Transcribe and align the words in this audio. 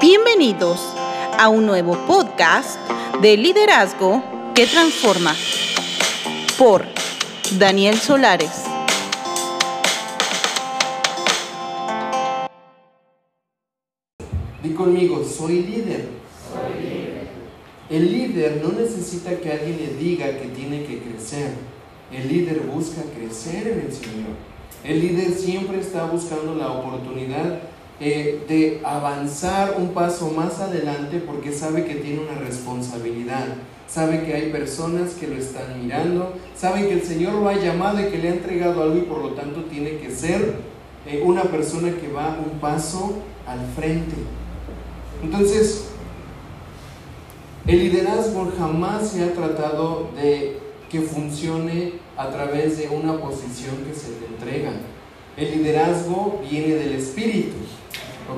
Bienvenidos 0.00 0.80
a 1.38 1.48
un 1.48 1.66
nuevo 1.66 1.96
podcast 2.06 2.78
de 3.20 3.36
liderazgo 3.36 4.22
que 4.54 4.66
transforma 4.66 5.34
por 6.58 6.84
Daniel 7.58 7.96
Solares. 7.96 8.64
Di 14.62 14.70
conmigo, 14.74 15.24
soy 15.24 15.62
líder. 15.62 16.08
El 17.90 18.12
líder 18.12 18.62
no 18.62 18.72
necesita 18.72 19.36
que 19.38 19.52
alguien 19.52 19.76
le 19.76 19.94
diga 20.02 20.26
que 20.38 20.48
tiene 20.48 20.84
que 20.84 20.98
crecer. 20.98 21.52
El 22.10 22.28
líder 22.28 22.60
busca 22.60 23.02
crecer 23.14 23.68
en 23.68 23.80
el 23.86 23.92
Señor. 23.92 24.34
El 24.84 25.00
líder 25.00 25.32
siempre 25.32 25.80
está 25.80 26.06
buscando 26.06 26.54
la 26.54 26.72
oportunidad 26.72 27.60
eh, 28.00 28.44
de 28.48 28.80
avanzar 28.84 29.76
un 29.78 29.88
paso 29.90 30.30
más 30.30 30.60
adelante 30.60 31.22
porque 31.24 31.52
sabe 31.52 31.84
que 31.84 31.96
tiene 31.96 32.20
una 32.20 32.38
responsabilidad. 32.40 33.46
Sabe 33.88 34.24
que 34.24 34.34
hay 34.34 34.50
personas 34.50 35.10
que 35.12 35.28
lo 35.28 35.36
están 35.36 35.82
mirando. 35.82 36.34
Sabe 36.56 36.88
que 36.88 36.94
el 36.94 37.02
Señor 37.02 37.34
lo 37.34 37.48
ha 37.48 37.54
llamado 37.54 38.00
y 38.00 38.10
que 38.10 38.18
le 38.18 38.28
ha 38.28 38.32
entregado 38.32 38.82
algo 38.82 38.96
y 38.96 39.02
por 39.02 39.18
lo 39.18 39.30
tanto 39.34 39.64
tiene 39.64 39.98
que 39.98 40.10
ser 40.10 40.54
eh, 41.06 41.22
una 41.24 41.42
persona 41.42 41.92
que 41.92 42.08
va 42.08 42.38
un 42.38 42.58
paso 42.58 43.14
al 43.46 43.60
frente. 43.76 44.16
Entonces, 45.22 45.88
el 47.66 47.78
liderazgo 47.78 48.52
jamás 48.58 49.08
se 49.10 49.22
ha 49.22 49.32
tratado 49.32 50.08
de 50.16 50.58
que 50.90 51.00
funcione 51.00 51.94
a 52.16 52.28
través 52.28 52.78
de 52.78 52.88
una 52.88 53.18
posición 53.18 53.76
que 53.86 53.94
se 53.94 54.10
le 54.20 54.26
entrega. 54.26 54.72
El 55.36 55.58
liderazgo 55.58 56.42
viene 56.50 56.74
del 56.74 56.94
espíritu, 56.94 57.56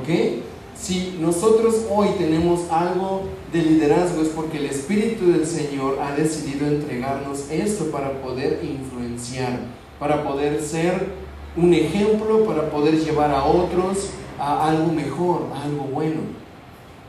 ¿ok? 0.01 0.43
Si 0.77 1.17
nosotros 1.21 1.87
hoy 1.91 2.09
tenemos 2.19 2.71
algo 2.71 3.23
de 3.53 3.63
liderazgo 3.63 4.23
es 4.23 4.29
porque 4.29 4.59
el 4.59 4.67
Espíritu 4.67 5.31
del 5.31 5.47
Señor 5.47 5.99
ha 6.01 6.15
decidido 6.15 6.67
entregarnos 6.67 7.51
esto 7.51 7.87
para 7.91 8.21
poder 8.21 8.61
influenciar, 8.63 9.61
para 9.99 10.25
poder 10.25 10.61
ser 10.61 11.13
un 11.57 11.73
ejemplo, 11.73 12.45
para 12.45 12.71
poder 12.71 12.99
llevar 12.99 13.31
a 13.31 13.45
otros 13.45 14.11
a 14.39 14.69
algo 14.69 14.93
mejor, 14.93 15.43
algo 15.63 15.85
bueno. 15.85 16.21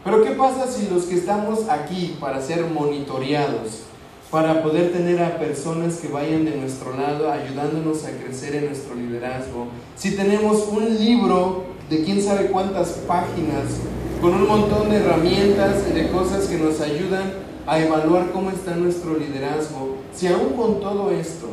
Pero 0.04 0.24
¿qué 0.24 0.32
pasa 0.32 0.68
si 0.72 0.88
los 0.88 1.06
que 1.06 1.16
estamos 1.16 1.68
aquí 1.68 2.16
para 2.20 2.40
ser 2.40 2.66
monitoreados, 2.68 3.82
para 4.30 4.62
poder 4.62 4.92
tener 4.92 5.22
a 5.22 5.40
personas 5.40 5.96
que 5.96 6.08
vayan 6.08 6.46
de 6.46 6.56
nuestro 6.56 6.96
lado 6.96 7.32
ayudándonos 7.32 8.06
a 8.06 8.12
crecer 8.12 8.56
en 8.56 8.68
nuestro 8.68 8.94
liderazgo, 8.94 9.68
si 9.96 10.16
tenemos 10.16 10.68
un 10.68 10.98
libro 11.00 11.75
de 11.90 12.04
quién 12.04 12.22
sabe 12.22 12.48
cuántas 12.48 12.90
páginas, 13.08 13.80
con 14.22 14.34
un 14.34 14.48
montón 14.48 14.90
de 14.90 14.98
herramientas 14.98 15.84
y 15.90 15.94
de 15.94 16.10
cosas 16.10 16.46
que 16.48 16.58
nos 16.58 16.82
ayudan 16.82 17.34
a 17.68 17.80
evaluar 17.80 18.32
cómo 18.32 18.50
está 18.50 18.76
nuestro 18.76 19.18
liderazgo, 19.18 19.98
si 20.14 20.28
aún 20.28 20.54
con 20.54 20.80
todo 20.80 21.12
esto 21.12 21.48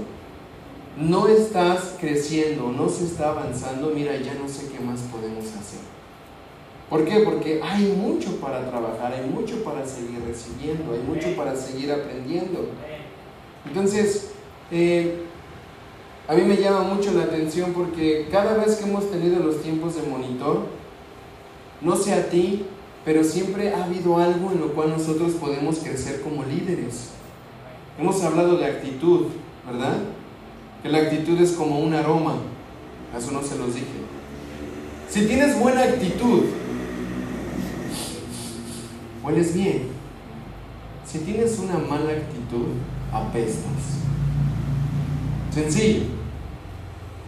no 0.97 1.27
estás 1.27 1.97
creciendo, 1.99 2.71
no 2.71 2.89
se 2.89 3.05
está 3.05 3.31
avanzando, 3.31 3.93
mira, 3.95 4.17
ya 4.17 4.35
no 4.35 4.49
sé 4.49 4.69
qué 4.69 4.83
más 4.83 5.01
podemos 5.01 5.47
hacer. 5.47 5.81
¿Por 6.89 7.07
qué? 7.07 7.21
Porque 7.21 7.61
hay 7.63 7.87
mucho 7.97 8.37
para 8.37 8.69
trabajar, 8.69 9.15
hay 9.15 9.29
mucho 9.29 9.65
para 9.65 9.87
seguir 9.87 10.23
recibiendo, 10.27 10.93
hay 10.93 11.01
mucho 11.01 11.35
para 11.35 11.57
seguir 11.57 11.91
aprendiendo. 11.91 12.67
Entonces, 13.67 14.33
eh, 14.71 15.23
a 16.29 16.35
mí 16.35 16.43
me 16.43 16.57
llama 16.57 16.83
mucho 16.83 17.13
la 17.13 17.25
atención 17.25 17.73
porque 17.73 18.29
cada 18.31 18.55
vez 18.55 18.77
que 18.77 18.89
hemos 18.89 19.11
tenido 19.11 19.43
los 19.43 19.63
tiempos 19.63 19.97
de 19.97 20.03
monitor, 20.03 20.67
no 21.81 21.97
sé 21.97 22.15
a 22.15 22.31
ti, 22.31 22.65
pero 23.05 23.25
siempre 23.25 23.75
ha 23.75 23.85
habido 23.85 24.19
algo 24.19 24.53
en 24.53 24.61
lo 24.61 24.69
cual 24.69 24.91
nosotros 24.91 25.33
podemos 25.33 25.79
crecer 25.79 26.21
como 26.23 26.45
líderes. 26.45 27.11
Hemos 27.99 28.23
hablado 28.23 28.57
de 28.57 28.67
actitud, 28.67 29.27
¿verdad? 29.67 29.97
Que 30.83 30.89
la 30.89 30.99
actitud 30.99 31.41
es 31.41 31.53
como 31.53 31.81
un 31.81 31.93
aroma, 31.93 32.37
eso 33.17 33.33
no 33.33 33.43
se 33.43 33.59
los 33.59 33.75
dije. 33.75 33.87
Si 35.09 35.27
tienes 35.27 35.59
buena 35.59 35.83
actitud, 35.83 36.45
hueles 39.23 39.55
bien. 39.55 39.89
Si 41.05 41.19
tienes 41.19 41.59
una 41.59 41.79
mala 41.79 42.13
actitud, 42.13 42.69
apestas. 43.13 44.01
Sencillo. 45.53 46.05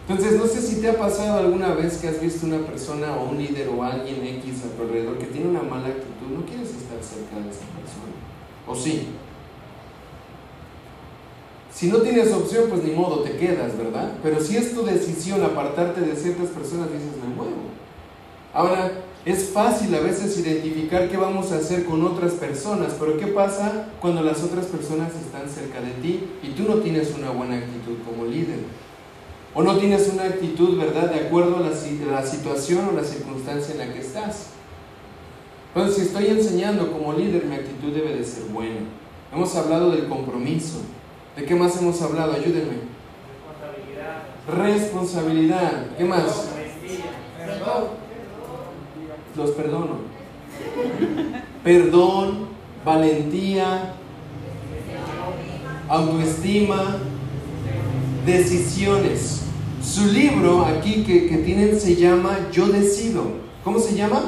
Entonces, 0.07 0.39
no 0.39 0.45
sé 0.45 0.61
si 0.61 0.81
te 0.81 0.89
ha 0.89 0.97
pasado 0.97 1.39
alguna 1.39 1.73
vez 1.73 1.97
que 1.97 2.07
has 2.07 2.21
visto 2.21 2.45
una 2.45 2.59
persona 2.59 3.15
o 3.15 3.29
un 3.29 3.37
líder 3.37 3.69
o 3.69 3.83
alguien 3.83 4.23
X 4.37 4.63
a 4.65 4.75
tu 4.75 4.83
alrededor 4.83 5.17
que 5.17 5.25
tiene 5.25 5.49
una 5.49 5.63
mala 5.63 5.87
actitud, 5.87 6.27
no 6.31 6.45
quieres 6.45 6.69
estar 6.69 7.01
cerca 7.01 7.35
de 7.35 7.49
esa 7.49 7.65
persona. 7.73 8.13
¿O 8.67 8.75
sí? 8.75 9.07
Si 11.73 11.87
no 11.87 11.97
tienes 11.97 12.31
opción, 12.31 12.65
pues 12.69 12.83
ni 12.83 12.91
modo, 12.91 13.21
te 13.21 13.35
quedas, 13.35 13.77
¿verdad? 13.77 14.13
Pero 14.23 14.39
si 14.39 14.55
es 14.55 14.73
tu 14.73 14.85
decisión 14.85 15.43
apartarte 15.43 16.01
de 16.01 16.15
ciertas 16.15 16.49
personas, 16.49 16.91
dices, 16.91 17.17
me 17.21 17.35
muevo. 17.35 17.65
Ahora, 18.53 18.91
es 19.25 19.49
fácil 19.49 19.93
a 19.95 20.01
veces 20.01 20.37
identificar 20.37 21.09
qué 21.09 21.17
vamos 21.17 21.51
a 21.51 21.57
hacer 21.57 21.85
con 21.85 22.05
otras 22.05 22.33
personas, 22.33 22.95
pero 22.99 23.17
¿qué 23.17 23.25
pasa 23.25 23.87
cuando 23.99 24.21
las 24.21 24.43
otras 24.43 24.67
personas 24.67 25.13
están 25.15 25.49
cerca 25.49 25.81
de 25.81 25.93
ti 25.93 26.23
y 26.43 26.49
tú 26.49 26.63
no 26.63 26.75
tienes 26.75 27.11
una 27.17 27.31
buena 27.31 27.57
actitud 27.57 27.95
como 28.05 28.25
líder? 28.25 28.59
O 29.55 29.63
no 29.63 29.77
tienes 29.77 30.11
una 30.13 30.25
actitud, 30.25 30.77
¿verdad?, 30.77 31.09
de 31.09 31.21
acuerdo 31.21 31.57
a 31.57 31.61
la, 31.61 31.71
la 32.11 32.23
situación 32.23 32.89
o 32.89 32.91
la 32.91 33.03
circunstancia 33.03 33.73
en 33.73 33.79
la 33.79 33.93
que 33.93 34.01
estás. 34.01 34.49
Entonces, 35.73 35.95
si 35.95 36.01
estoy 36.03 36.27
enseñando 36.27 36.91
como 36.91 37.13
líder, 37.13 37.45
mi 37.45 37.55
actitud 37.55 37.93
debe 37.93 38.15
de 38.15 38.23
ser 38.23 38.43
buena. 38.43 38.81
Hemos 39.33 39.55
hablado 39.55 39.89
del 39.89 40.07
compromiso. 40.07 40.81
¿De 41.35 41.45
qué 41.45 41.55
más 41.55 41.75
hemos 41.81 41.99
hablado? 42.01 42.33
Ayúdenme. 42.33 42.77
Responsabilidad. 44.47 44.75
Responsabilidad. 44.77 45.85
¿Qué 45.97 46.03
más? 46.03 46.49
Perdón 47.39 47.94
los 49.37 49.51
perdono. 49.51 49.97
Perdón, 51.63 52.47
valentía, 52.83 53.93
autoestima, 55.87 56.97
decisiones. 58.25 59.41
Su 59.81 60.07
libro 60.07 60.65
aquí 60.65 61.03
que, 61.03 61.27
que, 61.27 61.37
tienen 61.37 61.79
se 61.79 61.95
llama 61.95 62.49
Yo 62.51 62.67
decido. 62.67 63.23
¿Cómo 63.63 63.79
se 63.79 63.95
llama? 63.95 64.23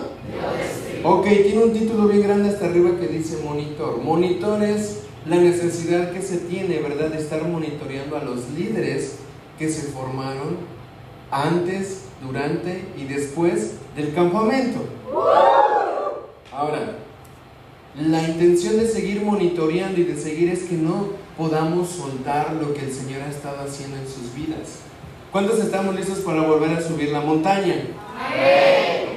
Ok, 1.04 1.26
tiene 1.26 1.64
un 1.64 1.74
título 1.74 2.08
bien 2.08 2.24
grande 2.24 2.50
hasta 2.50 2.66
arriba 2.66 2.92
que 3.00 3.08
dice 3.08 3.38
monitor. 3.44 4.02
Monitor 4.04 4.64
es 4.64 5.04
la 5.28 5.38
necesidad 5.38 6.12
que 6.12 6.22
se 6.22 6.38
tiene, 6.38 6.80
¿verdad?, 6.80 7.10
de 7.10 7.20
estar 7.20 7.48
monitoreando 7.48 8.18
a 8.18 8.24
los 8.24 8.50
líderes 8.58 9.18
que 9.58 9.70
se 9.70 9.88
formaron 9.88 10.58
antes, 11.32 12.02
durante 12.22 12.84
y 12.98 13.04
después 13.06 13.74
del 13.96 14.14
campamento. 14.14 14.80
Ahora, 16.52 16.98
la 17.96 18.24
intención 18.24 18.78
de 18.78 18.88
seguir 18.88 19.22
monitoreando 19.22 20.00
y 20.00 20.04
de 20.04 20.18
seguir 20.18 20.50
es 20.50 20.64
que 20.64 20.76
no 20.76 21.08
podamos 21.38 21.90
soltar 21.90 22.54
lo 22.54 22.74
que 22.74 22.86
el 22.86 22.92
Señor 22.92 23.22
ha 23.22 23.30
estado 23.30 23.62
haciendo 23.62 23.98
en 23.98 24.08
sus 24.08 24.34
vidas. 24.36 24.80
¿Cuántos 25.32 25.60
estamos 25.60 25.96
listos 25.96 26.20
para 26.20 26.42
volver 26.42 26.78
a 26.78 26.82
subir 26.82 27.10
la 27.10 27.22
montaña? 27.22 27.76
Amén. 28.18 29.08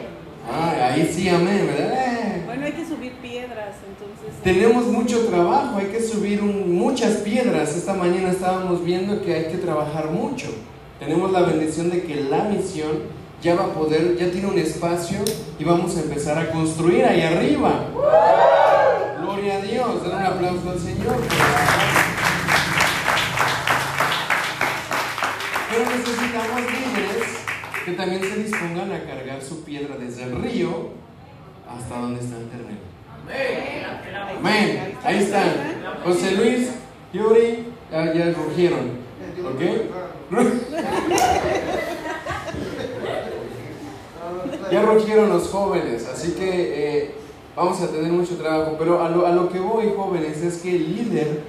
Ah, 0.50 0.92
ahí 0.92 1.10
sí, 1.12 1.28
amén, 1.28 1.66
¿verdad? 1.66 1.92
Eh. 1.92 2.42
Bueno, 2.44 2.66
hay 2.66 2.72
que 2.72 2.84
subir 2.84 3.12
piedras, 3.22 3.76
entonces. 3.88 4.42
Tenemos 4.42 4.86
mucho 4.86 5.26
trabajo, 5.26 5.78
hay 5.78 5.86
que 5.86 6.02
subir 6.02 6.42
muchas 6.42 7.18
piedras. 7.18 7.76
Esta 7.76 7.94
mañana 7.94 8.30
estábamos 8.30 8.84
viendo 8.84 9.22
que 9.22 9.34
hay 9.34 9.44
que 9.44 9.58
trabajar 9.58 10.10
mucho. 10.10 10.48
Tenemos 10.98 11.30
la 11.32 11.42
bendición 11.42 11.90
de 11.90 12.02
que 12.02 12.16
la 12.16 12.44
misión 12.44 13.19
ya 13.42 13.54
va 13.54 13.64
a 13.64 13.72
poder, 13.72 14.16
ya 14.18 14.30
tiene 14.30 14.48
un 14.48 14.58
espacio 14.58 15.18
y 15.58 15.64
vamos 15.64 15.96
a 15.96 16.00
empezar 16.00 16.38
a 16.38 16.50
construir 16.50 17.04
ahí 17.04 17.22
arriba. 17.22 17.86
Gloria 19.20 19.56
a 19.56 19.60
Dios, 19.60 20.02
den 20.04 20.12
aplauso 20.12 20.70
al 20.70 20.78
Señor. 20.78 21.16
Pero 25.70 25.84
necesitamos 25.84 26.60
líderes 26.60 27.28
que 27.84 27.92
también 27.92 28.22
se 28.22 28.36
dispongan 28.42 28.92
a 28.92 29.04
cargar 29.04 29.42
su 29.42 29.64
piedra 29.64 29.96
desde 29.96 30.24
el 30.24 30.42
río 30.42 30.90
hasta 31.66 31.98
donde 31.98 32.20
está 32.20 32.36
el 32.36 32.48
terreno. 32.48 32.90
Amén. 34.38 34.98
Ahí 35.02 35.18
están. 35.18 35.50
José 36.04 36.32
Luis, 36.32 36.68
Yuri, 37.12 37.68
ya, 37.90 38.12
ya 38.12 38.32
rugieron. 38.32 39.00
¿Ok? 39.44 39.62
ya 44.70 44.82
rugieron 44.82 45.28
los 45.28 45.48
jóvenes, 45.48 46.06
así 46.06 46.32
que 46.32 46.48
eh, 46.48 47.10
vamos 47.56 47.80
a 47.80 47.88
tener 47.88 48.10
mucho 48.12 48.36
trabajo. 48.36 48.76
Pero 48.78 49.02
a 49.02 49.08
lo, 49.08 49.26
a 49.26 49.32
lo 49.32 49.48
que 49.48 49.58
voy, 49.58 49.92
jóvenes, 49.96 50.42
es 50.42 50.58
que 50.58 50.76
el 50.76 50.96
líder 50.96 51.40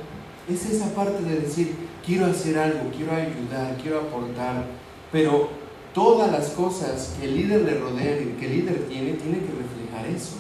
es 0.50 0.66
esa 0.66 0.94
parte 0.94 1.24
de 1.24 1.40
decir, 1.40 1.76
quiero 2.06 2.26
hacer 2.26 2.58
algo, 2.58 2.80
quiero 2.96 3.12
ayudar, 3.14 3.78
quiero 3.82 4.00
aportar, 4.00 4.66
pero 5.12 5.50
todas 5.94 6.32
las 6.32 6.50
cosas 6.52 7.16
que 7.20 7.26
el 7.26 7.38
líder 7.38 7.62
le 7.62 7.80
rodean 7.80 8.22
y 8.22 8.40
que 8.40 8.46
el 8.46 8.52
líder 8.58 8.88
tiene, 8.88 9.14
tiene 9.14 9.40
que 9.40 9.52
reflejar 9.52 10.08
eso. 10.14 10.38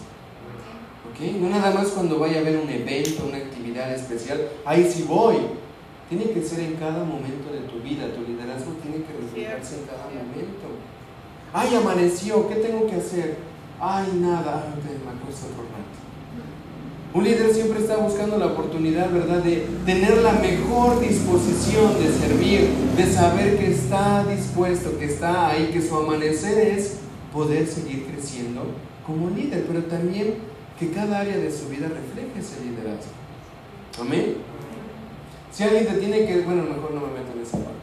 ¿Ok? 1.10 1.42
No 1.42 1.50
nada 1.50 1.72
más 1.72 1.89
cuando 1.89 2.19
vaya 2.19 2.38
a 2.38 2.39
haber 2.42 2.57
un 2.57 2.69
evento, 2.69 3.25
una 3.27 3.38
actividad 3.38 3.94
especial, 3.94 4.50
ahí 4.66 4.89
sí 4.89 5.06
voy. 5.07 5.36
Tiene 6.10 6.31
que 6.31 6.42
ser 6.42 6.60
en 6.60 6.75
cada 6.75 7.04
momento 7.06 7.54
de 7.54 7.62
tu 7.62 7.80
vida. 7.80 8.13
Tu 8.13 8.22
liderazgo 8.30 8.74
tiene 8.81 8.98
que 9.06 9.13
reflejarse 9.13 9.80
en 9.80 9.86
cada 9.86 10.07
momento. 10.07 10.68
Ay, 11.53 11.75
amaneció, 11.75 12.48
¿qué 12.48 12.56
tengo 12.56 12.88
que 12.88 12.95
hacer? 12.95 13.38
Ay, 13.80 14.07
nada, 14.21 14.74
me 14.75 15.12
acuesto 15.12 15.48
otro 15.48 15.63
rato. 15.63 15.81
Un 17.13 17.25
líder 17.25 17.53
siempre 17.53 17.80
está 17.81 17.98
buscando 17.98 18.38
la 18.38 18.45
oportunidad, 18.48 19.12
¿verdad?, 19.12 19.44
de 19.44 19.68
tener 19.86 20.19
la 20.19 20.31
mejor 20.33 21.01
disposición 21.01 22.00
de 22.00 22.09
servir, 22.09 22.69
de 22.95 23.06
saber 23.06 23.57
que 23.57 23.71
está 23.71 24.25
dispuesto, 24.25 24.98
que 24.98 25.06
está 25.06 25.50
ahí, 25.50 25.71
que 25.74 25.81
su 25.81 25.94
amanecer 25.94 26.69
es 26.69 27.00
poder 27.33 27.68
seguir 27.68 28.06
creciendo 28.06 28.62
como 29.06 29.30
líder, 29.30 29.65
pero 29.68 29.83
también 29.83 30.36
que 30.80 30.92
cada 30.92 31.19
área 31.19 31.38
de 31.38 31.51
su 31.51 31.68
vida 31.68 31.89
refleje 31.89 32.39
ese 32.39 32.63
liderazgo. 32.63 33.12
Amén. 34.00 34.38
Si 35.51 35.63
alguien 35.63 35.86
te 35.88 35.94
tiene 35.95 36.25
que, 36.25 36.42
bueno, 36.44 36.63
mejor 36.63 36.92
no 36.92 37.01
me 37.01 37.07
meto 37.07 37.33
en 37.36 37.42
esa 37.42 37.57
parte. 37.57 37.81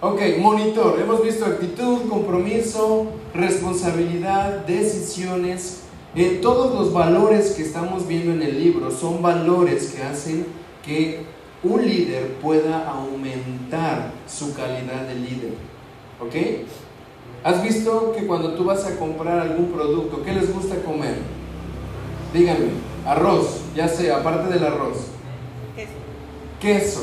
Ok, 0.00 0.20
monitor. 0.38 1.00
Hemos 1.00 1.22
visto 1.22 1.46
actitud, 1.46 2.08
compromiso, 2.08 3.06
responsabilidad, 3.32 4.66
decisiones, 4.66 5.84
eh, 6.14 6.38
todos 6.42 6.74
los 6.74 6.92
valores 6.92 7.52
que 7.52 7.62
estamos 7.62 8.06
viendo 8.06 8.32
en 8.32 8.42
el 8.42 8.62
libro 8.62 8.90
son 8.90 9.22
valores 9.22 9.94
que 9.94 10.02
hacen 10.02 10.46
que 10.84 11.24
un 11.62 11.86
líder 11.86 12.34
pueda 12.42 12.88
aumentar 12.90 14.12
su 14.26 14.54
calidad 14.54 15.02
de 15.08 15.14
líder. 15.14 15.54
¿Ok? 16.20 16.66
¿Has 17.42 17.62
visto 17.62 18.12
que 18.12 18.26
cuando 18.26 18.54
tú 18.54 18.64
vas 18.64 18.84
a 18.86 18.98
comprar 18.98 19.38
algún 19.38 19.68
producto, 19.72 20.22
¿qué 20.22 20.32
les 20.32 20.52
gusta 20.52 20.76
comer? 20.82 21.16
Díganme, 22.34 22.68
arroz, 23.06 23.60
ya 23.74 23.88
sé, 23.88 24.12
aparte 24.12 24.52
del 24.52 24.64
arroz. 24.64 25.06
Queso. 26.60 27.00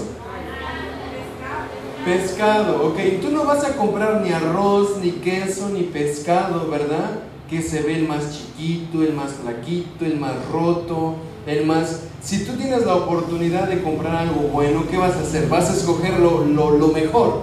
Pescado, 2.05 2.88
ok. 2.88 3.21
Tú 3.21 3.31
no 3.31 3.45
vas 3.45 3.63
a 3.63 3.75
comprar 3.75 4.21
ni 4.21 4.31
arroz, 4.31 4.97
ni 5.01 5.11
queso, 5.11 5.69
ni 5.69 5.83
pescado, 5.83 6.69
¿verdad? 6.69 7.23
que 7.53 7.61
se 7.61 7.83
ve 7.83 7.95
el 8.00 8.07
más 8.07 8.31
chiquito, 8.31 9.03
el 9.03 9.13
más 9.13 9.33
flaquito, 9.33 10.05
el 10.05 10.17
más 10.17 10.33
roto, 10.51 11.15
el 11.45 11.65
más... 11.65 12.01
Si 12.21 12.45
tú 12.45 12.53
tienes 12.53 12.83
la 12.85 12.95
oportunidad 12.95 13.67
de 13.67 13.83
comprar 13.83 14.15
algo 14.15 14.41
bueno, 14.47 14.85
¿qué 14.89 14.97
vas 14.97 15.15
a 15.15 15.21
hacer? 15.21 15.47
Vas 15.50 15.69
a 15.69 15.73
escoger 15.73 16.19
lo, 16.19 16.39
mejor, 16.88 17.41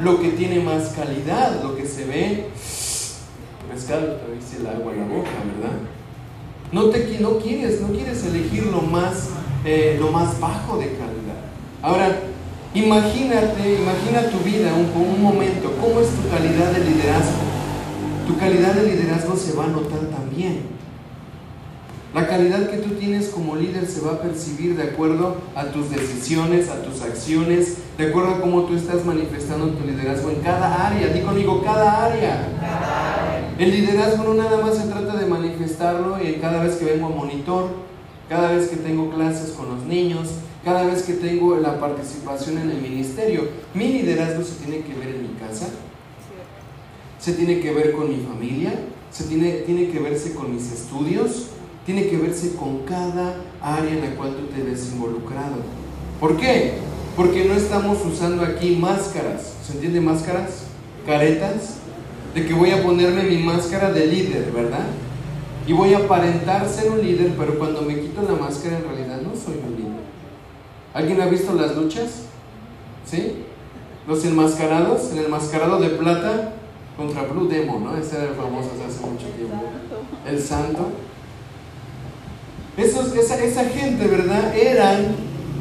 lo 0.00 0.20
que 0.20 0.30
tiene 0.30 0.60
más 0.60 0.90
calidad, 0.90 1.62
lo 1.62 1.76
que 1.76 1.86
se 1.86 2.04
ve... 2.06 2.46
Pescado, 3.70 4.16
te 4.16 4.34
dice 4.34 4.56
el 4.60 4.66
agua 4.66 4.92
en 4.92 5.00
la 5.00 5.06
boca, 5.06 5.30
¿verdad? 5.54 5.76
No, 6.72 6.86
te, 6.86 7.18
no, 7.20 7.38
quieres, 7.38 7.80
no 7.82 7.88
quieres 7.88 8.24
elegir 8.24 8.66
lo 8.66 8.80
más, 8.80 9.28
eh, 9.64 9.96
lo 10.00 10.10
más 10.10 10.40
bajo 10.40 10.78
de 10.78 10.86
calidad. 10.86 11.40
Ahora, 11.82 12.18
imagínate, 12.74 13.80
imagina 13.80 14.30
tu 14.30 14.38
vida 14.38 14.72
un, 14.74 14.90
un 15.02 15.22
momento, 15.22 15.72
¿cómo 15.80 16.00
es 16.00 16.08
tu 16.08 16.28
calidad 16.28 16.72
de 16.72 16.84
liderazgo? 16.90 17.50
tu 18.30 18.38
calidad 18.38 18.74
de 18.74 18.84
liderazgo 18.84 19.36
se 19.36 19.56
va 19.56 19.64
a 19.64 19.68
notar 19.68 19.98
también. 20.02 20.60
La 22.14 22.28
calidad 22.28 22.70
que 22.70 22.76
tú 22.76 22.90
tienes 22.90 23.28
como 23.28 23.56
líder 23.56 23.86
se 23.86 24.00
va 24.02 24.12
a 24.12 24.20
percibir 24.20 24.76
de 24.76 24.84
acuerdo 24.84 25.38
a 25.56 25.64
tus 25.66 25.90
decisiones, 25.90 26.68
a 26.68 26.80
tus 26.82 27.02
acciones, 27.02 27.78
de 27.98 28.06
acuerdo 28.06 28.36
a 28.36 28.40
cómo 28.40 28.62
tú 28.62 28.76
estás 28.76 29.04
manifestando 29.04 29.70
tu 29.70 29.84
liderazgo 29.84 30.30
en 30.30 30.40
cada 30.42 30.86
área. 30.86 31.08
Di 31.08 31.22
conmigo, 31.22 31.60
cada 31.64 32.06
área. 32.06 32.46
El 33.58 33.70
liderazgo 33.72 34.22
no 34.22 34.34
nada 34.34 34.58
más 34.58 34.76
se 34.76 34.86
trata 34.86 35.16
de 35.16 35.26
manifestarlo 35.26 36.16
en 36.18 36.40
cada 36.40 36.62
vez 36.62 36.76
que 36.76 36.84
vengo 36.84 37.06
a 37.06 37.10
monitor, 37.10 37.68
cada 38.28 38.52
vez 38.52 38.68
que 38.68 38.76
tengo 38.76 39.10
clases 39.10 39.50
con 39.50 39.70
los 39.70 39.82
niños, 39.86 40.28
cada 40.64 40.84
vez 40.84 41.02
que 41.02 41.14
tengo 41.14 41.56
la 41.56 41.80
participación 41.80 42.58
en 42.58 42.70
el 42.70 42.80
ministerio. 42.80 43.48
Mi 43.74 43.88
liderazgo 43.88 44.42
se 44.42 44.56
tiene 44.64 44.82
que 44.82 44.94
ver 44.94 45.14
en 45.14 45.22
mi 45.22 45.38
casa, 45.38 45.68
se 47.18 47.32
tiene 47.32 47.60
que 47.60 47.72
ver 47.72 47.92
con 47.92 48.08
mi 48.08 48.24
familia, 48.24 48.72
se 49.10 49.24
tiene, 49.24 49.50
tiene 49.66 49.88
que 49.88 49.98
verse 49.98 50.34
con 50.34 50.54
mis 50.54 50.72
estudios, 50.72 51.46
tiene 51.84 52.08
que 52.08 52.16
verse 52.16 52.54
con 52.54 52.80
cada 52.80 53.36
área 53.60 53.90
en 53.90 54.00
la 54.00 54.14
cual 54.16 54.36
tú 54.36 54.46
te 54.54 54.62
ves 54.62 54.90
involucrado. 54.92 55.56
¿Por 56.20 56.36
qué? 56.36 56.74
Porque 57.16 57.44
no 57.44 57.54
estamos 57.54 57.98
usando 58.04 58.44
aquí 58.44 58.76
máscaras. 58.76 59.54
¿Se 59.66 59.72
entiende 59.72 60.00
máscaras? 60.00 60.64
Caretas. 61.06 61.76
De 62.34 62.46
que 62.46 62.54
voy 62.54 62.70
a 62.70 62.82
ponerme 62.82 63.24
mi 63.24 63.38
máscara 63.38 63.90
de 63.90 64.06
líder, 64.06 64.52
¿verdad? 64.52 64.86
Y 65.66 65.72
voy 65.72 65.94
a 65.94 65.98
aparentar 65.98 66.68
ser 66.68 66.90
un 66.90 67.02
líder, 67.02 67.34
pero 67.36 67.58
cuando 67.58 67.82
me 67.82 67.98
quito 68.00 68.22
la 68.22 68.34
máscara 68.34 68.78
en 68.78 68.84
realidad 68.84 69.20
no 69.22 69.30
soy 69.34 69.54
un 69.66 69.76
líder. 69.76 69.79
¿Alguien 70.92 71.20
ha 71.20 71.26
visto 71.26 71.54
las 71.54 71.76
luchas? 71.76 72.22
¿Sí? 73.04 73.44
Los 74.06 74.24
enmascarados, 74.24 75.12
en 75.12 75.18
el 75.18 75.24
enmascarado 75.26 75.80
de 75.80 75.90
plata, 75.90 76.54
contra 76.96 77.22
Blue 77.22 77.48
Demon, 77.48 77.84
¿no? 77.84 77.96
Ese 77.96 78.16
era 78.16 78.34
famoso 78.34 78.70
hace 78.86 79.06
mucho 79.06 79.26
tiempo. 79.36 79.56
El 80.28 80.40
santo. 80.40 80.90
Esos, 82.76 83.14
esa, 83.14 83.42
esa 83.42 83.64
gente, 83.64 84.06
¿verdad? 84.06 84.54
Eran 84.56 85.14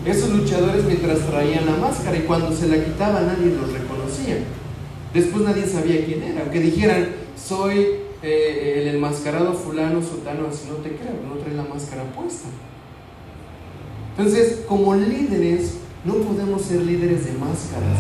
esos 0.05 0.29
luchadores 0.29 0.83
mientras 0.85 1.19
traían 1.19 1.65
la 1.65 1.75
máscara 1.75 2.17
y 2.17 2.21
cuando 2.21 2.51
se 2.51 2.67
la 2.67 2.83
quitaba 2.83 3.21
nadie 3.21 3.53
los 3.55 3.71
reconocía. 3.71 4.37
Después 5.13 5.43
nadie 5.43 5.65
sabía 5.65 6.05
quién 6.05 6.23
era. 6.23 6.41
Aunque 6.41 6.59
dijeran, 6.59 7.09
soy 7.35 7.87
eh, 8.21 8.81
el 8.81 8.95
enmascarado 8.95 9.53
fulano, 9.53 10.01
sotano, 10.01 10.47
así 10.47 10.67
no 10.69 10.75
te 10.75 10.89
creo, 10.89 11.13
no 11.27 11.35
trae 11.35 11.55
la 11.55 11.63
máscara 11.63 12.03
puesta. 12.03 12.47
Entonces, 14.19 14.66
como 14.68 14.95
líderes, 14.95 15.75
no 16.04 16.16
podemos 16.16 16.63
ser 16.63 16.81
líderes 16.81 17.24
de 17.24 17.31
máscaras. 17.39 18.00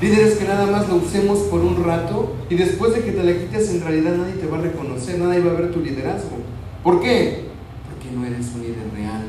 Líderes 0.00 0.38
que 0.38 0.46
nada 0.46 0.64
más 0.64 0.88
lo 0.88 0.94
usemos 0.94 1.40
por 1.50 1.60
un 1.60 1.84
rato 1.84 2.34
y 2.48 2.54
después 2.54 2.94
de 2.94 3.02
que 3.02 3.12
te 3.12 3.22
la 3.22 3.38
quites 3.38 3.68
en 3.68 3.82
realidad 3.82 4.16
nadie 4.16 4.40
te 4.40 4.46
va 4.46 4.56
a 4.56 4.62
reconocer, 4.62 5.18
nadie 5.18 5.40
va 5.40 5.50
a 5.50 5.60
ver 5.60 5.70
tu 5.70 5.80
liderazgo. 5.80 6.38
¿Por 6.82 7.02
qué? 7.02 7.44
Porque 7.90 8.10
no 8.10 8.24
eres 8.24 8.46
un 8.54 8.62
líder 8.62 8.90
real. 8.94 9.24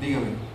Dígame. 0.00 0.50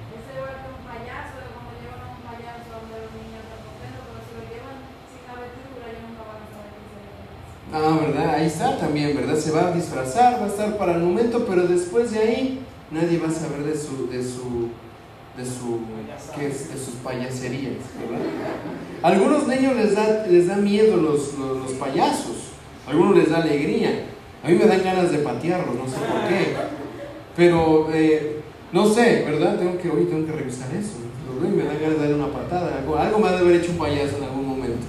Ah, 7.73 7.99
¿verdad? 7.99 8.35
Ahí 8.35 8.45
está 8.45 8.77
también, 8.77 9.13
¿verdad? 9.17 9.35
Se 9.35 9.51
va 9.51 9.67
a 9.67 9.71
disfrazar, 9.73 10.39
va 10.39 10.45
a 10.45 10.47
estar 10.47 10.77
para 10.77 10.95
el 10.95 11.01
momento, 11.01 11.45
pero 11.45 11.67
después 11.67 12.13
de 12.13 12.19
ahí 12.19 12.65
nadie 12.91 13.17
va 13.17 13.27
a 13.27 13.31
saber 13.31 13.63
de 13.63 13.77
su, 13.77 14.07
de 14.07 14.23
su 14.23 14.69
de, 15.37 15.45
su, 15.45 15.81
de 16.39 16.79
sus 16.79 16.95
payaserías. 17.03 17.73
algunos 19.03 19.47
niños 19.47 19.75
les 19.75 19.95
da, 19.95 20.25
les 20.27 20.47
da 20.47 20.55
miedo 20.55 20.97
los, 20.97 21.33
los, 21.37 21.71
payasos, 21.73 22.51
algunos 22.87 23.17
les 23.17 23.29
da 23.29 23.37
alegría. 23.37 24.05
A 24.43 24.47
mí 24.47 24.55
me 24.55 24.65
dan 24.65 24.83
ganas 24.83 25.11
de 25.11 25.19
patearlos, 25.19 25.75
no 25.75 25.85
sé 25.85 25.97
por 25.97 26.29
qué. 26.29 26.55
Pero 27.35 27.89
eh, 27.91 28.41
no 28.71 28.87
sé, 28.87 29.25
¿verdad? 29.25 29.57
Tengo 29.57 29.77
que, 29.77 29.89
hoy 29.89 30.05
tengo 30.05 30.25
que 30.25 30.31
revisar 30.31 30.69
eso. 30.73 30.97
me 31.41 31.63
dan 31.63 31.79
ganas 31.81 31.97
de 31.97 31.99
darle 31.99 32.15
una 32.15 32.31
patada. 32.31 32.77
Algo, 32.79 32.95
algo 32.97 33.19
me 33.19 33.27
ha 33.27 33.31
de 33.31 33.37
haber 33.39 33.55
hecho 33.61 33.71
un 33.71 33.77
payaso 33.77 34.17
en 34.17 34.23
algún 34.23 34.47
momento. 34.47 34.85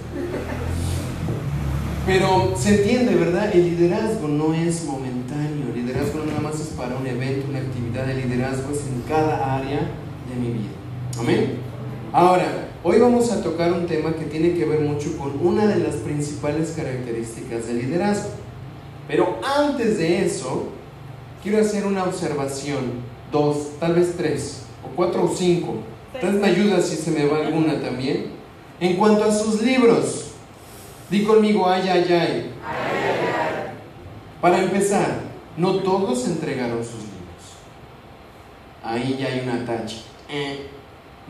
Pero 2.07 2.55
se 2.57 2.77
entiende, 2.77 3.17
¿verdad? 3.17 3.51
El 3.53 3.65
liderazgo 3.65 4.29
no 4.29 4.55
es 4.55 4.85
momentáneo. 4.85 5.67
El 5.75 5.87
liderazgo 5.87 6.21
no 6.21 6.36
nada 6.57 6.59
más 6.59 6.61
es 6.61 6.69
para 6.77 6.97
un 6.97 7.07
evento, 7.07 7.49
una 7.49 7.59
actividad. 7.59 8.11
El 8.11 8.29
liderazgo 8.29 8.73
es 8.73 8.81
en 8.87 9.03
cada 9.09 9.57
área 9.57 9.81
de 10.29 10.41
mi 10.41 10.53
vida. 10.53 10.71
Amén. 11.19 11.59
Ahora, 12.13 12.69
hoy 12.83 12.99
vamos 12.99 13.31
a 13.31 13.43
tocar 13.43 13.73
un 13.73 13.87
tema 13.87 14.15
que 14.15 14.25
tiene 14.25 14.55
que 14.55 14.65
ver 14.65 14.81
mucho 14.81 15.17
con 15.19 15.39
una 15.41 15.67
de 15.67 15.81
las 15.81 15.97
principales 15.97 16.75
características 16.77 17.67
del 17.67 17.79
liderazgo. 17.79 18.31
Pero 19.09 19.39
antes 19.43 19.99
de 19.99 20.25
eso, 20.25 20.69
quiero 21.43 21.61
hacer 21.61 21.87
una 21.87 22.05
observación, 22.05 23.05
dos, 23.31 23.79
tal 23.79 23.95
vez 23.95 24.15
tres, 24.17 24.63
o 24.85 24.97
cuatro 24.97 25.25
o 25.25 25.35
cinco. 25.35 25.77
Tal 26.21 26.33
vez 26.33 26.41
me 26.41 26.49
ayuda 26.49 26.81
si 26.81 26.97
se 26.97 27.11
me 27.11 27.27
va 27.27 27.47
alguna 27.47 27.81
también. 27.81 28.29
En 28.81 28.97
cuanto 28.97 29.25
a 29.25 29.33
sus 29.33 29.63
libros, 29.63 30.33
di 31.11 31.25
conmigo, 31.25 31.69
ay, 31.69 31.89
ay, 31.89 32.07
ay. 32.13 32.51
Para 34.41 34.63
empezar, 34.63 35.26
no 35.57 35.77
todos 35.77 36.27
entregaron 36.27 36.83
sus 36.85 36.95
libros. 36.95 37.17
Ahí 38.83 39.17
ya 39.19 39.29
hay 39.29 39.41
una 39.41 39.65
tacha. 39.65 39.99
Eh, 40.29 40.67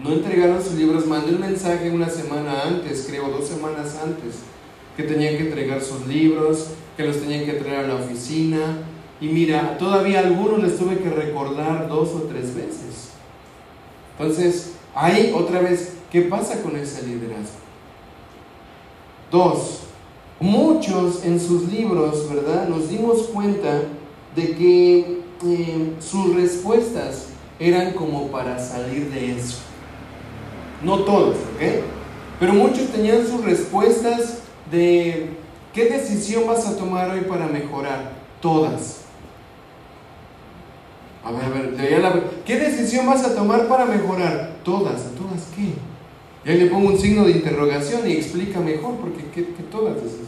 no 0.02 0.12
entregaron 0.12 0.62
sus 0.62 0.74
libros, 0.74 1.06
mandé 1.06 1.34
un 1.34 1.40
mensaje 1.40 1.90
una 1.90 2.10
semana 2.10 2.62
antes, 2.64 3.06
creo, 3.08 3.30
dos 3.30 3.48
semanas 3.48 3.98
antes, 4.02 4.40
que 4.96 5.04
tenían 5.04 5.36
que 5.36 5.48
entregar 5.48 5.80
sus 5.80 6.06
libros, 6.06 6.68
que 6.96 7.04
los 7.04 7.18
tenían 7.18 7.46
que 7.46 7.54
traer 7.54 7.84
a 7.84 7.88
la 7.88 7.94
oficina. 7.94 8.78
Y 9.20 9.28
mira, 9.28 9.78
todavía 9.78 10.20
algunos 10.20 10.62
les 10.62 10.76
tuve 10.76 10.98
que 10.98 11.08
recordar 11.08 11.88
dos 11.88 12.10
o 12.10 12.22
tres 12.22 12.54
veces. 12.54 13.12
Entonces, 14.18 14.72
ahí 14.94 15.32
otra 15.34 15.60
vez, 15.60 15.94
¿qué 16.10 16.22
pasa 16.22 16.62
con 16.62 16.76
ese 16.76 17.06
liderazgo? 17.06 17.56
Dos, 19.30 19.80
muchos 20.38 21.24
en 21.24 21.40
sus 21.40 21.70
libros, 21.72 22.28
¿verdad? 22.28 22.68
Nos 22.68 22.90
dimos 22.90 23.28
cuenta 23.28 23.82
de 24.36 24.54
que 24.54 24.98
eh, 25.44 25.92
sus 25.98 26.34
respuestas 26.36 27.28
eran 27.58 27.94
como 27.94 28.28
para 28.28 28.58
salir 28.58 29.10
de 29.10 29.32
eso. 29.32 29.58
No 30.82 31.00
todos, 31.00 31.36
¿ok? 31.36 31.82
Pero 32.38 32.52
muchos 32.52 32.88
tenían 32.88 33.26
sus 33.26 33.42
respuestas 33.44 34.40
de 34.70 35.30
qué 35.72 35.86
decisión 35.86 36.46
vas 36.46 36.66
a 36.66 36.76
tomar 36.76 37.10
hoy 37.10 37.22
para 37.22 37.46
mejorar. 37.46 38.12
Todas. 38.40 39.00
A 41.24 41.32
ver, 41.32 42.04
a 42.04 42.10
ver, 42.10 42.24
¿qué 42.44 42.56
decisión 42.56 43.06
vas 43.06 43.24
a 43.24 43.34
tomar 43.34 43.66
para 43.66 43.84
mejorar? 43.86 44.58
Todas, 44.62 45.06
¿a 45.06 45.10
todas 45.10 45.48
qué? 45.56 45.72
Y 46.44 46.52
ahí 46.52 46.58
le 46.58 46.66
pongo 46.66 46.90
un 46.90 46.98
signo 46.98 47.24
de 47.24 47.32
interrogación 47.32 48.08
y 48.08 48.12
explica 48.12 48.60
mejor, 48.60 48.94
porque 48.96 49.24
¿qué, 49.34 49.42
todas 49.70 49.96
decisiones? 49.96 50.25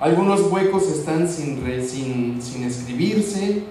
Algunos 0.00 0.50
huecos 0.50 0.88
están 0.88 1.28
sin, 1.28 1.62
sin, 1.86 2.40
sin 2.40 2.64
escribirse, 2.64 3.64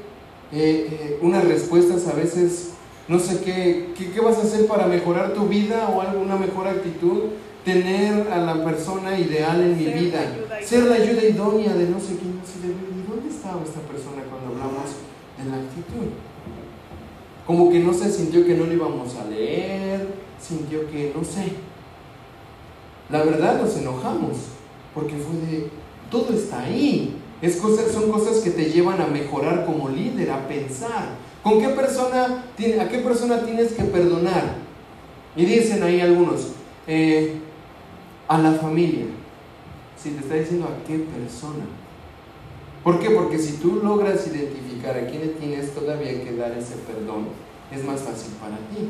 eh, 0.51 0.88
eh, 0.91 1.19
unas 1.24 1.43
respuestas 1.43 2.07
a 2.07 2.13
veces, 2.13 2.69
no 3.07 3.17
sé 3.17 3.41
qué, 3.41 3.93
qué, 3.98 4.21
vas 4.21 4.38
a 4.38 4.43
hacer 4.43 4.67
para 4.67 4.86
mejorar 4.86 5.33
tu 5.33 5.48
vida 5.48 5.89
o 5.89 6.01
alguna 6.01 6.36
mejor 6.36 6.67
actitud, 6.67 7.29
tener 7.65 8.31
a 8.31 8.38
la 8.38 8.63
persona 8.63 9.17
ideal 9.17 9.59
en 9.59 9.75
mi 9.75 9.86
vida, 9.86 10.21
ser 10.63 10.83
la 10.83 10.95
ayuda 10.95 11.24
idónea 11.24 11.74
de 11.74 11.89
no 11.89 12.00
sé 12.00 12.15
quién, 12.17 12.38
no 12.38 12.45
sé 12.45 12.59
de 12.62 12.75
dónde 13.09 13.29
estaba 13.36 13.63
esta 13.63 13.81
persona 13.81 14.21
cuando 14.29 14.53
hablamos 14.53 14.86
de 15.36 15.50
la 15.50 15.57
actitud. 15.57 16.09
Como 17.48 17.71
que 17.71 17.79
no 17.79 17.91
se 17.91 18.12
sintió 18.12 18.45
que 18.45 18.53
no 18.53 18.65
lo 18.65 18.74
íbamos 18.74 19.15
a 19.15 19.25
leer, 19.25 20.07
sintió 20.39 20.88
que 20.91 21.12
no 21.15 21.24
sé. 21.24 21.53
La 23.09 23.24
verdad 23.24 23.59
nos 23.59 23.75
enojamos 23.75 24.38
porque 24.93 25.15
fue 25.15 25.36
de 25.48 25.69
todo 26.10 26.34
está 26.34 26.63
ahí. 26.63 27.16
Es 27.42 27.58
cosas, 27.58 27.92
son 27.92 28.12
cosas 28.12 28.39
que 28.39 28.50
te 28.50 28.66
llevan 28.66 29.01
a 29.01 29.08
mejorar 29.08 29.66
como 29.66 29.89
líder, 29.89 30.32
a 30.32 30.48
pensar. 30.48 31.10
¿Con 31.42 31.62
qué 31.62 31.70
persona, 31.70 32.44
a 32.58 32.89
qué 32.89 32.98
persona 33.00 33.46
tienes 33.46 33.74
que 33.74 33.84
perdonar? 33.84 34.56
Y 35.36 35.46
dicen 35.46 35.82
ahí 35.84 36.01
algunos, 36.01 36.50
eh, 36.86 37.38
a 38.28 38.38
la 38.38 38.54
familia. 38.54 39.06
Si 39.96 40.12
te 40.12 40.20
está 40.20 40.36
diciendo 40.36 40.68
a 40.68 40.86
qué 40.86 41.00
persona. 41.00 41.66
¿Por 42.84 43.00
qué? 43.00 43.10
Porque 43.12 43.38
si 43.38 43.54
tú 43.58 43.82
logras 43.84 44.28
identificar 44.28 44.98
a 44.98 45.08
quién 45.08 45.34
tienes 45.39 45.74
todavía 45.74 46.24
que 46.24 46.36
dar 46.36 46.51
ese 46.54 46.75
perdón, 46.75 47.28
es 47.72 47.84
más 47.84 48.01
fácil 48.01 48.34
para 48.39 48.58
ti. 48.58 48.89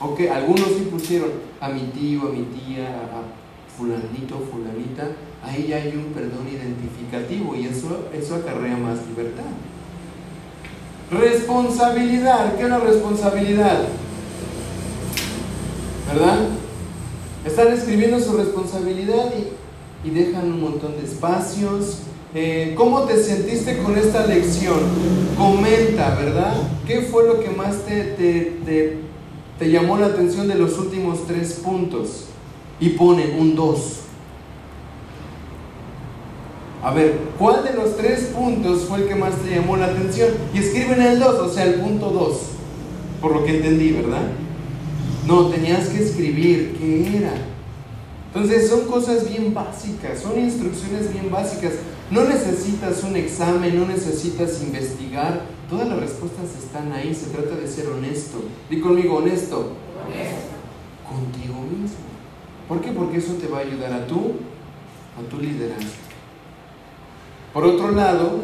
Ok, 0.00 0.30
algunos 0.30 0.68
sí 0.68 0.88
pusieron 0.90 1.30
a 1.60 1.68
mi 1.68 1.82
tío, 1.88 2.22
a 2.22 2.32
mi 2.32 2.42
tía, 2.42 2.86
a 2.88 3.76
fulanito, 3.76 4.40
fulanita, 4.50 5.08
ahí 5.46 5.68
ya 5.68 5.76
hay 5.76 5.96
un 5.96 6.12
perdón 6.12 6.46
identificativo 6.48 7.54
y 7.54 7.66
eso, 7.66 8.08
eso 8.12 8.34
acarrea 8.34 8.76
más 8.76 8.98
libertad. 9.06 9.44
Responsabilidad, 11.10 12.56
¿qué 12.56 12.64
es 12.64 12.68
la 12.68 12.78
responsabilidad? 12.78 13.84
¿Verdad? 16.12 16.48
Están 17.44 17.72
escribiendo 17.72 18.18
su 18.20 18.36
responsabilidad 18.36 19.32
y, 19.36 19.56
dejan 20.10 20.52
un 20.52 20.60
montón 20.60 20.96
de 20.96 21.04
espacios. 21.04 21.98
Eh, 22.32 22.74
¿Cómo 22.76 23.02
te 23.02 23.20
sentiste 23.20 23.78
con 23.78 23.98
esta 23.98 24.24
lección? 24.24 24.78
Comenta, 25.36 26.14
¿verdad? 26.14 26.54
¿Qué 26.86 27.02
fue 27.02 27.26
lo 27.26 27.40
que 27.40 27.50
más 27.50 27.84
te, 27.84 28.04
te, 28.64 28.98
te 29.58 29.70
llamó 29.70 29.96
la 29.98 30.06
atención 30.06 30.46
de 30.46 30.54
los 30.54 30.78
últimos 30.78 31.26
tres 31.26 31.54
puntos? 31.54 32.26
Y 32.78 32.90
pone 32.90 33.36
un 33.36 33.56
2. 33.56 34.05
A 36.86 36.92
ver, 36.92 37.18
¿cuál 37.36 37.64
de 37.64 37.72
los 37.72 37.96
tres 37.96 38.30
puntos 38.32 38.84
fue 38.84 38.98
el 38.98 39.08
que 39.08 39.16
más 39.16 39.34
te 39.42 39.50
llamó 39.50 39.76
la 39.76 39.86
atención? 39.86 40.28
Y 40.54 40.58
escriben 40.58 41.02
el 41.02 41.18
2, 41.18 41.40
o 41.40 41.52
sea, 41.52 41.64
el 41.64 41.80
punto 41.80 42.10
2. 42.10 42.36
Por 43.20 43.32
lo 43.32 43.44
que 43.44 43.56
entendí, 43.56 43.90
¿verdad? 43.90 44.22
No, 45.26 45.48
tenías 45.48 45.88
que 45.88 46.04
escribir 46.04 46.76
qué 46.78 47.16
era. 47.16 47.32
Entonces 48.28 48.68
son 48.68 48.84
cosas 48.84 49.28
bien 49.28 49.52
básicas, 49.52 50.20
son 50.20 50.38
instrucciones 50.38 51.12
bien 51.12 51.28
básicas. 51.28 51.72
No 52.12 52.22
necesitas 52.22 53.02
un 53.02 53.16
examen, 53.16 53.76
no 53.76 53.86
necesitas 53.86 54.62
investigar. 54.62 55.40
Todas 55.68 55.88
las 55.88 55.98
respuestas 55.98 56.56
están 56.56 56.92
ahí. 56.92 57.12
Se 57.12 57.30
trata 57.30 57.56
de 57.56 57.66
ser 57.66 57.88
honesto. 57.88 58.44
Di 58.70 58.78
conmigo, 58.78 59.16
honesto. 59.16 59.72
Honesto. 60.06 60.54
Contigo 61.04 61.62
mismo. 61.62 62.06
¿Por 62.68 62.80
qué? 62.80 62.92
Porque 62.92 63.16
eso 63.16 63.32
te 63.32 63.48
va 63.48 63.58
a 63.58 63.62
ayudar 63.62 63.92
a 63.92 64.06
tú, 64.06 64.34
a 65.18 65.28
tu 65.28 65.40
liderazgo. 65.40 66.05
Por 67.56 67.64
otro 67.64 67.90
lado, 67.92 68.40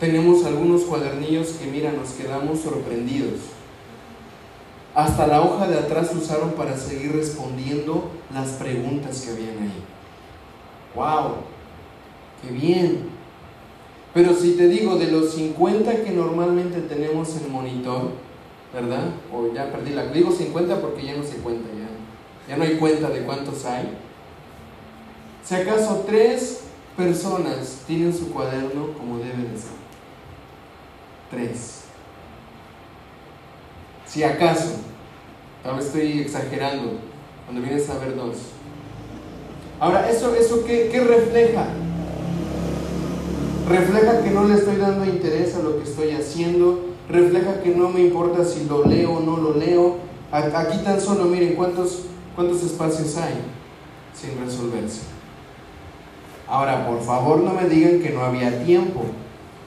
tenemos 0.00 0.44
algunos 0.44 0.82
cuadernillos 0.82 1.50
que, 1.50 1.66
mira, 1.66 1.92
nos 1.92 2.08
quedamos 2.14 2.58
sorprendidos. 2.58 3.42
Hasta 4.92 5.28
la 5.28 5.40
hoja 5.40 5.68
de 5.68 5.78
atrás 5.78 6.10
usaron 6.12 6.50
para 6.54 6.76
seguir 6.76 7.12
respondiendo 7.12 8.10
las 8.34 8.48
preguntas 8.54 9.20
que 9.20 9.30
habían 9.30 9.62
ahí. 9.62 9.84
¡Wow! 10.96 11.34
¡Qué 12.42 12.50
bien! 12.50 13.08
Pero 14.12 14.34
si 14.34 14.56
te 14.56 14.66
digo, 14.66 14.96
de 14.96 15.12
los 15.12 15.34
50 15.34 16.02
que 16.02 16.10
normalmente 16.10 16.80
tenemos 16.80 17.36
en 17.36 17.52
monitor, 17.52 18.10
¿verdad? 18.74 19.10
O 19.32 19.54
ya 19.54 19.70
perdí 19.70 19.92
la... 19.92 20.06
Digo 20.06 20.32
50 20.32 20.80
porque 20.80 21.06
ya 21.06 21.14
no 21.14 21.22
se 21.22 21.36
cuenta, 21.36 21.68
ya, 21.68 22.50
ya 22.50 22.56
no 22.56 22.64
hay 22.64 22.78
cuenta 22.78 23.10
de 23.10 23.20
cuántos 23.20 23.64
hay. 23.64 23.96
Si 25.44 25.54
acaso 25.54 26.02
tres 26.04 26.65
personas 26.96 27.82
tienen 27.86 28.16
su 28.16 28.32
cuaderno 28.32 28.92
como 28.96 29.18
debe 29.18 29.42
de 29.42 29.58
ser? 29.58 29.76
Tres. 31.30 31.82
Si 34.06 34.22
acaso, 34.22 34.76
ahora 35.64 35.80
estoy 35.80 36.20
exagerando, 36.20 36.98
cuando 37.44 37.62
vienes 37.62 37.88
a 37.90 37.98
ver 37.98 38.16
dos. 38.16 38.36
Ahora, 39.78 40.08
¿eso, 40.10 40.34
eso 40.34 40.64
qué, 40.64 40.88
qué 40.90 41.00
refleja? 41.00 41.66
Refleja 43.68 44.22
que 44.22 44.30
no 44.30 44.44
le 44.44 44.54
estoy 44.54 44.76
dando 44.76 45.04
interés 45.04 45.54
a 45.56 45.58
lo 45.58 45.76
que 45.76 45.82
estoy 45.82 46.12
haciendo, 46.12 46.86
refleja 47.08 47.62
que 47.62 47.74
no 47.74 47.88
me 47.88 48.00
importa 48.00 48.44
si 48.44 48.64
lo 48.64 48.84
leo 48.84 49.14
o 49.14 49.20
no 49.20 49.36
lo 49.36 49.54
leo. 49.54 49.96
Aquí 50.30 50.78
tan 50.78 51.00
solo, 51.00 51.24
miren 51.24 51.54
cuántos, 51.56 52.02
cuántos 52.34 52.62
espacios 52.62 53.16
hay 53.16 53.34
sin 54.14 54.38
resolverse. 54.44 55.15
Ahora, 56.48 56.86
por 56.86 57.00
favor, 57.02 57.40
no 57.40 57.52
me 57.52 57.68
digan 57.68 58.00
que 58.00 58.10
no 58.10 58.22
había 58.22 58.64
tiempo. 58.64 59.02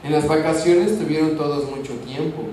En 0.03 0.13
las 0.13 0.27
vacaciones 0.27 0.97
tuvieron 0.97 1.35
todos 1.35 1.69
mucho 1.69 1.93
tiempo. 2.05 2.43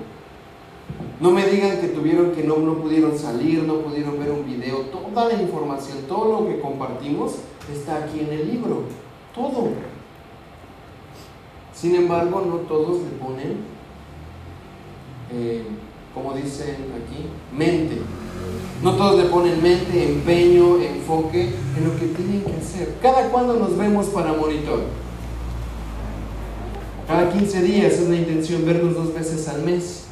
No 1.19 1.31
me 1.31 1.45
digan 1.45 1.79
que 1.79 1.87
tuvieron 1.87 2.31
que 2.31 2.43
no, 2.43 2.57
no 2.57 2.75
pudieron 2.75 3.17
salir, 3.17 3.63
no 3.63 3.79
pudieron 3.79 4.19
ver 4.19 4.31
un 4.31 4.45
video. 4.45 4.81
Toda 4.81 5.29
la 5.29 5.41
información, 5.41 5.99
todo 6.07 6.41
lo 6.41 6.47
que 6.47 6.59
compartimos 6.59 7.37
está 7.73 8.03
aquí 8.03 8.19
en 8.19 8.31
el 8.31 8.51
libro. 8.51 8.83
Todo. 9.33 9.69
Sin 11.73 11.95
embargo, 11.95 12.43
no 12.45 12.55
todos 12.57 13.01
le 13.01 13.09
ponen, 13.19 13.57
eh, 15.31 15.63
como 16.17 16.35
dicen 16.35 16.75
aquí, 16.95 17.27
mente. 17.55 18.01
No 18.81 18.95
todos 18.95 19.23
le 19.23 19.29
ponen 19.29 19.61
mente, 19.61 20.03
empeño, 20.03 20.81
enfoque 20.81 21.41
en 21.77 21.83
lo 21.83 21.95
que 21.95 22.07
tienen 22.07 22.41
que 22.41 22.53
hacer. 22.53 22.95
¿Cada 23.01 23.29
cuándo 23.29 23.53
nos 23.53 23.77
vemos 23.77 24.07
para 24.07 24.33
monitor? 24.33 24.81
Cada 27.07 27.31
15 27.31 27.61
días 27.61 27.93
es 27.93 28.09
la 28.09 28.15
intención 28.15 28.65
vernos 28.65 28.95
dos 28.95 29.13
veces 29.13 29.47
al 29.47 29.63
mes. 29.63 30.05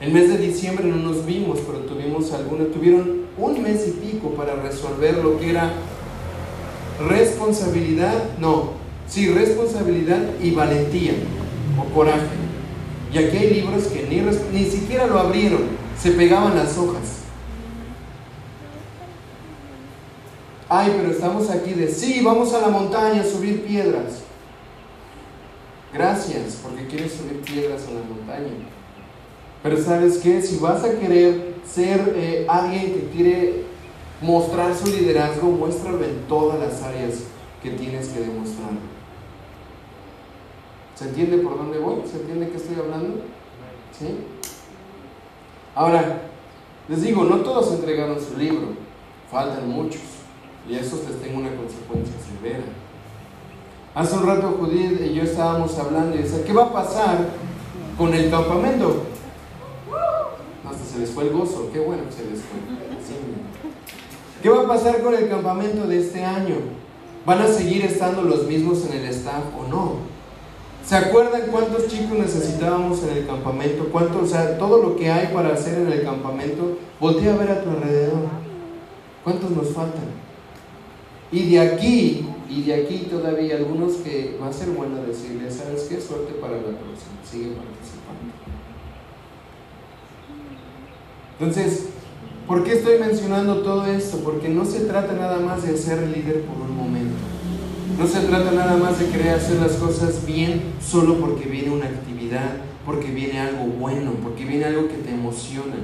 El 0.00 0.12
mes 0.12 0.28
de 0.28 0.38
diciembre 0.38 0.86
no 0.86 0.96
nos 0.96 1.26
vimos, 1.26 1.58
pero 1.66 1.80
tuvimos 1.80 2.32
algunos, 2.32 2.70
tuvieron 2.70 3.22
un 3.36 3.62
mes 3.62 3.88
y 3.88 3.90
pico 3.90 4.30
para 4.30 4.54
resolver 4.54 5.18
lo 5.18 5.38
que 5.38 5.50
era 5.50 5.72
responsabilidad, 7.08 8.14
no, 8.38 8.70
sí, 9.08 9.28
responsabilidad 9.30 10.20
y 10.40 10.52
valentía 10.52 11.12
o 11.78 11.94
coraje. 11.94 12.47
Y 13.12 13.18
aquí 13.18 13.36
hay 13.36 13.54
libros 13.54 13.84
que 13.84 14.02
ni, 14.02 14.20
ni 14.58 14.70
siquiera 14.70 15.06
lo 15.06 15.18
abrieron, 15.18 15.62
se 16.00 16.12
pegaban 16.12 16.56
las 16.56 16.76
hojas. 16.76 17.18
Ay, 20.68 20.94
pero 20.96 21.10
estamos 21.10 21.48
aquí 21.48 21.72
de, 21.72 21.88
sí, 21.88 22.20
vamos 22.22 22.52
a 22.52 22.60
la 22.60 22.68
montaña 22.68 23.22
a 23.22 23.24
subir 23.24 23.64
piedras. 23.64 24.20
Gracias, 25.94 26.58
porque 26.62 26.86
quieres 26.86 27.12
subir 27.12 27.40
piedras 27.40 27.86
a 27.88 27.92
la 27.92 28.02
montaña. 28.02 28.52
Pero 29.62 29.82
sabes 29.82 30.18
qué, 30.18 30.42
si 30.42 30.58
vas 30.58 30.84
a 30.84 30.98
querer 30.98 31.54
ser 31.66 32.12
eh, 32.16 32.46
alguien 32.48 32.92
que 32.92 33.08
quiere 33.14 33.64
mostrar 34.20 34.74
su 34.76 34.86
liderazgo, 34.86 35.48
muéstralo 35.50 36.04
en 36.04 36.24
todas 36.28 36.58
las 36.60 36.82
áreas 36.82 37.14
que 37.62 37.70
tienes 37.70 38.08
que 38.08 38.20
demostrar. 38.20 38.72
¿Se 40.98 41.04
entiende 41.04 41.38
por 41.38 41.56
dónde 41.56 41.78
voy? 41.78 42.02
¿Se 42.10 42.16
entiende 42.16 42.48
qué 42.48 42.56
estoy 42.56 42.74
hablando? 42.74 43.22
¿Sí? 43.96 44.18
Ahora, 45.72 46.22
les 46.88 47.02
digo, 47.02 47.22
no 47.22 47.36
todos 47.36 47.72
entregaron 47.72 48.18
su 48.20 48.36
libro, 48.36 48.70
faltan 49.30 49.68
muchos. 49.70 50.00
Y 50.68 50.74
eso 50.74 51.00
les 51.08 51.22
tengo 51.22 51.38
una 51.38 51.54
consecuencia 51.54 52.14
severa. 52.18 52.64
Hace 53.94 54.16
un 54.16 54.26
rato 54.26 54.56
Judith 54.58 55.00
y 55.00 55.14
yo 55.14 55.22
estábamos 55.22 55.78
hablando 55.78 56.16
y 56.16 56.22
decía, 56.22 56.44
¿qué 56.44 56.52
va 56.52 56.64
a 56.64 56.72
pasar 56.72 57.28
con 57.96 58.12
el 58.12 58.28
campamento? 58.28 59.04
Hasta 60.68 60.84
se 60.84 60.98
les 60.98 61.10
fue 61.10 61.28
el 61.28 61.30
gozo, 61.30 61.70
qué 61.72 61.78
bueno 61.78 62.06
que 62.06 62.12
se 62.12 62.24
les 62.24 62.40
fue. 62.40 62.58
¿Qué 64.42 64.48
va 64.48 64.64
a 64.64 64.66
pasar 64.66 65.00
con 65.00 65.14
el 65.14 65.28
campamento 65.28 65.86
de 65.86 66.00
este 66.00 66.24
año? 66.24 66.56
¿Van 67.24 67.40
a 67.40 67.46
seguir 67.46 67.84
estando 67.84 68.22
los 68.22 68.48
mismos 68.48 68.84
en 68.86 68.94
el 68.94 69.04
staff 69.04 69.44
o 69.56 69.68
no? 69.68 70.17
¿Se 70.88 70.96
acuerdan 70.96 71.42
cuántos 71.50 71.86
chicos 71.88 72.18
necesitábamos 72.18 73.02
en 73.02 73.18
el 73.18 73.26
campamento? 73.26 73.90
¿Cuánto, 73.92 74.20
o 74.20 74.26
sea, 74.26 74.56
todo 74.56 74.82
lo 74.82 74.96
que 74.96 75.10
hay 75.10 75.34
para 75.34 75.52
hacer 75.52 75.82
en 75.82 75.92
el 75.92 76.02
campamento, 76.02 76.78
voltea 76.98 77.34
a 77.34 77.36
ver 77.36 77.50
a 77.50 77.62
tu 77.62 77.68
alrededor. 77.68 78.26
¿Cuántos 79.22 79.50
nos 79.50 79.68
faltan? 79.68 80.06
Y 81.30 81.50
de 81.50 81.60
aquí, 81.60 82.26
y 82.48 82.62
de 82.62 82.74
aquí 82.74 83.06
todavía 83.10 83.56
algunos 83.56 83.96
que 83.96 84.38
va 84.42 84.48
a 84.48 84.52
ser 84.54 84.68
bueno 84.70 85.02
decirles, 85.02 85.56
¿sabes 85.56 85.82
qué? 85.90 86.00
Suerte 86.00 86.32
para 86.40 86.54
la 86.54 86.62
próxima, 86.62 87.20
sigue 87.22 87.48
participando. 87.48 88.32
Entonces, 91.38 91.90
¿por 92.46 92.64
qué 92.64 92.72
estoy 92.72 92.98
mencionando 92.98 93.60
todo 93.60 93.84
esto? 93.84 94.20
Porque 94.24 94.48
no 94.48 94.64
se 94.64 94.86
trata 94.86 95.12
nada 95.12 95.38
más 95.38 95.64
de 95.64 95.76
ser 95.76 96.00
líder 96.08 96.44
por 96.46 96.56
un 96.56 96.74
momento. 96.74 97.27
No 97.96 98.06
se 98.06 98.20
trata 98.20 98.52
nada 98.52 98.76
más 98.76 98.98
de 98.98 99.08
querer 99.08 99.34
hacer 99.34 99.56
las 99.56 99.72
cosas 99.72 100.26
bien 100.26 100.74
solo 100.80 101.18
porque 101.18 101.48
viene 101.48 101.70
una 101.70 101.86
actividad, 101.86 102.56
porque 102.84 103.08
viene 103.08 103.40
algo 103.40 103.64
bueno, 103.64 104.12
porque 104.22 104.44
viene 104.44 104.66
algo 104.66 104.88
que 104.88 104.96
te 104.98 105.10
emociona. 105.10 105.76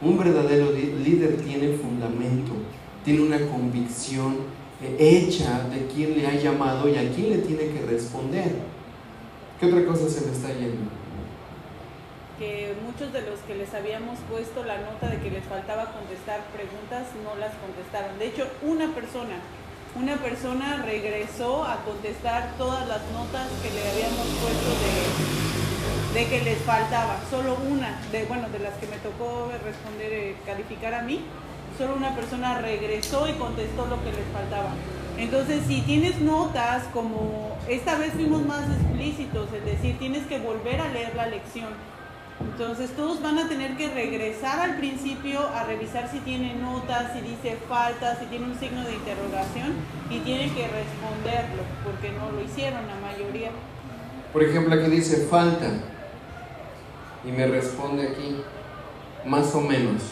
Un 0.00 0.18
verdadero 0.18 0.72
líder 0.72 1.36
tiene 1.42 1.76
fundamento, 1.76 2.52
tiene 3.04 3.22
una 3.22 3.38
convicción 3.46 4.36
eh, 4.82 4.96
hecha 4.98 5.68
de 5.68 5.86
quién 5.86 6.16
le 6.16 6.26
ha 6.26 6.34
llamado 6.34 6.88
y 6.88 6.96
a 6.96 7.12
quién 7.12 7.30
le 7.30 7.38
tiene 7.38 7.66
que 7.66 7.82
responder. 7.86 8.52
¿Qué 9.60 9.66
otra 9.66 9.84
cosa 9.84 10.08
se 10.08 10.26
me 10.26 10.32
está 10.32 10.48
yendo? 10.48 10.90
Que 12.38 12.74
muchos 12.84 13.12
de 13.12 13.22
los 13.22 13.38
que 13.40 13.54
les 13.54 13.72
habíamos 13.74 14.18
puesto 14.28 14.64
la 14.64 14.78
nota 14.78 15.08
de 15.08 15.18
que 15.18 15.30
les 15.30 15.44
faltaba 15.44 15.92
contestar 15.92 16.40
preguntas 16.50 17.06
no 17.22 17.38
las 17.38 17.52
contestaron. 17.62 18.18
De 18.18 18.26
hecho, 18.26 18.48
una 18.62 18.92
persona, 18.92 19.38
una 19.94 20.16
persona 20.16 20.82
regresó 20.84 21.64
a 21.64 21.76
contestar 21.84 22.54
todas 22.56 22.86
las 22.88 23.02
notas 23.12 23.48
que 23.62 23.70
le 23.70 23.90
habíamos 23.90 24.26
puesto 24.40 24.70
de, 26.14 26.26
que 26.26 26.40
les 26.42 26.58
faltaba. 26.62 27.18
Solo 27.30 27.58
una, 27.68 28.00
de 28.10 28.24
bueno, 28.24 28.48
de 28.48 28.58
las 28.58 28.74
que 28.74 28.86
me 28.86 28.96
tocó 28.96 29.50
responder, 29.62 30.12
eh, 30.12 30.36
calificar 30.46 30.94
a 30.94 31.02
mí, 31.02 31.20
solo 31.76 31.94
una 31.96 32.14
persona 32.14 32.58
regresó 32.60 33.28
y 33.28 33.32
contestó 33.34 33.86
lo 33.86 34.02
que 34.02 34.12
les 34.12 34.26
faltaba. 34.32 34.70
Entonces, 35.18 35.62
si 35.66 35.82
tienes 35.82 36.18
notas 36.20 36.84
como 36.92 37.56
esta 37.68 37.98
vez 37.98 38.12
fuimos 38.14 38.44
más 38.46 38.64
explícitos, 38.70 39.48
es 39.52 39.64
decir, 39.64 39.98
tienes 39.98 40.26
que 40.26 40.38
volver 40.38 40.80
a 40.80 40.88
leer 40.88 41.14
la 41.14 41.26
lección. 41.26 41.68
Entonces, 42.50 42.90
todos 42.96 43.22
van 43.22 43.38
a 43.38 43.48
tener 43.48 43.76
que 43.76 43.88
regresar 43.88 44.60
al 44.60 44.76
principio 44.76 45.40
a 45.40 45.64
revisar 45.64 46.10
si 46.10 46.18
tiene 46.20 46.54
notas, 46.54 47.12
si 47.12 47.20
dice 47.20 47.56
falta, 47.68 48.18
si 48.18 48.26
tiene 48.26 48.46
un 48.46 48.58
signo 48.58 48.84
de 48.84 48.94
interrogación 48.94 49.72
y 50.10 50.18
tienen 50.20 50.54
que 50.54 50.68
responderlo, 50.68 51.62
porque 51.84 52.10
no 52.12 52.30
lo 52.32 52.42
hicieron 52.42 52.86
la 52.86 52.96
mayoría. 52.96 53.50
Por 54.32 54.42
ejemplo, 54.42 54.74
aquí 54.74 54.90
dice 54.90 55.26
falta 55.28 55.68
y 57.24 57.32
me 57.32 57.46
responde 57.46 58.08
aquí 58.08 58.42
más 59.26 59.54
o 59.54 59.60
menos. 59.60 60.02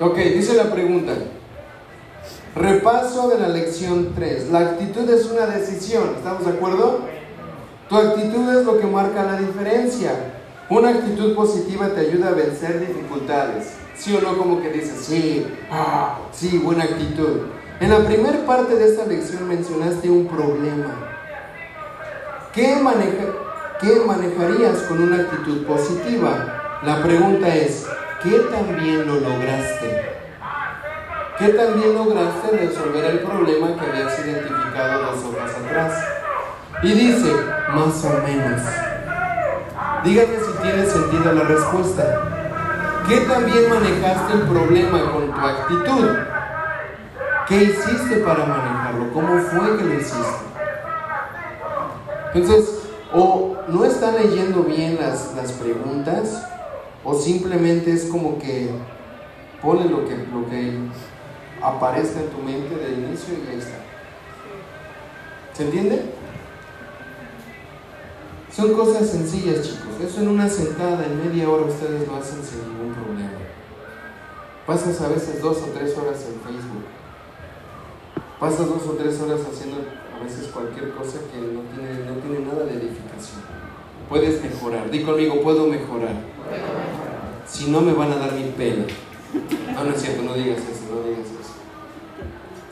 Ok, 0.00 0.16
dice 0.16 0.54
la 0.54 0.72
pregunta. 0.72 1.12
Repaso 2.54 3.28
de 3.28 3.38
la 3.38 3.48
lección 3.48 4.12
3. 4.14 4.50
La 4.50 4.60
actitud 4.60 5.08
es 5.08 5.26
una 5.26 5.46
decisión. 5.46 6.14
¿Estamos 6.16 6.44
de 6.44 6.52
acuerdo? 6.52 7.19
Tu 7.90 7.96
actitud 7.96 8.48
es 8.56 8.64
lo 8.64 8.78
que 8.78 8.86
marca 8.86 9.24
la 9.24 9.36
diferencia. 9.36 10.12
Una 10.68 10.90
actitud 10.90 11.34
positiva 11.34 11.88
te 11.88 12.02
ayuda 12.02 12.28
a 12.28 12.34
vencer 12.34 12.78
dificultades. 12.78 13.72
¿Sí 13.96 14.16
o 14.16 14.20
no? 14.20 14.38
Como 14.38 14.62
que 14.62 14.70
dices, 14.70 15.04
sí, 15.04 15.44
ah, 15.72 16.20
sí, 16.30 16.58
buena 16.58 16.84
actitud. 16.84 17.48
En 17.80 17.90
la 17.90 18.06
primera 18.06 18.46
parte 18.46 18.76
de 18.76 18.86
esta 18.86 19.06
lección 19.06 19.48
mencionaste 19.48 20.08
un 20.08 20.28
problema. 20.28 20.94
¿Qué, 22.52 22.76
maneja, 22.76 23.24
¿Qué 23.80 24.02
manejarías 24.06 24.82
con 24.82 25.02
una 25.02 25.22
actitud 25.22 25.66
positiva? 25.66 26.78
La 26.84 27.02
pregunta 27.02 27.52
es, 27.52 27.88
¿qué 28.22 28.38
también 28.52 29.04
lo 29.04 29.14
lograste? 29.14 30.04
¿Qué 31.40 31.48
también 31.48 31.94
lograste 31.96 32.56
resolver 32.56 33.04
el 33.06 33.18
problema 33.18 33.74
que 33.74 33.90
habías 33.90 34.16
identificado 34.20 35.06
dos 35.06 35.24
horas 35.24 35.50
atrás? 35.56 36.19
Y 36.82 36.92
dice, 36.92 37.32
más 37.74 38.04
o 38.04 38.22
menos. 38.26 38.62
Dígame 40.02 40.36
si 40.38 40.62
tiene 40.62 40.86
sentido 40.86 41.32
la 41.32 41.42
respuesta. 41.42 42.30
¿Qué 43.06 43.20
también 43.20 43.68
manejaste 43.68 44.32
el 44.32 44.40
problema 44.42 45.12
con 45.12 45.32
tu 45.32 45.40
actitud? 45.40 46.16
¿Qué 47.46 47.64
hiciste 47.64 48.16
para 48.24 48.46
manejarlo? 48.46 49.12
¿Cómo 49.12 49.40
fue 49.42 49.76
que 49.76 49.84
lo 49.84 49.94
hiciste? 49.94 50.50
Entonces, 52.32 52.88
o 53.12 53.56
no 53.68 53.84
están 53.84 54.14
leyendo 54.14 54.62
bien 54.62 54.98
las, 55.00 55.34
las 55.34 55.52
preguntas, 55.52 56.46
o 57.04 57.14
simplemente 57.14 57.92
es 57.92 58.04
como 58.06 58.38
que 58.38 58.70
pone 59.60 59.84
lo 59.86 60.06
que, 60.06 60.16
lo 60.16 60.48
que 60.48 60.78
aparezca 61.62 62.20
en 62.20 62.28
tu 62.30 62.38
mente 62.38 62.74
de 62.74 62.92
inicio 62.92 63.34
y 63.34 63.50
ahí 63.50 63.58
está. 63.58 63.76
¿Se 65.52 65.64
entiende? 65.64 66.19
Son 68.54 68.72
cosas 68.74 69.08
sencillas, 69.08 69.62
chicos. 69.62 70.00
Eso 70.04 70.20
en 70.20 70.28
una 70.28 70.48
sentada, 70.48 71.06
en 71.06 71.24
media 71.24 71.48
hora, 71.48 71.64
ustedes 71.66 72.06
lo 72.06 72.16
hacen 72.16 72.42
sin 72.42 72.60
ningún 72.66 72.92
problema. 72.94 73.30
Pasas 74.66 75.00
a 75.00 75.08
veces 75.08 75.40
dos 75.40 75.58
o 75.58 75.70
tres 75.76 75.96
horas 75.96 76.24
en 76.26 76.40
Facebook. 76.40 76.84
Pasas 78.38 78.68
dos 78.68 78.82
o 78.88 78.92
tres 78.92 79.20
horas 79.20 79.40
haciendo 79.40 79.78
a 79.78 80.24
veces 80.24 80.48
cualquier 80.48 80.90
cosa 80.92 81.18
que 81.30 81.38
no 81.40 81.60
tiene, 81.74 82.04
no 82.06 82.14
tiene 82.20 82.46
nada 82.46 82.64
de 82.64 82.72
edificación. 82.74 83.42
Puedes 84.08 84.42
mejorar. 84.42 84.90
Di 84.90 85.02
conmigo, 85.02 85.40
puedo 85.42 85.66
mejorar. 85.66 86.14
Si 87.46 87.70
no, 87.70 87.80
me 87.80 87.92
van 87.92 88.12
a 88.12 88.16
dar 88.16 88.32
mi 88.32 88.50
pena. 88.50 88.84
No, 89.74 89.84
no 89.84 89.90
es 89.90 90.02
cierto, 90.02 90.22
no 90.22 90.34
digas 90.34 90.58
eso, 90.58 90.94
no 90.94 91.08
digas 91.08 91.26
eso. 91.26 91.39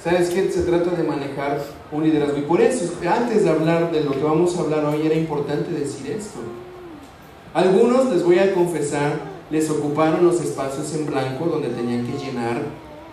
¿Sabes 0.09 0.31
qué? 0.31 0.51
Se 0.51 0.62
trata 0.62 0.92
de 0.92 1.03
manejar 1.03 1.61
un 1.92 2.03
liderazgo. 2.03 2.38
Y 2.38 2.42
por 2.42 2.62
eso, 2.62 2.90
antes 3.07 3.44
de 3.44 3.51
hablar 3.51 3.92
de 3.92 4.03
lo 4.03 4.12
que 4.12 4.23
vamos 4.23 4.57
a 4.57 4.61
hablar 4.61 4.87
hoy, 4.87 5.05
era 5.05 5.14
importante 5.14 5.71
decir 5.71 6.12
esto. 6.12 6.38
Algunos, 7.53 8.11
les 8.11 8.25
voy 8.25 8.38
a 8.38 8.55
confesar, 8.55 9.21
les 9.51 9.68
ocuparon 9.68 10.25
los 10.25 10.40
espacios 10.40 10.94
en 10.94 11.05
blanco 11.05 11.44
donde 11.44 11.68
tenían 11.68 12.07
que 12.07 12.16
llenar 12.16 12.57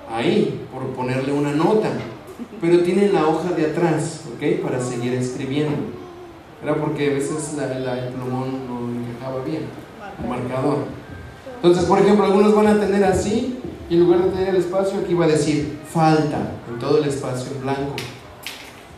ahí, 0.09 0.65
por 0.71 0.83
ponerle 0.95 1.33
una 1.33 1.51
nota. 1.51 1.89
Pero 2.61 2.79
tienen 2.83 3.11
la 3.11 3.27
hoja 3.27 3.51
de 3.51 3.65
atrás, 3.65 4.21
¿ok? 4.33 4.63
Para 4.63 4.79
seguir 4.79 5.15
escribiendo. 5.15 5.75
Era 6.63 6.75
porque 6.75 7.11
a 7.11 7.13
veces 7.13 7.55
la, 7.57 8.05
el 8.05 8.13
plumón 8.13 8.69
no 8.69 9.11
encajaba 9.11 9.43
bien, 9.43 9.63
el 10.23 10.29
marcador. 10.29 10.77
Entonces, 11.57 11.83
por 11.83 11.99
ejemplo, 11.99 12.23
algunos 12.23 12.55
van 12.55 12.67
a 12.67 12.79
tener 12.79 13.03
así 13.03 13.59
y 13.89 13.95
en 13.95 13.99
lugar 13.99 14.23
de 14.23 14.29
tener 14.29 14.49
el 14.49 14.55
espacio, 14.55 14.99
aquí 14.99 15.13
va 15.13 15.25
a 15.25 15.27
decir 15.27 15.77
falta 15.91 16.54
todo 16.79 16.99
el 16.99 17.09
espacio 17.09 17.51
en 17.53 17.61
blanco. 17.61 17.95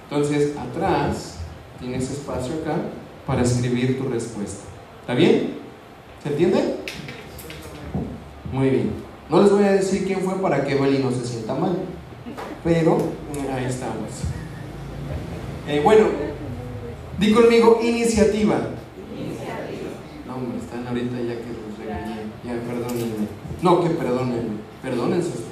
Entonces, 0.09 0.55
atrás 0.57 1.37
tienes 1.79 2.09
espacio 2.09 2.55
acá 2.61 2.77
para 3.25 3.41
escribir 3.41 3.99
tu 3.99 4.07
respuesta. 4.07 4.63
¿Está 5.01 5.13
bien? 5.13 5.55
¿Se 6.23 6.29
entiende? 6.29 6.77
Muy 8.51 8.69
bien. 8.69 8.91
No 9.29 9.41
les 9.41 9.51
voy 9.51 9.63
a 9.63 9.73
decir 9.73 10.05
quién 10.05 10.21
fue 10.21 10.35
para 10.41 10.63
que 10.63 10.75
Beli 10.75 10.99
no 10.99 11.11
se 11.11 11.25
sienta 11.25 11.53
mal. 11.53 11.77
Pero 12.63 12.97
eh, 12.97 13.51
ahí 13.53 13.65
estamos. 13.65 14.09
Eh, 15.67 15.81
bueno, 15.83 16.05
di 17.19 17.33
conmigo 17.33 17.79
iniciativa. 17.83 18.55
Iniciativa. 19.17 19.89
No, 20.25 20.35
hombre, 20.35 20.57
están 20.59 20.87
ahorita 20.87 21.17
ya 21.17 21.35
que 21.35 21.51
los 21.51 21.77
regañé. 21.77 22.21
Ya, 22.45 22.53
perdónenme. 22.65 23.27
No, 23.61 23.83
que 23.83 23.89
perdónenme. 23.89 24.57
Perdónense. 24.81 25.46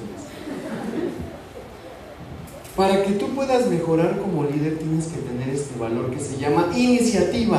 Para 2.76 3.02
que 3.02 3.12
tú 3.12 3.28
puedas 3.34 3.68
mejorar 3.68 4.20
como 4.20 4.44
líder 4.44 4.78
tienes 4.78 5.06
que 5.06 5.18
tener 5.20 5.48
este 5.48 5.78
valor 5.78 6.10
que 6.10 6.20
se 6.20 6.36
llama 6.36 6.68
iniciativa. 6.76 7.58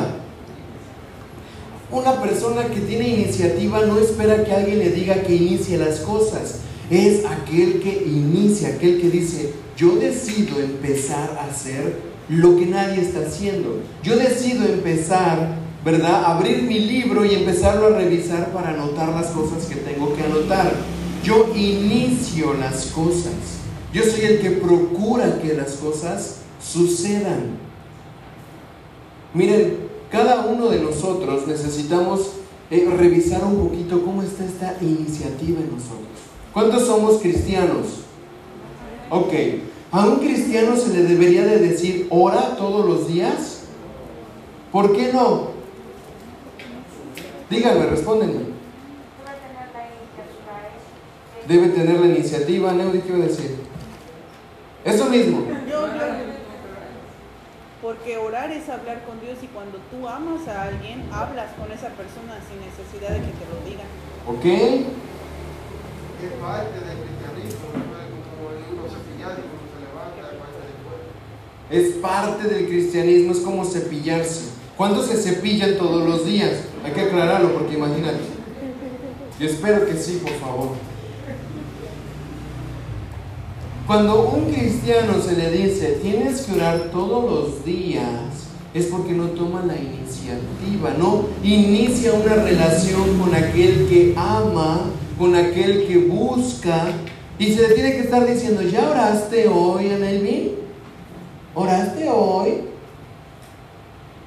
Una 1.92 2.22
persona 2.22 2.66
que 2.66 2.82
tiene 2.82 3.08
iniciativa 3.10 3.82
no 3.86 3.98
espera 3.98 4.44
que 4.44 4.54
alguien 4.54 4.78
le 4.78 4.92
diga 4.92 5.24
que 5.24 5.36
inicie 5.36 5.78
las 5.78 6.02
cosas. 6.02 6.60
Es 6.92 7.26
aquel 7.26 7.82
que 7.82 8.04
inicia, 8.06 8.70
aquel 8.70 9.02
que 9.02 9.10
dice, 9.10 9.54
yo 9.76 9.96
decido 9.96 10.60
empezar 10.60 11.38
a 11.42 11.50
hacer 11.50 11.98
lo 12.30 12.56
que 12.58 12.68
nadie 12.68 13.02
está 13.02 13.22
haciendo. 13.22 13.82
Yo 14.04 14.18
decido 14.18 14.66
empezar, 14.66 15.56
¿verdad? 15.84 16.26
Abrir 16.26 16.62
mi 16.62 16.80
libro 16.80 17.26
y 17.26 17.34
empezarlo 17.34 17.88
a 17.88 17.98
revisar 17.98 18.52
para 18.52 18.70
anotar 18.70 19.10
las 19.10 19.28
cosas 19.28 19.66
que 19.66 19.76
tengo 19.76 20.16
que 20.16 20.24
anotar. 20.24 20.72
yo 21.24 21.52
inicio 21.56 22.54
las 22.54 22.86
cosas. 22.88 23.34
Yo 23.94 24.04
soy 24.04 24.26
el 24.26 24.42
que 24.42 24.52
procura 24.52 25.40
que 25.42 25.54
las 25.54 25.74
cosas 25.74 26.38
sucedan. 26.62 27.58
Miren, 29.34 29.88
cada 30.12 30.46
uno 30.46 30.70
de 30.70 30.80
nosotros 30.80 31.48
necesitamos 31.48 32.32
eh, 32.70 32.88
revisar 32.98 33.44
un 33.44 33.68
poquito 33.68 34.04
cómo 34.04 34.24
está 34.24 34.44
esta 34.46 34.78
iniciativa 34.82 35.60
en 35.60 35.72
nosotros. 35.72 36.08
¿Cuántos 36.54 36.86
somos 36.86 37.22
cristianos? 37.22 38.02
Ok, 39.10 39.34
¿a 39.92 40.06
un 40.06 40.18
cristiano 40.18 40.76
se 40.76 40.94
le 40.94 41.04
debería 41.04 41.46
de 41.46 41.60
decir 41.60 42.08
ora 42.10 42.58
todos 42.58 42.86
los 42.86 43.08
días? 43.08 43.62
¿Por 44.72 44.96
qué 44.96 45.14
no? 45.14 45.52
Díganme, 47.50 47.86
respóndenme. 47.86 48.58
Debe 51.48 51.70
tener 51.70 52.00
la 52.02 52.08
iniciativa, 52.08 52.74
Neudi, 52.74 53.00
¿qué 53.00 53.14
iba 53.14 53.24
a 53.24 53.28
decir? 53.28 53.67
Eso 54.88 55.10
mismo. 55.10 55.44
Porque 57.82 58.18
orar 58.18 58.52
es 58.52 58.70
hablar 58.70 59.04
con 59.06 59.20
Dios 59.20 59.38
y 59.44 59.48
cuando 59.48 59.80
tú 59.92 60.08
amas 60.08 60.48
a 60.48 60.64
alguien, 60.64 61.04
hablas 61.12 61.52
con 61.60 61.70
esa 61.72 61.90
persona 61.90 62.40
sin 62.48 62.60
necesidad 62.64 63.10
de 63.10 63.20
que 63.20 63.34
te 63.36 63.46
lo 63.52 63.60
digan. 63.68 63.88
¿Ok? 64.26 64.46
Es 66.24 66.32
parte 66.42 66.80
del 66.80 66.98
cristianismo, 67.04 67.68
como 68.32 68.50
el 68.50 68.64
libro 68.64 68.88
cepillar 68.88 69.38
y 69.38 69.44
cómo 69.44 69.68
se 69.68 69.78
levanta, 69.84 70.24
parte 70.40 70.64
Es 71.70 71.94
parte 71.98 72.48
del 72.48 72.68
cristianismo, 72.68 73.32
es 73.34 73.40
como 73.40 73.66
cepillarse. 73.66 74.52
¿Cuándo 74.78 75.04
se 75.04 75.18
cepillan 75.18 75.78
todos 75.78 76.08
los 76.08 76.26
días? 76.26 76.62
Hay 76.86 76.94
que 76.94 77.02
aclararlo 77.02 77.54
porque 77.54 77.76
imagínate. 77.76 78.20
Yo 79.38 79.48
espero 79.48 79.86
que 79.86 79.98
sí, 79.98 80.22
por 80.24 80.34
favor. 80.34 80.87
Cuando 83.88 84.32
un 84.32 84.52
cristiano 84.52 85.14
se 85.22 85.38
le 85.38 85.50
dice, 85.50 86.00
tienes 86.02 86.42
que 86.42 86.56
orar 86.56 86.90
todos 86.92 87.24
los 87.24 87.64
días, 87.64 88.04
es 88.74 88.88
porque 88.88 89.14
no 89.14 89.28
toma 89.28 89.64
la 89.66 89.78
iniciativa, 89.78 90.94
no 91.00 91.28
inicia 91.42 92.12
una 92.12 92.36
relación 92.36 93.18
con 93.18 93.34
aquel 93.34 93.88
que 93.88 94.14
ama, 94.18 94.82
con 95.18 95.36
aquel 95.36 95.88
que 95.88 96.00
busca, 96.00 96.88
y 97.40 97.54
se 97.54 97.62
le 97.62 97.76
tiene 97.76 97.94
que 97.94 98.02
estar 98.02 98.28
diciendo, 98.28 98.62
¿ya 98.62 98.90
oraste 98.90 99.48
hoy, 99.48 99.90
Anelvin? 99.90 100.52
¿Oraste 101.56 102.10
hoy? 102.10 102.56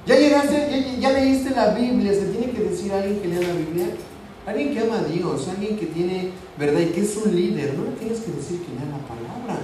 ¿Ya 0.07 0.15
llegaste, 0.17 0.97
ya, 0.99 1.11
leíste 1.11 1.51
la 1.51 1.75
Biblia? 1.75 2.11
Se 2.13 2.25
tiene 2.25 2.51
que 2.51 2.63
decir 2.63 2.91
a 2.91 2.97
alguien 2.97 3.19
que 3.19 3.27
lea 3.27 3.41
la 3.41 3.53
Biblia. 3.53 3.85
Alguien 4.45 4.73
que 4.73 4.79
ama 4.79 4.99
a 4.99 5.03
Dios, 5.03 5.47
alguien 5.47 5.77
que 5.77 5.85
tiene 5.87 6.31
verdad 6.57 6.79
y 6.79 6.87
que 6.87 7.01
es 7.01 7.15
un 7.17 7.35
líder. 7.35 7.75
No 7.77 7.85
le 7.85 7.91
tienes 7.91 8.19
que 8.21 8.31
decir 8.31 8.61
que 8.61 8.73
lea 8.73 8.85
la 8.85 9.07
palabra. 9.07 9.61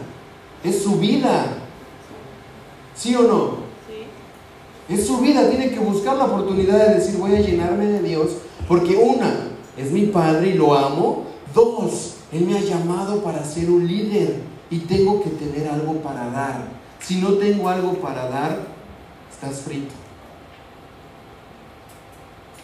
Es 0.63 0.83
su 0.83 0.97
vida. 0.97 1.57
¿Sí 2.95 3.15
o 3.15 3.23
no? 3.23 3.47
Sí. 3.87 4.93
Es 4.93 5.07
su 5.07 5.17
vida. 5.17 5.49
Tiene 5.49 5.71
que 5.71 5.79
buscar 5.79 6.17
la 6.17 6.25
oportunidad 6.25 6.87
de 6.87 6.95
decir 6.95 7.17
voy 7.17 7.35
a 7.35 7.41
llenarme 7.41 7.85
de 7.87 8.03
Dios. 8.03 8.31
Porque 8.67 8.95
una, 8.95 9.49
es 9.75 9.91
mi 9.91 10.07
Padre 10.07 10.49
y 10.49 10.53
lo 10.53 10.75
amo. 10.75 11.25
Dos, 11.55 12.17
Él 12.31 12.45
me 12.45 12.57
ha 12.57 12.61
llamado 12.61 13.23
para 13.23 13.43
ser 13.43 13.71
un 13.71 13.87
líder 13.87 14.41
y 14.69 14.79
tengo 14.79 15.23
que 15.23 15.31
tener 15.31 15.67
algo 15.69 15.93
para 16.01 16.29
dar. 16.29 16.67
Si 16.99 17.15
no 17.15 17.33
tengo 17.33 17.67
algo 17.69 17.93
para 17.93 18.29
dar, 18.29 18.59
estás 19.31 19.61
frito 19.61 20.06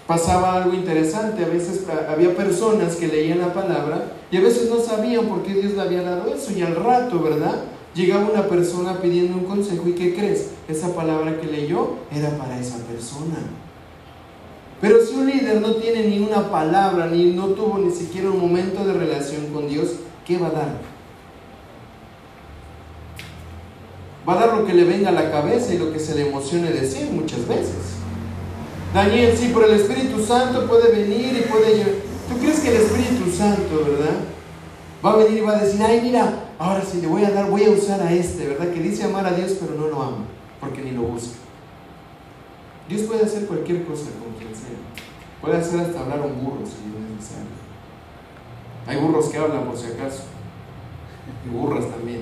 pasaba 0.08 0.56
algo 0.56 0.74
interesante. 0.74 1.44
A 1.44 1.48
veces 1.48 1.82
había 2.10 2.36
personas 2.36 2.96
que 2.96 3.08
leían 3.08 3.40
la 3.40 3.54
palabra 3.54 4.12
y 4.32 4.38
a 4.38 4.42
veces 4.42 4.70
no 4.70 4.80
sabían 4.80 5.26
por 5.28 5.44
qué 5.44 5.54
Dios 5.54 5.74
le 5.74 5.82
había 5.82 6.04
dado 6.04 6.34
eso. 6.34 6.52
Y 6.52 6.62
al 6.62 6.76
rato, 6.76 7.22
¿verdad? 7.22 7.56
Llegaba 7.96 8.30
una 8.30 8.48
persona 8.48 9.00
pidiendo 9.00 9.38
un 9.38 9.46
consejo 9.46 9.88
y 9.88 9.94
¿qué 9.94 10.16
crees? 10.16 10.50
Esa 10.68 10.96
palabra 10.96 11.40
que 11.40 11.48
leyó 11.48 11.98
era 12.12 12.30
para 12.38 12.60
esa 12.60 12.78
persona. 12.78 13.38
Pero 14.82 15.06
si 15.06 15.16
un 15.16 15.28
líder 15.28 15.62
no 15.62 15.76
tiene 15.76 16.08
ni 16.08 16.20
una 16.20 16.50
palabra, 16.50 17.06
ni 17.06 17.26
no 17.26 17.48
tuvo 17.50 17.78
ni 17.78 17.92
siquiera 17.92 18.30
un 18.30 18.40
momento 18.40 18.84
de 18.84 18.94
relación 18.94 19.48
con 19.54 19.70
Dios, 19.70 19.92
¿qué 20.26 20.38
va 20.38 20.48
a 20.48 20.52
dar? 20.52 20.94
Va 24.28 24.34
a 24.34 24.48
dar 24.48 24.58
lo 24.58 24.66
que 24.66 24.74
le 24.74 24.84
venga 24.86 25.10
a 25.10 25.14
la 25.14 25.32
cabeza 25.32 25.74
y 25.74 25.78
lo 25.78 25.94
que 25.94 26.00
se 26.00 26.16
le 26.16 26.28
emocione 26.28 26.72
decir 26.72 27.10
muchas 27.12 27.48
veces. 27.48 28.03
Daniel, 28.94 29.36
sí, 29.36 29.48
por 29.48 29.64
el 29.64 29.72
Espíritu 29.72 30.24
Santo 30.24 30.68
puede 30.68 30.92
venir 30.92 31.36
y 31.36 31.50
puede 31.50 31.78
llevar. 31.78 31.94
¿Tú 32.30 32.38
crees 32.38 32.60
que 32.60 32.70
el 32.70 32.76
Espíritu 32.76 33.32
Santo, 33.36 33.86
verdad? 33.86 34.20
Va 35.04 35.14
a 35.14 35.16
venir 35.18 35.40
y 35.40 35.42
va 35.42 35.58
a 35.58 35.64
decir, 35.64 35.82
ay, 35.82 36.02
mira, 36.02 36.46
ahora 36.60 36.84
sí 36.84 37.02
le 37.02 37.08
voy 37.08 37.26
a 37.26 37.32
dar, 37.32 37.50
voy 37.50 37.64
a 37.64 37.72
usar 37.72 38.00
a 38.02 38.14
este, 38.14 38.48
¿verdad? 38.48 38.72
Que 38.72 38.80
dice 38.80 39.04
amar 39.04 39.26
a 39.26 39.34
Dios, 39.34 39.58
pero 39.60 39.74
no 39.74 39.88
lo 39.88 40.02
ama, 40.02 40.26
porque 40.60 40.82
ni 40.82 40.92
lo 40.92 41.02
busca. 41.02 41.36
Dios 42.88 43.02
puede 43.02 43.24
hacer 43.24 43.48
cualquier 43.48 43.84
cosa 43.84 44.12
con 44.24 44.34
quien 44.38 44.54
sea. 44.54 44.78
Puede 45.42 45.58
hacer 45.58 45.80
hasta 45.80 46.00
hablar 46.00 46.22
un 46.22 46.44
burro 46.44 46.64
si 46.64 46.74
es 46.74 47.16
necesario. 47.16 47.48
Hay 48.86 48.98
burros 48.98 49.30
que 49.30 49.38
hablan 49.38 49.66
por 49.66 49.78
si 49.78 49.88
acaso. 49.88 50.24
Y 51.46 51.50
burras 51.50 51.90
también. 51.90 52.22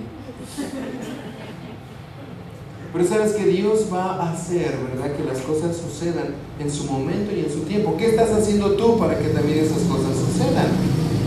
Pero 2.93 3.05
sabes 3.05 3.33
que 3.33 3.45
Dios 3.45 3.87
va 3.91 4.15
a 4.15 4.33
hacer, 4.33 4.75
¿verdad? 4.91 5.15
Que 5.15 5.23
las 5.23 5.39
cosas 5.39 5.77
sucedan 5.77 6.35
en 6.59 6.69
su 6.69 6.85
momento 6.85 7.33
y 7.33 7.39
en 7.39 7.51
su 7.51 7.61
tiempo. 7.61 7.95
¿Qué 7.97 8.09
estás 8.09 8.31
haciendo 8.31 8.73
tú 8.73 8.97
para 8.97 9.17
que 9.17 9.29
también 9.29 9.59
esas 9.59 9.83
cosas 9.83 10.13
sucedan? 10.13 10.67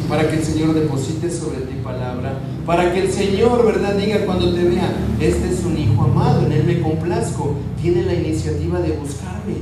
Para 0.08 0.28
que 0.28 0.36
el 0.36 0.44
Señor 0.44 0.74
deposite 0.74 1.30
sobre 1.30 1.60
ti 1.60 1.76
palabra. 1.82 2.38
Para 2.66 2.92
que 2.92 3.00
el 3.00 3.10
Señor, 3.10 3.64
¿verdad? 3.64 3.94
Diga 3.96 4.26
cuando 4.26 4.52
te 4.52 4.62
vea, 4.62 4.94
este 5.18 5.48
es 5.48 5.64
un 5.64 5.78
hijo 5.78 6.02
amado, 6.02 6.44
en 6.44 6.52
él 6.52 6.64
me 6.64 6.82
complazco. 6.82 7.54
Tiene 7.80 8.02
la 8.04 8.14
iniciativa 8.14 8.80
de 8.80 8.92
buscarme. 8.92 9.56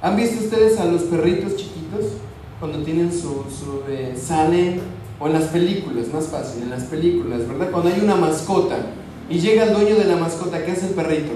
¿Han 0.00 0.16
visto 0.16 0.44
ustedes 0.44 0.78
a 0.78 0.84
los 0.84 1.02
perritos 1.02 1.56
chiquitos? 1.56 2.04
Cuando 2.60 2.78
tienen 2.84 3.12
su, 3.12 3.44
su 3.50 3.82
eh, 3.88 4.16
salen, 4.16 4.80
o 5.18 5.26
en 5.26 5.32
las 5.32 5.44
películas, 5.44 6.06
más 6.12 6.26
fácil, 6.26 6.62
en 6.62 6.70
las 6.70 6.84
películas, 6.84 7.48
¿verdad? 7.48 7.70
Cuando 7.72 7.92
hay 7.92 8.00
una 8.00 8.14
mascota 8.14 8.76
y 9.28 9.40
llega 9.40 9.64
el 9.64 9.72
dueño 9.72 9.96
de 9.96 10.04
la 10.04 10.16
mascota, 10.16 10.64
¿qué 10.64 10.72
hace 10.72 10.88
el 10.88 10.94
perrito? 10.94 11.32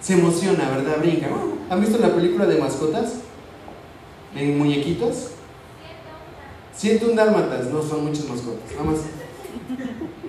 Se 0.00 0.14
emociona, 0.14 0.70
¿verdad? 0.70 0.98
Brinca. 1.00 1.28
¿Han 1.68 1.80
visto 1.80 1.98
la 1.98 2.14
película 2.14 2.46
de 2.46 2.58
mascotas? 2.58 3.14
¿De 4.34 4.46
muñequitos? 4.46 5.30
un 7.08 7.16
dálmatas, 7.16 7.66
no 7.66 7.82
son 7.82 8.04
muchas 8.04 8.28
mascotas, 8.28 8.70
nada 8.72 8.84
más. 8.84 9.00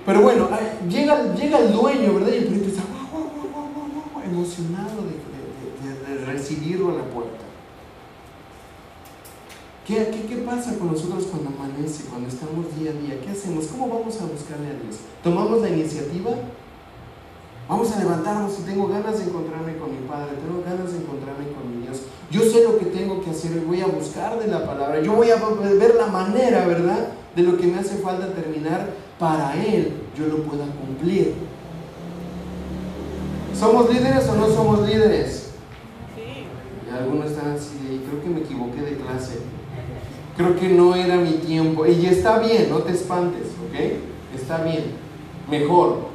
Pero 0.06 0.22
bueno, 0.22 0.50
llega, 0.90 1.36
llega 1.36 1.60
el 1.60 1.74
dueño, 1.74 2.14
¿verdad? 2.14 2.32
Y 2.32 2.38
el 2.38 2.46
perrito 2.46 2.70
está 2.70 2.84
emocionado 4.26 5.04
de, 5.04 6.26
recibirlo 6.26 6.92
a 6.92 6.96
la 6.96 7.04
puerta. 7.10 7.46
¿Qué, 9.86 9.96
¿Qué, 10.12 10.28
¿Qué, 10.28 10.42
pasa 10.42 10.78
con 10.78 10.92
nosotros 10.92 11.26
cuando 11.26 11.50
amanece, 11.50 12.06
cuando 12.06 12.28
estamos 12.28 12.66
día 12.78 12.92
a 12.92 12.94
día? 12.94 13.22
¿Qué 13.22 13.30
hacemos? 13.30 13.68
¿Cómo 13.68 13.88
vamos 13.88 14.20
a 14.20 14.26
buscarle 14.26 14.68
a 14.68 14.84
Dios? 14.84 14.98
¿Tomamos 15.24 15.62
la 15.62 15.70
iniciativa? 15.70 16.32
Vamos 17.68 17.92
a 17.92 18.00
levantarnos 18.00 18.60
y 18.60 18.64
tengo 18.64 18.88
ganas 18.88 19.20
de 19.20 19.26
encontrarme 19.26 19.76
con 19.78 19.92
mi 19.92 20.08
Padre, 20.08 20.38
tengo 20.38 20.64
ganas 20.64 20.92
de 20.92 21.00
encontrarme 21.00 21.46
con 21.52 21.70
mi 21.70 21.86
Dios. 21.86 22.04
Yo 22.32 22.42
sé 22.42 22.64
lo 22.64 22.78
que 22.80 22.86
tengo 22.86 23.22
que 23.22 23.32
hacer 23.32 23.52
y 23.58 23.66
voy 23.66 23.82
a 23.82 23.88
buscar 23.88 24.40
de 24.40 24.48
la 24.48 24.66
palabra. 24.66 25.02
Yo 25.02 25.14
voy 25.14 25.32
a 25.32 25.36
ver 25.36 25.96
la 25.96 26.08
manera, 26.08 26.66
¿verdad? 26.66 27.10
De 27.36 27.44
lo 27.44 27.58
que 27.58 27.68
me 27.68 27.80
hace 27.80 27.98
falta 27.98 28.34
terminar 28.34 28.90
para 29.20 29.54
Él, 29.62 29.94
yo 30.18 30.28
lo 30.28 30.44
pueda 30.44 30.66
cumplir. 30.66 31.34
¿Somos 33.54 33.90
líderes 33.94 34.30
o 34.30 34.36
no 34.36 34.48
somos 34.48 34.88
líderes? 34.88 35.50
Sí. 36.16 36.46
Y 36.88 36.98
algunos 36.98 37.32
están 37.32 37.52
así 37.52 37.78
creo 38.08 38.22
que 38.22 38.30
me 38.30 38.40
equivoqué 38.42 38.82
de 38.82 38.98
clase. 38.98 39.40
Creo 40.36 40.56
que 40.58 40.70
no 40.70 40.96
era 40.96 41.18
mi 41.18 41.34
tiempo. 41.34 41.86
Y 41.86 42.06
está 42.06 42.40
bien, 42.40 42.70
no 42.70 42.80
te 42.80 42.94
espantes, 42.94 43.48
¿ok? 43.68 44.40
Está 44.40 44.64
bien. 44.64 44.86
Mejor, 45.50 46.08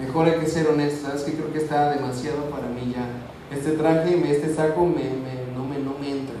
Mejor 0.00 0.26
hay 0.26 0.38
que 0.38 0.46
ser 0.46 0.68
honesto, 0.68 1.06
¿sabes? 1.06 1.22
Que 1.22 1.32
creo 1.32 1.52
que 1.52 1.58
está 1.58 1.90
demasiado 1.90 2.50
para 2.50 2.68
mí 2.68 2.92
ya. 2.94 3.08
Este 3.56 3.72
traje, 3.72 4.20
este 4.30 4.54
saco 4.54 4.84
me, 4.84 5.04
no, 5.56 5.64
me, 5.64 5.78
no 5.78 5.98
me 5.98 6.10
entra. 6.10 6.36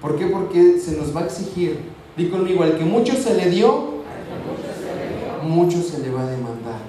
¿Por 0.00 0.16
qué? 0.16 0.26
Porque 0.26 0.78
se 0.78 0.96
nos 0.96 1.14
va 1.14 1.22
a 1.22 1.24
exigir. 1.24 1.80
Di 2.16 2.28
conmigo, 2.28 2.62
al 2.62 2.78
que 2.78 2.84
mucho 2.84 3.14
se 3.14 3.34
le 3.34 3.50
dio, 3.50 3.96
mucho 5.42 5.82
se 5.82 5.98
le 5.98 6.10
va 6.10 6.22
a 6.22 6.26
demandar. 6.26 6.80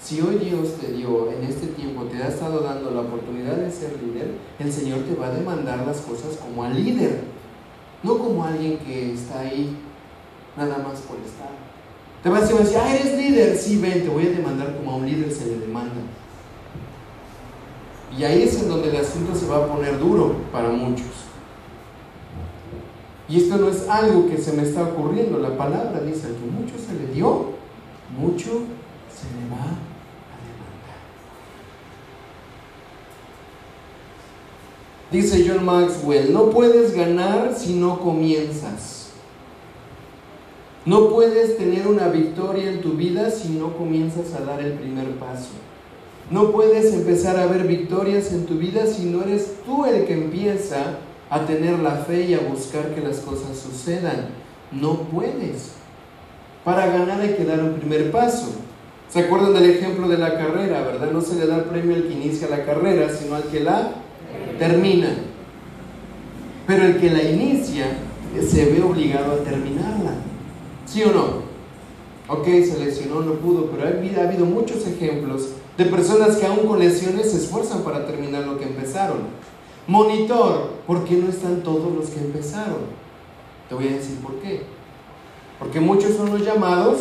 Si 0.00 0.20
hoy 0.20 0.38
Dios 0.38 0.76
te 0.80 0.92
dio 0.92 1.30
en 1.30 1.44
este 1.44 1.66
tiempo, 1.66 2.04
te 2.04 2.22
ha 2.22 2.28
estado 2.28 2.60
dando 2.60 2.90
la 2.90 3.02
oportunidad 3.02 3.56
de 3.56 3.70
ser 3.70 4.00
líder, 4.02 4.36
el 4.58 4.72
Señor 4.72 5.00
te 5.00 5.14
va 5.14 5.26
a 5.26 5.34
demandar 5.34 5.86
las 5.86 5.98
cosas 5.98 6.36
como 6.36 6.64
al 6.64 6.82
líder, 6.82 7.24
no 8.02 8.16
como 8.16 8.44
alguien 8.44 8.78
que 8.78 9.12
está 9.12 9.40
ahí 9.40 9.76
nada 10.56 10.78
más 10.78 11.00
por 11.00 11.18
estar. 11.18 11.67
Te 12.28 12.34
vas 12.34 12.52
a 12.52 12.56
decir, 12.56 12.76
ah, 12.76 12.94
eres 12.94 13.16
líder. 13.16 13.56
Sí, 13.56 13.78
ven, 13.78 14.02
te 14.02 14.10
voy 14.10 14.26
a 14.26 14.30
demandar 14.30 14.76
como 14.76 14.90
a 14.90 14.96
un 14.96 15.06
líder 15.06 15.32
se 15.32 15.46
le 15.46 15.60
demanda. 15.60 15.94
Y 18.18 18.22
ahí 18.22 18.42
es 18.42 18.60
en 18.60 18.68
donde 18.68 18.90
el 18.90 18.96
asunto 18.96 19.34
se 19.34 19.46
va 19.46 19.56
a 19.56 19.66
poner 19.66 19.98
duro 19.98 20.36
para 20.52 20.68
muchos. 20.68 21.06
Y 23.30 23.38
esto 23.38 23.56
no 23.56 23.70
es 23.70 23.88
algo 23.88 24.28
que 24.28 24.36
se 24.36 24.52
me 24.52 24.62
está 24.62 24.82
ocurriendo, 24.82 25.38
la 25.38 25.56
palabra 25.56 26.00
dice, 26.00 26.28
que 26.28 26.50
mucho 26.50 26.74
se 26.76 26.92
le 26.92 27.14
dio, 27.14 27.52
mucho 28.18 28.50
se 29.10 29.26
le 29.34 29.48
va 29.50 29.64
a 29.64 29.78
demandar. 30.44 30.98
Dice 35.10 35.46
John 35.48 35.64
Maxwell, 35.64 36.30
no 36.34 36.50
puedes 36.50 36.94
ganar 36.94 37.54
si 37.56 37.72
no 37.72 37.98
comienzas. 38.00 38.97
No 40.88 41.10
puedes 41.10 41.58
tener 41.58 41.86
una 41.86 42.08
victoria 42.08 42.70
en 42.70 42.80
tu 42.80 42.92
vida 42.92 43.30
si 43.30 43.50
no 43.50 43.76
comienzas 43.76 44.32
a 44.32 44.42
dar 44.46 44.62
el 44.62 44.72
primer 44.72 45.10
paso. 45.16 45.50
No 46.30 46.50
puedes 46.50 46.94
empezar 46.94 47.38
a 47.38 47.44
ver 47.44 47.66
victorias 47.66 48.32
en 48.32 48.46
tu 48.46 48.54
vida 48.54 48.86
si 48.86 49.04
no 49.04 49.22
eres 49.22 49.56
tú 49.66 49.84
el 49.84 50.06
que 50.06 50.14
empieza 50.14 50.96
a 51.28 51.44
tener 51.44 51.78
la 51.80 51.90
fe 51.90 52.22
y 52.30 52.32
a 52.32 52.40
buscar 52.40 52.94
que 52.94 53.02
las 53.02 53.18
cosas 53.18 53.58
sucedan. 53.58 54.28
No 54.72 55.02
puedes. 55.02 55.72
Para 56.64 56.86
ganar 56.86 57.20
hay 57.20 57.34
que 57.34 57.44
dar 57.44 57.62
un 57.62 57.74
primer 57.74 58.10
paso. 58.10 58.46
¿Se 59.10 59.20
acuerdan 59.20 59.52
del 59.52 59.68
ejemplo 59.68 60.08
de 60.08 60.16
la 60.16 60.38
carrera, 60.38 60.80
verdad? 60.80 61.10
No 61.10 61.20
se 61.20 61.36
le 61.36 61.46
da 61.46 61.56
el 61.56 61.64
premio 61.64 61.96
al 61.96 62.04
que 62.04 62.14
inicia 62.14 62.48
la 62.48 62.64
carrera, 62.64 63.14
sino 63.14 63.34
al 63.34 63.42
que 63.42 63.60
la 63.60 63.92
termina. 64.58 65.10
Pero 66.66 66.84
el 66.84 66.98
que 66.98 67.10
la 67.10 67.24
inicia 67.24 67.88
se 68.40 68.64
ve 68.72 68.80
obligado 68.80 69.32
a 69.32 69.44
terminarla. 69.44 70.27
¿Sí 70.88 71.02
o 71.02 71.12
no? 71.12 71.48
Ok, 72.28 72.44
se 72.44 72.78
lesionó, 72.78 73.20
no 73.20 73.34
pudo, 73.34 73.70
pero 73.70 73.84
ha 73.84 74.24
habido 74.24 74.46
muchos 74.46 74.86
ejemplos 74.86 75.48
de 75.76 75.84
personas 75.84 76.36
que 76.36 76.46
aún 76.46 76.66
con 76.66 76.78
lesiones 76.78 77.30
se 77.30 77.38
esfuerzan 77.38 77.82
para 77.82 78.06
terminar 78.06 78.44
lo 78.44 78.58
que 78.58 78.64
empezaron. 78.64 79.18
Monitor, 79.86 80.70
¿por 80.86 81.04
qué 81.04 81.14
no 81.16 81.28
están 81.28 81.62
todos 81.62 81.92
los 81.94 82.08
que 82.08 82.20
empezaron? 82.20 82.98
Te 83.68 83.74
voy 83.74 83.88
a 83.88 83.92
decir 83.92 84.18
por 84.18 84.34
qué. 84.36 84.62
Porque 85.58 85.80
muchos 85.80 86.16
son 86.16 86.30
los 86.30 86.42
llamados. 86.42 86.98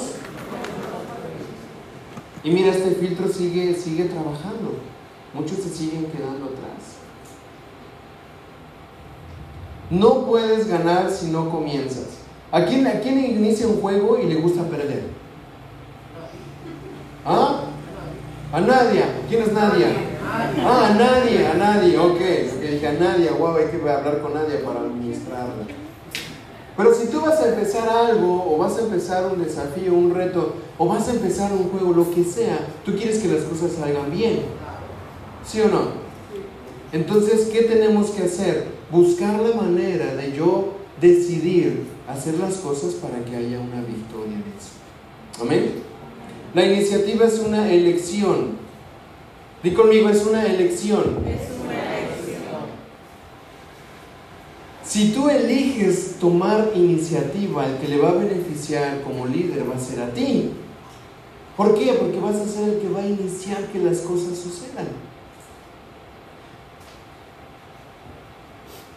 Y 2.44 2.52
mira, 2.52 2.72
este 2.72 2.92
filtro 2.92 3.28
sigue, 3.28 3.74
sigue 3.76 4.06
trabajando. 4.06 4.76
Muchos 5.34 5.58
se 5.58 5.70
siguen 5.70 6.06
quedando 6.06 6.46
atrás. 6.46 6.98
No 9.90 10.26
puedes 10.26 10.68
ganar 10.68 11.10
si 11.12 11.28
no 11.28 11.50
comienzas. 11.50 12.27
¿A 12.52 12.66
quién, 12.66 12.88
¿A 12.88 13.00
quién 13.00 13.20
inicia 13.20 13.68
un 13.68 13.82
juego 13.82 14.18
y 14.20 14.28
le 14.28 14.36
gusta 14.36 14.64
perder? 14.64 15.04
¿Ah? 17.26 17.62
A 18.54 18.62
Nadia. 18.62 19.06
¿Quién 19.28 19.44
es 19.44 19.52
Nadia? 19.52 19.88
Ah, 20.64 20.88
a 20.88 20.94
nadie, 20.94 21.46
a 21.46 21.54
nadie, 21.54 21.98
ok. 21.98 22.16
okay 22.16 22.50
dije 22.72 22.88
a 22.88 22.94
Nadia, 22.94 23.32
guau, 23.32 23.58
hay 23.58 23.66
que 23.68 23.78
hablar 23.78 24.22
con 24.22 24.34
Nadia 24.34 24.64
para 24.64 24.82
administrarla. 24.82 25.66
Pero 26.76 26.94
si 26.94 27.08
tú 27.08 27.22
vas 27.22 27.40
a 27.42 27.50
empezar 27.50 27.90
algo, 27.90 28.54
o 28.54 28.58
vas 28.58 28.78
a 28.78 28.82
empezar 28.82 29.26
un 29.26 29.44
desafío, 29.44 29.94
un 29.94 30.14
reto, 30.14 30.54
o 30.78 30.88
vas 30.88 31.08
a 31.08 31.12
empezar 31.12 31.52
un 31.52 31.70
juego, 31.70 31.92
lo 31.92 32.12
que 32.12 32.24
sea, 32.24 32.60
tú 32.86 32.96
quieres 32.96 33.18
que 33.20 33.30
las 33.30 33.44
cosas 33.44 33.72
salgan 33.72 34.12
bien. 34.12 34.42
¿Sí 35.46 35.60
o 35.62 35.70
no? 35.70 36.08
Entonces, 36.92 37.50
¿qué 37.52 37.64
tenemos 37.64 38.12
que 38.12 38.24
hacer? 38.24 38.68
Buscar 38.92 39.40
la 39.40 39.60
manera 39.60 40.14
de 40.14 40.34
yo 40.34 40.77
decidir 41.02 41.86
hacer 42.08 42.36
las 42.40 42.56
cosas 42.56 42.96
para 42.96 43.24
que 43.24 43.36
haya 43.36 43.60
una 43.60 43.82
victoria 43.82 44.36
en 44.36 44.44
eso. 44.58 45.42
Amén. 45.42 45.74
La 46.54 46.66
iniciativa 46.66 47.26
es 47.26 47.40
una 47.40 47.72
elección. 47.72 48.58
Di 49.64 49.72
conmigo, 49.74 50.10
es 50.10 50.26
una 50.26 50.46
elección. 50.46 51.02
Es 51.28 51.52
una 51.64 51.98
elección. 51.98 52.18
Si 54.84 55.12
tú 55.12 55.30
eliges 55.30 56.16
tomar 56.20 56.72
iniciativa, 56.74 57.66
el 57.66 57.78
que 57.78 57.88
le 57.88 57.98
va 58.00 58.10
a 58.10 58.14
beneficiar 58.14 59.02
como 59.02 59.28
líder 59.28 59.70
va 59.70 59.76
a 59.76 59.80
ser 59.80 60.00
a 60.02 60.14
ti. 60.14 60.52
¿Por 61.58 61.78
qué? 61.78 61.94
Porque 61.94 62.20
vas 62.20 62.36
a 62.36 62.48
ser 62.48 62.70
el 62.70 62.80
que 62.80 62.90
va 62.90 63.02
a 63.02 63.08
iniciar 63.08 63.68
que 63.68 63.80
las 63.80 64.00
cosas 64.00 64.38
sucedan. 64.38 64.88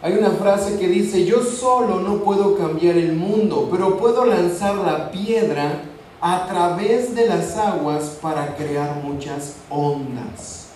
Hay 0.03 0.13
una 0.13 0.31
frase 0.31 0.79
que 0.79 0.87
dice, 0.87 1.25
yo 1.25 1.43
solo 1.43 1.99
no 1.99 2.23
puedo 2.23 2.57
cambiar 2.57 2.97
el 2.97 3.13
mundo, 3.13 3.67
pero 3.71 3.97
puedo 3.97 4.25
lanzar 4.25 4.75
la 4.75 5.11
piedra 5.11 5.83
a 6.19 6.47
través 6.47 7.13
de 7.13 7.27
las 7.27 7.55
aguas 7.55 8.17
para 8.19 8.55
crear 8.55 8.95
muchas 9.03 9.57
ondas. 9.69 10.69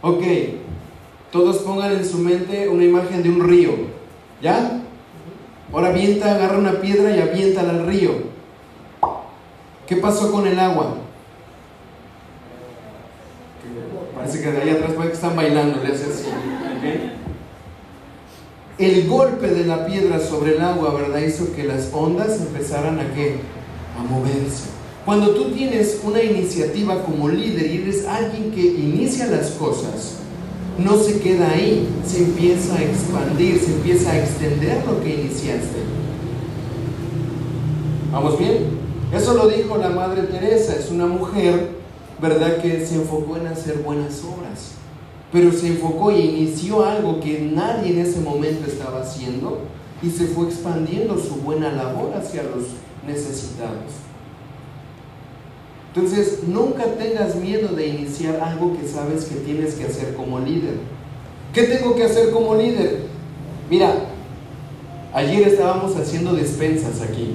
Ok, 0.00 0.22
todos 1.32 1.58
pongan 1.58 1.92
en 1.92 2.04
su 2.04 2.18
mente 2.18 2.68
una 2.68 2.84
imagen 2.84 3.22
de 3.24 3.30
un 3.30 3.48
río, 3.48 3.72
¿ya? 4.40 4.80
Ahora 5.72 5.88
avienta, 5.88 6.34
agarra 6.34 6.58
una 6.58 6.80
piedra 6.80 7.14
y 7.14 7.20
aviéntala 7.20 7.70
al 7.70 7.86
río. 7.86 8.12
¿Qué 9.88 9.96
pasó 9.96 10.30
con 10.30 10.46
el 10.46 10.58
agua? 10.58 10.94
Parece 14.14 14.40
que 14.40 14.52
de 14.52 14.62
ahí 14.62 14.70
atrás 14.70 14.92
parece 14.92 15.08
que 15.08 15.14
están 15.14 15.34
bailando, 15.34 15.82
le 15.82 15.92
hace 15.92 16.04
así. 16.04 17.19
El 18.80 19.06
golpe 19.08 19.48
de 19.48 19.66
la 19.66 19.84
piedra 19.84 20.18
sobre 20.18 20.56
el 20.56 20.62
agua, 20.62 20.94
¿verdad? 20.94 21.20
Hizo 21.20 21.52
que 21.54 21.64
las 21.64 21.90
ondas 21.92 22.40
empezaran 22.40 22.98
a 22.98 23.12
qué? 23.12 23.34
A 23.98 24.02
moverse. 24.02 24.70
Cuando 25.04 25.32
tú 25.32 25.50
tienes 25.50 26.00
una 26.02 26.22
iniciativa 26.22 27.02
como 27.02 27.28
líder 27.28 27.70
y 27.70 27.82
eres 27.82 28.06
alguien 28.06 28.50
que 28.52 28.62
inicia 28.62 29.26
las 29.26 29.50
cosas, 29.50 30.14
no 30.78 30.96
se 30.96 31.20
queda 31.20 31.50
ahí, 31.50 31.86
se 32.06 32.24
empieza 32.24 32.74
a 32.74 32.82
expandir, 32.82 33.60
se 33.60 33.74
empieza 33.74 34.12
a 34.12 34.18
extender 34.18 34.82
lo 34.86 35.02
que 35.02 35.10
iniciaste. 35.10 35.80
¿Vamos 38.10 38.38
bien? 38.38 38.80
Eso 39.14 39.34
lo 39.34 39.48
dijo 39.48 39.76
la 39.76 39.90
Madre 39.90 40.22
Teresa, 40.22 40.74
es 40.74 40.90
una 40.90 41.04
mujer, 41.04 41.68
¿verdad?, 42.18 42.62
que 42.62 42.86
se 42.86 42.94
enfocó 42.94 43.36
en 43.36 43.48
hacer 43.48 43.82
buenas 43.84 44.22
obras 44.24 44.79
pero 45.32 45.52
se 45.52 45.68
enfocó 45.68 46.10
y 46.10 46.20
inició 46.20 46.84
algo 46.84 47.20
que 47.20 47.40
nadie 47.40 47.92
en 47.92 48.00
ese 48.00 48.20
momento 48.20 48.66
estaba 48.66 49.02
haciendo 49.02 49.60
y 50.02 50.10
se 50.10 50.26
fue 50.26 50.46
expandiendo 50.46 51.18
su 51.18 51.36
buena 51.36 51.70
labor 51.70 52.14
hacia 52.16 52.42
los 52.42 52.64
necesitados. 53.06 53.92
Entonces, 55.94 56.40
nunca 56.46 56.84
tengas 56.84 57.34
miedo 57.36 57.74
de 57.74 57.88
iniciar 57.88 58.40
algo 58.40 58.76
que 58.78 58.86
sabes 58.86 59.24
que 59.24 59.36
tienes 59.36 59.74
que 59.74 59.84
hacer 59.84 60.14
como 60.14 60.38
líder. 60.38 60.74
¿Qué 61.52 61.64
tengo 61.64 61.96
que 61.96 62.04
hacer 62.04 62.30
como 62.30 62.54
líder? 62.54 63.06
Mira, 63.68 63.92
ayer 65.12 65.48
estábamos 65.48 65.96
haciendo 65.96 66.32
despensas 66.34 67.00
aquí, 67.02 67.34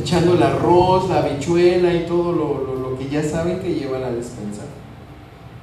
echando 0.00 0.34
el 0.34 0.42
arroz, 0.42 1.08
la 1.10 1.18
habichuela 1.18 1.92
y 1.94 2.06
todo 2.06 2.32
lo, 2.32 2.76
lo 2.76 2.98
que 2.98 3.08
ya 3.10 3.22
saben 3.22 3.60
que 3.60 3.74
lleva 3.74 3.98
la 3.98 4.10
despensa. 4.10 4.61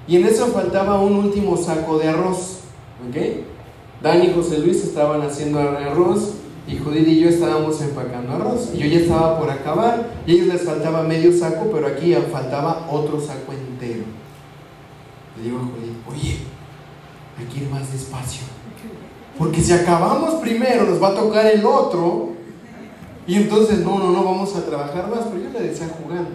Y 0.10 0.16
en 0.16 0.26
eso 0.26 0.48
faltaba 0.48 1.00
un 1.00 1.14
último 1.14 1.56
saco 1.56 2.00
de 2.00 2.08
arroz. 2.08 2.62
¿Ok? 3.08 3.16
Dani 4.02 4.26
y 4.26 4.34
José 4.34 4.58
Luis 4.58 4.84
estaban 4.84 5.22
haciendo 5.22 5.60
arroz 5.60 6.34
y 6.68 6.78
Judith 6.78 7.08
y 7.08 7.20
yo 7.20 7.30
estábamos 7.30 7.80
empacando 7.82 8.34
arroz. 8.34 8.72
Y 8.74 8.80
yo 8.80 8.88
ya 8.88 9.00
estaba 9.02 9.40
por 9.40 9.52
acabar 9.52 10.10
y 10.26 10.32
a 10.32 10.34
ellos 10.34 10.48
les 10.48 10.64
faltaba 10.64 11.04
medio 11.04 11.32
saco, 11.32 11.70
pero 11.72 11.86
aquí 11.86 12.16
faltaba 12.32 12.88
otro 12.90 13.22
saco 13.22 13.54
entero. 13.54 14.06
Le 15.38 15.44
digo 15.44 15.60
a 15.60 15.62
Judith, 15.62 15.98
oye, 16.10 16.38
hay 17.38 17.46
que 17.46 17.66
ir 17.66 17.70
más 17.70 17.94
despacio. 17.94 18.42
Porque 19.38 19.62
si 19.62 19.74
acabamos 19.74 20.36
primero, 20.42 20.86
nos 20.86 21.02
va 21.02 21.10
a 21.10 21.16
tocar 21.16 21.46
el 21.46 21.64
otro. 21.64 22.30
Y 23.28 23.36
entonces, 23.36 23.80
no, 23.86 24.00
no, 24.00 24.12
no, 24.12 24.24
vamos 24.24 24.56
a 24.56 24.66
trabajar 24.66 25.08
más. 25.08 25.26
Pero 25.32 25.44
yo 25.44 25.60
le 25.60 25.68
decía 25.68 25.88
jugando 26.02 26.32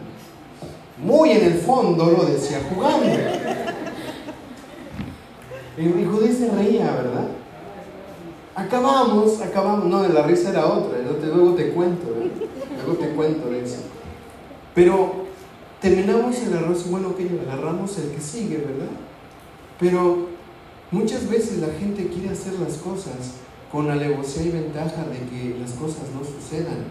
muy 1.05 1.31
en 1.33 1.45
el 1.45 1.55
fondo 1.59 2.07
lo 2.07 2.25
decía 2.25 2.61
jugando. 2.73 3.07
Y 5.77 6.05
Judith 6.05 6.39
se 6.39 6.51
reía, 6.51 6.91
¿verdad? 6.93 7.29
Acabamos, 8.55 9.41
acabamos. 9.41 9.87
No, 9.87 10.07
la 10.09 10.23
risa 10.23 10.51
era 10.51 10.67
otra. 10.67 10.99
Luego 10.99 11.55
te 11.55 11.71
cuento, 11.71 12.07
Luego 12.87 13.01
te 13.01 13.09
cuento 13.11 13.51
de 13.51 13.65
eso. 13.65 13.79
Pero 14.75 15.25
terminamos 15.81 16.37
el 16.39 16.57
arroz 16.57 16.89
bueno, 16.89 17.17
que 17.17 17.29
agarramos 17.49 17.99
el 17.99 18.11
que 18.11 18.21
sigue, 18.21 18.59
¿verdad? 18.59 18.93
Pero 19.79 20.29
muchas 20.91 21.29
veces 21.29 21.59
la 21.59 21.69
gente 21.79 22.09
quiere 22.09 22.31
hacer 22.31 22.55
las 22.55 22.79
cosas 22.79 23.35
con 23.71 23.91
alevosía 23.91 24.45
y 24.45 24.51
ventaja 24.51 25.05
de 25.05 25.19
que 25.29 25.59
las 25.61 25.73
cosas 25.73 26.05
no 26.15 26.25
sucedan. 26.25 26.85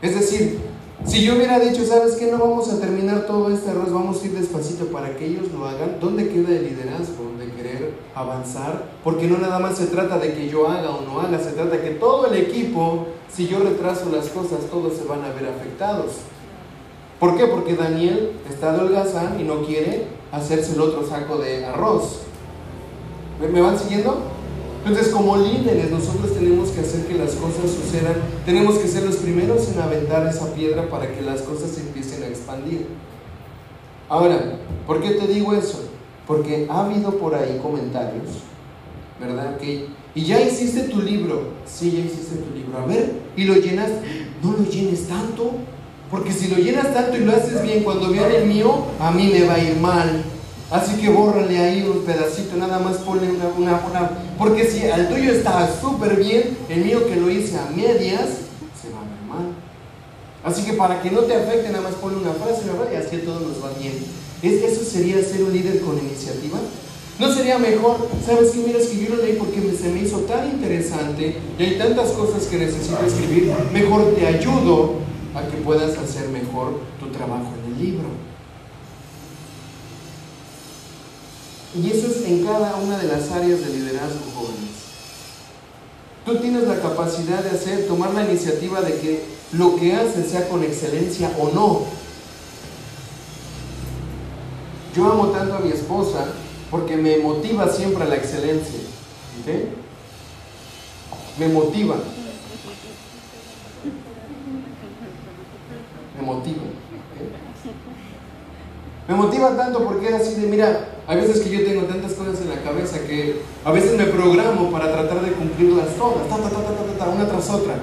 Es 0.00 0.14
decir, 0.14 0.60
si 1.06 1.22
yo 1.22 1.34
hubiera 1.34 1.58
dicho, 1.58 1.84
¿sabes 1.84 2.16
qué? 2.16 2.30
No 2.30 2.38
vamos 2.38 2.72
a 2.72 2.80
terminar 2.80 3.26
todo 3.26 3.50
este 3.50 3.70
arroz, 3.70 3.92
vamos 3.92 4.22
a 4.22 4.26
ir 4.26 4.32
despacito 4.32 4.86
para 4.86 5.16
que 5.16 5.26
ellos 5.26 5.52
lo 5.52 5.66
hagan. 5.66 5.98
¿Dónde 6.00 6.28
queda 6.28 6.50
el 6.50 6.64
liderazgo 6.64 7.32
de 7.38 7.52
querer 7.52 7.94
avanzar? 8.14 8.86
Porque 9.04 9.26
no 9.26 9.38
nada 9.38 9.58
más 9.58 9.76
se 9.76 9.86
trata 9.86 10.18
de 10.18 10.34
que 10.34 10.48
yo 10.48 10.68
haga 10.68 10.90
o 10.90 11.02
no 11.02 11.20
haga, 11.20 11.38
se 11.38 11.52
trata 11.52 11.76
de 11.76 11.82
que 11.82 11.90
todo 11.90 12.26
el 12.26 12.34
equipo, 12.34 13.06
si 13.30 13.46
yo 13.46 13.58
retraso 13.60 14.10
las 14.10 14.28
cosas, 14.28 14.60
todos 14.70 14.94
se 14.94 15.04
van 15.04 15.22
a 15.24 15.32
ver 15.32 15.46
afectados. 15.48 16.12
¿Por 17.20 17.36
qué? 17.36 17.46
Porque 17.46 17.74
Daniel 17.74 18.32
está 18.50 18.72
de 18.72 18.80
holgazán 18.80 19.38
y 19.40 19.44
no 19.44 19.62
quiere 19.64 20.06
hacerse 20.32 20.74
el 20.74 20.80
otro 20.80 21.06
saco 21.06 21.36
de 21.38 21.66
arroz. 21.66 22.20
¿Me 23.52 23.60
van 23.60 23.78
siguiendo? 23.78 24.33
Entonces, 24.84 25.12
como 25.12 25.38
líderes, 25.38 25.90
nosotros 25.90 26.34
tenemos 26.34 26.68
que 26.68 26.82
hacer 26.82 27.06
que 27.06 27.14
las 27.14 27.32
cosas 27.32 27.70
sucedan. 27.70 28.16
Tenemos 28.44 28.76
que 28.78 28.86
ser 28.86 29.04
los 29.04 29.16
primeros 29.16 29.66
en 29.68 29.80
aventar 29.80 30.26
esa 30.26 30.52
piedra 30.52 30.90
para 30.90 31.10
que 31.10 31.22
las 31.22 31.40
cosas 31.40 31.70
se 31.70 31.80
empiecen 31.80 32.22
a 32.22 32.26
expandir. 32.26 32.86
Ahora, 34.10 34.58
¿por 34.86 35.00
qué 35.00 35.12
te 35.12 35.26
digo 35.26 35.54
eso? 35.54 35.84
Porque 36.26 36.66
ha 36.68 36.84
habido 36.84 37.12
por 37.12 37.34
ahí 37.34 37.58
comentarios, 37.62 38.28
¿verdad? 39.18 39.56
Que, 39.56 39.86
y 40.14 40.24
ya 40.26 40.42
hiciste 40.42 40.82
tu 40.82 41.00
libro. 41.00 41.54
Sí, 41.64 41.90
ya 41.90 42.00
hiciste 42.00 42.36
tu 42.36 42.54
libro. 42.54 42.78
A 42.78 42.84
ver, 42.84 43.12
y 43.36 43.44
lo 43.44 43.54
llenas. 43.54 43.90
No 44.42 44.52
lo 44.52 44.64
llenes 44.68 45.08
tanto. 45.08 45.52
Porque 46.10 46.30
si 46.30 46.48
lo 46.48 46.58
llenas 46.58 46.92
tanto 46.92 47.16
y 47.16 47.20
lo 47.20 47.32
haces 47.32 47.62
bien, 47.62 47.82
cuando 47.82 48.10
vean 48.10 48.30
el 48.30 48.46
mío, 48.46 48.84
a 49.00 49.10
mí 49.10 49.30
me 49.32 49.46
va 49.46 49.54
a 49.54 49.58
ir 49.58 49.76
mal. 49.78 50.22
Así 50.70 50.96
que 51.00 51.10
bórrale 51.10 51.58
ahí 51.58 51.82
un 51.82 52.04
pedacito, 52.04 52.56
nada 52.56 52.78
más 52.78 52.96
ponle 52.98 53.30
una, 53.30 53.48
una, 53.48 53.86
una. 53.86 54.10
Porque 54.38 54.64
si 54.64 54.84
el 54.84 55.08
tuyo 55.08 55.32
está 55.32 55.68
súper 55.80 56.16
bien, 56.16 56.56
el 56.68 56.84
mío 56.84 57.06
que 57.06 57.16
lo 57.16 57.30
hice 57.30 57.58
a 57.58 57.70
medias, 57.70 58.28
se 58.80 58.90
va 58.90 59.00
a 59.00 59.04
ver 59.04 59.22
mal. 59.28 59.54
Así 60.42 60.62
que 60.64 60.72
para 60.72 61.00
que 61.00 61.10
no 61.10 61.20
te 61.20 61.34
afecte, 61.34 61.68
nada 61.68 61.82
más 61.82 61.94
ponle 61.94 62.18
una 62.18 62.32
frase, 62.32 62.64
una 62.64 62.74
frase 62.74 62.94
y 62.94 62.96
así 62.96 63.24
todo 63.24 63.40
nos 63.40 63.62
va 63.62 63.70
bien. 63.78 63.94
¿Es, 64.42 64.62
¿Eso 64.62 64.84
sería 64.84 65.22
ser 65.22 65.42
un 65.42 65.52
líder 65.52 65.80
con 65.80 65.98
iniciativa? 65.98 66.58
¿No 67.18 67.32
sería 67.32 67.58
mejor? 67.58 68.08
¿Sabes 68.26 68.50
qué? 68.50 68.58
Mira, 68.66 68.78
es 68.78 68.88
que 68.88 69.08
lo 69.08 69.22
leí 69.22 69.34
porque 69.34 69.60
se 69.80 69.88
me 69.88 70.00
hizo 70.00 70.18
tan 70.20 70.50
interesante 70.50 71.36
y 71.58 71.62
hay 71.62 71.78
tantas 71.78 72.10
cosas 72.10 72.44
que 72.44 72.58
necesito 72.58 72.98
escribir. 73.06 73.52
Mejor 73.72 74.14
te 74.16 74.26
ayudo 74.26 74.94
a 75.34 75.46
que 75.46 75.58
puedas 75.58 75.96
hacer 75.96 76.28
mejor 76.28 76.80
tu 76.98 77.06
trabajo 77.08 77.52
en 77.62 77.72
el 77.72 77.84
libro. 77.84 78.08
Y 81.74 81.90
eso 81.90 82.06
es 82.06 82.24
en 82.26 82.44
cada 82.44 82.76
una 82.76 82.98
de 82.98 83.08
las 83.08 83.30
áreas 83.32 83.60
de 83.60 83.70
liderazgo, 83.70 84.20
jóvenes. 84.34 84.74
Tú 86.24 86.36
tienes 86.36 86.68
la 86.68 86.80
capacidad 86.80 87.42
de 87.42 87.50
hacer, 87.50 87.86
tomar 87.86 88.14
la 88.14 88.24
iniciativa 88.24 88.80
de 88.80 88.98
que 88.98 89.24
lo 89.52 89.76
que 89.76 89.94
haces 89.94 90.30
sea 90.30 90.48
con 90.48 90.62
excelencia 90.62 91.30
o 91.38 91.50
no. 91.50 91.82
Yo 94.94 95.10
amo 95.10 95.26
tanto 95.28 95.56
a 95.56 95.60
mi 95.60 95.72
esposa 95.72 96.26
porque 96.70 96.96
me 96.96 97.18
motiva 97.18 97.68
siempre 97.68 98.04
a 98.04 98.06
la 98.06 98.16
excelencia. 98.16 98.78
¿ok? 99.40 99.54
Me 101.38 101.48
motiva. 101.48 101.96
Me 106.16 106.22
motiva. 106.22 106.62
Me 109.08 109.14
motiva 109.14 109.56
tanto 109.56 109.84
porque 109.84 110.08
es 110.08 110.14
así 110.14 110.40
de, 110.40 110.46
mira, 110.46 110.93
hay 111.06 111.16
veces 111.20 111.40
que 111.40 111.50
yo 111.50 111.64
tengo 111.64 111.82
tantas 111.82 112.12
cosas 112.14 112.40
en 112.40 112.48
la 112.48 112.62
cabeza 112.62 112.98
que 113.06 113.42
a 113.64 113.72
veces 113.72 113.98
me 113.98 114.06
programo 114.06 114.70
para 114.70 114.90
tratar 114.90 115.22
de 115.22 115.32
cumplirlas 115.32 115.96
todas, 115.96 116.28
ta, 116.28 116.36
ta, 116.36 116.48
ta, 116.48 116.62
ta, 116.62 116.72
ta, 116.72 116.98
ta, 116.98 117.10
una 117.10 117.28
tras 117.28 117.50
otra. 117.50 117.76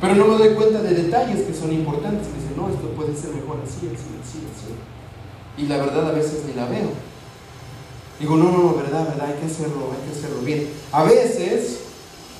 Pero 0.00 0.14
no 0.14 0.26
me 0.26 0.36
doy 0.36 0.54
cuenta 0.54 0.82
de 0.82 0.94
detalles 0.94 1.46
que 1.46 1.54
son 1.54 1.72
importantes. 1.72 2.28
Que 2.28 2.40
dicen, 2.40 2.56
no, 2.56 2.68
esto 2.68 2.88
puede 2.90 3.16
ser 3.16 3.30
mejor 3.30 3.60
así, 3.64 3.86
así, 3.86 4.12
así, 4.20 4.38
así. 4.52 5.62
Y 5.62 5.66
la 5.66 5.78
verdad 5.78 6.10
a 6.10 6.12
veces 6.12 6.44
ni 6.46 6.52
la 6.52 6.66
veo. 6.66 6.90
Digo, 8.20 8.36
no, 8.36 8.50
no, 8.50 8.58
no, 8.58 8.74
verdad, 8.74 9.08
verdad, 9.08 9.30
hay 9.30 9.40
que 9.40 9.46
hacerlo, 9.46 9.90
hay 9.92 10.06
que 10.06 10.18
hacerlo 10.18 10.42
bien. 10.42 10.68
A 10.92 11.04
veces 11.04 11.80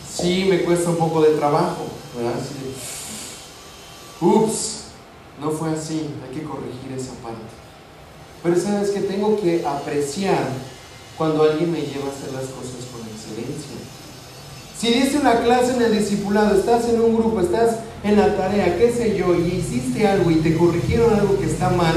sí 0.07 0.47
me 0.49 0.63
cuesta 0.63 0.91
un 0.91 0.97
poco 0.97 1.23
de 1.23 1.37
trabajo, 1.37 1.87
¿verdad? 2.15 2.35
Ups, 4.21 4.85
no 5.41 5.51
fue 5.51 5.71
así, 5.71 6.11
hay 6.23 6.35
que 6.35 6.45
corregir 6.45 6.93
esa 6.95 7.13
parte. 7.23 7.56
Pero 8.47 8.61
sabes 8.61 8.91
que 8.91 9.01
tengo 9.01 9.41
que 9.41 9.67
apreciar 9.67 10.47
cuando 11.19 11.43
alguien 11.43 11.73
me 11.73 11.81
lleva 11.81 12.07
a 12.07 12.13
hacer 12.13 12.33
las 12.33 12.45
cosas 12.45 12.87
con 12.93 13.01
excelencia. 13.01 13.75
Si 14.79 14.93
diste 14.93 15.19
una 15.19 15.41
clase 15.41 15.75
en 15.75 15.83
el 15.83 15.99
discipulado, 15.99 16.57
estás 16.57 16.89
en 16.89 17.01
un 17.01 17.17
grupo, 17.17 17.41
estás 17.41 17.79
en 18.05 18.17
la 18.17 18.37
tarea, 18.37 18.79
qué 18.79 18.93
sé 18.93 19.19
yo, 19.19 19.35
y 19.35 19.57
hiciste 19.57 20.07
algo 20.07 20.31
y 20.31 20.37
te 20.37 20.57
corrigieron 20.57 21.13
algo 21.13 21.37
que 21.41 21.47
está 21.47 21.71
mal, 21.71 21.97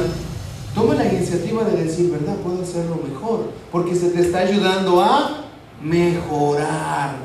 toma 0.74 0.96
la 0.96 1.14
iniciativa 1.14 1.64
de 1.66 1.84
decir, 1.84 2.10
¿verdad? 2.10 2.38
Puedo 2.38 2.64
hacerlo 2.64 3.00
mejor, 3.08 3.52
porque 3.72 3.94
se 3.94 4.10
te 4.10 4.22
está 4.22 4.40
ayudando 4.40 5.04
a 5.04 5.46
mejorar. 5.84 7.16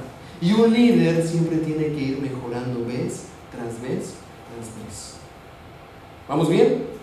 Y 0.42 0.52
un 0.52 0.70
líder 0.70 1.26
siempre 1.26 1.56
tiene 1.58 1.86
que 1.86 2.02
ir 2.02 2.18
mejorando 2.20 2.84
vez 2.84 3.22
tras 3.50 3.80
vez 3.80 4.12
tras 4.50 4.84
vez. 4.84 5.14
¿Vamos 6.28 6.50
bien? 6.50 6.93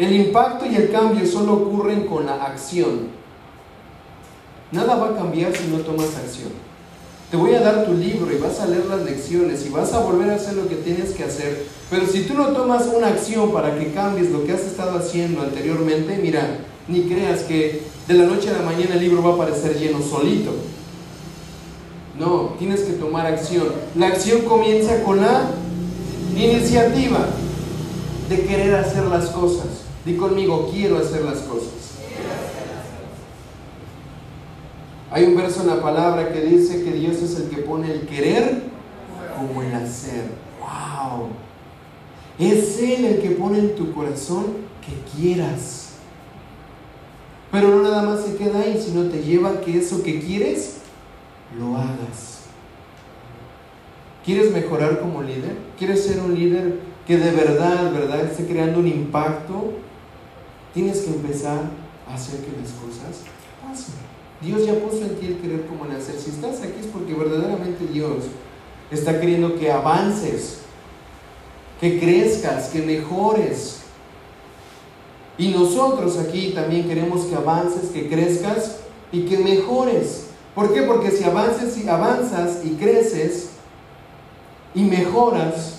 El 0.00 0.16
impacto 0.16 0.64
y 0.64 0.76
el 0.76 0.90
cambio 0.90 1.26
solo 1.26 1.52
ocurren 1.52 2.06
con 2.06 2.24
la 2.24 2.42
acción. 2.42 3.08
Nada 4.72 4.94
va 4.94 5.10
a 5.10 5.14
cambiar 5.14 5.54
si 5.54 5.66
no 5.66 5.76
tomas 5.80 6.16
acción. 6.16 6.48
Te 7.30 7.36
voy 7.36 7.52
a 7.52 7.60
dar 7.60 7.84
tu 7.84 7.92
libro 7.92 8.32
y 8.32 8.38
vas 8.38 8.60
a 8.60 8.66
leer 8.66 8.86
las 8.86 9.02
lecciones 9.02 9.66
y 9.66 9.68
vas 9.68 9.92
a 9.92 10.00
volver 10.00 10.30
a 10.30 10.36
hacer 10.36 10.54
lo 10.54 10.66
que 10.70 10.76
tienes 10.76 11.10
que 11.10 11.24
hacer. 11.24 11.66
Pero 11.90 12.06
si 12.06 12.22
tú 12.22 12.32
no 12.32 12.46
tomas 12.46 12.86
una 12.86 13.08
acción 13.08 13.52
para 13.52 13.78
que 13.78 13.92
cambies 13.92 14.30
lo 14.30 14.42
que 14.46 14.52
has 14.52 14.62
estado 14.62 14.98
haciendo 14.98 15.42
anteriormente, 15.42 16.18
mira, 16.22 16.60
ni 16.88 17.02
creas 17.02 17.42
que 17.42 17.82
de 18.08 18.14
la 18.14 18.24
noche 18.24 18.48
a 18.48 18.54
la 18.54 18.62
mañana 18.62 18.94
el 18.94 19.00
libro 19.00 19.22
va 19.22 19.32
a 19.32 19.34
aparecer 19.34 19.78
lleno 19.78 20.00
solito. 20.00 20.52
No, 22.18 22.54
tienes 22.58 22.80
que 22.80 22.94
tomar 22.94 23.26
acción. 23.26 23.66
La 23.96 24.06
acción 24.06 24.46
comienza 24.46 25.02
con 25.02 25.20
la 25.20 25.42
iniciativa 26.34 27.26
de 28.30 28.46
querer 28.46 28.76
hacer 28.76 29.04
las 29.04 29.26
cosas. 29.26 29.79
Di 30.10 30.16
conmigo, 30.16 30.68
quiero 30.72 30.98
hacer 30.98 31.24
las 31.24 31.38
cosas. 31.38 31.70
Hay 35.12 35.24
un 35.24 35.36
verso 35.36 35.60
en 35.60 35.68
la 35.68 35.80
palabra 35.80 36.32
que 36.32 36.40
dice 36.40 36.82
que 36.82 36.90
Dios 36.90 37.18
es 37.18 37.38
el 37.38 37.48
que 37.48 37.58
pone 37.58 37.92
el 37.92 38.00
querer 38.08 38.60
como 39.36 39.62
el 39.62 39.72
hacer. 39.72 40.24
¡Wow! 40.58 41.28
Es 42.40 42.80
Él 42.80 43.04
el 43.04 43.22
que 43.22 43.30
pone 43.30 43.60
en 43.60 43.76
tu 43.76 43.92
corazón 43.92 44.46
que 44.84 45.16
quieras. 45.16 45.90
Pero 47.52 47.68
no 47.68 47.82
nada 47.82 48.02
más 48.02 48.24
se 48.24 48.34
queda 48.34 48.62
ahí, 48.62 48.82
sino 48.84 49.04
te 49.10 49.22
lleva 49.22 49.50
a 49.50 49.60
que 49.60 49.78
eso 49.78 50.02
que 50.02 50.18
quieres, 50.20 50.78
lo 51.56 51.76
hagas. 51.76 52.40
¿Quieres 54.24 54.52
mejorar 54.52 54.98
como 54.98 55.22
líder? 55.22 55.56
¿Quieres 55.78 56.04
ser 56.04 56.18
un 56.18 56.34
líder 56.34 56.80
que 57.06 57.16
de 57.16 57.30
verdad, 57.30 57.92
verdad, 57.92 58.24
esté 58.24 58.44
creando 58.46 58.80
un 58.80 58.88
impacto? 58.88 59.72
Tienes 60.74 61.00
que 61.00 61.10
empezar 61.10 61.70
a 62.08 62.14
hacer 62.14 62.40
que 62.40 62.52
las 62.60 62.70
cosas 62.72 63.22
pasen. 63.62 63.94
Dios 64.40 64.64
ya 64.64 64.74
puso 64.74 65.04
en 65.04 65.16
ti 65.16 65.26
el 65.26 65.38
querer 65.38 65.66
como 65.66 65.84
el 65.84 65.92
hacer. 65.92 66.16
Si 66.18 66.30
estás 66.30 66.60
aquí 66.62 66.80
es 66.80 66.86
porque 66.86 67.14
verdaderamente 67.14 67.86
Dios 67.86 68.24
está 68.90 69.20
queriendo 69.20 69.56
que 69.56 69.70
avances, 69.70 70.58
que 71.80 71.98
crezcas, 71.98 72.68
que 72.68 72.82
mejores. 72.82 73.80
Y 75.36 75.48
nosotros 75.48 76.18
aquí 76.18 76.52
también 76.54 76.88
queremos 76.88 77.24
que 77.24 77.34
avances, 77.34 77.90
que 77.90 78.08
crezcas 78.08 78.78
y 79.12 79.22
que 79.22 79.38
mejores. 79.38 80.26
¿Por 80.54 80.72
qué? 80.74 80.82
Porque 80.82 81.10
si 81.10 81.24
avances 81.24 81.78
y 81.78 81.88
avanzas 81.88 82.60
y 82.64 82.70
creces 82.70 83.50
y 84.74 84.82
mejoras, 84.82 85.76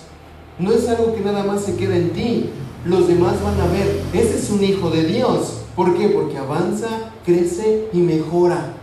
no 0.58 0.72
es 0.72 0.88
algo 0.88 1.14
que 1.14 1.20
nada 1.20 1.44
más 1.44 1.62
se 1.64 1.76
queda 1.76 1.96
en 1.96 2.10
ti. 2.10 2.50
Los 2.84 3.06
demás 3.06 3.40
van 3.42 3.60
a 3.60 3.66
ver, 3.66 4.00
ese 4.12 4.38
es 4.38 4.50
un 4.50 4.64
hijo 4.64 4.90
de 4.90 5.04
Dios. 5.04 5.62
¿Por 5.76 5.96
qué? 5.96 6.08
Porque 6.08 6.36
avanza, 6.36 7.12
crece 7.24 7.88
y 7.92 7.98
mejora. 7.98 8.74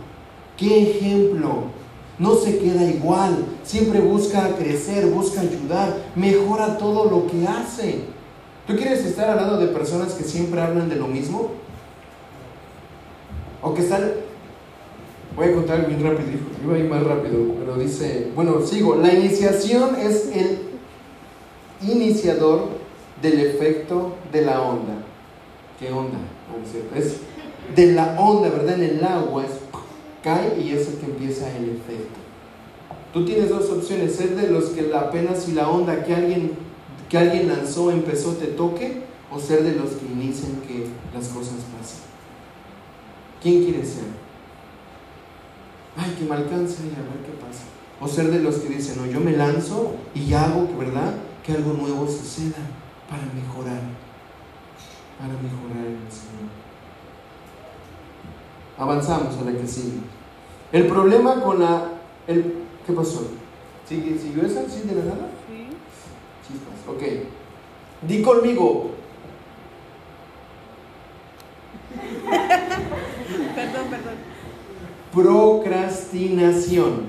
¿Qué 0.56 0.90
ejemplo? 0.90 1.64
No 2.18 2.34
se 2.34 2.58
queda 2.58 2.84
igual, 2.84 3.46
siempre 3.62 4.00
busca 4.00 4.56
crecer, 4.56 5.06
busca 5.06 5.40
ayudar, 5.40 5.96
mejora 6.16 6.76
todo 6.76 7.10
lo 7.10 7.26
que 7.26 7.46
hace. 7.46 8.00
¿Tú 8.66 8.76
quieres 8.76 9.04
estar 9.04 9.30
al 9.30 9.36
lado 9.36 9.58
de 9.58 9.68
personas 9.68 10.12
que 10.12 10.24
siempre 10.24 10.60
hablan 10.60 10.88
de 10.88 10.96
lo 10.96 11.06
mismo? 11.06 11.52
O 13.62 13.74
que 13.74 13.82
están... 13.82 14.12
Voy 15.36 15.48
a 15.48 15.54
contar 15.54 15.86
bien 15.86 16.02
rápido, 16.02 16.28
iba 16.62 16.74
a 16.74 16.78
ir 16.78 16.90
más 16.90 17.04
rápido, 17.04 17.38
pero 17.58 17.76
dice, 17.76 18.30
bueno, 18.34 18.60
sigo, 18.66 18.96
la 18.96 19.14
iniciación 19.14 19.94
es 19.96 20.28
el 20.34 20.58
iniciador 21.88 22.79
del 23.22 23.40
efecto 23.40 24.16
de 24.32 24.42
la 24.42 24.62
onda. 24.62 24.94
¿Qué 25.78 25.92
onda? 25.92 26.18
Es 26.94 27.20
de 27.74 27.92
la 27.92 28.20
onda, 28.20 28.48
¿verdad? 28.48 28.80
En 28.80 28.98
el 28.98 29.04
agua 29.04 29.44
es, 29.44 29.52
cae 30.22 30.60
y 30.60 30.72
es 30.72 30.88
el 30.88 30.94
que 30.98 31.06
empieza 31.06 31.48
el 31.56 31.70
efecto. 31.70 32.18
Tú 33.12 33.24
tienes 33.24 33.48
dos 33.48 33.68
opciones, 33.70 34.14
ser 34.14 34.36
de 34.36 34.48
los 34.48 34.66
que 34.66 34.82
la 34.82 35.00
apenas 35.00 35.44
si 35.44 35.52
la 35.52 35.68
onda 35.68 36.04
que 36.04 36.14
alguien, 36.14 36.52
que 37.08 37.18
alguien 37.18 37.48
lanzó 37.48 37.90
empezó 37.90 38.32
te 38.32 38.46
toque, 38.46 39.02
o 39.32 39.38
ser 39.38 39.62
de 39.62 39.74
los 39.74 39.90
que 39.90 40.06
inician 40.06 40.60
que 40.66 40.86
las 41.14 41.28
cosas 41.28 41.54
pasen. 41.76 42.00
¿Quién 43.42 43.64
quiere 43.64 43.84
ser? 43.84 44.04
Ay, 45.96 46.14
que 46.18 46.24
me 46.24 46.34
alcance 46.34 46.82
y 46.82 46.90
a 46.90 47.02
ver 47.02 47.24
qué 47.24 47.32
pasa. 47.40 47.64
O 48.00 48.08
ser 48.08 48.30
de 48.30 48.40
los 48.40 48.56
que 48.56 48.68
dicen, 48.68 48.96
no, 48.98 49.06
yo 49.06 49.20
me 49.20 49.32
lanzo 49.32 49.92
y 50.14 50.32
hago, 50.32 50.68
¿verdad? 50.78 51.14
Que 51.44 51.52
algo 51.52 51.72
nuevo 51.74 52.06
suceda 52.06 52.58
para 53.10 53.22
mejorar, 53.34 53.82
para 55.18 55.32
mejorar 55.34 55.84
en 55.84 55.98
el 56.06 56.12
Señor. 56.12 56.48
Avanzamos 58.78 59.36
a 59.36 59.42
la 59.42 59.52
que 59.58 59.66
sigue. 59.66 59.98
El 60.70 60.86
problema 60.86 61.42
con 61.42 61.58
la... 61.58 61.88
El, 62.28 62.54
¿Qué 62.86 62.92
pasó? 62.92 63.32
¿Sigue, 63.86 64.16
¿Siguió 64.16 64.46
esa? 64.46 64.68
¿Sí 64.68 64.82
de 64.86 64.94
la 64.94 65.02
nada? 65.02 65.28
Sí. 65.48 65.66
Chispas, 66.46 66.86
ok. 66.88 67.02
Di 68.06 68.22
conmigo. 68.22 68.92
Perdón, 73.54 73.86
perdón. 73.90 74.14
Procrastinación. 75.12 77.06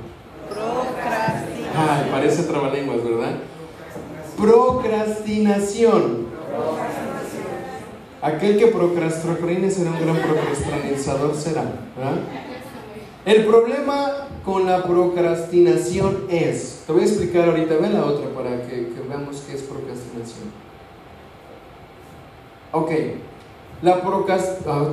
Procrastinación. 0.49 1.77
Ay, 1.77 2.09
parece 2.11 2.43
trabalenguas, 2.43 3.03
¿verdad? 3.03 3.50
Procrastinación. 4.41 6.31
Aquel 8.23 8.57
que 8.57 8.67
procrastine 8.67 9.69
será 9.69 9.91
un 9.91 9.99
gran 10.01 10.17
procrastinador, 10.17 11.35
será. 11.35 11.63
¿verdad? 11.95 12.17
El 13.25 13.45
problema 13.45 14.27
con 14.43 14.65
la 14.65 14.83
procrastinación 14.83 16.25
es, 16.29 16.83
te 16.87 16.93
voy 16.93 17.03
a 17.03 17.05
explicar 17.05 17.49
ahorita, 17.49 17.75
ve 17.75 17.89
la 17.89 18.03
otra 18.03 18.29
para 18.29 18.63
que, 18.63 18.89
que 18.89 19.01
veamos 19.07 19.43
qué 19.47 19.53
es 19.55 19.61
procrastinación. 19.61 20.49
Ok, 22.71 22.91
la 23.83 24.01
ah, 24.01 24.91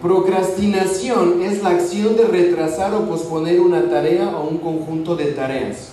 procrastinación 0.00 1.42
es 1.42 1.62
la 1.62 1.70
acción 1.70 2.16
de 2.16 2.24
retrasar 2.24 2.94
o 2.94 3.06
posponer 3.06 3.60
una 3.60 3.88
tarea 3.88 4.36
o 4.36 4.48
un 4.48 4.58
conjunto 4.58 5.14
de 5.14 5.26
tareas. 5.26 5.91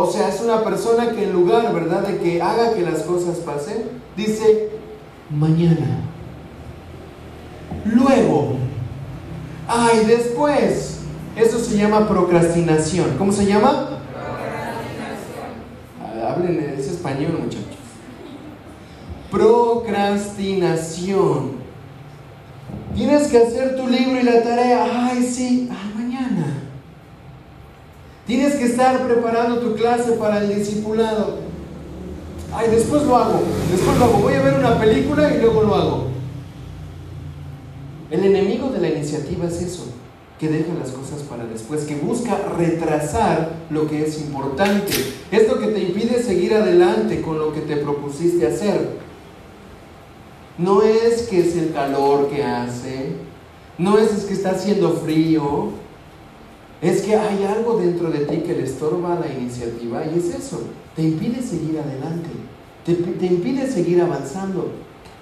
O 0.00 0.06
sea, 0.06 0.28
es 0.28 0.40
una 0.40 0.62
persona 0.62 1.10
que 1.10 1.24
en 1.24 1.32
lugar, 1.32 1.74
¿verdad?, 1.74 2.06
de 2.06 2.18
que 2.18 2.40
haga 2.40 2.72
que 2.72 2.82
las 2.82 3.00
cosas 3.00 3.38
pasen, 3.38 3.82
dice, 4.16 4.68
mañana, 5.28 6.02
luego, 7.84 8.58
ay, 9.66 10.04
después. 10.06 11.00
Eso 11.34 11.58
se 11.58 11.76
llama 11.76 12.06
procrastinación. 12.06 13.16
¿Cómo 13.18 13.32
se 13.32 13.44
llama? 13.44 13.98
Ah, 16.00 16.32
Hablen 16.32 16.60
ese 16.78 16.92
español, 16.92 17.40
muchachos. 17.42 17.66
Procrastinación. 19.32 21.54
Tienes 22.94 23.26
que 23.26 23.38
hacer 23.38 23.74
tu 23.74 23.88
libro 23.88 24.20
y 24.20 24.22
la 24.22 24.44
tarea. 24.44 25.08
Ay, 25.08 25.24
sí, 25.24 25.68
ay, 25.72 25.92
mañana. 25.92 25.97
Tienes 28.28 28.56
que 28.56 28.66
estar 28.66 29.06
preparando 29.06 29.58
tu 29.60 29.74
clase 29.74 30.12
para 30.12 30.44
el 30.44 30.54
discipulado. 30.54 31.38
Ay, 32.52 32.68
después 32.70 33.02
lo 33.04 33.16
hago. 33.16 33.40
Después 33.72 33.98
lo 33.98 34.04
hago. 34.04 34.18
Voy 34.18 34.34
a 34.34 34.42
ver 34.42 34.54
una 34.58 34.78
película 34.78 35.34
y 35.34 35.40
luego 35.40 35.62
lo 35.62 35.74
hago. 35.74 36.04
El 38.10 38.24
enemigo 38.24 38.68
de 38.68 38.80
la 38.80 38.90
iniciativa 38.90 39.46
es 39.46 39.62
eso, 39.62 39.86
que 40.38 40.48
deja 40.48 40.74
las 40.78 40.90
cosas 40.90 41.22
para 41.22 41.46
después, 41.46 41.84
que 41.84 41.96
busca 41.96 42.36
retrasar 42.58 43.50
lo 43.70 43.88
que 43.88 44.04
es 44.04 44.20
importante. 44.20 44.92
Es 45.30 45.48
lo 45.48 45.58
que 45.58 45.68
te 45.68 45.80
impide 45.80 46.22
seguir 46.22 46.52
adelante 46.52 47.22
con 47.22 47.38
lo 47.38 47.54
que 47.54 47.62
te 47.62 47.78
propusiste 47.78 48.46
hacer. 48.46 48.98
No 50.58 50.82
es 50.82 51.22
que 51.28 51.40
es 51.40 51.56
el 51.56 51.72
calor 51.72 52.28
que 52.28 52.44
hace, 52.44 53.12
no 53.78 53.96
es, 53.96 54.12
es 54.12 54.24
que 54.24 54.34
está 54.34 54.50
haciendo 54.50 54.92
frío, 54.92 55.70
es 56.80 57.02
que 57.02 57.16
hay 57.16 57.44
algo 57.44 57.78
dentro 57.78 58.10
de 58.10 58.20
ti 58.20 58.38
que 58.38 58.54
le 58.54 58.64
estorba 58.64 59.18
la 59.18 59.32
iniciativa 59.32 60.04
y 60.06 60.18
es 60.18 60.34
eso, 60.34 60.62
te 60.94 61.02
impide 61.02 61.42
seguir 61.42 61.78
adelante, 61.78 62.30
te, 62.84 62.94
te 62.94 63.26
impide 63.26 63.70
seguir 63.70 64.00
avanzando. 64.00 64.70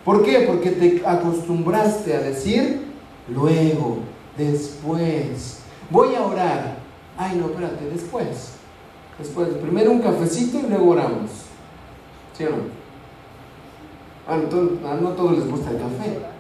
¿Por 0.05 0.23
qué? 0.23 0.41
Porque 0.47 0.71
te 0.71 1.03
acostumbraste 1.05 2.15
a 2.15 2.21
decir 2.21 2.83
luego, 3.29 3.99
después, 4.37 5.61
voy 5.91 6.15
a 6.15 6.23
orar. 6.23 6.77
Ay, 7.19 7.37
no, 7.41 7.47
espérate, 7.47 7.89
después. 7.91 8.53
Después, 9.19 9.49
primero 9.49 9.91
un 9.91 10.01
cafecito 10.01 10.59
y 10.59 10.69
luego 10.69 10.91
oramos. 10.91 11.31
¿Sí 12.37 12.45
o 12.45 12.51
no? 12.51 12.57
Ah, 14.29 14.37
no, 14.37 14.71
ah, 14.87 14.99
no 15.01 15.09
a 15.09 15.17
todos 15.17 15.39
les 15.39 15.49
gusta 15.49 15.71
el 15.71 15.79
café. 15.79 16.36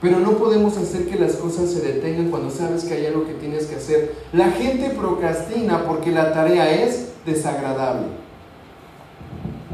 Pero 0.00 0.18
no 0.18 0.38
podemos 0.38 0.76
hacer 0.78 1.06
que 1.08 1.18
las 1.18 1.34
cosas 1.36 1.70
se 1.70 1.80
detengan 1.80 2.30
cuando 2.30 2.50
sabes 2.50 2.84
que 2.84 2.94
hay 2.94 3.06
algo 3.06 3.26
que 3.26 3.34
tienes 3.34 3.66
que 3.66 3.76
hacer. 3.76 4.14
La 4.32 4.50
gente 4.50 4.90
procrastina 4.90 5.84
porque 5.86 6.10
la 6.10 6.32
tarea 6.32 6.84
es 6.84 7.08
desagradable. 7.26 8.06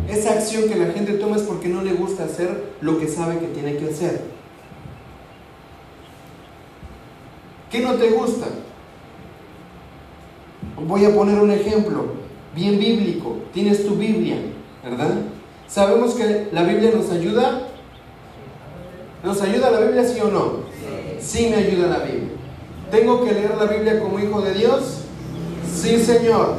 Esa 0.08 0.32
acción 0.34 0.68
que 0.68 0.76
la 0.76 0.92
gente 0.92 1.14
toma 1.14 1.36
es 1.36 1.42
porque 1.42 1.68
no 1.68 1.82
le 1.82 1.92
gusta 1.92 2.24
hacer 2.24 2.72
lo 2.80 2.98
que 2.98 3.08
sabe 3.08 3.38
que 3.38 3.46
tiene 3.46 3.76
que 3.76 3.90
hacer. 3.90 4.20
¿Qué 7.70 7.80
no 7.80 7.94
te 7.94 8.10
gusta? 8.10 8.46
Voy 10.86 11.04
a 11.04 11.14
poner 11.14 11.40
un 11.40 11.50
ejemplo 11.50 12.04
bien 12.54 12.78
bíblico. 12.78 13.36
Tienes 13.52 13.86
tu 13.86 13.94
Biblia, 13.96 14.36
¿verdad? 14.84 15.14
Sabemos 15.66 16.14
que 16.14 16.48
la 16.52 16.62
Biblia 16.62 16.92
nos 16.94 17.10
ayuda. 17.10 17.68
¿Nos 19.26 19.42
ayuda 19.42 19.72
la 19.72 19.80
Biblia, 19.80 20.04
sí 20.04 20.20
o 20.20 20.28
no? 20.28 20.52
Sí 21.18 21.48
me 21.50 21.56
ayuda 21.56 21.88
la 21.88 22.04
Biblia. 22.04 22.30
¿Tengo 22.92 23.24
que 23.24 23.32
leer 23.32 23.56
la 23.56 23.64
Biblia 23.64 23.98
como 23.98 24.20
hijo 24.20 24.40
de 24.40 24.54
Dios? 24.54 25.00
Sí, 25.74 25.98
Señor. 25.98 26.54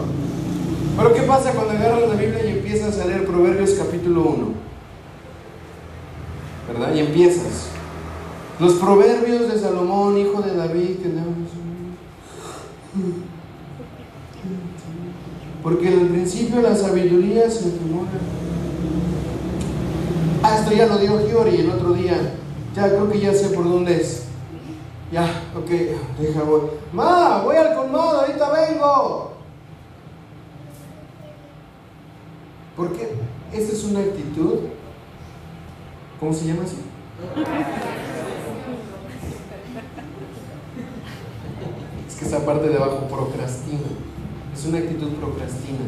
Pero 0.98 1.14
¿qué 1.14 1.22
pasa 1.22 1.54
cuando 1.54 1.72
agarras 1.72 2.10
la 2.10 2.16
Biblia 2.16 2.46
y 2.46 2.58
empiezas 2.58 3.00
a 3.00 3.06
leer 3.06 3.26
Proverbios 3.26 3.70
capítulo 3.70 4.22
1? 4.22 4.48
¿Verdad? 6.68 6.94
Y 6.94 7.00
empiezas. 7.00 7.70
Los 8.60 8.74
proverbios 8.74 9.50
de 9.50 9.58
Salomón, 9.58 10.18
hijo 10.18 10.42
de 10.42 10.54
David, 10.54 10.98
que 10.98 11.10
Porque 15.64 15.88
en 15.88 16.00
el 16.02 16.08
principio 16.08 16.60
la 16.60 16.76
sabiduría 16.76 17.50
se 17.50 17.70
temora. 17.70 18.12
Ah, 20.44 20.58
esto 20.60 20.76
ya 20.76 20.88
lo 20.88 20.98
dio 20.98 21.26
Giori 21.30 21.62
el 21.62 21.70
otro 21.70 21.94
día. 21.94 22.34
Ya 22.78 22.90
creo 22.90 23.10
que 23.10 23.20
ya 23.20 23.34
sé 23.34 23.50
por 23.50 23.64
dónde 23.64 24.00
es. 24.00 24.26
Ya, 25.12 25.24
ok, 25.58 25.70
deja 26.20 26.44
voy. 26.44 26.62
Ma, 26.94 27.42
voy 27.42 27.56
al 27.56 27.76
colmado, 27.76 28.22
ahorita 28.22 28.52
vengo. 28.52 29.32
Porque 32.76 33.16
esa 33.52 33.72
es 33.72 33.84
una 33.84 34.02
actitud. 34.02 34.60
¿Cómo 36.20 36.32
se 36.32 36.46
llama 36.46 36.66
así? 36.66 36.78
Es 42.08 42.16
que 42.16 42.26
esa 42.26 42.46
parte 42.46 42.70
de 42.70 42.76
abajo 42.76 43.08
procrastina. 43.08 43.88
Es 44.54 44.66
una 44.66 44.78
actitud 44.78 45.14
procrastina. 45.14 45.80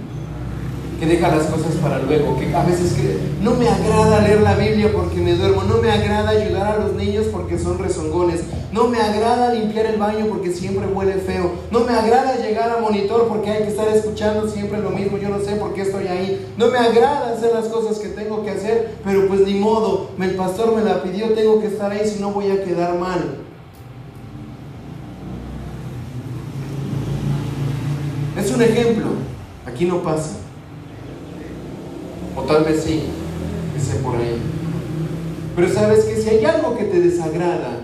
Que 0.99 1.05
deja 1.05 1.29
las 1.29 1.45
cosas 1.45 1.75
para 1.81 1.99
luego. 1.99 2.37
Que 2.37 2.53
a 2.53 2.63
veces 2.65 2.91
que 2.91 3.17
no 3.41 3.53
me 3.53 3.69
agrada 3.69 4.19
leer 4.19 4.41
la 4.41 4.55
Biblia 4.55 4.91
porque 4.93 5.21
me 5.21 5.33
duermo. 5.33 5.63
No 5.63 5.77
me 5.77 5.89
agrada 5.89 6.31
ayudar 6.31 6.67
a 6.67 6.79
los 6.79 6.93
niños 6.93 7.27
porque 7.31 7.57
son 7.57 7.79
rezongones. 7.79 8.41
No 8.73 8.89
me 8.89 8.99
agrada 8.99 9.53
limpiar 9.53 9.85
el 9.85 9.97
baño 9.97 10.25
porque 10.27 10.51
siempre 10.51 10.87
huele 10.87 11.13
feo. 11.13 11.51
No 11.71 11.85
me 11.85 11.93
agrada 11.93 12.35
llegar 12.35 12.69
a 12.69 12.81
monitor 12.81 13.29
porque 13.29 13.49
hay 13.49 13.63
que 13.63 13.69
estar 13.69 13.87
escuchando 13.87 14.49
siempre 14.49 14.81
lo 14.81 14.89
mismo. 14.89 15.17
Yo 15.17 15.29
no 15.29 15.39
sé 15.39 15.55
por 15.55 15.73
qué 15.73 15.83
estoy 15.83 16.07
ahí. 16.07 16.53
No 16.57 16.67
me 16.67 16.77
agrada 16.77 17.33
hacer 17.33 17.53
las 17.53 17.67
cosas 17.67 17.97
que 17.99 18.09
tengo 18.09 18.43
que 18.43 18.51
hacer. 18.51 18.95
Pero 19.05 19.25
pues 19.29 19.39
ni 19.41 19.53
modo. 19.53 20.09
El 20.19 20.35
pastor 20.35 20.75
me 20.75 20.83
la 20.83 21.01
pidió. 21.01 21.33
Tengo 21.33 21.61
que 21.61 21.67
estar 21.67 21.91
ahí 21.91 22.05
si 22.05 22.19
no 22.19 22.31
voy 22.31 22.51
a 22.51 22.61
quedar 22.61 22.99
mal. 22.99 23.37
Es 28.37 28.51
un 28.51 28.61
ejemplo. 28.61 29.07
Aquí 29.65 29.85
no 29.85 30.03
pasa. 30.03 30.48
O 32.39 32.43
tal 32.43 32.63
vez 32.63 32.83
sí. 32.83 33.03
Dice 33.75 33.97
por 33.97 34.15
ahí. 34.15 34.37
Pero 35.55 35.73
sabes 35.73 36.05
que 36.05 36.15
si 36.15 36.29
hay 36.29 36.45
algo 36.45 36.77
que 36.77 36.85
te 36.85 37.01
desagrada 37.01 37.81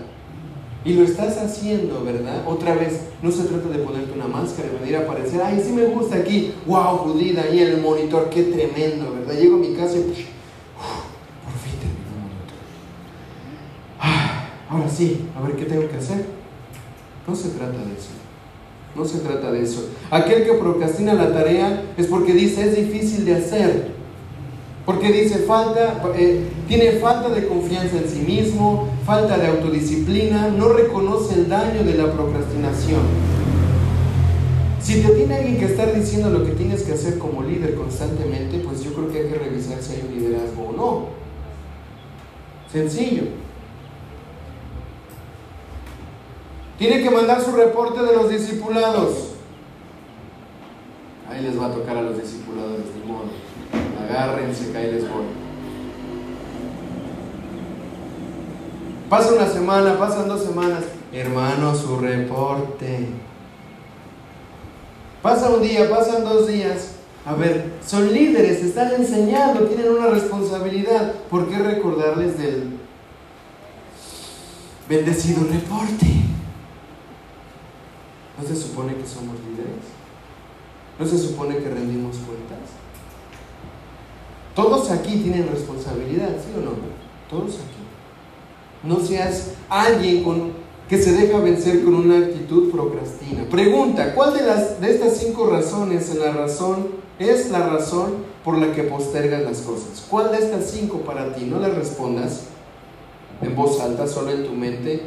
y 0.84 0.94
lo 0.94 1.02
estás 1.02 1.36
haciendo, 1.36 2.04
¿verdad? 2.04 2.42
Otra 2.46 2.74
vez, 2.74 3.02
no 3.20 3.30
se 3.30 3.44
trata 3.44 3.68
de 3.68 3.78
ponerte 3.78 4.12
una 4.12 4.28
máscara 4.28 4.68
y 4.68 4.80
venir 4.80 4.96
a 4.96 5.00
aparecer, 5.00 5.42
ay, 5.42 5.62
sí 5.64 5.72
me 5.72 5.84
gusta 5.86 6.16
aquí, 6.16 6.54
wow, 6.64 6.98
Judith, 6.98 7.36
ahí 7.38 7.58
el 7.58 7.82
monitor, 7.82 8.30
qué 8.30 8.44
tremendo, 8.44 9.12
¿verdad? 9.12 9.34
Llego 9.34 9.56
a 9.56 9.58
mi 9.58 9.74
casa 9.74 9.96
y, 9.96 10.00
uf, 10.00 10.16
por 11.42 11.52
fin 11.60 11.78
terminó 11.80 12.14
el 12.14 12.22
monitor. 12.22 12.58
Ah, 14.00 14.48
ahora 14.70 14.88
sí, 14.88 15.26
a 15.36 15.40
ver 15.42 15.56
qué 15.56 15.64
tengo 15.64 15.88
que 15.88 15.96
hacer. 15.96 16.24
No 17.26 17.34
se 17.34 17.48
trata 17.50 17.78
de 17.78 17.92
eso. 17.92 18.10
No 18.94 19.04
se 19.04 19.18
trata 19.18 19.50
de 19.50 19.62
eso. 19.62 19.90
Aquel 20.10 20.44
que 20.44 20.52
procrastina 20.52 21.12
la 21.12 21.32
tarea 21.32 21.82
es 21.98 22.06
porque 22.06 22.32
dice 22.32 22.64
es 22.64 22.76
difícil 22.76 23.24
de 23.24 23.34
hacer. 23.34 23.95
Porque 24.86 25.10
dice 25.10 25.40
falta, 25.40 26.00
eh, 26.16 26.48
tiene 26.68 26.92
falta 26.92 27.28
de 27.28 27.48
confianza 27.48 27.98
en 27.98 28.08
sí 28.08 28.20
mismo, 28.20 28.88
falta 29.04 29.36
de 29.36 29.48
autodisciplina, 29.48 30.48
no 30.48 30.68
reconoce 30.68 31.34
el 31.34 31.48
daño 31.48 31.82
de 31.82 31.94
la 31.94 32.12
procrastinación. 32.12 33.02
Si 34.80 35.02
te 35.02 35.08
tiene 35.08 35.34
alguien 35.34 35.58
que 35.58 35.64
estar 35.64 35.92
diciendo 35.92 36.30
lo 36.30 36.44
que 36.44 36.52
tienes 36.52 36.84
que 36.84 36.92
hacer 36.92 37.18
como 37.18 37.42
líder 37.42 37.74
constantemente, 37.74 38.60
pues 38.60 38.84
yo 38.84 38.94
creo 38.94 39.10
que 39.10 39.18
hay 39.18 39.28
que 39.28 39.34
revisar 39.34 39.82
si 39.82 39.94
hay 39.94 40.04
un 40.08 40.14
liderazgo 40.16 40.68
o 40.68 40.72
no. 40.72 41.06
Sencillo. 42.72 43.24
Tiene 46.78 47.02
que 47.02 47.10
mandar 47.10 47.42
su 47.42 47.50
reporte 47.50 48.00
de 48.02 48.12
los 48.12 48.30
discipulados. 48.30 49.30
Ahí 51.28 51.42
les 51.42 51.58
va 51.60 51.66
a 51.66 51.72
tocar 51.72 51.96
a 51.96 52.02
los 52.02 52.22
discipuladores, 52.22 52.84
ni 52.94 53.10
modo. 53.10 53.45
Agárrense 54.08 54.70
que 54.70 54.78
ahí. 54.78 55.08
Pasa 59.08 59.32
una 59.32 59.46
semana, 59.46 59.98
pasan 59.98 60.28
dos 60.28 60.42
semanas. 60.42 60.84
Hermano, 61.12 61.74
su 61.74 61.98
reporte. 61.98 63.08
Pasa 65.22 65.50
un 65.50 65.62
día, 65.62 65.88
pasan 65.90 66.24
dos 66.24 66.46
días. 66.46 66.92
A 67.24 67.34
ver, 67.34 67.72
son 67.84 68.12
líderes, 68.12 68.62
están 68.62 68.92
enseñando, 68.94 69.66
tienen 69.66 69.90
una 69.90 70.06
responsabilidad. 70.06 71.12
¿Por 71.28 71.48
qué 71.48 71.58
recordarles 71.58 72.38
del 72.38 72.78
bendecido 74.88 75.42
reporte? 75.44 76.06
¿No 78.38 78.46
se 78.46 78.54
supone 78.54 78.94
que 78.94 79.06
somos 79.06 79.34
líderes? 79.40 79.82
¿No 80.98 81.06
se 81.06 81.18
supone 81.18 81.56
que 81.56 81.68
rendimos 81.68 82.16
cuentas? 82.18 82.85
Todos 84.56 84.90
aquí 84.90 85.18
tienen 85.18 85.48
responsabilidad, 85.48 86.30
¿sí 86.30 86.58
o 86.58 86.64
no? 86.64 86.70
Todos 87.28 87.56
aquí. 87.56 87.76
No 88.82 89.00
seas 89.06 89.50
alguien 89.68 90.24
con, 90.24 90.52
que 90.88 90.96
se 90.96 91.12
deja 91.12 91.38
vencer 91.38 91.84
con 91.84 91.94
una 91.94 92.18
actitud 92.18 92.70
procrastina. 92.70 93.44
Pregunta, 93.50 94.14
¿cuál 94.14 94.32
de, 94.32 94.46
las, 94.46 94.80
de 94.80 94.94
estas 94.94 95.18
cinco 95.18 95.46
razones 95.48 96.08
es 96.08 96.16
la 96.16 96.32
razón, 96.32 96.86
es 97.18 97.50
la 97.50 97.66
razón 97.66 98.14
por 98.42 98.56
la 98.56 98.72
que 98.72 98.84
postergas 98.84 99.42
las 99.42 99.58
cosas? 99.58 100.06
¿Cuál 100.08 100.30
de 100.30 100.38
estas 100.38 100.70
cinco 100.70 101.00
para 101.00 101.34
ti? 101.34 101.44
No 101.44 101.60
le 101.60 101.68
respondas 101.68 102.44
en 103.42 103.54
voz 103.54 103.78
alta, 103.80 104.06
solo 104.06 104.30
en 104.30 104.46
tu 104.46 104.52
mente. 104.52 105.02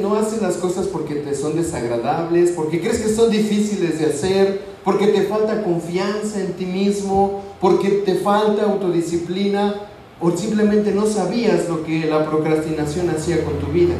no 0.00 0.14
haces 0.14 0.40
las 0.40 0.58
cosas 0.58 0.86
porque 0.86 1.16
te 1.16 1.34
son 1.34 1.56
desagradables, 1.56 2.52
porque 2.52 2.80
crees 2.80 3.00
que 3.00 3.08
son 3.08 3.32
difíciles 3.32 3.98
de 3.98 4.06
hacer, 4.06 4.60
porque 4.84 5.08
te 5.08 5.22
falta 5.22 5.64
confianza 5.64 6.40
en 6.40 6.52
ti 6.52 6.66
mismo, 6.66 7.42
porque 7.60 7.88
te 8.04 8.16
falta 8.16 8.64
autodisciplina 8.64 9.74
o 10.20 10.30
simplemente 10.30 10.92
no 10.92 11.06
sabías 11.06 11.68
lo 11.68 11.84
que 11.84 12.06
la 12.06 12.24
procrastinación 12.24 13.10
hacía 13.10 13.44
con 13.44 13.58
tu 13.58 13.66
vida. 13.66 13.94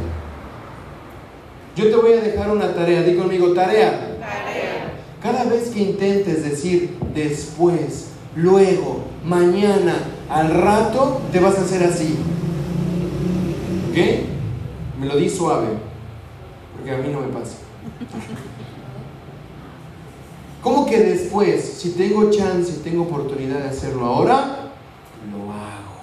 Yo 1.76 1.90
te 1.90 1.96
voy 1.96 2.12
a 2.14 2.22
dejar 2.22 2.50
una 2.50 2.74
tarea, 2.74 3.02
di 3.02 3.16
conmigo 3.16 3.52
tarea. 3.52 4.16
tarea. 4.18 4.94
Cada 5.22 5.44
vez 5.44 5.68
que 5.68 5.80
intentes 5.80 6.42
decir 6.42 6.96
después, 7.14 8.08
luego, 8.34 9.04
mañana, 9.24 9.94
al 10.30 10.54
rato, 10.54 11.20
te 11.32 11.40
vas 11.40 11.58
a 11.58 11.62
hacer 11.62 11.84
así. 11.84 12.16
¿Ok? 13.90 13.98
Me 15.00 15.06
lo 15.06 15.16
di 15.16 15.28
suave, 15.28 15.68
porque 16.74 16.92
a 16.92 16.98
mí 16.98 17.08
no 17.12 17.20
me 17.20 17.28
pasa. 17.28 17.56
¿Cómo 20.66 20.84
que 20.84 20.98
después, 20.98 21.62
si 21.78 21.90
tengo 21.90 22.28
chance, 22.28 22.72
si 22.72 22.78
tengo 22.80 23.04
oportunidad 23.04 23.60
de 23.60 23.68
hacerlo 23.68 24.04
ahora, 24.04 24.72
lo 25.30 25.52
hago? 25.52 25.94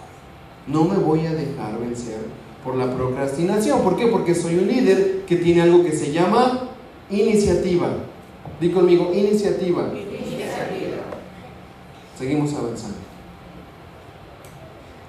No 0.68 0.86
me 0.86 0.96
voy 1.04 1.26
a 1.26 1.34
dejar 1.34 1.78
vencer 1.82 2.20
por 2.64 2.76
la 2.76 2.96
procrastinación. 2.96 3.82
¿Por 3.82 3.98
qué? 3.98 4.08
Porque 4.08 4.34
soy 4.34 4.56
un 4.56 4.68
líder 4.68 5.26
que 5.28 5.36
tiene 5.36 5.64
algo 5.64 5.84
que 5.84 5.92
se 5.92 6.14
llama 6.14 6.70
iniciativa. 7.10 7.90
Di 8.62 8.72
conmigo, 8.72 9.12
iniciativa. 9.14 9.92
Iniciativa. 9.92 11.04
Seguimos 12.18 12.54
avanzando. 12.54 13.00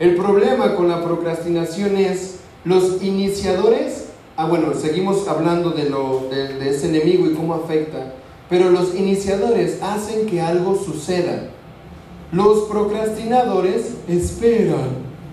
El 0.00 0.16
problema 0.16 0.74
con 0.74 0.88
la 0.88 1.04
procrastinación 1.04 1.96
es 1.96 2.40
los 2.64 3.00
iniciadores, 3.04 4.06
ah 4.36 4.48
bueno, 4.48 4.74
seguimos 4.74 5.28
hablando 5.28 5.70
de, 5.70 5.90
lo, 5.90 6.28
de, 6.28 6.70
ese 6.70 6.88
enemigo 6.88 7.30
y 7.30 7.34
cómo 7.34 7.54
afecta, 7.54 8.14
pero 8.54 8.70
los 8.70 8.94
iniciadores 8.94 9.82
hacen 9.82 10.26
que 10.26 10.40
algo 10.40 10.76
suceda. 10.76 11.48
Los 12.30 12.68
procrastinadores 12.68 13.94
esperan 14.06 14.90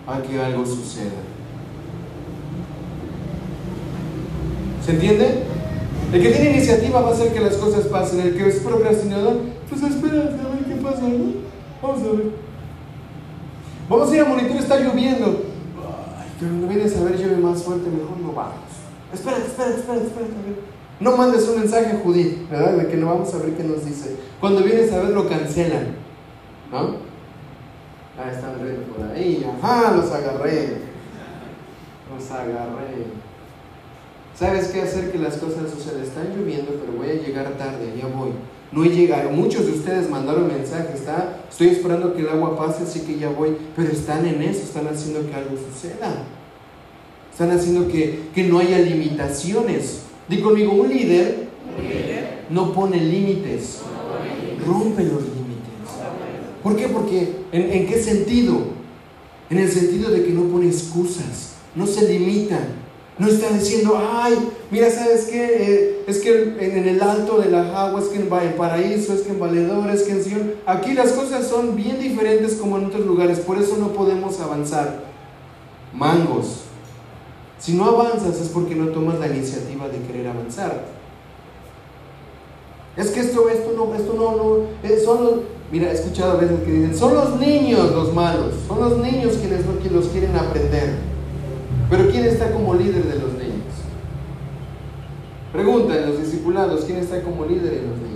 a 0.07 0.23
que 0.23 0.41
algo 0.41 0.65
suceda. 0.65 1.21
¿Se 4.83 4.93
entiende? 4.93 5.43
El 6.11 6.23
que 6.23 6.31
tiene 6.31 6.55
iniciativa 6.55 7.01
va 7.01 7.09
a 7.09 7.13
hacer 7.13 7.31
que 7.31 7.41
las 7.41 7.57
cosas 7.57 7.85
pasen. 7.85 8.21
El 8.21 8.35
que 8.35 8.47
es 8.47 8.55
procrastinador, 8.55 9.37
pues 9.69 9.83
espera 9.83 10.13
a 10.13 10.55
ver 10.55 10.65
qué 10.67 10.81
pasa, 10.81 11.01
Vamos 11.79 12.01
a 12.01 12.11
ver. 12.17 12.31
Vamos 13.87 14.11
a 14.11 14.15
ir 14.15 14.21
a 14.21 14.25
monitor, 14.25 14.57
está 14.57 14.79
lloviendo. 14.79 15.43
Pero 16.39 16.53
no 16.53 16.67
vienes 16.67 16.97
a 16.97 17.03
ver 17.03 17.19
llueve 17.19 17.37
más 17.37 17.61
fuerte, 17.61 17.87
mejor 17.87 18.17
no 18.17 18.33
vamos. 18.33 18.55
Espérate, 19.13 19.45
espérate, 19.45 19.75
espérate, 19.77 20.07
espérate. 20.07 20.70
No 21.01 21.17
mandes 21.17 21.47
un 21.49 21.59
mensaje 21.59 21.99
Judith, 22.03 22.49
¿verdad? 22.49 22.77
De 22.77 22.87
que 22.87 22.95
no 22.95 23.07
vamos 23.07 23.33
a 23.33 23.39
ver 23.39 23.55
qué 23.55 23.63
nos 23.63 23.83
dice. 23.83 24.15
Cuando 24.39 24.61
vienes 24.61 24.93
a 24.93 24.99
ver 24.99 25.09
lo 25.09 25.27
cancelan. 25.27 25.95
¿No? 26.71 26.95
Ah, 28.17 28.31
están 28.31 28.55
riendo 28.61 28.83
por 28.93 29.11
ahí. 29.11 29.45
Ajá, 29.61 29.95
los 29.95 30.11
agarré. 30.11 30.77
Los 32.15 32.31
agarré. 32.31 33.05
¿Sabes 34.37 34.67
qué 34.69 34.81
hacer 34.81 35.11
que 35.11 35.17
las 35.17 35.37
cosas 35.37 35.71
sucedan? 35.71 36.01
Están 36.01 36.35
lloviendo, 36.35 36.71
pero 36.79 36.97
voy 36.97 37.09
a 37.09 37.21
llegar 37.21 37.57
tarde, 37.57 37.93
ya 37.99 38.07
voy. 38.07 38.31
No 38.71 38.85
he 38.85 38.89
llegado. 38.89 39.31
Muchos 39.31 39.65
de 39.65 39.73
ustedes 39.73 40.09
mandaron 40.09 40.47
mensaje, 40.47 40.93
está, 40.93 41.37
estoy 41.49 41.69
esperando 41.69 42.13
que 42.13 42.21
el 42.21 42.29
agua 42.29 42.57
pase, 42.57 42.83
así 42.83 43.01
que 43.01 43.17
ya 43.19 43.29
voy. 43.29 43.57
Pero 43.75 43.91
están 43.91 44.25
en 44.25 44.41
eso, 44.41 44.63
están 44.63 44.87
haciendo 44.87 45.27
que 45.29 45.35
algo 45.35 45.55
suceda. 45.57 46.25
Están 47.31 47.51
haciendo 47.51 47.87
que, 47.87 48.31
no 48.49 48.59
haya 48.59 48.79
limitaciones. 48.79 50.03
Di 50.31 50.41
conmigo, 50.41 50.71
un 50.71 50.89
líder, 50.89 51.49
no 52.49 52.73
pone 52.73 52.97
límites, 52.97 53.81
rompe 54.65 55.03
los 55.03 55.21
límites. 55.21 55.91
¿Por 56.63 56.75
qué? 56.75 56.87
Porque, 56.87 57.35
¿en, 57.51 57.71
¿en 57.71 57.87
qué 57.87 58.01
sentido? 58.01 58.63
En 59.51 59.59
el 59.59 59.69
sentido 59.69 60.09
de 60.09 60.23
que 60.23 60.31
no 60.31 60.45
pone 60.45 60.65
excusas, 60.67 61.57
no 61.75 61.85
se 61.85 62.07
limita 62.07 62.59
no 63.21 63.27
está 63.27 63.49
diciendo, 63.51 64.01
ay, 64.01 64.33
mira, 64.71 64.89
¿sabes 64.89 65.25
qué? 65.25 65.45
Eh, 65.45 66.03
es 66.07 66.17
que 66.19 66.55
en, 66.59 66.87
el 66.87 67.01
alto 67.03 67.39
de 67.39 67.51
la 67.51 67.85
agua, 67.85 68.01
es 68.01 68.07
que 68.07 68.17
en 68.17 68.27
Paraíso, 68.27 69.13
es 69.13 69.21
que 69.21 69.29
en 69.29 69.39
Valedor, 69.39 69.91
es 69.91 70.01
que 70.01 70.13
en 70.13 70.23
Sion. 70.23 70.53
Aquí 70.65 70.93
las 70.93 71.11
cosas 71.11 71.47
son 71.47 71.75
bien 71.75 71.99
diferentes 71.99 72.55
como 72.55 72.79
en 72.79 72.85
otros 72.85 73.05
lugares, 73.05 73.39
por 73.39 73.59
eso 73.59 73.77
no 73.77 73.89
podemos 73.89 74.39
avanzar. 74.39 75.03
Mangos. 75.93 76.61
Si 77.61 77.73
no 77.73 77.85
avanzas 77.85 78.41
es 78.41 78.49
porque 78.49 78.73
no 78.73 78.87
tomas 78.87 79.19
la 79.19 79.27
iniciativa 79.27 79.87
de 79.87 79.99
querer 79.99 80.27
avanzar. 80.27 80.83
Es 82.97 83.11
que 83.11 83.19
esto, 83.19 83.47
esto 83.49 83.71
no, 83.77 83.93
esto 83.93 84.13
no, 84.13 84.35
no, 84.35 84.65
eh, 84.83 84.99
son 84.99 85.23
los, 85.23 85.33
mira, 85.71 85.91
he 85.91 85.93
escuchado 85.93 86.31
a 86.31 86.35
veces 86.35 86.59
que 86.65 86.71
dicen, 86.71 86.97
son 86.97 87.13
los 87.13 87.39
niños 87.39 87.91
los 87.91 88.13
malos, 88.13 88.55
son 88.67 88.79
los 88.79 88.97
niños 88.97 89.37
quienes, 89.37 89.63
los 89.91 90.07
quieren 90.07 90.35
aprender. 90.35 90.95
Pero 91.89 92.09
¿quién 92.09 92.25
está 92.25 92.51
como 92.51 92.73
líder 92.73 93.03
de 93.03 93.19
los 93.19 93.33
niños? 93.33 93.51
Pregunta 95.53 95.95
en 95.97 96.09
los 96.09 96.19
discipulados, 96.19 96.85
¿quién 96.85 96.97
está 96.97 97.21
como 97.21 97.45
líder 97.45 97.73
en 97.73 97.89
los 97.89 97.97
niños? 97.99 98.11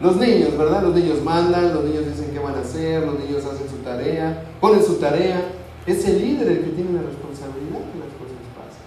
Los 0.00 0.16
niños, 0.16 0.56
¿verdad? 0.56 0.82
Los 0.82 0.94
niños 0.94 1.22
mandan, 1.22 1.74
los 1.74 1.84
niños 1.84 2.06
dicen 2.06 2.30
qué 2.32 2.38
van 2.38 2.54
a 2.54 2.60
hacer, 2.60 3.04
los 3.04 3.18
niños 3.18 3.44
hacen 3.44 3.68
su 3.68 3.76
tarea, 3.84 4.44
ponen 4.60 4.82
su 4.82 4.94
tarea. 4.94 5.52
Es 5.86 6.04
el 6.04 6.20
líder 6.20 6.48
el 6.48 6.60
que 6.60 6.70
tiene 6.70 6.92
la 6.92 7.02
responsabilidad 7.02 7.80
que 7.80 7.98
las 7.98 8.12
cosas 8.20 8.44
pasen. 8.54 8.84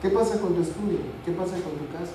¿Qué 0.00 0.08
pasa 0.10 0.40
con 0.40 0.54
tu 0.54 0.62
estudio? 0.62 0.98
¿Qué 1.24 1.32
pasa 1.32 1.52
con 1.52 1.72
tu 1.72 1.92
casa? 1.92 2.14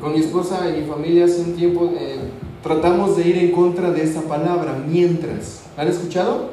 Con 0.00 0.12
mi 0.12 0.20
esposa 0.20 0.68
y 0.68 0.82
mi 0.82 0.86
familia 0.86 1.24
hace 1.24 1.40
un 1.40 1.56
tiempo 1.56 1.90
eh, 1.98 2.18
tratamos 2.62 3.16
de 3.16 3.28
ir 3.28 3.38
en 3.38 3.52
contra 3.52 3.90
de 3.90 4.02
esa 4.02 4.22
palabra, 4.22 4.76
mientras. 4.86 5.62
¿Han 5.76 5.88
escuchado? 5.88 6.50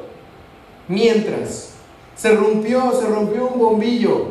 Mientras 0.88 1.74
se 2.16 2.34
rompió, 2.34 2.92
se 2.92 3.06
rompió 3.06 3.48
un 3.48 3.58
bombillo. 3.58 4.28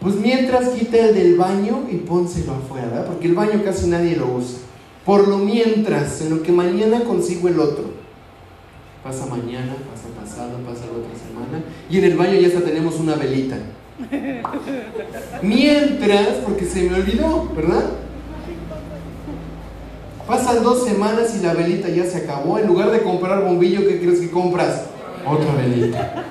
Pues 0.00 0.16
mientras 0.16 0.68
quita 0.68 0.98
el 0.98 1.14
del 1.14 1.36
baño 1.36 1.84
y 1.90 1.96
pónselo 1.96 2.52
afuera, 2.52 2.86
¿verdad? 2.88 3.06
Porque 3.06 3.26
el 3.26 3.34
baño 3.34 3.62
casi 3.64 3.88
nadie 3.88 4.16
lo 4.16 4.32
usa. 4.34 4.58
Por 5.04 5.26
lo 5.26 5.38
mientras, 5.38 6.20
en 6.20 6.30
lo 6.30 6.42
que 6.42 6.52
mañana 6.52 7.04
consigo 7.04 7.48
el 7.48 7.58
otro. 7.58 7.84
Pasa 9.04 9.26
mañana, 9.26 9.74
pasa 9.90 10.08
pasado, 10.18 10.56
pasa 10.66 10.86
la 10.86 10.92
otra 10.92 11.12
semana. 11.14 11.62
Y 11.90 11.98
en 11.98 12.04
el 12.04 12.16
baño 12.16 12.40
ya 12.40 12.48
hasta 12.48 12.62
tenemos 12.62 12.98
una 12.98 13.16
velita. 13.16 13.58
Mientras, 15.42 16.28
porque 16.38 16.64
se 16.64 16.88
me 16.88 16.96
olvidó, 16.96 17.50
¿verdad? 17.54 17.90
Pasan 20.26 20.62
dos 20.62 20.86
semanas 20.86 21.36
y 21.38 21.44
la 21.44 21.52
velita 21.52 21.90
ya 21.90 22.06
se 22.06 22.24
acabó. 22.24 22.58
En 22.58 22.66
lugar 22.66 22.90
de 22.92 23.02
comprar 23.02 23.44
bombillo, 23.44 23.86
¿qué 23.86 24.00
crees 24.00 24.20
que 24.20 24.30
compras? 24.30 24.84
Otra 25.28 25.54
velita. 25.54 26.24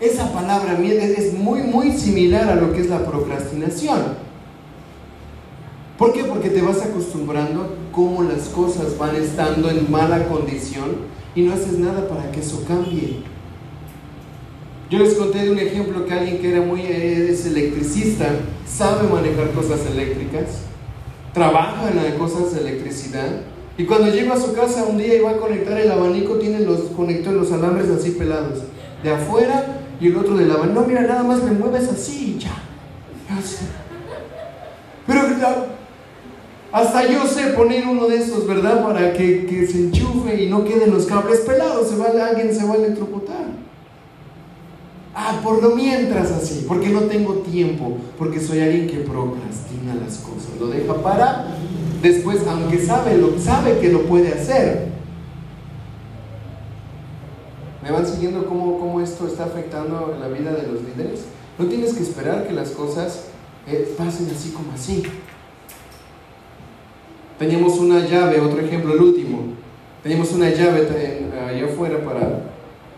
Esa 0.00 0.30
palabra 0.34 0.78
es 0.82 1.32
muy, 1.32 1.62
muy 1.62 1.92
similar 1.92 2.46
a 2.46 2.56
lo 2.56 2.74
que 2.74 2.82
es 2.82 2.90
la 2.90 3.06
procrastinación. 3.06 4.18
¿Por 5.96 6.12
qué? 6.12 6.24
Porque 6.24 6.50
te 6.50 6.60
vas 6.60 6.82
acostumbrando 6.82 7.77
cómo 7.92 8.22
las 8.22 8.48
cosas 8.48 8.96
van 8.98 9.16
estando 9.16 9.70
en 9.70 9.90
mala 9.90 10.26
condición 10.28 10.96
y 11.34 11.42
no 11.42 11.54
haces 11.54 11.78
nada 11.78 12.08
para 12.08 12.30
que 12.30 12.40
eso 12.40 12.64
cambie. 12.66 13.22
Yo 14.90 14.98
les 14.98 15.14
conté 15.14 15.44
de 15.44 15.50
un 15.50 15.58
ejemplo 15.58 16.06
que 16.06 16.14
alguien 16.14 16.38
que 16.38 16.50
era 16.50 16.62
muy 16.62 16.80
es 16.80 17.44
electricista, 17.44 18.26
sabe 18.66 19.06
manejar 19.08 19.50
cosas 19.50 19.80
eléctricas, 19.86 20.62
trabaja 21.34 21.90
en 21.90 21.96
las 21.96 22.14
cosas 22.14 22.54
de 22.54 22.60
electricidad. 22.60 23.42
Y 23.76 23.84
cuando 23.84 24.08
llegó 24.08 24.32
a 24.32 24.40
su 24.40 24.54
casa 24.54 24.84
un 24.84 24.96
día 24.96 25.16
iba 25.16 25.30
a 25.30 25.36
conectar 25.36 25.78
el 25.78 25.90
abanico, 25.92 26.36
tiene 26.36 26.60
los 26.60 26.80
conectó 26.96 27.32
los 27.32 27.52
alambres 27.52 27.90
así 27.90 28.12
pelados, 28.12 28.60
de 29.02 29.10
afuera 29.10 29.82
y 30.00 30.08
el 30.08 30.16
otro 30.16 30.36
del 30.36 30.50
abanico. 30.50 30.80
No, 30.80 30.86
mira, 30.86 31.02
nada 31.02 31.22
más 31.22 31.44
le 31.44 31.50
mueves 31.50 31.88
así 31.88 32.36
y 32.36 32.40
ya. 32.40 32.56
Pero 35.06 35.22
hasta 36.70 37.06
yo 37.10 37.26
sé 37.26 37.48
poner 37.48 37.86
uno 37.86 38.08
de 38.08 38.16
estos, 38.16 38.46
¿verdad? 38.46 38.84
Para 38.84 39.12
que, 39.12 39.46
que 39.46 39.66
se 39.66 39.78
enchufe 39.78 40.42
y 40.42 40.50
no 40.50 40.64
queden 40.64 40.92
los 40.92 41.06
cables 41.06 41.40
pelados, 41.40 41.88
se 41.88 41.96
va, 41.96 42.06
alguien 42.06 42.54
se 42.54 42.64
va 42.64 42.74
a 42.74 42.76
electrocutar. 42.76 43.46
Ah, 45.14 45.40
por 45.42 45.62
lo 45.62 45.74
mientras 45.74 46.30
así, 46.30 46.64
porque 46.68 46.90
no 46.90 47.00
tengo 47.02 47.34
tiempo, 47.36 47.96
porque 48.18 48.38
soy 48.38 48.60
alguien 48.60 48.86
que 48.86 48.98
procrastina 48.98 49.94
las 49.94 50.18
cosas, 50.18 50.60
lo 50.60 50.68
deja 50.68 50.94
para 51.02 51.46
después, 52.02 52.40
aunque 52.46 52.84
sabe, 52.84 53.16
lo, 53.18 53.38
sabe 53.38 53.78
que 53.78 53.90
lo 53.90 54.02
puede 54.02 54.32
hacer. 54.32 54.88
¿Me 57.82 57.90
van 57.90 58.06
siguiendo 58.06 58.46
cómo, 58.46 58.78
cómo 58.78 59.00
esto 59.00 59.26
está 59.26 59.44
afectando 59.44 60.16
la 60.20 60.28
vida 60.28 60.52
de 60.52 60.66
los 60.70 60.82
líderes? 60.82 61.20
No 61.58 61.66
tienes 61.66 61.94
que 61.94 62.02
esperar 62.02 62.46
que 62.46 62.52
las 62.52 62.70
cosas 62.70 63.24
eh, 63.66 63.94
pasen 63.96 64.28
así 64.30 64.50
como 64.50 64.72
así. 64.72 65.02
Teníamos 67.38 67.78
una 67.78 68.06
llave, 68.06 68.40
otro 68.40 68.60
ejemplo, 68.60 68.94
el 68.94 69.00
último. 69.00 69.38
Teníamos 70.02 70.32
una 70.32 70.50
llave 70.50 70.88
allá 71.48 71.64
afuera 71.66 72.04
para 72.04 72.42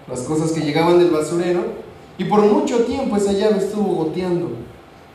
las 0.08 0.20
cosas 0.20 0.52
que 0.52 0.60
llegaban 0.60 0.98
del 0.98 1.10
basurero 1.10 1.64
y 2.18 2.24
por 2.24 2.40
mucho 2.40 2.84
tiempo 2.84 3.16
esa 3.16 3.32
llave 3.32 3.58
estuvo 3.58 4.04
goteando. 4.04 4.50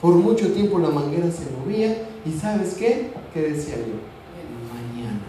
Por 0.02 0.14
mucho 0.16 0.52
tiempo 0.52 0.80
la 0.80 0.90
manguera 0.90 1.28
se 1.32 1.50
movía. 1.58 2.04
¿Y 2.26 2.32
sabes 2.32 2.76
qué? 2.76 3.12
¿Qué 3.34 3.42
decía 3.42 3.76
yo? 3.78 3.96
Mañana. 4.74 5.20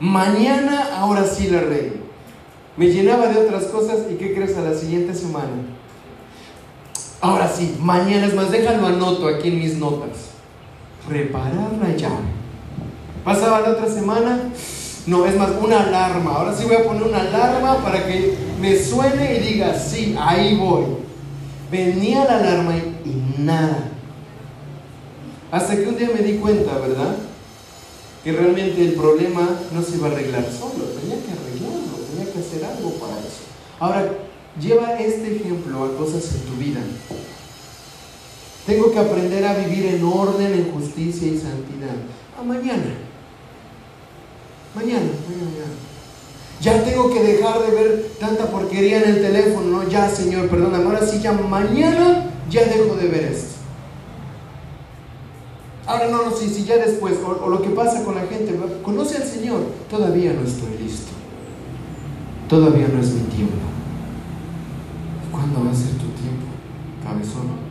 Mañana 0.00 0.98
ahora 0.98 1.24
sí 1.24 1.48
la 1.48 1.58
arreglo. 1.58 2.04
Me 2.76 2.88
llenaba 2.88 3.28
de 3.28 3.38
otras 3.38 3.64
cosas 3.64 4.06
y 4.10 4.14
¿qué 4.14 4.34
crees 4.34 4.56
a 4.56 4.62
la 4.62 4.74
siguiente 4.74 5.14
semana? 5.14 5.52
Ahora 7.20 7.48
sí, 7.48 7.76
mañana 7.80 8.26
es 8.26 8.34
más, 8.34 8.50
déjalo 8.50 8.86
anoto 8.86 9.28
aquí 9.28 9.48
en 9.48 9.58
mis 9.58 9.78
notas. 9.78 10.30
Reparar 11.08 11.72
la 11.80 11.96
llave. 11.96 12.43
Pasaba 13.24 13.60
la 13.60 13.70
otra 13.70 13.88
semana, 13.88 14.50
no, 15.06 15.24
es 15.24 15.36
más, 15.36 15.50
una 15.62 15.80
alarma. 15.80 16.36
Ahora 16.36 16.54
sí 16.54 16.64
voy 16.64 16.76
a 16.76 16.84
poner 16.84 17.04
una 17.04 17.20
alarma 17.20 17.82
para 17.82 18.06
que 18.06 18.34
me 18.60 18.78
suene 18.78 19.36
y 19.36 19.52
diga, 19.52 19.78
sí, 19.78 20.14
ahí 20.18 20.56
voy. 20.56 20.84
Venía 21.70 22.24
la 22.24 22.36
alarma 22.36 22.76
y, 22.76 23.40
nada. 23.42 23.88
Hasta 25.50 25.76
que 25.76 25.88
un 25.88 25.96
día 25.96 26.10
me 26.14 26.22
di 26.22 26.38
cuenta, 26.38 26.78
¿verdad? 26.78 27.16
Que 28.22 28.32
realmente 28.32 28.82
el 28.82 28.92
problema 28.94 29.48
no 29.72 29.82
se 29.82 29.96
iba 29.96 30.08
a 30.08 30.12
arreglar 30.12 30.44
solo. 30.44 30.84
Tenía 30.84 31.16
que 31.16 31.32
arreglarlo, 31.32 31.98
tenía 32.10 32.32
que 32.32 32.38
hacer 32.38 32.64
algo 32.64 32.90
para 32.92 33.18
eso. 33.20 33.44
Ahora, 33.80 34.10
lleva 34.60 34.98
este 34.98 35.36
ejemplo 35.36 35.84
a 35.84 35.96
cosas 35.96 36.24
en 36.34 36.40
tu 36.42 36.56
vida. 36.56 36.80
Tengo 38.66 38.90
que 38.92 38.98
aprender 38.98 39.44
a 39.44 39.54
vivir 39.54 39.86
en 39.86 40.04
orden, 40.04 40.52
en 40.52 40.72
justicia 40.72 41.28
y 41.28 41.38
santidad. 41.38 41.96
A 42.38 42.42
mañana. 42.42 43.03
Mañana, 44.74 45.06
mañana, 45.28 45.70
Ya 46.60 46.82
tengo 46.82 47.10
que 47.10 47.22
dejar 47.22 47.60
de 47.60 47.70
ver 47.70 48.10
tanta 48.18 48.46
porquería 48.46 49.02
en 49.02 49.10
el 49.10 49.22
teléfono, 49.22 49.82
¿no? 49.82 49.88
Ya, 49.88 50.08
Señor, 50.08 50.48
perdóname. 50.48 50.84
Ahora 50.84 51.06
sí, 51.06 51.20
ya 51.20 51.32
mañana 51.32 52.30
ya 52.50 52.64
dejo 52.64 52.96
de 52.96 53.08
ver 53.08 53.24
esto. 53.24 53.54
Ahora 55.86 56.08
no, 56.08 56.24
no, 56.24 56.36
sí, 56.36 56.48
sí, 56.48 56.64
ya 56.64 56.76
después, 56.78 57.14
o, 57.22 57.48
lo 57.48 57.60
que 57.60 57.68
pasa 57.70 58.02
con 58.04 58.14
la 58.14 58.22
gente, 58.22 58.58
conoce 58.82 59.18
al 59.18 59.24
Señor, 59.24 59.60
todavía 59.90 60.32
no 60.32 60.46
estoy 60.46 60.78
listo. 60.82 61.12
Todavía 62.48 62.88
no 62.88 63.00
es 63.00 63.12
mi 63.12 63.22
tiempo. 63.24 63.54
¿Cuándo 65.30 65.64
va 65.64 65.70
a 65.70 65.74
ser 65.74 65.92
tu 65.92 66.08
tiempo? 66.20 66.46
Cabezón. 67.02 67.64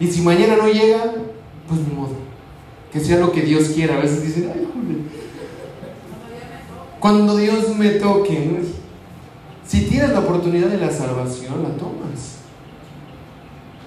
Y 0.00 0.06
si 0.06 0.22
mañana 0.22 0.56
no 0.56 0.68
llega, 0.68 1.12
pues 1.68 1.80
ni 1.80 1.94
modo. 1.94 2.14
Que 2.92 2.98
sea 2.98 3.18
lo 3.18 3.30
que 3.30 3.42
Dios 3.42 3.68
quiera. 3.68 3.96
A 3.96 4.00
veces 4.00 4.22
dicen, 4.22 4.50
ay, 4.52 4.66
cuando 7.00 7.36
Dios 7.36 7.74
me 7.76 7.92
toque, 7.92 8.60
si 9.66 9.86
tienes 9.86 10.10
la 10.10 10.20
oportunidad 10.20 10.68
de 10.68 10.76
la 10.76 10.90
salvación, 10.90 11.62
la 11.62 11.70
tomas. 11.70 12.36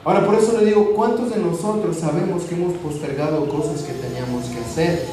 Ahora, 0.03 0.25
por 0.25 0.35
eso 0.35 0.57
le 0.57 0.65
digo, 0.65 0.93
¿cuántos 0.95 1.33
de 1.33 1.39
nosotros 1.39 1.97
sabemos 1.97 2.43
que 2.43 2.55
hemos 2.55 2.73
postergado 2.73 3.47
cosas 3.47 3.83
que 3.83 3.93
teníamos 3.93 4.45
que 4.45 4.59
hacer? 4.59 5.05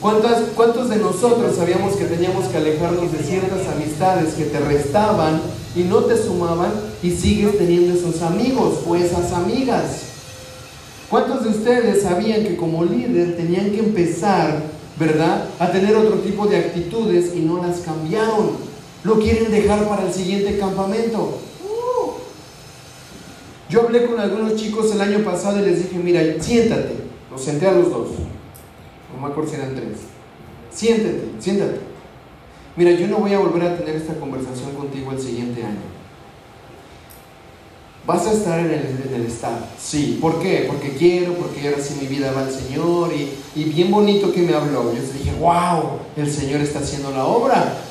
¿Cuántos, 0.00 0.30
¿Cuántos 0.56 0.88
de 0.88 0.96
nosotros 0.96 1.56
sabíamos 1.56 1.96
que 1.96 2.06
teníamos 2.06 2.46
que 2.46 2.56
alejarnos 2.56 3.12
de 3.12 3.18
ciertas 3.18 3.68
amistades 3.68 4.34
que 4.34 4.44
te 4.44 4.60
restaban 4.60 5.40
y 5.76 5.82
no 5.82 5.98
te 5.98 6.16
sumaban 6.16 6.72
y 7.02 7.10
sigues 7.10 7.58
teniendo 7.58 7.94
esos 7.94 8.22
amigos 8.22 8.80
o 8.86 8.96
esas 8.96 9.32
amigas? 9.32 10.02
¿Cuántos 11.10 11.44
de 11.44 11.50
ustedes 11.50 12.02
sabían 12.02 12.42
que 12.42 12.56
como 12.56 12.84
líder 12.84 13.36
tenían 13.36 13.70
que 13.70 13.80
empezar 13.80 14.77
¿verdad? 14.98 15.48
A 15.58 15.70
tener 15.70 15.94
otro 15.94 16.18
tipo 16.18 16.46
de 16.46 16.56
actitudes 16.56 17.34
y 17.34 17.40
no 17.40 17.62
las 17.62 17.80
cambiaron. 17.80 18.50
Lo 19.04 19.18
quieren 19.18 19.50
dejar 19.50 19.88
para 19.88 20.06
el 20.06 20.12
siguiente 20.12 20.58
campamento. 20.58 21.38
Uh. 21.64 22.10
Yo 23.70 23.82
hablé 23.82 24.06
con 24.06 24.18
algunos 24.18 24.56
chicos 24.56 24.92
el 24.92 25.00
año 25.00 25.24
pasado 25.24 25.60
y 25.60 25.66
les 25.66 25.84
dije, 25.84 25.98
mira, 26.02 26.22
siéntate. 26.40 26.96
Los 27.30 27.42
senté 27.42 27.68
a 27.68 27.72
los 27.72 27.90
dos. 27.90 28.08
No 29.14 29.20
me 29.20 29.32
acuerdo 29.32 29.50
si 29.50 29.56
eran 29.56 29.74
tres. 29.74 29.98
Siéntate, 30.70 31.30
siéntate. 31.38 31.80
Mira, 32.76 32.92
yo 32.92 33.06
no 33.08 33.18
voy 33.18 33.32
a 33.34 33.38
volver 33.38 33.62
a 33.62 33.76
tener 33.76 33.96
esta 33.96 34.14
conversación 34.14 34.72
contigo 34.74 35.12
el 35.12 35.20
siguiente 35.20 35.62
año. 35.62 35.97
Vas 38.08 38.26
a 38.26 38.32
estar 38.32 38.58
en 38.58 38.70
el, 38.70 39.26
estado. 39.26 39.66
Sí. 39.78 40.16
¿Por 40.18 40.40
qué? 40.40 40.64
Porque 40.66 40.96
quiero, 40.96 41.34
porque 41.34 41.68
ahora 41.68 41.82
sí 41.82 41.98
mi 42.00 42.06
vida 42.06 42.32
va 42.32 42.40
al 42.40 42.50
Señor 42.50 43.12
y, 43.12 43.34
y 43.54 43.64
bien 43.64 43.90
bonito 43.90 44.32
que 44.32 44.40
me 44.40 44.54
habló. 44.54 44.94
Yo 44.94 45.02
dije, 45.02 45.34
wow, 45.38 45.98
el 46.16 46.32
Señor 46.32 46.62
está 46.62 46.78
haciendo 46.78 47.10
la 47.10 47.26
obra. 47.26 47.82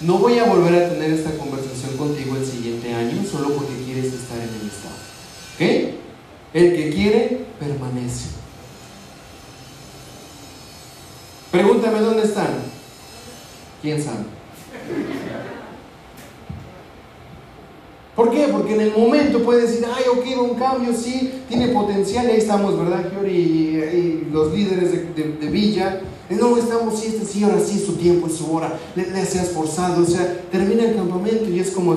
No 0.00 0.18
voy 0.18 0.38
a 0.38 0.44
volver 0.44 0.80
a 0.80 0.88
tener 0.90 1.10
esta 1.10 1.36
conversación 1.36 1.96
contigo 1.96 2.36
el 2.36 2.46
siguiente 2.46 2.94
año 2.94 3.24
solo 3.28 3.52
porque 3.52 3.82
quieres 3.84 4.12
estar 4.12 4.38
en 4.38 4.60
el 4.60 4.68
estado. 4.68 4.94
¿Ok? 5.56 5.96
El 6.54 6.76
que 6.76 6.90
quiere, 6.90 7.46
permanece. 7.58 8.28
Pregúntame 11.50 11.98
dónde 11.98 12.22
están. 12.22 12.58
¿Quién 13.82 14.00
sabe? 14.00 14.35
¿Por 18.16 18.30
qué? 18.30 18.48
Porque 18.50 18.74
en 18.74 18.80
el 18.80 18.96
momento 18.96 19.44
puede 19.44 19.66
decir, 19.66 19.84
ay, 19.94 20.04
quiero 20.24 20.44
un 20.44 20.54
cambio, 20.54 20.94
sí, 20.94 21.42
tiene 21.50 21.68
potencial, 21.68 22.26
ahí 22.26 22.38
estamos, 22.38 22.78
¿verdad, 22.78 23.10
Giori? 23.12 23.30
Y, 23.30 24.28
los 24.32 24.52
líderes 24.54 24.90
de, 25.14 25.48
Villa, 25.50 26.00
no, 26.30 26.56
estamos, 26.56 26.98
sí, 26.98 27.08
este, 27.08 27.26
sí, 27.26 27.44
ahora 27.44 27.60
sí, 27.60 27.78
su 27.78 27.94
tiempo, 27.96 28.28
su 28.28 28.52
hora, 28.52 28.78
le, 28.94 29.10
le 29.10 29.24
se 29.26 29.40
esforzado, 29.42 30.02
o 30.02 30.06
sea, 30.06 30.40
termina 30.50 30.84
el 30.84 30.96
campamento 30.96 31.50
y 31.50 31.60
es 31.60 31.70
como... 31.70 31.94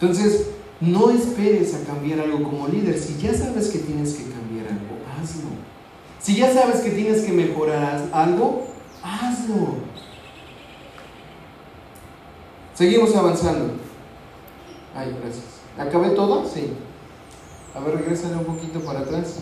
Entonces, 0.00 0.33
no 0.86 1.10
esperes 1.10 1.74
a 1.74 1.84
cambiar 1.84 2.20
algo 2.20 2.42
como 2.42 2.68
líder. 2.68 2.98
Si 2.98 3.16
ya 3.18 3.34
sabes 3.34 3.68
que 3.68 3.78
tienes 3.78 4.14
que 4.14 4.24
cambiar 4.24 4.66
algo, 4.66 4.96
hazlo. 5.12 5.50
Si 6.20 6.36
ya 6.36 6.52
sabes 6.52 6.80
que 6.80 6.90
tienes 6.90 7.22
que 7.22 7.32
mejorar 7.32 8.08
algo, 8.12 8.66
hazlo. 9.02 9.74
Seguimos 12.74 13.14
avanzando. 13.14 13.74
Ay, 14.94 15.16
gracias. 15.20 15.60
¿Acabé 15.78 16.10
todo? 16.10 16.48
Sí. 16.48 16.72
A 17.74 17.80
ver, 17.80 17.96
regresale 17.96 18.36
un 18.36 18.44
poquito 18.44 18.80
para 18.80 19.00
atrás. 19.00 19.40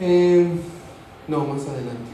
Eh, 0.00 0.48
no, 1.28 1.44
más 1.44 1.62
adelante. 1.62 2.13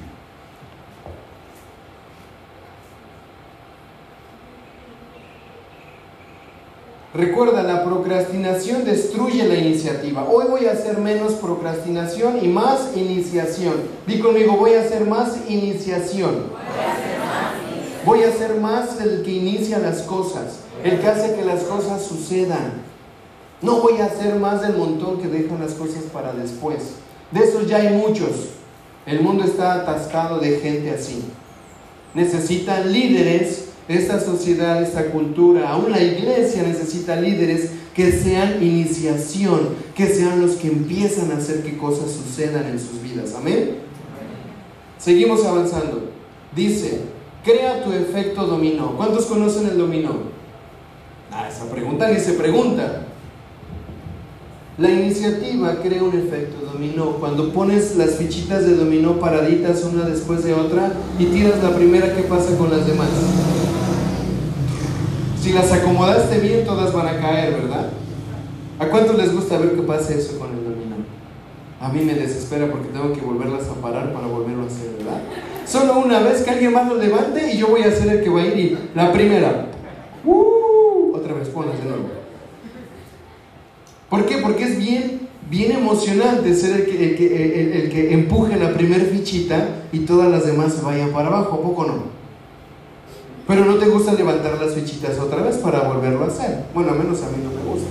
Recuerda, 7.12 7.64
la 7.64 7.84
procrastinación 7.84 8.84
destruye 8.84 9.42
la 9.48 9.56
iniciativa. 9.56 10.28
Hoy 10.30 10.46
voy 10.48 10.66
a 10.66 10.72
hacer 10.72 10.98
menos 10.98 11.32
procrastinación 11.32 12.38
y 12.40 12.46
más 12.46 12.96
iniciación. 12.96 13.74
Di 14.06 14.20
conmigo, 14.20 14.56
voy 14.56 14.74
a 14.74 14.82
hacer 14.82 15.06
más 15.06 15.36
iniciación. 15.48 16.44
Voy 18.06 18.22
a 18.22 18.28
hacer 18.28 18.54
más 18.60 19.00
el 19.00 19.22
que 19.24 19.32
inicia 19.32 19.80
las 19.80 20.02
cosas, 20.02 20.60
el 20.84 21.00
que 21.00 21.08
hace 21.08 21.34
que 21.34 21.44
las 21.44 21.64
cosas 21.64 22.04
sucedan. 22.04 22.74
No 23.60 23.80
voy 23.80 24.00
a 24.00 24.06
hacer 24.06 24.36
más 24.36 24.62
del 24.62 24.76
montón 24.76 25.20
que 25.20 25.26
dejan 25.26 25.60
las 25.60 25.72
cosas 25.72 26.04
para 26.12 26.32
después. 26.32 26.92
De 27.32 27.40
esos 27.40 27.66
ya 27.66 27.78
hay 27.78 27.88
muchos. 27.88 28.50
El 29.04 29.20
mundo 29.20 29.42
está 29.42 29.74
atascado 29.74 30.38
de 30.38 30.60
gente 30.60 30.92
así. 30.92 31.24
Necesitan 32.14 32.92
líderes, 32.92 33.69
esta 33.90 34.20
sociedad, 34.20 34.82
esta 34.82 35.06
cultura, 35.06 35.70
aún 35.70 35.90
la 35.90 36.02
iglesia 36.02 36.62
necesita 36.62 37.20
líderes 37.20 37.70
que 37.94 38.12
sean 38.12 38.62
iniciación, 38.62 39.70
que 39.94 40.06
sean 40.06 40.40
los 40.40 40.52
que 40.52 40.68
empiezan 40.68 41.32
a 41.32 41.38
hacer 41.38 41.62
que 41.62 41.76
cosas 41.76 42.10
sucedan 42.10 42.66
en 42.66 42.78
sus 42.78 43.02
vidas. 43.02 43.34
Amén. 43.34 43.78
Seguimos 44.98 45.44
avanzando. 45.44 46.10
Dice, 46.54 47.00
crea 47.44 47.82
tu 47.82 47.92
efecto 47.92 48.46
dominó. 48.46 48.96
¿Cuántos 48.96 49.26
conocen 49.26 49.68
el 49.68 49.78
dominó? 49.78 50.14
Ah, 51.32 51.48
esa 51.48 51.70
pregunta 51.70 52.08
ni 52.10 52.20
se 52.20 52.34
pregunta. 52.34 53.06
La 54.78 54.90
iniciativa 54.90 55.76
crea 55.82 56.02
un 56.02 56.18
efecto 56.18 56.64
dominó. 56.72 57.16
Cuando 57.16 57.52
pones 57.52 57.96
las 57.96 58.16
fichitas 58.16 58.66
de 58.66 58.76
dominó 58.76 59.18
paraditas 59.18 59.84
una 59.84 60.04
después 60.04 60.42
de 60.44 60.54
otra 60.54 60.92
y 61.18 61.26
tiras 61.26 61.62
la 61.62 61.74
primera, 61.74 62.14
¿qué 62.14 62.22
pasa 62.22 62.56
con 62.56 62.70
las 62.70 62.86
demás? 62.86 63.08
Si 65.40 65.52
las 65.52 65.72
acomodaste 65.72 66.38
bien, 66.38 66.66
todas 66.66 66.92
van 66.92 67.08
a 67.08 67.18
caer, 67.18 67.54
¿verdad? 67.54 67.88
¿A 68.78 68.86
cuántos 68.86 69.16
les 69.16 69.34
gusta 69.34 69.56
ver 69.58 69.72
qué 69.72 69.82
pasa 69.82 70.14
eso 70.14 70.38
con 70.38 70.50
el 70.50 70.64
dominó? 70.64 70.96
A 71.80 71.88
mí 71.88 72.02
me 72.02 72.14
desespera 72.14 72.70
porque 72.70 72.88
tengo 72.88 73.12
que 73.14 73.22
volverlas 73.22 73.66
a 73.68 73.74
parar 73.80 74.12
para 74.12 74.26
volverlo 74.26 74.64
a 74.64 74.66
hacer, 74.66 74.90
¿verdad? 74.98 75.22
Solo 75.66 75.98
una 76.00 76.20
vez 76.20 76.42
que 76.42 76.50
alguien 76.50 76.74
más 76.74 76.86
lo 76.86 76.96
levante 76.96 77.52
y 77.52 77.56
yo 77.56 77.68
voy 77.68 77.82
a 77.82 77.90
ser 77.90 78.08
el 78.08 78.22
que 78.22 78.28
va 78.28 78.42
a 78.42 78.46
ir 78.46 78.58
y 78.58 78.78
la 78.94 79.12
primera. 79.12 79.66
¡Uh! 80.24 81.14
otra 81.14 81.32
vez, 81.32 81.48
ponlas 81.48 81.78
de 81.78 81.84
nuevo. 81.84 82.04
¿Por 84.10 84.26
qué? 84.26 84.38
Porque 84.38 84.64
es 84.64 84.78
bien, 84.78 85.28
bien 85.48 85.72
emocionante 85.72 86.54
ser 86.54 86.80
el 86.80 86.84
que, 86.84 87.04
el 87.04 87.16
que, 87.16 87.82
el, 87.84 87.90
que 87.90 88.12
empuje 88.12 88.56
la 88.56 88.74
primer 88.74 89.06
fichita 89.06 89.86
y 89.90 90.00
todas 90.00 90.30
las 90.30 90.44
demás 90.44 90.74
se 90.74 90.82
vayan 90.82 91.10
para 91.10 91.28
abajo, 91.28 91.56
¿a 91.56 91.62
poco 91.62 91.86
no? 91.86 92.19
Pero 93.50 93.64
no 93.64 93.78
te 93.78 93.88
gusta 93.88 94.12
levantar 94.12 94.60
las 94.62 94.74
fichitas 94.74 95.18
otra 95.18 95.42
vez 95.42 95.56
para 95.56 95.88
volverlo 95.88 96.22
a 96.22 96.28
hacer. 96.28 96.66
Bueno, 96.72 96.92
a 96.92 96.94
menos 96.94 97.20
a 97.24 97.30
mí 97.30 97.42
no 97.42 97.50
me 97.50 97.68
gusta. 97.68 97.88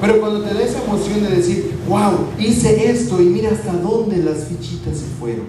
Pero 0.00 0.18
cuando 0.18 0.40
te 0.40 0.54
da 0.54 0.62
esa 0.62 0.82
emoción 0.82 1.22
de 1.24 1.28
decir, 1.28 1.78
wow, 1.86 2.28
hice 2.38 2.90
esto 2.90 3.20
y 3.20 3.26
mira 3.26 3.50
hasta 3.50 3.74
dónde 3.74 4.16
las 4.16 4.44
fichitas 4.44 4.96
se 4.96 5.04
fueron. 5.20 5.44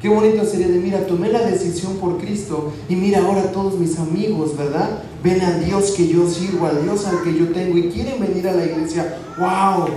Qué 0.00 0.08
bonito 0.08 0.42
sería 0.46 0.68
de, 0.68 0.78
mira, 0.78 1.06
tomé 1.06 1.30
la 1.30 1.42
decisión 1.42 1.96
por 1.96 2.16
Cristo 2.16 2.72
y 2.88 2.96
mira 2.96 3.26
ahora 3.26 3.52
todos 3.52 3.78
mis 3.78 3.98
amigos, 3.98 4.56
¿verdad? 4.56 5.02
Ven 5.22 5.42
al 5.42 5.62
Dios 5.62 5.90
que 5.90 6.08
yo 6.08 6.26
sirvo, 6.26 6.64
al 6.64 6.82
Dios 6.82 7.06
al 7.06 7.22
que 7.22 7.38
yo 7.38 7.48
tengo 7.48 7.76
y 7.76 7.90
quieren 7.90 8.18
venir 8.18 8.48
a 8.48 8.54
la 8.54 8.64
iglesia. 8.64 9.18
¡Wow! 9.38 9.88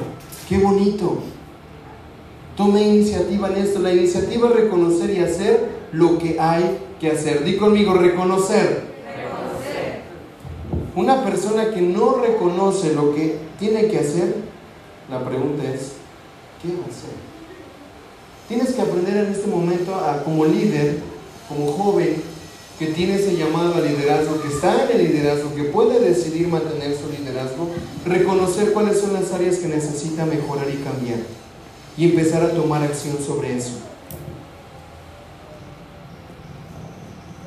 ¡Qué 0.49 0.57
bonito! 0.57 1.19
Tome 2.57 2.81
iniciativa 2.85 3.47
en 3.47 3.55
esto. 3.55 3.79
La 3.79 3.93
iniciativa 3.93 4.49
es 4.49 4.55
reconocer 4.55 5.11
y 5.11 5.19
hacer 5.19 5.78
lo 5.91 6.17
que 6.17 6.39
hay 6.39 6.79
que 6.99 7.11
hacer. 7.11 7.43
Di 7.43 7.57
conmigo, 7.57 7.93
reconocer. 7.93 8.83
reconocer. 9.05 10.01
Una 10.95 11.23
persona 11.23 11.71
que 11.71 11.81
no 11.81 12.15
reconoce 12.15 12.93
lo 12.93 13.13
que 13.13 13.37
tiene 13.59 13.87
que 13.87 13.99
hacer, 13.99 14.35
la 15.09 15.23
pregunta 15.23 15.63
es, 15.63 15.93
¿qué 16.61 16.69
va 16.69 16.85
a 16.85 16.89
hacer? 16.89 17.29
Tienes 18.47 18.73
que 18.73 18.81
aprender 18.81 19.17
en 19.17 19.31
este 19.31 19.47
momento 19.47 19.95
a, 19.95 20.23
como 20.23 20.45
líder, 20.45 20.97
como 21.47 21.71
joven, 21.71 22.21
que 22.79 22.87
tiene 22.87 23.15
ese 23.15 23.35
llamado 23.35 23.75
al 23.75 23.87
liderazgo, 23.87 24.41
que 24.41 24.47
está 24.47 24.85
en 24.85 24.97
el 24.97 25.07
liderazgo, 25.11 25.53
que 25.53 25.65
puede 25.65 25.99
decidir 25.99 26.47
mantener 26.47 26.95
su 26.95 27.09
liderazgo, 27.09 27.69
reconocer 28.05 28.71
cuáles 28.71 28.99
son 28.99 29.13
las 29.13 29.33
áreas 29.33 29.57
que 29.57 29.67
necesita 29.67 30.25
mejorar 30.25 30.67
y 30.69 30.77
cambiar 30.77 31.19
y 31.97 32.05
empezar 32.05 32.41
a 32.41 32.53
tomar 32.53 32.81
acción 32.81 33.17
sobre 33.23 33.57
eso. 33.57 33.88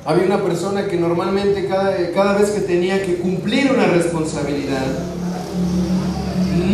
Había 0.05 0.25
una 0.25 0.43
persona 0.43 0.87
que 0.87 0.97
normalmente 0.97 1.65
cada, 1.65 1.95
cada 2.11 2.37
vez 2.37 2.49
que 2.49 2.59
tenía 2.59 3.01
que 3.05 3.15
cumplir 3.15 3.71
una 3.71 3.85
responsabilidad, 3.85 4.85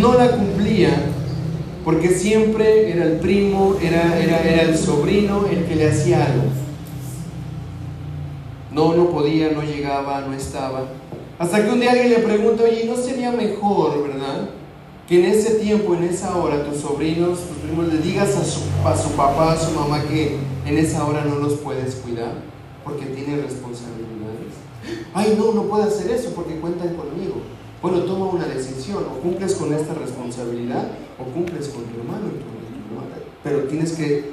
no 0.01 0.15
la 0.15 0.32
cumplía 0.32 0.89
porque 1.86 2.09
siempre 2.09 2.91
era 2.91 3.05
el 3.05 3.19
primo, 3.19 3.75
era, 3.82 4.19
era, 4.19 4.41
era 4.41 4.63
el 4.63 4.77
sobrino 4.77 5.45
el 5.49 5.65
que 5.65 5.75
le 5.75 5.89
hacía 5.89 6.25
algo. 6.25 6.45
No, 8.71 8.95
no 8.95 9.11
podía, 9.11 9.51
no 9.51 9.61
llegaba, 9.61 10.21
no 10.21 10.34
estaba. 10.34 10.86
Hasta 11.38 11.63
que 11.63 11.71
un 11.71 11.80
día 11.80 11.91
alguien 11.91 12.09
le 12.09 12.19
pregunta, 12.19 12.63
oye, 12.63 12.86
¿no 12.86 12.95
sería 12.95 13.32
mejor, 13.32 14.07
verdad? 14.07 14.49
Que 15.07 15.23
en 15.23 15.32
ese 15.32 15.55
tiempo, 15.55 15.93
en 15.93 16.03
esa 16.05 16.36
hora, 16.36 16.63
tus 16.63 16.82
sobrinos, 16.82 17.39
tus 17.41 17.57
primos, 17.57 17.93
le 17.93 17.99
digas 17.99 18.36
a 18.36 18.43
su, 18.43 18.61
a 18.86 18.97
su 18.97 19.11
papá, 19.11 19.53
a 19.53 19.57
su 19.57 19.71
mamá 19.71 20.01
que 20.03 20.36
en 20.65 20.77
esa 20.80 21.05
hora 21.05 21.23
no 21.25 21.36
los 21.36 21.53
puedes 21.53 21.95
cuidar 21.95 22.59
porque 22.84 23.05
tiene 23.05 23.41
responsabilidades. 23.41 24.53
Ay, 25.13 25.36
no, 25.38 25.51
no 25.53 25.63
puedo 25.63 25.84
hacer 25.84 26.11
eso 26.11 26.32
porque 26.36 26.59
cuentan 26.59 26.95
conmigo. 26.95 27.36
Bueno, 27.82 27.99
toma 27.99 28.25
una 28.27 28.45
decisión, 28.45 29.05
o 29.05 29.21
cumples 29.21 29.55
con 29.55 29.73
esta 29.73 29.93
responsabilidad 29.93 30.89
o 31.17 31.23
cumples 31.32 31.69
con 31.69 31.84
tu 31.86 31.99
hermano 31.99 32.27
y 32.27 32.39
tu, 32.39 32.95
hermana. 32.95 33.15
Pero 33.43 33.63
tienes 33.63 33.93
que 33.93 34.32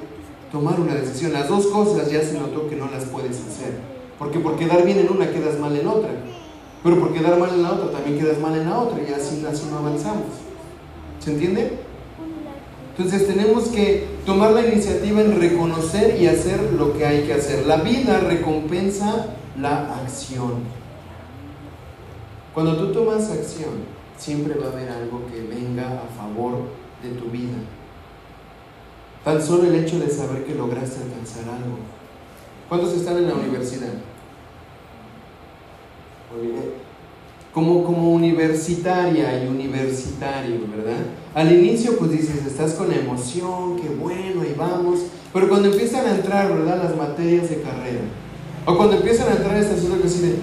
tomar 0.51 0.79
una 0.79 0.95
decisión. 0.95 1.33
Las 1.33 1.47
dos 1.47 1.67
cosas 1.67 2.11
ya 2.11 2.21
se 2.21 2.37
notó 2.37 2.69
que 2.69 2.75
no 2.75 2.89
las 2.91 3.05
puedes 3.05 3.37
hacer. 3.37 3.79
Porque 4.19 4.39
por 4.39 4.57
quedar 4.57 4.83
bien 4.83 4.99
en 4.99 5.11
una 5.11 5.31
quedas 5.31 5.59
mal 5.59 5.75
en 5.75 5.87
otra. 5.87 6.09
Pero 6.83 6.99
por 6.99 7.13
quedar 7.13 7.39
mal 7.39 7.51
en 7.53 7.63
la 7.63 7.71
otra 7.71 7.91
también 7.91 8.19
quedas 8.19 8.39
mal 8.39 8.55
en 8.55 8.69
la 8.69 8.79
otra 8.79 8.99
y 9.01 9.13
así, 9.13 9.45
así 9.45 9.65
no 9.69 9.77
avanzamos. 9.77 10.25
¿Se 11.19 11.31
entiende? 11.31 11.79
Entonces 12.97 13.27
tenemos 13.27 13.67
que 13.67 14.07
tomar 14.25 14.51
la 14.51 14.65
iniciativa 14.65 15.21
en 15.21 15.39
reconocer 15.39 16.19
y 16.19 16.25
hacer 16.25 16.73
lo 16.73 16.97
que 16.97 17.05
hay 17.05 17.27
que 17.27 17.33
hacer. 17.33 17.67
La 17.67 17.77
vida 17.77 18.19
recompensa 18.21 19.27
la 19.59 19.95
acción. 20.01 20.63
Cuando 22.55 22.75
tú 22.77 22.91
tomas 22.91 23.29
acción, 23.29 23.85
siempre 24.17 24.55
va 24.55 24.67
a 24.67 24.71
haber 24.71 24.89
algo 24.89 25.21
que 25.31 25.41
venga 25.41 26.01
a 26.01 26.07
favor 26.17 26.63
de 27.03 27.09
tu 27.11 27.29
vida. 27.29 27.57
Tan 29.23 29.43
solo 29.43 29.67
el 29.67 29.75
hecho 29.75 29.99
de 29.99 30.09
saber 30.09 30.43
que 30.43 30.55
lograste 30.55 31.03
alcanzar 31.03 31.43
algo. 31.43 31.77
¿Cuántos 32.67 32.93
están 32.93 33.17
en 33.17 33.27
la 33.27 33.35
universidad? 33.35 33.93
Como, 37.57 37.83
como 37.83 38.13
universitaria 38.13 39.43
y 39.43 39.47
universitario, 39.47 40.59
¿verdad? 40.69 41.07
Al 41.33 41.51
inicio 41.51 41.97
pues 41.97 42.11
dices, 42.11 42.45
estás 42.45 42.73
con 42.73 42.93
emoción, 42.93 43.77
qué 43.77 43.89
bueno, 43.89 44.41
ahí 44.43 44.53
vamos. 44.55 44.99
Pero 45.33 45.49
cuando 45.49 45.69
empiezan 45.71 46.05
a 46.05 46.17
entrar, 46.17 46.53
¿verdad? 46.53 46.83
Las 46.83 46.95
materias 46.95 47.49
de 47.49 47.61
carrera. 47.61 48.01
O 48.63 48.77
cuando 48.77 48.97
empiezan 48.97 49.29
a 49.29 49.37
entrar 49.37 49.57
estas 49.57 49.79
cosas 49.79 49.97
que 50.01 50.07
así 50.07 50.19
de, 50.19 50.35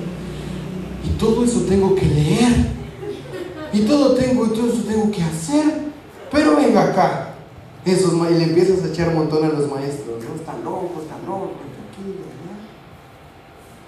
y 1.05 1.11
todo 1.17 1.45
eso 1.45 1.61
tengo 1.69 1.95
que 1.95 2.05
leer. 2.05 2.53
Y 3.73 3.83
todo 3.83 4.17
tengo, 4.17 4.47
y 4.47 4.49
todo 4.49 4.73
eso 4.73 4.83
tengo 4.83 5.09
que 5.13 5.23
hacer. 5.23 5.67
Pero 6.33 6.57
venga 6.57 6.83
acá. 6.83 7.35
Esos, 7.85 8.13
y 8.13 8.35
le 8.35 8.43
empiezas 8.43 8.83
a 8.83 8.89
echar 8.89 9.11
un 9.11 9.19
montón 9.19 9.45
a 9.45 9.51
los 9.51 9.71
maestros, 9.71 10.21
¿no? 10.25 10.35
Están 10.35 10.65
locos, 10.65 11.05
están 11.05 11.25
locos, 11.25 11.53
tranquilos. 11.95 12.34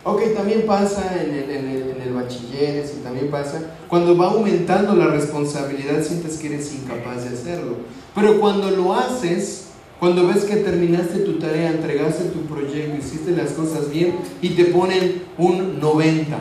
Ok, 0.09 0.23
también 0.37 0.67
pasa 0.67 1.21
en 1.21 1.35
el, 1.35 1.51
en 1.51 1.69
el, 1.69 1.91
en 1.91 2.01
el 2.01 2.15
bachiller, 2.15 2.85
y 2.87 3.03
también 3.03 3.29
pasa. 3.29 3.61
Cuando 3.89 4.17
va 4.17 4.29
aumentando 4.29 4.95
la 4.95 5.09
responsabilidad, 5.09 6.01
sientes 6.01 6.39
que 6.39 6.47
eres 6.47 6.73
incapaz 6.75 7.29
de 7.29 7.37
hacerlo. 7.37 7.79
Pero 8.15 8.39
cuando 8.39 8.71
lo 8.71 8.95
haces, 8.95 9.71
cuando 9.99 10.29
ves 10.29 10.45
que 10.45 10.59
terminaste 10.59 11.19
tu 11.19 11.41
tarea, 11.41 11.71
entregaste 11.71 12.27
tu 12.27 12.43
proyecto, 12.43 12.97
hiciste 12.97 13.33
las 13.33 13.51
cosas 13.51 13.91
bien 13.91 14.15
y 14.41 14.51
te 14.51 14.67
ponen 14.67 15.25
un 15.39 15.81
90 15.81 16.37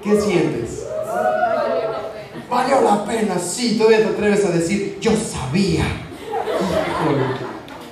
¿Qué 0.00 0.20
sientes? 0.20 0.86
Valió 2.48 2.80
la 2.82 3.04
pena, 3.04 3.36
sí, 3.36 3.76
todavía 3.76 3.98
te 3.98 4.14
atreves 4.14 4.44
a 4.44 4.50
decir, 4.50 4.96
yo 5.00 5.10
sabía. 5.10 5.86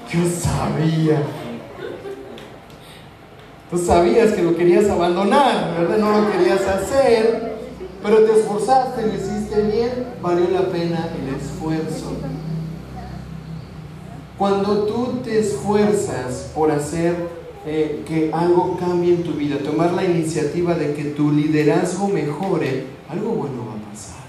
yo 0.09 0.21
sabía. 0.41 1.46
Tú 3.71 3.79
sabías 3.79 4.33
que 4.33 4.43
lo 4.43 4.57
querías 4.57 4.89
abandonar, 4.89 5.75
¿verdad? 5.77 5.99
No 5.99 6.21
lo 6.21 6.31
querías 6.31 6.61
hacer, 6.63 7.57
pero 8.01 8.19
te 8.25 8.39
esforzaste, 8.39 9.07
lo 9.07 9.15
hiciste 9.15 9.61
bien, 9.63 10.07
valió 10.23 10.49
la 10.51 10.69
pena 10.69 11.09
el 11.21 11.35
esfuerzo. 11.35 12.13
Cuando 14.39 14.85
tú 14.85 15.21
te 15.25 15.41
esfuerzas 15.41 16.53
por 16.55 16.71
hacer 16.71 17.17
eh, 17.67 18.05
que 18.07 18.31
algo 18.33 18.77
cambie 18.79 19.15
en 19.15 19.25
tu 19.25 19.33
vida, 19.33 19.59
tomar 19.59 19.95
la 19.95 20.05
iniciativa 20.05 20.75
de 20.75 20.95
que 20.95 21.05
tu 21.05 21.33
liderazgo 21.33 22.07
mejore, 22.07 22.87
algo 23.09 23.31
bueno 23.31 23.67
va 23.67 23.73
a 23.73 23.91
pasar. 23.91 24.23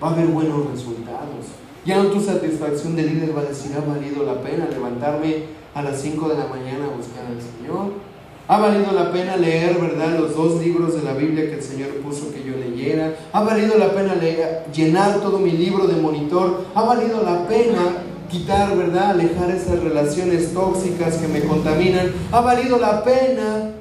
Va 0.00 0.10
a 0.10 0.12
haber 0.12 0.26
buenos 0.28 0.70
resultados. 0.70 1.46
Ya 1.84 1.96
no 1.96 2.10
tu 2.10 2.20
satisfacción 2.20 2.94
de 2.94 3.02
líder 3.02 3.36
va 3.36 3.40
a 3.40 3.46
decir, 3.46 3.72
ha 3.74 3.80
valido 3.80 4.24
la 4.24 4.40
pena 4.42 4.68
levantarme 4.70 5.58
a 5.74 5.82
las 5.82 6.00
5 6.00 6.28
de 6.28 6.38
la 6.38 6.46
mañana 6.46 6.84
a 6.84 6.96
buscar 6.96 7.24
al 7.26 7.40
Señor. 7.40 8.07
Ha 8.50 8.58
valido 8.58 8.92
la 8.92 9.12
pena 9.12 9.36
leer, 9.36 9.78
¿verdad? 9.78 10.18
Los 10.18 10.34
dos 10.34 10.62
libros 10.62 10.94
de 10.94 11.02
la 11.02 11.12
Biblia 11.12 11.50
que 11.50 11.56
el 11.56 11.62
Señor 11.62 11.90
puso 12.02 12.32
que 12.32 12.42
yo 12.42 12.56
leyera. 12.56 13.14
Ha 13.30 13.42
valido 13.42 13.76
la 13.76 13.92
pena 13.92 14.14
leer, 14.14 14.64
llenar 14.72 15.20
todo 15.20 15.38
mi 15.38 15.50
libro 15.50 15.86
de 15.86 16.00
monitor. 16.00 16.64
Ha 16.74 16.82
valido 16.82 17.22
la 17.22 17.46
pena 17.46 17.98
quitar, 18.30 18.74
¿verdad? 18.74 19.10
Alejar 19.10 19.50
esas 19.50 19.80
relaciones 19.80 20.54
tóxicas 20.54 21.16
que 21.16 21.28
me 21.28 21.42
contaminan. 21.42 22.10
Ha 22.32 22.40
valido 22.40 22.78
la 22.78 23.04
pena. 23.04 23.72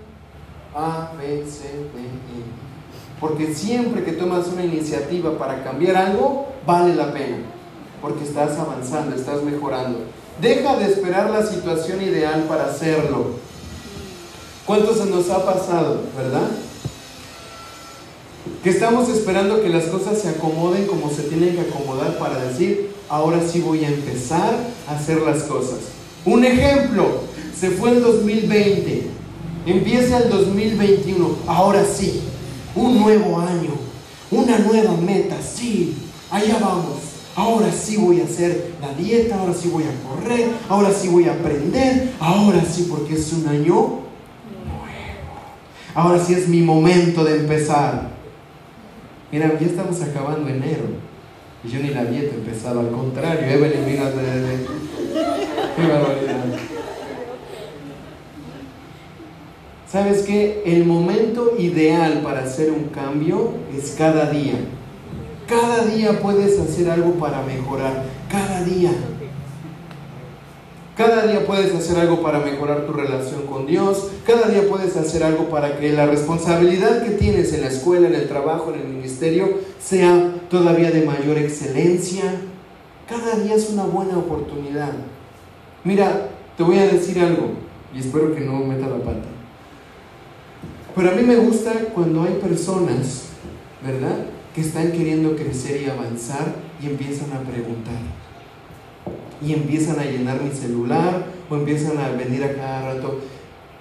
A, 0.76 1.14
B, 1.18 1.46
C, 1.50 1.64
D, 1.64 2.02
E. 2.02 3.22
Porque 3.22 3.54
siempre 3.54 4.04
que 4.04 4.12
tomas 4.12 4.48
una 4.48 4.66
iniciativa 4.66 5.38
para 5.38 5.64
cambiar 5.64 5.96
algo, 5.96 6.48
vale 6.66 6.94
la 6.94 7.14
pena. 7.14 7.38
Porque 8.02 8.26
estás 8.26 8.60
avanzando, 8.60 9.16
estás 9.16 9.44
mejorando. 9.44 10.00
Deja 10.42 10.76
de 10.76 10.86
esperar 10.92 11.30
la 11.30 11.44
situación 11.44 12.02
ideal 12.02 12.44
para 12.50 12.66
hacerlo. 12.66 13.47
¿Cuántos 14.68 14.98
se 14.98 15.06
nos 15.06 15.30
ha 15.30 15.46
pasado, 15.46 16.02
verdad? 16.18 16.50
Que 18.62 18.70
estamos 18.70 19.08
esperando 19.08 19.62
que 19.62 19.70
las 19.70 19.86
cosas 19.86 20.22
se 20.22 20.28
acomoden 20.28 20.88
como 20.88 21.10
se 21.10 21.24
tienen 21.24 21.56
que 21.56 21.62
acomodar 21.62 22.20
para 22.20 22.44
decir, 22.44 22.92
ahora 23.08 23.40
sí 23.50 23.62
voy 23.62 23.86
a 23.86 23.88
empezar 23.88 24.54
a 24.90 24.98
hacer 24.98 25.22
las 25.22 25.44
cosas. 25.44 25.80
Un 26.26 26.44
ejemplo, 26.44 27.06
se 27.58 27.70
fue 27.70 27.92
el 27.92 28.02
2020, 28.02 29.08
empieza 29.68 30.18
el 30.18 30.30
2021, 30.30 31.30
ahora 31.48 31.86
sí, 31.86 32.24
un 32.76 33.00
nuevo 33.00 33.40
año, 33.40 33.72
una 34.32 34.60
nueva 34.60 34.98
meta, 34.98 35.38
sí, 35.42 35.96
allá 36.30 36.60
vamos. 36.60 36.98
Ahora 37.38 37.72
sí 37.72 37.96
voy 37.96 38.20
a 38.20 38.26
hacer 38.26 38.74
la 38.82 38.94
dieta, 38.96 39.40
ahora 39.40 39.54
sí 39.54 39.70
voy 39.70 39.84
a 39.84 40.10
correr, 40.10 40.50
ahora 40.68 40.92
sí 40.92 41.08
voy 41.08 41.30
a 41.30 41.34
aprender, 41.34 42.12
ahora 42.20 42.66
sí 42.70 42.88
porque 42.90 43.14
es 43.14 43.32
un 43.32 43.48
año. 43.48 44.07
Ahora 45.98 46.24
sí 46.24 46.36
es 46.36 46.48
mi 46.48 46.62
momento 46.62 47.24
de 47.24 47.38
empezar. 47.38 48.10
Mira, 49.32 49.58
ya 49.60 49.66
estamos 49.66 50.00
acabando 50.00 50.48
enero. 50.48 50.84
Y 51.64 51.70
yo 51.70 51.80
ni 51.80 51.90
la 51.90 52.06
dieta 52.06 52.36
he 52.36 52.38
empezado, 52.38 52.82
al 52.82 52.92
contrario, 52.92 53.48
Evelyn 53.48 53.84
vino 53.84 54.06
de, 54.06 54.42
de... 54.42 54.66
Qué 55.76 55.88
barbaridad. 55.92 56.46
¿Sabes 59.92 60.22
qué? 60.22 60.62
El 60.68 60.86
momento 60.86 61.56
ideal 61.58 62.22
para 62.22 62.44
hacer 62.44 62.70
un 62.70 62.90
cambio 62.90 63.54
es 63.76 63.96
cada 63.98 64.30
día. 64.30 64.54
Cada 65.50 65.84
día 65.84 66.20
puedes 66.22 66.60
hacer 66.60 66.92
algo 66.92 67.14
para 67.14 67.42
mejorar. 67.42 68.04
Cada 68.30 68.64
día. 68.64 68.92
Cada 70.98 71.28
día 71.28 71.46
puedes 71.46 71.76
hacer 71.76 72.00
algo 72.00 72.24
para 72.24 72.40
mejorar 72.40 72.88
tu 72.88 72.94
relación 72.94 73.46
con 73.46 73.68
Dios. 73.68 74.08
Cada 74.26 74.48
día 74.48 74.68
puedes 74.68 74.98
hacer 74.98 75.24
algo 75.24 75.48
para 75.48 75.78
que 75.78 75.94
la 75.94 76.08
responsabilidad 76.08 77.04
que 77.04 77.12
tienes 77.12 77.54
en 77.54 77.62
la 77.62 77.68
escuela, 77.68 78.08
en 78.08 78.16
el 78.16 78.28
trabajo, 78.28 78.74
en 78.74 78.80
el 78.80 78.88
ministerio, 78.88 79.60
sea 79.80 80.34
todavía 80.50 80.90
de 80.90 81.06
mayor 81.06 81.38
excelencia. 81.38 82.24
Cada 83.08 83.36
día 83.36 83.54
es 83.54 83.70
una 83.70 83.84
buena 83.84 84.18
oportunidad. 84.18 84.94
Mira, 85.84 86.30
te 86.58 86.64
voy 86.64 86.80
a 86.80 86.88
decir 86.88 87.20
algo 87.20 87.52
y 87.94 88.00
espero 88.00 88.34
que 88.34 88.42
no 88.42 88.54
meta 88.66 88.88
la 88.88 88.98
pata. 88.98 89.28
Pero 90.96 91.12
a 91.12 91.14
mí 91.14 91.22
me 91.22 91.36
gusta 91.36 91.74
cuando 91.94 92.24
hay 92.24 92.40
personas, 92.42 93.26
¿verdad? 93.86 94.26
Que 94.56 94.62
están 94.62 94.92
queriendo 94.92 95.36
crecer 95.36 95.80
y 95.80 95.90
avanzar 95.92 96.56
y 96.82 96.88
empiezan 96.88 97.32
a 97.34 97.42
preguntar. 97.42 98.17
Y 99.46 99.54
empiezan 99.54 100.00
a 100.00 100.06
llenar 100.06 100.42
mi 100.42 100.52
celular 100.52 101.26
o 101.50 101.56
empiezan 101.56 101.98
a 101.98 102.10
venir 102.10 102.44
a 102.44 102.56
cada 102.56 102.94
rato 102.94 103.20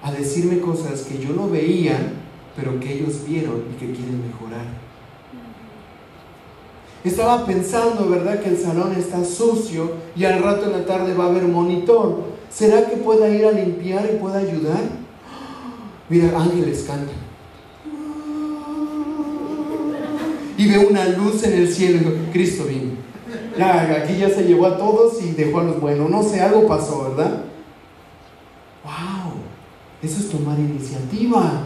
a 0.02 0.12
decirme 0.12 0.60
cosas 0.60 1.02
que 1.02 1.18
yo 1.18 1.32
no 1.34 1.48
veía, 1.48 1.98
pero 2.54 2.78
que 2.78 2.94
ellos 2.94 3.22
vieron 3.26 3.64
y 3.72 3.78
que 3.78 3.92
quieren 3.92 4.22
mejorar. 4.24 4.64
Estaba 7.02 7.46
pensando, 7.46 8.08
¿verdad?, 8.08 8.40
que 8.40 8.50
el 8.50 8.58
salón 8.58 8.92
está 8.96 9.24
sucio 9.24 9.92
y 10.16 10.24
al 10.24 10.42
rato 10.42 10.66
en 10.66 10.72
la 10.72 10.84
tarde 10.84 11.14
va 11.14 11.24
a 11.24 11.28
haber 11.28 11.44
monitor. 11.44 12.22
¿Será 12.50 12.88
que 12.88 12.96
pueda 12.96 13.28
ir 13.28 13.44
a 13.46 13.52
limpiar 13.52 14.08
y 14.12 14.18
pueda 14.18 14.38
ayudar? 14.38 14.80
Mira, 16.08 16.38
ángeles 16.38 16.84
cantan. 16.86 17.14
Y 20.58 20.68
veo 20.68 20.88
una 20.88 21.06
luz 21.08 21.42
en 21.44 21.52
el 21.52 21.72
cielo 21.72 21.96
y 21.96 21.98
digo, 21.98 22.12
Cristo 22.32 22.64
vino. 22.64 22.92
Aquí 23.58 24.18
ya 24.18 24.28
se 24.28 24.44
llevó 24.44 24.66
a 24.66 24.76
todos 24.76 25.22
y 25.22 25.32
dejó 25.32 25.60
a 25.60 25.64
los 25.64 25.80
buenos. 25.80 26.10
No 26.10 26.22
sé, 26.22 26.40
algo 26.40 26.66
pasó, 26.66 27.10
¿verdad? 27.10 27.44
¡Wow! 28.84 29.32
Eso 30.02 30.20
es 30.20 30.28
tomar 30.30 30.58
iniciativa. 30.58 31.62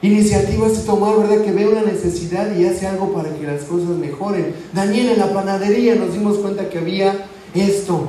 Iniciativa 0.00 0.66
es 0.68 0.84
tomar, 0.84 1.16
¿verdad? 1.16 1.44
Que 1.44 1.52
ve 1.52 1.66
una 1.66 1.82
necesidad 1.82 2.54
y 2.56 2.64
hace 2.64 2.86
algo 2.86 3.12
para 3.12 3.34
que 3.34 3.46
las 3.46 3.62
cosas 3.62 3.90
mejoren. 3.90 4.54
Daniel, 4.72 5.10
en 5.10 5.18
la 5.18 5.32
panadería 5.32 5.96
nos 5.96 6.12
dimos 6.12 6.38
cuenta 6.38 6.68
que 6.68 6.78
había 6.78 7.26
esto. 7.54 8.08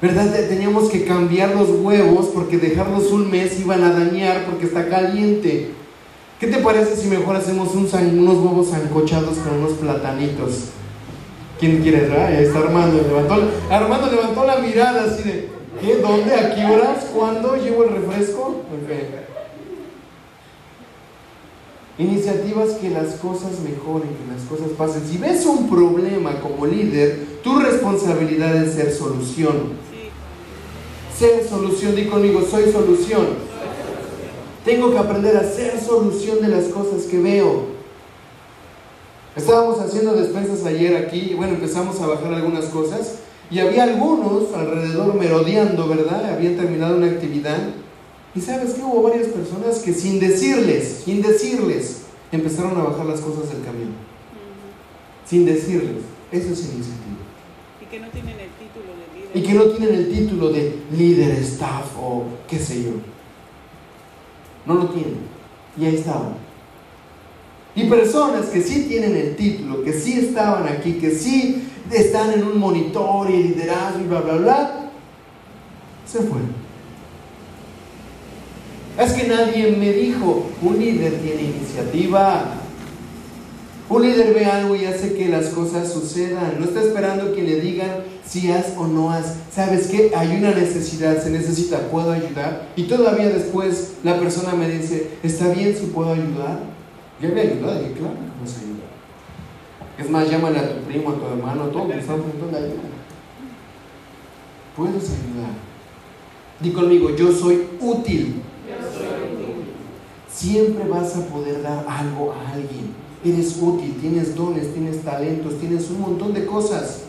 ¿Verdad? 0.00 0.32
Teníamos 0.48 0.90
que 0.90 1.04
cambiar 1.04 1.54
los 1.54 1.70
huevos 1.70 2.26
porque 2.26 2.58
dejarlos 2.58 3.10
un 3.10 3.30
mes 3.30 3.58
iban 3.58 3.82
a 3.82 3.92
dañar 3.92 4.44
porque 4.44 4.66
está 4.66 4.88
caliente. 4.88 5.70
¿Qué 6.38 6.46
te 6.48 6.58
parece 6.58 6.96
si 6.96 7.08
mejor 7.08 7.34
hacemos 7.34 7.74
un 7.74 7.86
unos 7.86 8.36
huevos 8.36 8.72
ancochados 8.74 9.38
con 9.38 9.58
unos 9.58 9.72
platanitos? 9.72 10.66
¿Quién 11.58 11.82
quiere? 11.82 12.12
Ahí 12.14 12.44
está 12.44 12.58
Armando. 12.58 13.02
Levantó, 13.02 13.50
Armando 13.70 14.10
levantó 14.10 14.44
la 14.44 14.56
mirada 14.58 15.04
así 15.04 15.22
de, 15.22 15.48
¿qué? 15.80 15.96
¿Dónde? 15.96 16.34
¿A 16.34 16.54
qué 16.54 16.66
horas? 16.66 17.06
¿Cuándo? 17.14 17.56
¿Llevo 17.56 17.84
el 17.84 17.90
refresco? 17.90 18.62
Iniciativas 21.98 22.72
que 22.72 22.90
las 22.90 23.14
cosas 23.14 23.52
mejoren, 23.60 24.10
que 24.10 24.30
las 24.30 24.42
cosas 24.42 24.76
pasen. 24.76 25.02
Si 25.06 25.16
ves 25.16 25.46
un 25.46 25.70
problema 25.70 26.40
como 26.40 26.66
líder, 26.66 27.40
tu 27.42 27.58
responsabilidad 27.58 28.54
es 28.56 28.74
ser 28.74 28.92
solución. 28.92 29.86
Ser 31.16 31.48
solución, 31.48 31.96
di 31.96 32.04
conmigo, 32.04 32.42
soy 32.42 32.70
solución. 32.70 33.46
Tengo 34.66 34.90
que 34.90 34.98
aprender 34.98 35.38
a 35.38 35.50
ser 35.50 35.80
solución 35.80 36.42
de 36.42 36.48
las 36.48 36.64
cosas 36.64 37.04
que 37.04 37.18
veo. 37.18 37.75
Estábamos 39.36 39.78
haciendo 39.80 40.14
despensas 40.14 40.64
ayer 40.64 40.96
aquí, 40.96 41.28
y 41.32 41.34
bueno, 41.34 41.54
empezamos 41.54 42.00
a 42.00 42.06
bajar 42.06 42.32
algunas 42.32 42.64
cosas 42.66 43.18
y 43.50 43.58
había 43.58 43.84
algunos 43.84 44.52
alrededor 44.54 45.14
merodeando, 45.14 45.86
¿verdad? 45.86 46.34
Habían 46.34 46.56
terminado 46.56 46.96
una 46.96 47.06
actividad 47.06 47.58
y 48.34 48.40
sabes 48.40 48.72
que 48.72 48.82
hubo 48.82 49.02
varias 49.02 49.28
personas 49.28 49.80
que 49.80 49.92
sin 49.92 50.18
decirles, 50.18 51.02
sin 51.04 51.20
decirles, 51.20 52.02
empezaron 52.32 52.78
a 52.78 52.84
bajar 52.84 53.04
las 53.04 53.20
cosas 53.20 53.50
del 53.50 53.62
camión. 53.62 53.90
Sin 55.26 55.44
decirles. 55.44 56.02
Eso 56.32 56.52
es 56.52 56.58
iniciativa. 56.60 57.16
Y 57.80 57.86
que 57.86 58.00
no 58.00 58.08
tienen 58.08 58.40
el 58.40 58.50
título 58.50 58.92
de 58.96 59.20
líder. 59.20 59.36
Y 59.36 59.42
que 59.42 59.54
no 59.54 59.64
tienen 59.64 59.94
el 59.94 60.12
título 60.12 60.48
de 60.50 60.78
líder, 60.92 61.30
staff 61.40 61.96
o 62.00 62.24
qué 62.48 62.58
sé 62.58 62.84
yo. 62.84 62.90
No 64.64 64.74
lo 64.74 64.88
tienen. 64.88 65.18
Y 65.78 65.84
ahí 65.84 65.96
estaban. 65.96 66.45
Y 67.76 67.84
personas 67.84 68.46
que 68.46 68.62
sí 68.62 68.86
tienen 68.88 69.14
el 69.14 69.36
título, 69.36 69.84
que 69.84 69.92
sí 69.92 70.18
estaban 70.18 70.66
aquí, 70.66 70.94
que 70.94 71.10
sí 71.10 71.68
están 71.92 72.32
en 72.32 72.42
un 72.42 72.58
monitor 72.58 73.30
y 73.30 73.42
liderazgo 73.42 74.00
y 74.00 74.08
bla, 74.08 74.20
bla, 74.22 74.36
bla, 74.36 74.90
se 76.10 76.20
fueron. 76.20 76.66
Es 78.98 79.12
que 79.12 79.28
nadie 79.28 79.72
me 79.72 79.92
dijo, 79.92 80.46
un 80.62 80.78
líder 80.78 81.20
tiene 81.20 81.42
iniciativa. 81.42 82.54
Un 83.90 84.02
líder 84.02 84.32
ve 84.34 84.46
algo 84.46 84.74
y 84.74 84.86
hace 84.86 85.12
que 85.12 85.28
las 85.28 85.48
cosas 85.48 85.92
sucedan. 85.92 86.56
No 86.58 86.64
está 86.64 86.80
esperando 86.80 87.34
que 87.34 87.42
le 87.42 87.60
digan 87.60 87.90
si 88.26 88.50
has 88.50 88.72
o 88.78 88.86
no 88.86 89.12
has. 89.12 89.34
¿Sabes 89.54 89.88
qué? 89.88 90.12
Hay 90.16 90.36
una 90.38 90.52
necesidad, 90.52 91.22
se 91.22 91.30
necesita, 91.30 91.90
¿puedo 91.90 92.10
ayudar? 92.10 92.68
Y 92.74 92.84
todavía 92.84 93.28
después 93.28 93.92
la 94.02 94.18
persona 94.18 94.54
me 94.54 94.68
dice, 94.70 95.10
¿está 95.22 95.48
bien 95.48 95.76
si 95.78 95.86
puedo 95.86 96.12
ayudar? 96.12 96.75
Yo 97.20 97.30
le 97.30 97.40
ayudado, 97.40 97.80
dije, 97.80 97.92
claro 97.92 98.14
que 98.14 98.40
vas 98.40 98.56
a 98.56 98.60
ayudar. 98.60 98.86
Es 99.98 100.10
más, 100.10 100.30
llámale 100.30 100.58
a 100.58 100.74
tu 100.74 100.84
primo, 100.84 101.10
a 101.10 101.14
tu 101.14 101.26
hermano, 101.26 101.64
a 101.64 101.70
todos, 101.70 101.94
están 101.94 102.18
de 102.18 102.56
ayuda. 102.56 102.96
Puedes 104.76 105.04
ayudar. 105.04 105.54
Di 106.60 106.70
conmigo, 106.72 107.10
yo 107.16 107.32
soy 107.32 107.66
útil. 107.80 108.42
Siempre 110.30 110.86
vas 110.86 111.16
a 111.16 111.26
poder 111.26 111.62
dar 111.62 111.86
algo 111.88 112.32
a 112.32 112.52
alguien. 112.52 112.94
Eres 113.24 113.56
útil, 113.60 113.96
tienes 114.00 114.36
dones, 114.36 114.74
tienes 114.74 115.02
talentos, 115.02 115.58
tienes 115.58 115.90
un 115.90 116.00
montón 116.02 116.34
de 116.34 116.44
cosas. 116.44 117.04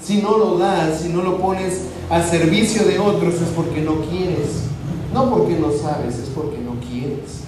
Si 0.00 0.22
no 0.22 0.38
lo 0.38 0.58
das, 0.58 1.00
si 1.00 1.08
no 1.08 1.22
lo 1.22 1.38
pones 1.38 1.86
al 2.08 2.24
servicio 2.24 2.84
de 2.84 3.00
otros, 3.00 3.34
es 3.34 3.48
porque 3.54 3.80
no 3.80 3.96
quieres. 4.02 4.62
No 5.12 5.28
porque 5.30 5.58
no 5.58 5.72
sabes, 5.72 6.18
es 6.18 6.28
porque 6.28 6.58
no 6.58 6.74
quieres. 6.80 7.41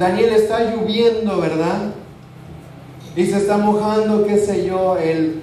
Daniel 0.00 0.30
está 0.32 0.74
lloviendo, 0.74 1.38
¿verdad? 1.40 1.92
Y 3.14 3.26
se 3.26 3.36
está 3.36 3.58
mojando, 3.58 4.24
qué 4.26 4.38
sé 4.38 4.64
yo, 4.66 4.96
el, 4.96 5.42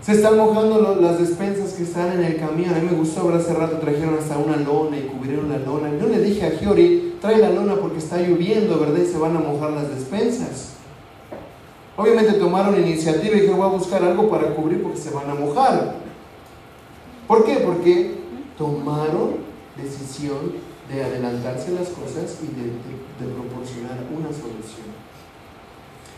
Se 0.00 0.12
están 0.12 0.36
mojando 0.38 0.96
las 1.00 1.18
despensas 1.18 1.72
que 1.72 1.82
están 1.82 2.12
en 2.12 2.22
el 2.24 2.36
camión. 2.36 2.72
A 2.72 2.78
mí 2.78 2.88
me 2.90 2.96
gustó, 2.96 3.22
ahora 3.22 3.38
hace 3.38 3.52
rato 3.52 3.78
trajeron 3.78 4.16
hasta 4.16 4.38
una 4.38 4.56
lona 4.56 4.96
y 4.96 5.02
cubrieron 5.02 5.50
la 5.50 5.58
lona. 5.58 5.90
Yo 6.00 6.06
le 6.08 6.20
dije 6.20 6.46
a 6.46 6.50
Giori, 6.52 7.16
trae 7.20 7.38
la 7.38 7.50
lona 7.50 7.74
porque 7.74 7.98
está 7.98 8.18
lloviendo, 8.18 8.78
¿verdad? 8.78 9.00
Y 9.02 9.06
se 9.06 9.18
van 9.18 9.36
a 9.36 9.40
mojar 9.40 9.72
las 9.72 9.90
despensas. 9.92 10.74
Obviamente 11.96 12.34
tomaron 12.34 12.78
iniciativa 12.80 13.36
y 13.36 13.40
dije, 13.40 13.52
voy 13.52 13.66
a 13.66 13.72
buscar 13.72 14.02
algo 14.04 14.30
para 14.30 14.54
cubrir 14.54 14.80
porque 14.84 14.98
se 14.98 15.10
van 15.10 15.28
a 15.28 15.34
mojar. 15.34 15.96
¿Por 17.26 17.44
qué? 17.44 17.56
Porque 17.56 18.14
tomaron 18.56 19.38
decisión 19.76 20.52
de 20.88 21.02
adelantarse 21.02 21.72
las 21.72 21.88
cosas 21.88 22.38
y 22.42 22.46
de- 22.46 23.07
de 23.18 23.26
proporcionar 23.26 23.98
una 24.10 24.28
solución. 24.28 24.88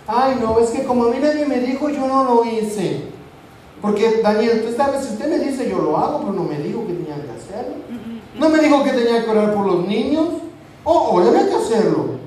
Ay, 0.06 0.38
no, 0.40 0.58
es 0.58 0.70
que 0.70 0.84
como 0.84 1.04
a 1.04 1.10
mí 1.10 1.18
nadie 1.20 1.46
me 1.46 1.60
dijo, 1.60 1.88
yo 1.88 2.06
no 2.06 2.24
lo 2.24 2.44
hice. 2.44 3.04
Porque 3.80 4.20
Daniel, 4.22 4.64
tú 4.66 4.74
sabes, 4.76 5.04
si 5.04 5.14
usted 5.14 5.30
me 5.30 5.38
dice, 5.38 5.68
yo 5.70 5.78
lo 5.78 5.96
hago, 5.96 6.20
pero 6.20 6.32
no 6.32 6.44
me 6.44 6.58
dijo 6.58 6.86
que 6.86 6.92
tenía 6.92 7.16
que 7.16 7.30
hacerlo. 7.30 7.76
No 8.38 8.48
me 8.48 8.58
dijo 8.58 8.84
que 8.84 8.90
tenía 8.90 9.24
que 9.24 9.30
orar 9.30 9.54
por 9.54 9.66
los 9.66 9.86
niños. 9.86 10.28
Oh, 10.84 11.10
oh, 11.12 11.20
había 11.20 11.48
que 11.48 11.54
hacerlo. 11.54 12.20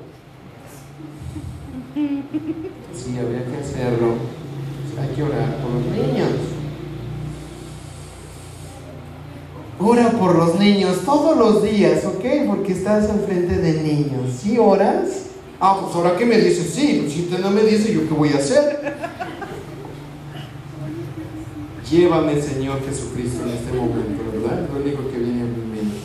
Sí, 1.96 3.18
había 3.18 3.46
que 3.46 3.58
hacerlo. 3.58 4.14
Hay 5.00 5.16
que 5.16 5.24
orar 5.24 5.58
por 5.58 5.72
los 5.72 5.86
niños. 5.86 6.53
Ora 9.80 10.12
por 10.12 10.36
los 10.38 10.60
niños 10.60 11.00
todos 11.04 11.38
los 11.38 11.64
días, 11.64 12.06
¿ok? 12.06 12.24
Porque 12.48 12.74
estás 12.74 13.10
al 13.10 13.22
frente 13.22 13.58
de 13.58 13.82
niños. 13.82 14.32
¿Sí 14.42 14.58
oras? 14.58 15.26
Ah, 15.60 15.80
pues 15.82 15.96
ahora 15.96 16.18
que 16.18 16.26
me 16.26 16.38
dices, 16.38 16.74
sí, 16.74 17.00
pues 17.02 17.14
si 17.14 17.22
usted 17.22 17.40
no 17.40 17.50
me 17.50 17.64
dice, 17.64 17.94
¿yo 17.94 18.08
qué 18.08 18.14
voy 18.14 18.30
a 18.30 18.38
hacer? 18.38 18.96
Llévame, 21.90 22.42
Señor 22.42 22.80
Jesucristo, 22.86 23.44
en 23.44 23.50
este 23.50 23.72
momento, 23.74 24.24
¿verdad? 24.34 24.68
Lo 24.74 24.80
único 24.82 25.10
que 25.10 25.18
viene 25.18 25.42
a 25.42 25.46
mi 25.46 25.66
mente. 25.66 25.98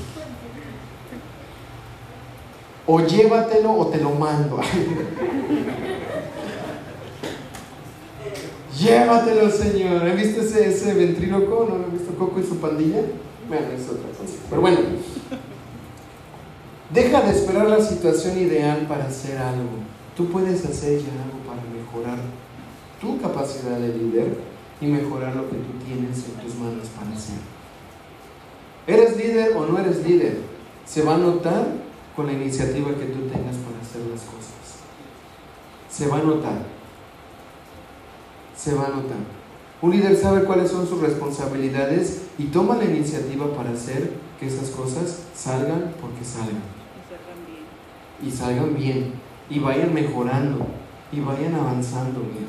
O 2.86 3.00
llévatelo 3.00 3.72
o 3.72 3.86
te 3.88 3.98
lo 3.98 4.10
mando. 4.10 4.60
Llévatelo, 8.78 9.50
Señor. 9.50 10.02
¿Han 10.02 10.16
visto 10.16 10.40
ese, 10.40 10.68
ese 10.68 10.94
ventríloco? 10.94 11.66
¿No 11.68 11.78
lo 11.78 11.84
han 11.84 11.92
visto 11.92 12.14
Coco 12.14 12.40
y 12.40 12.44
su 12.44 12.56
pandilla? 12.58 13.02
Bueno, 13.48 13.66
es 13.74 13.88
otra 13.88 14.10
cosa. 14.10 14.38
Pero 14.50 14.60
bueno, 14.60 14.78
deja 16.92 17.20
de 17.22 17.30
esperar 17.30 17.68
la 17.68 17.80
situación 17.80 18.38
ideal 18.38 18.86
para 18.86 19.06
hacer 19.06 19.38
algo. 19.38 19.70
Tú 20.16 20.28
puedes 20.28 20.64
hacer 20.66 20.98
ya 20.98 21.12
algo 21.24 21.38
para 21.46 21.62
mejorar 21.62 22.18
tu 23.00 23.20
capacidad 23.20 23.78
de 23.78 23.88
líder 23.96 24.36
y 24.80 24.86
mejorar 24.86 25.34
lo 25.34 25.48
que 25.48 25.56
tú 25.56 25.84
tienes 25.84 26.24
en 26.24 26.44
tus 26.44 26.54
manos 26.56 26.88
para 26.88 27.10
hacer. 27.16 27.36
¿Eres 28.86 29.16
líder 29.16 29.56
o 29.56 29.66
no 29.66 29.78
eres 29.78 30.04
líder? 30.06 30.38
Se 30.84 31.02
va 31.02 31.14
a 31.14 31.18
notar 31.18 31.68
con 32.14 32.26
la 32.26 32.32
iniciativa 32.32 32.88
que 32.90 33.06
tú 33.06 33.20
tengas 33.28 33.56
para 33.56 33.80
hacer 33.80 34.02
las 34.10 34.22
cosas. 34.22 34.82
Se 35.90 36.06
va 36.06 36.18
a 36.18 36.22
notar. 36.22 36.58
Se 38.56 38.74
va 38.74 38.86
a 38.86 38.88
notar. 38.88 39.37
Un 39.80 39.92
líder 39.92 40.16
sabe 40.16 40.44
cuáles 40.44 40.70
son 40.70 40.88
sus 40.88 41.00
responsabilidades 41.00 42.22
y 42.36 42.44
toma 42.44 42.76
la 42.76 42.84
iniciativa 42.84 43.46
para 43.54 43.70
hacer 43.70 44.10
que 44.40 44.46
esas 44.48 44.70
cosas 44.70 45.20
salgan 45.34 45.94
porque 46.00 46.24
salgan. 46.24 46.62
Y 48.20 48.30
salgan 48.30 48.74
bien. 48.76 48.94
bien. 48.94 49.12
Y 49.50 49.60
vayan 49.60 49.94
mejorando. 49.94 50.66
Y 51.12 51.20
vayan 51.20 51.54
avanzando 51.54 52.20
bien. 52.20 52.48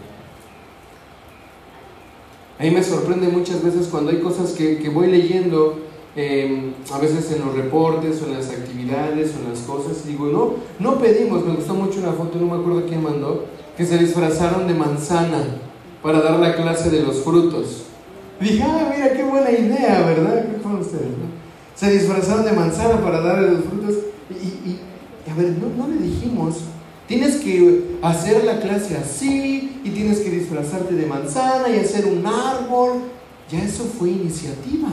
A 2.58 2.64
mí 2.64 2.72
me 2.72 2.84
sorprende 2.84 3.28
muchas 3.30 3.64
veces 3.64 3.88
cuando 3.88 4.12
hay 4.12 4.20
cosas 4.20 4.52
que, 4.52 4.80
que 4.80 4.90
voy 4.90 5.08
leyendo, 5.08 5.80
eh, 6.16 6.74
a 6.92 6.98
veces 6.98 7.32
en 7.32 7.46
los 7.46 7.56
reportes 7.56 8.22
o 8.22 8.26
en 8.26 8.34
las 8.34 8.50
actividades 8.50 9.34
o 9.36 9.40
en 9.40 9.54
las 9.54 9.62
cosas, 9.62 10.04
y 10.06 10.10
digo, 10.10 10.26
no, 10.26 10.56
no 10.80 11.00
pedimos, 11.00 11.46
me 11.46 11.54
gustó 11.54 11.74
mucho 11.76 12.00
una 12.00 12.12
foto, 12.12 12.38
no 12.38 12.48
me 12.48 12.60
acuerdo 12.60 12.86
quién 12.86 13.02
mandó, 13.02 13.46
que 13.78 13.86
se 13.86 13.98
disfrazaron 13.98 14.68
de 14.68 14.74
manzana 14.74 15.46
para 16.02 16.22
dar 16.22 16.40
la 16.40 16.56
clase 16.56 16.90
de 16.90 17.04
los 17.04 17.24
frutos. 17.24 17.84
Dije, 18.40 18.64
ah, 18.64 18.92
mira, 18.96 19.14
qué 19.14 19.24
buena 19.24 19.52
idea, 19.52 20.02
¿verdad? 20.06 20.46
¿Qué 20.46 20.60
fueron 20.62 20.82
ustedes? 20.82 21.08
Se 21.76 21.92
disfrazaron 21.92 22.46
de 22.46 22.54
manzana 22.54 23.02
para 23.02 23.22
darle 23.22 23.52
los 23.52 23.66
frutos. 23.66 23.96
Y, 24.30 24.80
a 25.30 25.36
ver, 25.36 25.56
no, 25.58 25.86
no 25.86 25.94
le 25.94 26.02
dijimos, 26.02 26.62
tienes 27.08 27.38
que 27.38 27.98
hacer 28.02 28.44
la 28.46 28.60
clase 28.60 28.98
así, 28.98 29.82
y 29.84 29.90
tienes 29.92 30.20
que 30.20 30.30
disfrazarte 30.30 30.96
de 30.96 31.06
manzana 31.06 31.70
y 31.70 31.80
hacer 31.80 32.06
un 32.06 32.26
árbol. 32.26 33.02
Ya 33.50 33.64
eso 33.64 33.84
fue 33.84 34.10
iniciativa 34.10 34.90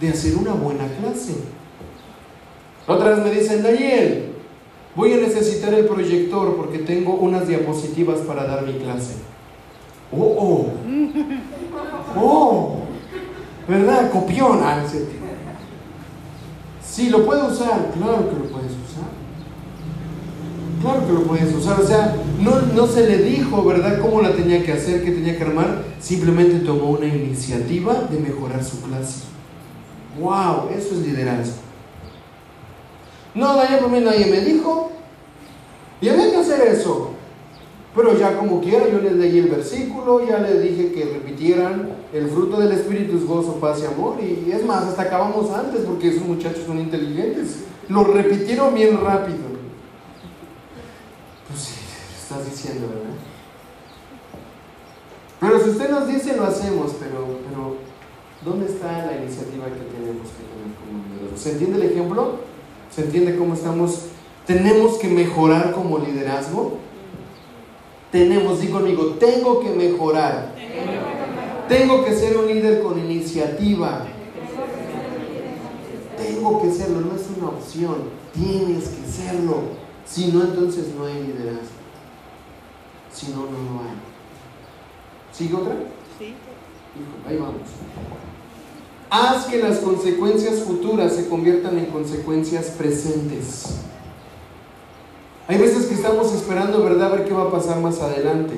de 0.00 0.08
hacer 0.08 0.36
una 0.36 0.52
buena 0.52 0.86
clase. 1.00 1.34
Otra 2.86 3.10
vez 3.10 3.18
me 3.18 3.30
dicen, 3.30 3.62
Daniel, 3.62 4.32
voy 4.94 5.12
a 5.12 5.16
necesitar 5.16 5.74
el 5.74 5.86
proyector 5.86 6.56
porque 6.56 6.78
tengo 6.78 7.14
unas 7.14 7.46
diapositivas 7.48 8.20
para 8.20 8.44
dar 8.44 8.64
mi 8.64 8.74
clase. 8.74 9.14
Oh, 10.12 10.36
oh. 10.38 10.72
Oh. 12.16 12.76
¿Verdad? 13.68 14.10
Copión. 14.10 14.60
Ah. 14.62 14.84
Sí, 16.82 17.10
lo 17.10 17.26
puedo 17.26 17.48
usar. 17.48 17.90
Claro 17.92 18.30
que 18.30 18.36
lo 18.36 18.44
puedes 18.44 18.72
usar. 18.72 19.10
Claro 20.80 21.06
que 21.06 21.12
lo 21.12 21.22
puedes 21.24 21.54
usar. 21.54 21.80
O 21.80 21.86
sea, 21.86 22.16
no, 22.40 22.60
no 22.74 22.86
se 22.86 23.08
le 23.08 23.18
dijo, 23.18 23.64
¿verdad?, 23.64 24.00
cómo 24.00 24.22
la 24.22 24.32
tenía 24.32 24.62
que 24.62 24.72
hacer, 24.72 25.04
qué 25.04 25.10
tenía 25.10 25.36
que 25.36 25.44
armar. 25.44 25.82
Simplemente 26.00 26.60
tomó 26.60 26.90
una 26.90 27.06
iniciativa 27.06 27.94
de 28.10 28.18
mejorar 28.20 28.62
su 28.62 28.80
clase. 28.82 29.24
¡Wow! 30.20 30.68
Eso 30.74 30.94
es 30.94 31.06
liderazgo. 31.06 31.56
No, 33.34 33.56
Daniel, 33.56 33.80
por 33.80 33.90
mí 33.90 34.00
nadie 34.00 34.26
me 34.26 34.40
dijo. 34.40 34.92
Y 36.00 36.08
había 36.08 36.30
que 36.30 36.36
hacer 36.36 36.66
eso. 36.68 37.15
Pero 37.96 38.14
ya 38.18 38.36
como 38.36 38.60
quiera, 38.60 38.86
yo 38.90 39.00
les 39.00 39.14
leí 39.14 39.38
el 39.38 39.48
versículo, 39.48 40.24
ya 40.26 40.38
les 40.38 40.62
dije 40.62 40.92
que 40.92 41.06
repitieran, 41.06 41.96
el 42.12 42.28
fruto 42.28 42.60
del 42.60 42.72
Espíritu 42.72 43.16
es 43.16 43.24
gozo, 43.24 43.54
paz 43.54 43.80
y 43.82 43.86
amor. 43.86 44.18
Y 44.22 44.52
es 44.52 44.62
más, 44.66 44.84
hasta 44.84 45.02
acabamos 45.02 45.50
antes 45.50 45.80
porque 45.80 46.10
esos 46.10 46.22
muchachos 46.22 46.64
son 46.66 46.78
inteligentes. 46.78 47.64
Lo 47.88 48.04
repitieron 48.04 48.74
bien 48.74 49.00
rápido. 49.00 49.38
Pues 51.48 51.58
sí, 51.58 51.74
estás 52.20 52.44
diciendo, 52.44 52.86
¿verdad? 52.86 53.16
Pero 55.40 55.64
si 55.64 55.70
usted 55.70 55.90
nos 55.90 56.06
dice, 56.06 56.36
lo 56.36 56.44
hacemos, 56.44 56.92
pero, 57.00 57.76
¿dónde 58.44 58.66
está 58.66 59.06
la 59.06 59.16
iniciativa 59.16 59.66
que 59.66 59.96
tenemos 59.96 60.28
que 60.32 60.44
tener 60.44 60.76
como 60.78 61.02
liderazgo? 61.14 61.38
¿Se 61.38 61.52
entiende 61.52 61.78
el 61.78 61.92
ejemplo? 61.92 62.40
¿Se 62.94 63.04
entiende 63.04 63.38
cómo 63.38 63.54
estamos? 63.54 64.00
Tenemos 64.46 64.98
que 64.98 65.08
mejorar 65.08 65.72
como 65.72 65.98
liderazgo. 65.98 66.84
Tenemos, 68.16 68.62
di 68.62 68.68
conmigo, 68.68 69.16
tengo 69.20 69.60
que 69.60 69.68
mejorar. 69.68 70.54
Tengo 71.68 72.02
que 72.02 72.16
ser 72.16 72.38
un 72.38 72.46
líder 72.46 72.80
con 72.80 72.98
iniciativa. 72.98 74.06
Tengo 76.16 76.62
que 76.62 76.70
serlo, 76.72 77.02
no 77.02 77.14
es 77.14 77.26
una 77.36 77.48
opción. 77.48 77.96
Tienes 78.32 78.88
que 78.88 79.06
serlo. 79.06 79.56
Si 80.06 80.28
no, 80.28 80.44
entonces 80.44 80.94
no 80.96 81.04
hay 81.04 81.24
liderazgo. 81.24 81.76
Si 83.12 83.26
no, 83.32 83.42
no 83.42 83.50
lo 83.50 83.80
hay. 83.80 83.96
¿Sigue 85.30 85.54
otra? 85.54 85.74
Sí. 86.18 86.24
Hijo, 86.24 87.28
ahí 87.28 87.36
vamos. 87.36 87.68
Haz 89.10 89.44
que 89.44 89.58
las 89.58 89.80
consecuencias 89.80 90.60
futuras 90.60 91.12
se 91.12 91.28
conviertan 91.28 91.76
en 91.76 91.84
consecuencias 91.86 92.70
presentes. 92.78 93.76
Hay 95.48 95.58
veces 95.58 95.85
estamos 96.06 96.32
esperando, 96.32 96.84
¿verdad?, 96.84 97.12
a 97.12 97.16
ver 97.16 97.24
qué 97.24 97.34
va 97.34 97.44
a 97.44 97.50
pasar 97.50 97.80
más 97.80 98.00
adelante. 98.00 98.54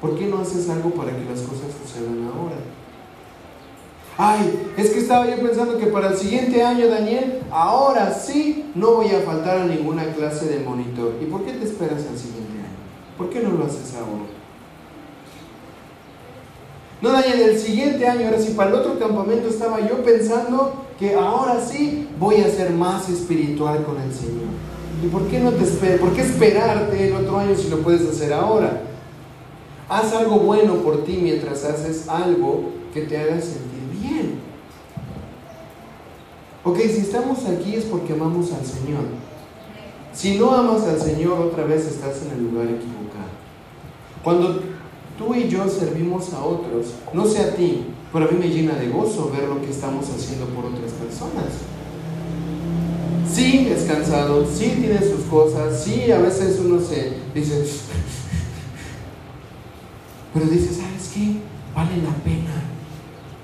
¿Por 0.00 0.18
qué 0.18 0.26
no 0.26 0.38
haces 0.38 0.68
algo 0.70 0.90
para 0.92 1.10
que 1.10 1.24
las 1.26 1.40
cosas 1.42 1.66
sucedan 1.82 2.30
ahora? 2.34 2.56
Ay, 4.16 4.72
es 4.78 4.90
que 4.90 4.98
estaba 4.98 5.28
yo 5.28 5.36
pensando 5.42 5.76
que 5.76 5.86
para 5.86 6.08
el 6.08 6.16
siguiente 6.16 6.62
año, 6.62 6.88
Daniel, 6.88 7.42
ahora 7.50 8.14
sí 8.14 8.70
no 8.74 8.94
voy 8.94 9.08
a 9.08 9.20
faltar 9.20 9.58
a 9.58 9.66
ninguna 9.66 10.04
clase 10.14 10.46
de 10.46 10.64
monitor. 10.64 11.16
¿Y 11.20 11.26
por 11.26 11.44
qué 11.44 11.52
te 11.52 11.64
esperas 11.64 12.06
al 12.10 12.18
siguiente 12.18 12.52
año? 12.52 13.18
¿Por 13.18 13.28
qué 13.28 13.40
no 13.40 13.50
lo 13.50 13.66
haces 13.66 13.94
ahora? 13.96 14.30
No, 17.02 17.12
Daniel, 17.12 17.50
el 17.50 17.58
siguiente 17.58 18.06
año, 18.06 18.26
ahora 18.26 18.40
sí, 18.40 18.54
para 18.56 18.70
el 18.70 18.76
otro 18.76 18.98
campamento 18.98 19.48
estaba 19.48 19.86
yo 19.86 20.02
pensando 20.02 20.86
que 20.98 21.14
ahora 21.14 21.60
sí 21.60 22.08
voy 22.18 22.36
a 22.36 22.50
ser 22.50 22.70
más 22.70 23.08
espiritual 23.10 23.84
con 23.84 24.00
el 24.00 24.12
Señor. 24.12 24.69
¿Y 25.02 25.06
por 25.08 25.26
qué 25.28 25.40
no 25.40 25.52
te? 25.52 25.64
¿Por 25.96 26.12
qué 26.12 26.22
esperarte 26.22 27.08
el 27.08 27.16
otro 27.16 27.38
año 27.38 27.54
si 27.56 27.68
lo 27.68 27.78
puedes 27.78 28.08
hacer 28.08 28.32
ahora? 28.32 28.82
Haz 29.88 30.12
algo 30.12 30.38
bueno 30.40 30.74
por 30.76 31.04
ti 31.04 31.18
mientras 31.22 31.64
haces 31.64 32.08
algo 32.08 32.70
que 32.92 33.02
te 33.02 33.16
haga 33.16 33.40
sentir 33.40 34.00
bien. 34.00 34.40
Ok, 36.62 36.78
si 36.78 37.00
estamos 37.00 37.46
aquí 37.46 37.74
es 37.74 37.84
porque 37.84 38.12
amamos 38.12 38.52
al 38.52 38.64
Señor. 38.64 39.04
Si 40.12 40.38
no 40.38 40.52
amas 40.52 40.82
al 40.82 41.00
Señor, 41.00 41.40
otra 41.40 41.64
vez 41.64 41.86
estás 41.86 42.22
en 42.22 42.38
el 42.38 42.50
lugar 42.50 42.66
equivocado. 42.66 43.30
Cuando 44.22 44.60
tú 45.20 45.34
y 45.34 45.48
yo 45.48 45.68
servimos 45.68 46.32
a 46.32 46.42
otros. 46.42 46.94
No 47.12 47.26
sé 47.26 47.40
a 47.40 47.54
ti, 47.54 47.84
pero 48.10 48.26
a 48.26 48.30
mí 48.30 48.38
me 48.38 48.48
llena 48.48 48.74
de 48.74 48.88
gozo 48.88 49.30
ver 49.30 49.46
lo 49.48 49.60
que 49.60 49.70
estamos 49.70 50.08
haciendo 50.08 50.46
por 50.46 50.64
otras 50.64 50.92
personas. 50.92 51.69
Sí, 53.32 53.68
es 53.70 53.84
cansado, 53.84 54.46
sí 54.46 54.74
tiene 54.78 54.98
sus 54.98 55.24
cosas, 55.30 55.82
sí, 55.84 56.10
a 56.10 56.18
veces 56.18 56.60
uno 56.64 56.80
se 56.80 57.12
dice, 57.34 57.62
pero 60.34 60.46
dice, 60.46 60.74
¿sabes 60.74 61.10
qué? 61.14 61.36
Vale 61.74 61.96
la 61.98 62.14
pena. 62.24 62.50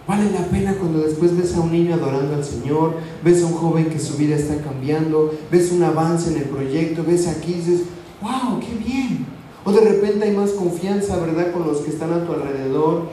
Vale 0.06 0.30
la 0.30 0.46
pena 0.46 0.74
cuando 0.74 1.00
después 1.00 1.36
ves 1.36 1.54
a 1.54 1.60
un 1.60 1.72
niño 1.72 1.94
adorando 1.94 2.34
al 2.34 2.44
Señor, 2.44 2.94
ves 3.24 3.42
a 3.42 3.46
un 3.46 3.54
joven 3.54 3.86
que 3.86 3.98
su 3.98 4.16
vida 4.16 4.36
está 4.36 4.56
cambiando, 4.62 5.32
ves 5.50 5.72
un 5.72 5.82
avance 5.82 6.30
en 6.30 6.38
el 6.38 6.44
proyecto, 6.44 7.04
ves 7.04 7.26
aquí 7.26 7.52
y 7.52 7.54
dices, 7.54 7.80
wow, 8.20 8.60
qué 8.60 8.72
bien. 8.84 9.26
O 9.64 9.72
de 9.72 9.80
repente 9.80 10.24
hay 10.24 10.36
más 10.36 10.50
confianza, 10.50 11.16
¿verdad?, 11.18 11.52
con 11.52 11.66
los 11.66 11.78
que 11.78 11.90
están 11.90 12.12
a 12.12 12.24
tu 12.24 12.32
alrededor. 12.32 13.08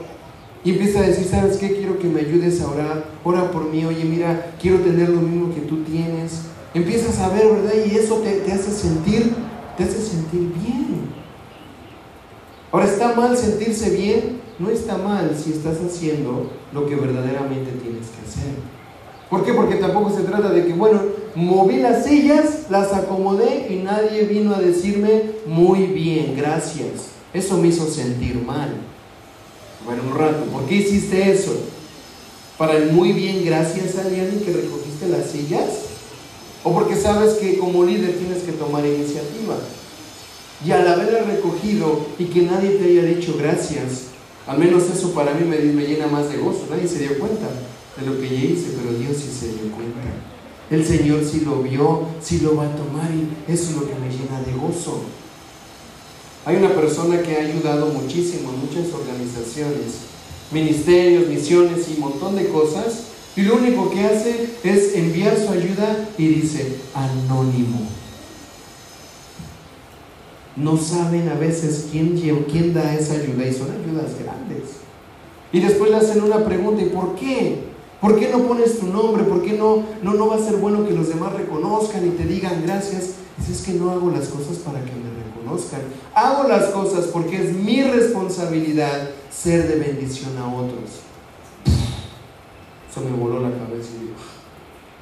Y 0.64 0.72
empieza 0.72 1.00
a 1.00 1.08
decir, 1.08 1.26
¿sabes 1.26 1.58
qué? 1.58 1.76
Quiero 1.76 1.98
que 1.98 2.08
me 2.08 2.22
ayudes 2.22 2.62
a 2.62 2.70
orar. 2.70 3.06
Ora 3.24 3.52
por 3.52 3.66
mí. 3.70 3.84
Oye, 3.86 4.06
mira, 4.06 4.54
quiero 4.62 4.80
tener 4.80 5.10
lo 5.10 5.22
mismo 5.22 5.54
que 5.54 5.62
tú 5.62 5.84
tienes. 5.84 6.53
Empiezas 6.74 7.20
a 7.20 7.30
ver, 7.30 7.48
¿verdad? 7.48 7.74
Y 7.86 7.96
eso 7.96 8.16
te, 8.18 8.32
te 8.32 8.52
hace 8.52 8.72
sentir, 8.72 9.36
te 9.78 9.84
hace 9.84 10.02
sentir 10.02 10.52
bien. 10.54 11.14
Ahora, 12.72 12.86
¿está 12.86 13.14
mal 13.14 13.38
sentirse 13.38 13.92
bien? 13.92 14.42
No 14.58 14.70
está 14.70 14.98
mal 14.98 15.36
si 15.38 15.52
estás 15.52 15.78
haciendo 15.80 16.50
lo 16.72 16.88
que 16.88 16.96
verdaderamente 16.96 17.72
tienes 17.72 18.08
que 18.08 18.28
hacer. 18.28 18.54
¿Por 19.30 19.46
qué? 19.46 19.54
Porque 19.54 19.76
tampoco 19.76 20.16
se 20.16 20.24
trata 20.24 20.50
de 20.50 20.66
que, 20.66 20.74
bueno, 20.74 21.02
moví 21.36 21.78
las 21.78 22.06
sillas, 22.06 22.68
las 22.70 22.94
acomodé 22.94 23.68
y 23.70 23.84
nadie 23.84 24.26
vino 24.26 24.54
a 24.56 24.60
decirme 24.60 25.32
muy 25.48 25.88
bien, 25.88 26.36
gracias. 26.36 27.14
Eso 27.34 27.58
me 27.58 27.68
hizo 27.68 27.88
sentir 27.88 28.36
mal. 28.36 28.76
Bueno, 29.86 30.04
un 30.10 30.18
rato, 30.18 30.46
¿por 30.46 30.66
qué 30.66 30.76
hiciste 30.76 31.32
eso? 31.32 31.52
¿Para 32.58 32.78
el 32.78 32.92
muy 32.92 33.12
bien, 33.12 33.44
gracias 33.44 33.98
a 33.98 34.02
alguien 34.02 34.42
que 34.46 34.54
recogiste 34.54 35.08
las 35.10 35.32
sillas? 35.32 35.83
¿O 36.64 36.74
porque 36.74 36.96
sabes 36.96 37.36
que 37.36 37.58
como 37.58 37.84
líder 37.84 38.18
tienes 38.18 38.44
que 38.44 38.54
tomar 38.54 38.86
iniciativa? 38.86 39.58
Y 40.66 40.72
al 40.72 40.88
haberla 40.88 41.24
recogido 41.24 42.06
y 42.18 42.26
que 42.26 42.44
nadie 42.44 42.72
te 42.72 42.86
haya 42.86 43.04
dicho 43.04 43.36
gracias, 43.38 44.14
al 44.48 44.58
menos 44.60 44.84
eso 44.84 45.14
para 45.14 45.34
mí 45.34 45.46
me, 45.46 45.58
me 45.60 45.86
llena 45.86 46.08
más 46.08 46.30
de 46.30 46.38
gozo. 46.38 46.68
Nadie 46.70 46.88
se 46.88 47.00
dio 47.00 47.20
cuenta 47.20 47.48
de 47.98 48.06
lo 48.06 48.20
que 48.20 48.30
yo 48.30 48.36
hice, 48.36 48.78
pero 48.78 48.98
Dios 48.98 49.18
sí 49.18 49.30
se 49.38 49.48
dio 49.48 49.72
cuenta. 49.72 50.00
El 50.70 50.86
Señor 50.86 51.24
sí 51.24 51.42
lo 51.42 51.62
vio, 51.62 52.08
sí 52.22 52.40
lo 52.40 52.56
va 52.56 52.66
a 52.66 52.76
tomar 52.76 53.12
y 53.12 53.52
eso 53.52 53.70
es 53.70 53.76
lo 53.76 53.88
que 53.88 53.96
me 53.96 54.10
llena 54.10 54.42
de 54.46 54.54
gozo. 54.54 55.02
Hay 56.46 56.56
una 56.56 56.74
persona 56.74 57.22
que 57.22 57.36
ha 57.36 57.42
ayudado 57.42 57.88
muchísimo 57.88 58.52
en 58.52 58.60
muchas 58.60 58.94
organizaciones, 58.94 60.12
ministerios, 60.52 61.28
misiones 61.28 61.88
y 61.90 61.94
un 61.94 62.00
montón 62.00 62.36
de 62.36 62.48
cosas, 62.48 63.13
y 63.36 63.42
lo 63.42 63.56
único 63.56 63.90
que 63.90 64.06
hace 64.06 64.50
es 64.64 64.96
enviar 64.96 65.36
su 65.38 65.52
ayuda 65.52 66.08
y 66.18 66.28
dice, 66.28 66.78
anónimo. 66.94 67.82
No 70.56 70.78
saben 70.78 71.30
a 71.30 71.34
veces 71.34 71.88
quién, 71.92 72.16
quién 72.52 72.74
da 72.74 72.94
esa 72.94 73.16
ayuda 73.16 73.48
y 73.48 73.54
son 73.54 73.70
ayudas 73.72 74.12
grandes. 74.22 74.78
Y 75.52 75.60
después 75.60 75.90
le 75.90 75.98
hacen 75.98 76.22
una 76.22 76.46
pregunta, 76.46 76.84
¿y 76.84 76.90
por 76.90 77.16
qué? 77.16 77.74
¿Por 78.00 78.20
qué 78.20 78.30
no 78.30 78.40
pones 78.44 78.80
tu 78.80 78.86
nombre? 78.86 79.24
¿Por 79.24 79.42
qué 79.42 79.54
no, 79.54 79.84
no, 80.04 80.14
no 80.14 80.28
va 80.28 80.36
a 80.36 80.46
ser 80.46 80.58
bueno 80.58 80.86
que 80.86 80.94
los 80.94 81.08
demás 81.08 81.34
reconozcan 81.34 82.06
y 82.06 82.12
te 82.12 82.26
digan 82.26 82.62
gracias? 82.64 83.14
Dices 83.38 83.62
es 83.62 83.66
que 83.66 83.74
no 83.74 83.90
hago 83.90 84.12
las 84.12 84.28
cosas 84.28 84.58
para 84.58 84.80
que 84.80 84.92
me 84.92 85.24
reconozcan. 85.26 85.82
Hago 86.14 86.48
las 86.48 86.66
cosas 86.66 87.06
porque 87.06 87.44
es 87.44 87.54
mi 87.54 87.82
responsabilidad 87.82 89.10
ser 89.32 89.68
de 89.68 89.76
bendición 89.76 90.38
a 90.38 90.54
otros. 90.54 91.13
Eso 92.94 93.02
me 93.02 93.18
voló 93.18 93.40
la 93.40 93.50
cabeza 93.50 93.90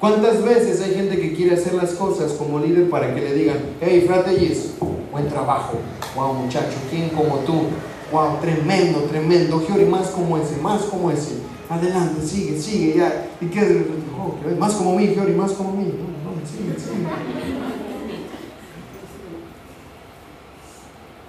¿cuántas 0.00 0.42
veces 0.42 0.80
hay 0.80 0.94
gente 0.94 1.20
que 1.20 1.34
quiere 1.34 1.56
hacer 1.56 1.74
las 1.74 1.90
cosas 1.90 2.32
como 2.32 2.58
líder 2.58 2.88
para 2.88 3.14
que 3.14 3.20
le 3.20 3.34
digan, 3.34 3.58
hey, 3.82 4.08
Yes, 4.40 4.76
buen 5.12 5.28
trabajo, 5.28 5.74
wow 6.16 6.32
muchacho, 6.32 6.78
¿quién 6.88 7.10
como 7.10 7.40
tú? 7.40 7.64
Wow, 8.10 8.38
tremendo, 8.40 9.00
tremendo, 9.00 9.60
Giori, 9.60 9.84
más 9.84 10.08
como 10.08 10.38
ese, 10.38 10.56
más 10.62 10.84
como 10.84 11.10
ese. 11.10 11.34
Adelante, 11.68 12.26
sigue, 12.26 12.58
sigue, 12.58 12.96
ya. 12.96 13.30
¿Y 13.42 13.46
qué? 13.46 13.86
Oh, 14.18 14.36
más 14.58 14.72
como 14.72 14.96
mí, 14.96 15.08
Giori, 15.08 15.34
más 15.34 15.52
como 15.52 15.72
mí. 15.72 15.84
No, 15.84 16.30
no, 16.30 16.46
sigue, 16.46 16.78
sigue. 16.78 17.06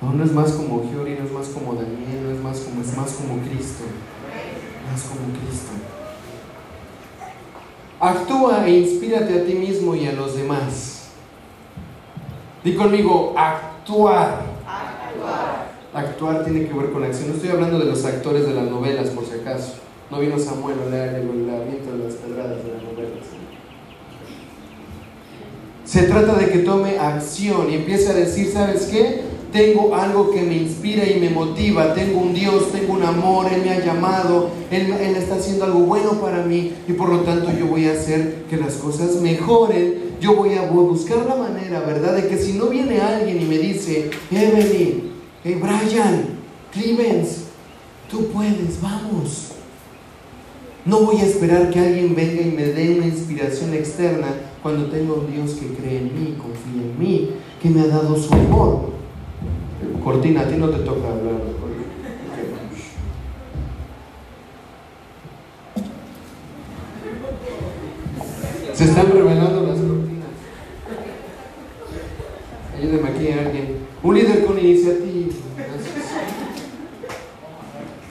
No, 0.02 0.14
no 0.14 0.24
es 0.24 0.32
más 0.32 0.52
como 0.54 0.90
Giori, 0.90 1.18
no 1.20 1.26
es 1.26 1.32
más 1.34 1.48
como 1.48 1.74
Daniel, 1.74 2.24
no 2.24 2.32
es 2.32 2.42
más 2.42 2.60
como, 2.62 2.82
es 2.82 2.98
más 2.98 3.12
como 3.12 3.42
Cristo. 3.42 3.84
Más 4.90 5.02
como 5.04 5.28
Cristo. 5.28 5.93
Actúa 8.04 8.68
e 8.68 8.80
inspírate 8.80 9.32
a 9.32 9.46
ti 9.46 9.54
mismo 9.54 9.96
y 9.96 10.06
a 10.06 10.12
los 10.12 10.36
demás. 10.36 11.08
Di 12.62 12.76
conmigo, 12.76 13.34
actuar. 13.38 14.44
Actuar. 14.68 15.72
Actuar 15.94 16.44
tiene 16.44 16.68
que 16.68 16.74
ver 16.74 16.92
con 16.92 17.06
acción. 17.06 17.30
No 17.30 17.36
estoy 17.36 17.52
hablando 17.52 17.80
de 17.80 17.86
los 17.86 18.04
actores 18.04 18.46
de 18.46 18.56
las 18.56 18.66
novelas, 18.66 19.08
por 19.12 19.24
si 19.24 19.36
acaso. 19.40 19.76
No 20.12 20.20
vino 20.20 20.38
Samuel 20.38 20.80
a 20.86 20.90
leer 20.90 21.16
el 21.16 21.30
viento 21.30 21.96
de 21.98 22.04
las 22.04 22.16
pedradas 22.16 22.62
de 22.66 22.74
las 22.74 22.84
novelas. 22.84 23.26
Se 25.86 26.04
trata 26.04 26.34
de 26.34 26.50
que 26.50 26.60
tome 26.60 27.00
acción 27.00 27.72
y 27.72 27.76
empiece 27.76 28.10
a 28.10 28.16
decir, 28.16 28.52
¿sabes 28.52 28.88
qué? 28.88 29.22
Tengo 29.54 29.94
algo 29.96 30.32
que 30.32 30.42
me 30.42 30.58
inspira 30.58 31.08
y 31.08 31.20
me 31.20 31.30
motiva, 31.30 31.94
tengo 31.94 32.20
un 32.20 32.34
Dios, 32.34 32.72
tengo 32.72 32.94
un 32.94 33.04
amor, 33.04 33.46
Él 33.54 33.62
me 33.62 33.70
ha 33.70 33.86
llamado, 33.86 34.50
Él, 34.72 34.92
está 35.16 35.36
haciendo 35.36 35.66
algo 35.66 35.82
bueno 35.82 36.20
para 36.20 36.44
mí 36.44 36.74
y 36.88 36.94
por 36.94 37.10
lo 37.10 37.20
tanto 37.20 37.52
yo 37.58 37.68
voy 37.68 37.86
a 37.86 37.92
hacer 37.92 38.46
que 38.50 38.58
las 38.58 38.74
cosas 38.74 39.22
mejoren, 39.22 40.16
yo 40.20 40.36
voy 40.36 40.56
a 40.56 40.64
buscar 40.72 41.28
la 41.28 41.36
manera, 41.36 41.82
¿verdad? 41.82 42.16
De 42.16 42.28
que 42.28 42.38
si 42.38 42.54
no 42.54 42.66
viene 42.66 43.00
alguien 43.00 43.44
y 43.44 43.46
me 43.46 43.60
dice, 43.60 44.10
Evelyn, 44.32 45.12
Brian, 45.44 46.30
Clemens, 46.72 47.44
tú 48.10 48.30
puedes, 48.30 48.82
vamos. 48.82 49.50
No 50.84 51.02
voy 51.02 51.18
a 51.18 51.26
esperar 51.26 51.70
que 51.70 51.80
alguien 51.80 52.16
venga 52.16 52.42
y 52.42 52.52
me 52.52 52.66
dé 52.66 52.98
una 52.98 53.06
inspiración 53.06 53.74
externa 53.74 54.30
cuando 54.64 54.88
tengo 54.88 55.16
un 55.16 55.32
Dios 55.32 55.52
que 55.52 55.68
cree 55.76 56.00
en 56.00 56.06
mí, 56.06 56.38
confía 56.38 56.82
en 56.82 57.00
mí, 57.00 57.30
que 57.62 57.70
me 57.70 57.82
ha 57.82 57.88
dado 57.88 58.18
su 58.18 58.34
amor. 58.34 58.93
Cortina, 60.04 60.42
a 60.42 60.48
ti 60.48 60.56
no 60.56 60.70
te 60.70 60.80
toca 60.80 61.10
hablar. 61.10 61.42
Se 68.74 68.86
están 68.86 69.12
revelando 69.12 69.68
las 69.68 69.80
cortinas. 69.80 70.28
Ayúdeme 72.78 73.10
aquí 73.10 73.28
a 73.30 73.42
alguien. 73.46 73.78
Un 74.02 74.16
líder 74.16 74.46
con 74.46 74.60
iniciativa. 74.60 75.34
Gracias. 75.56 76.06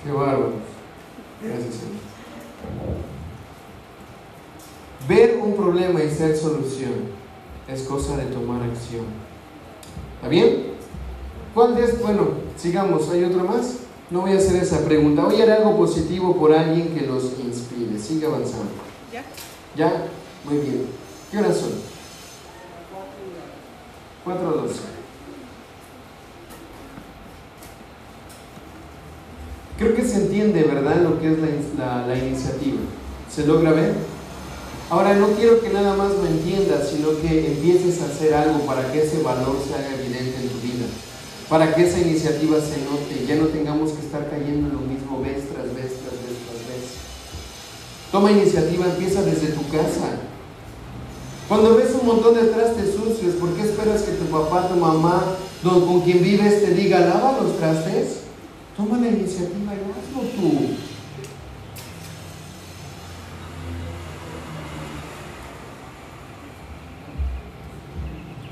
Qué 0.05 0.13
bárbaro. 0.13 0.53
Gracias, 1.43 1.75
Señor. 1.75 2.03
Ver 5.09 5.41
un 5.43 5.57
problema 5.57 6.03
y 6.03 6.09
ser 6.09 6.37
solución 6.37 6.93
es 7.67 7.83
cosa 7.83 8.17
de 8.17 8.27
tomar 8.27 8.63
acción. 8.63 9.07
¿Está 10.17 10.29
bien? 10.29 10.73
¿Cuál 11.55 11.77
es? 11.79 12.01
Bueno, 12.01 12.29
sigamos. 12.57 13.11
¿Hay 13.11 13.25
otra 13.25 13.43
más? 13.43 13.77
No 14.11 14.23
voy 14.23 14.33
a 14.33 14.39
hacer 14.39 14.63
esa 14.63 14.85
pregunta. 14.85 15.25
Voy 15.25 15.35
a 15.35 15.45
hacer 15.45 15.51
algo 15.53 15.77
positivo 15.77 16.37
por 16.37 16.53
alguien 16.53 16.95
que 16.95 17.07
los 17.07 17.25
inspire. 17.45 17.99
Sigue 17.99 18.27
avanzando. 18.27 18.71
¿Ya? 19.13 19.25
¿Ya? 19.77 20.07
Muy 20.45 20.59
bien. 20.59 20.87
¿Qué 21.31 21.39
horas 21.39 21.57
son? 21.57 21.71
4.12. 24.25 24.71
Creo 29.79 29.95
que 29.95 30.05
se 30.05 30.17
entiende, 30.17 30.63
¿verdad?, 30.63 31.03
lo 31.03 31.21
que 31.21 31.33
es 31.33 31.39
la, 31.77 32.07
la 32.07 32.17
iniciativa. 32.17 32.79
¿Se 33.29 33.47
logra 33.47 33.73
ver? 33.73 33.95
Ahora, 34.91 35.15
no 35.15 35.29
quiero 35.29 35.61
que 35.61 35.71
nada 35.71 35.97
más 35.97 36.11
lo 36.11 36.27
entiendas, 36.27 36.91
sino 36.91 37.09
que 37.21 37.47
empieces 37.47 38.01
a 38.03 38.05
hacer 38.05 38.35
algo 38.35 38.61
para 38.61 38.93
que 38.93 39.03
ese 39.03 39.23
valor 39.23 39.57
se 39.67 39.75
haga 39.75 39.95
evidente 39.95 40.37
en 40.37 40.49
tu 40.51 40.59
vida 40.61 40.72
para 41.49 41.75
que 41.75 41.87
esa 41.87 42.01
iniciativa 42.01 42.59
se 42.61 42.83
note, 42.85 43.27
ya 43.27 43.37
no 43.37 43.47
tengamos 43.47 43.93
que 43.93 44.07
estar 44.07 44.31
cayendo 44.31 44.69
en 44.69 44.75
lo 44.75 44.81
mismo 44.81 45.21
vez 45.21 45.49
tras 45.53 45.67
vez, 45.75 46.01
tras 46.01 46.17
vez, 46.23 46.37
tras 46.47 46.69
vez. 46.69 46.85
Toma 48.11 48.33
iniciativa, 48.33 48.87
empieza 48.87 49.23
desde 49.23 49.49
tu 49.49 49.63
casa. 49.69 50.19
Cuando 51.49 51.77
ves 51.77 51.95
un 52.01 52.07
montón 52.07 52.35
de 52.35 52.45
trastes 52.45 52.95
sucios, 52.95 53.35
¿por 53.35 53.51
qué 53.55 53.63
esperas 53.63 54.03
que 54.03 54.13
tu 54.13 54.25
papá, 54.27 54.69
tu 54.69 54.77
mamá, 54.77 55.37
con 55.63 56.01
quien 56.01 56.23
vives 56.23 56.65
te 56.65 56.75
diga, 56.75 57.01
lava 57.01 57.41
los 57.43 57.59
trastes? 57.59 58.21
Toma 58.77 58.99
la 58.99 59.09
iniciativa 59.09 59.75
y 59.75 59.91
hazlo 59.91 60.29
tú. 60.35 60.77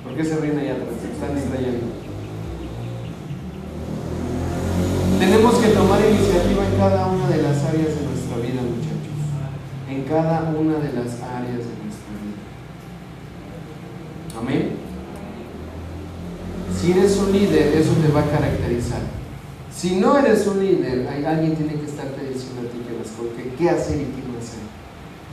¿Por 0.04 0.14
qué 0.14 0.24
se 0.24 0.36
ríen 0.36 0.58
allá 0.58 0.72
atrás? 0.72 0.88
están 1.14 1.34
distrayendo. 1.34 2.09
Tenemos 5.20 5.54
que 5.58 5.74
cada 6.80 7.08
una 7.08 7.28
de 7.28 7.42
las 7.42 7.62
áreas 7.62 7.88
de 7.92 8.06
nuestra 8.08 8.36
vida, 8.38 8.62
muchachos. 8.64 9.20
En 9.86 10.04
cada 10.04 10.48
una 10.48 10.78
de 10.78 10.94
las 10.96 11.20
áreas 11.20 11.60
de 11.60 11.76
nuestra 11.84 12.16
vida. 12.24 12.40
Amén. 14.40 14.70
Si 16.74 16.92
eres 16.92 17.18
un 17.18 17.32
líder, 17.32 17.76
eso 17.76 17.92
te 18.00 18.10
va 18.10 18.20
a 18.20 18.30
caracterizar. 18.30 19.02
Si 19.70 19.96
no 19.96 20.18
eres 20.18 20.46
un 20.46 20.58
líder, 20.64 21.06
hay, 21.06 21.22
alguien 21.22 21.54
tiene 21.54 21.74
que 21.74 21.84
estarte 21.84 22.22
diciendo 22.22 22.62
a 22.62 22.72
ti 22.72 22.80
que 22.80 22.96
las 22.96 23.12
qué 23.58 23.68
hacer 23.68 23.96
y 23.96 24.04
qué 24.04 24.22
no 24.26 24.38
hacer. 24.38 24.64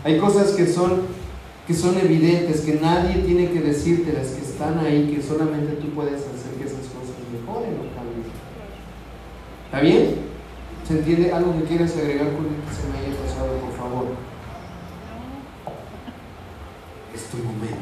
Hay 0.04 0.20
cosas 0.20 0.52
que 0.52 0.68
son, 0.68 1.04
que 1.66 1.74
son 1.74 1.98
evidentes, 1.98 2.60
que 2.60 2.74
nadie 2.74 3.24
tiene 3.24 3.52
que 3.52 3.62
decirte, 3.62 4.12
las 4.12 4.32
que 4.32 4.42
están 4.42 4.80
ahí, 4.80 5.16
que 5.16 5.26
solamente 5.26 5.78
tú 5.80 5.92
puedes 5.92 6.20
hacer 6.20 6.52
que 6.60 6.66
esas 6.66 6.92
cosas 6.92 7.16
mejoren 7.32 7.72
o. 7.80 8.07
¿Está 9.68 9.81
bien? 9.81 10.15
¿Se 10.88 10.94
entiende 10.94 11.34
algo 11.34 11.60
que 11.60 11.65
quieres 11.65 11.98
agregar 11.98 12.31
con 12.31 12.45
el 12.45 12.53
que 12.53 12.73
se 12.73 12.88
me 12.88 12.99
haya 12.99 13.14
pasado, 13.22 13.57
por 13.60 13.76
favor? 13.76 14.15
Es 17.14 17.26
tu 17.26 17.38
momento. 17.39 17.76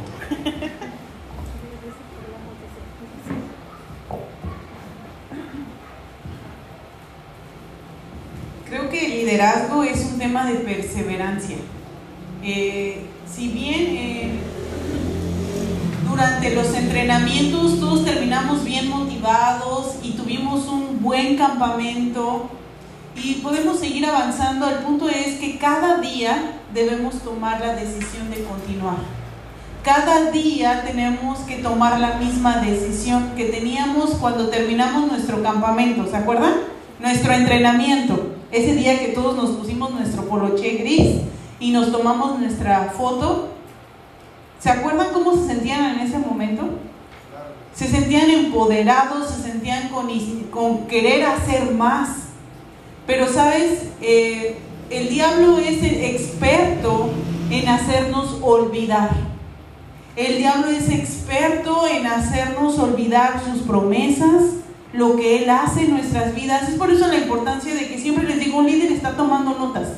Creo 8.68 8.90
que 8.90 9.06
el 9.06 9.12
liderazgo 9.12 9.84
es 9.84 10.04
un 10.12 10.18
tema 10.18 10.48
de 10.48 10.56
perseverancia. 10.56 11.58
Eh, 12.42 13.02
si 13.32 13.50
bien 13.50 13.96
eh, 13.96 14.40
durante 16.16 16.56
los 16.56 16.74
entrenamientos 16.74 17.78
todos 17.78 18.06
terminamos 18.06 18.64
bien 18.64 18.90
motivados 18.90 19.96
y 20.02 20.12
tuvimos 20.12 20.66
un 20.66 21.02
buen 21.02 21.36
campamento 21.36 22.50
y 23.22 23.34
podemos 23.36 23.80
seguir 23.80 24.06
avanzando, 24.06 24.70
el 24.70 24.78
punto 24.78 25.10
es 25.10 25.36
que 25.42 25.58
cada 25.58 25.98
día 25.98 26.62
debemos 26.74 27.16
tomar 27.16 27.60
la 27.60 27.76
decisión 27.76 28.30
de 28.30 28.46
continuar. 28.46 28.96
Cada 29.84 30.32
día 30.32 30.84
tenemos 30.86 31.40
que 31.40 31.58
tomar 31.58 32.00
la 32.00 32.14
misma 32.14 32.62
decisión 32.62 33.34
que 33.36 33.48
teníamos 33.48 34.12
cuando 34.12 34.48
terminamos 34.48 35.12
nuestro 35.12 35.44
campamento, 35.44 36.10
¿se 36.10 36.16
acuerdan? 36.16 36.54
Nuestro 37.02 37.34
entrenamiento 37.34 38.36
ese 38.54 38.74
día 38.74 39.00
que 39.00 39.10
todos 39.10 39.36
nos 39.36 39.50
pusimos 39.58 39.92
nuestro 39.92 40.24
poloché 40.30 40.78
gris 40.78 41.18
y 41.60 41.72
nos 41.72 41.92
tomamos 41.92 42.40
nuestra 42.40 42.94
foto, 42.98 43.50
¿se 44.66 44.72
acuerdan 44.72 45.10
cómo 45.14 45.36
se 45.36 45.46
sentían 45.46 45.94
en 45.94 46.00
ese 46.00 46.18
momento? 46.18 46.64
Se 47.76 47.88
sentían 47.88 48.32
empoderados, 48.32 49.30
se 49.30 49.44
sentían 49.44 49.90
con, 49.90 50.08
con 50.50 50.88
querer 50.88 51.24
hacer 51.24 51.72
más. 51.72 52.30
Pero 53.06 53.32
sabes, 53.32 53.90
eh, 54.02 54.58
el 54.90 55.10
diablo 55.10 55.60
es 55.60 55.84
experto 55.84 57.12
en 57.52 57.68
hacernos 57.70 58.40
olvidar. 58.42 59.12
El 60.16 60.40
diablo 60.40 60.70
es 60.70 60.90
experto 60.90 61.86
en 61.86 62.08
hacernos 62.08 62.80
olvidar 62.80 63.44
sus 63.46 63.62
promesas, 63.62 64.46
lo 64.94 65.16
que 65.16 65.44
Él 65.44 65.50
hace 65.52 65.82
en 65.82 65.92
nuestras 65.92 66.34
vidas. 66.34 66.70
Es 66.70 66.76
por 66.76 66.90
eso 66.90 67.08
la 67.08 67.18
importancia 67.18 67.72
de 67.72 67.88
que 67.88 68.00
siempre 68.00 68.28
les 68.28 68.40
digo, 68.40 68.58
un 68.58 68.66
líder 68.66 68.92
está 68.94 69.16
tomando 69.16 69.60
notas. 69.60 69.90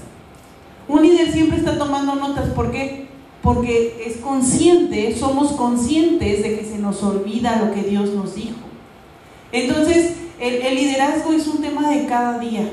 Un 0.89 1.03
líder 1.03 1.31
siempre 1.31 1.57
está 1.57 1.77
tomando 1.77 2.15
notas. 2.15 2.49
¿Por 2.49 2.69
qué? 2.69 3.07
Porque 3.47 4.03
es 4.05 4.17
consciente, 4.17 5.15
somos 5.15 5.53
conscientes 5.53 6.43
de 6.43 6.59
que 6.59 6.65
se 6.65 6.79
nos 6.79 7.01
olvida 7.01 7.63
lo 7.63 7.73
que 7.73 7.81
Dios 7.81 8.09
nos 8.09 8.35
dijo. 8.35 8.57
Entonces, 9.53 10.15
el, 10.37 10.75
liderazgo 10.75 11.31
es 11.31 11.47
un 11.47 11.61
tema 11.61 11.89
de 11.89 12.07
cada 12.07 12.39
día. 12.39 12.69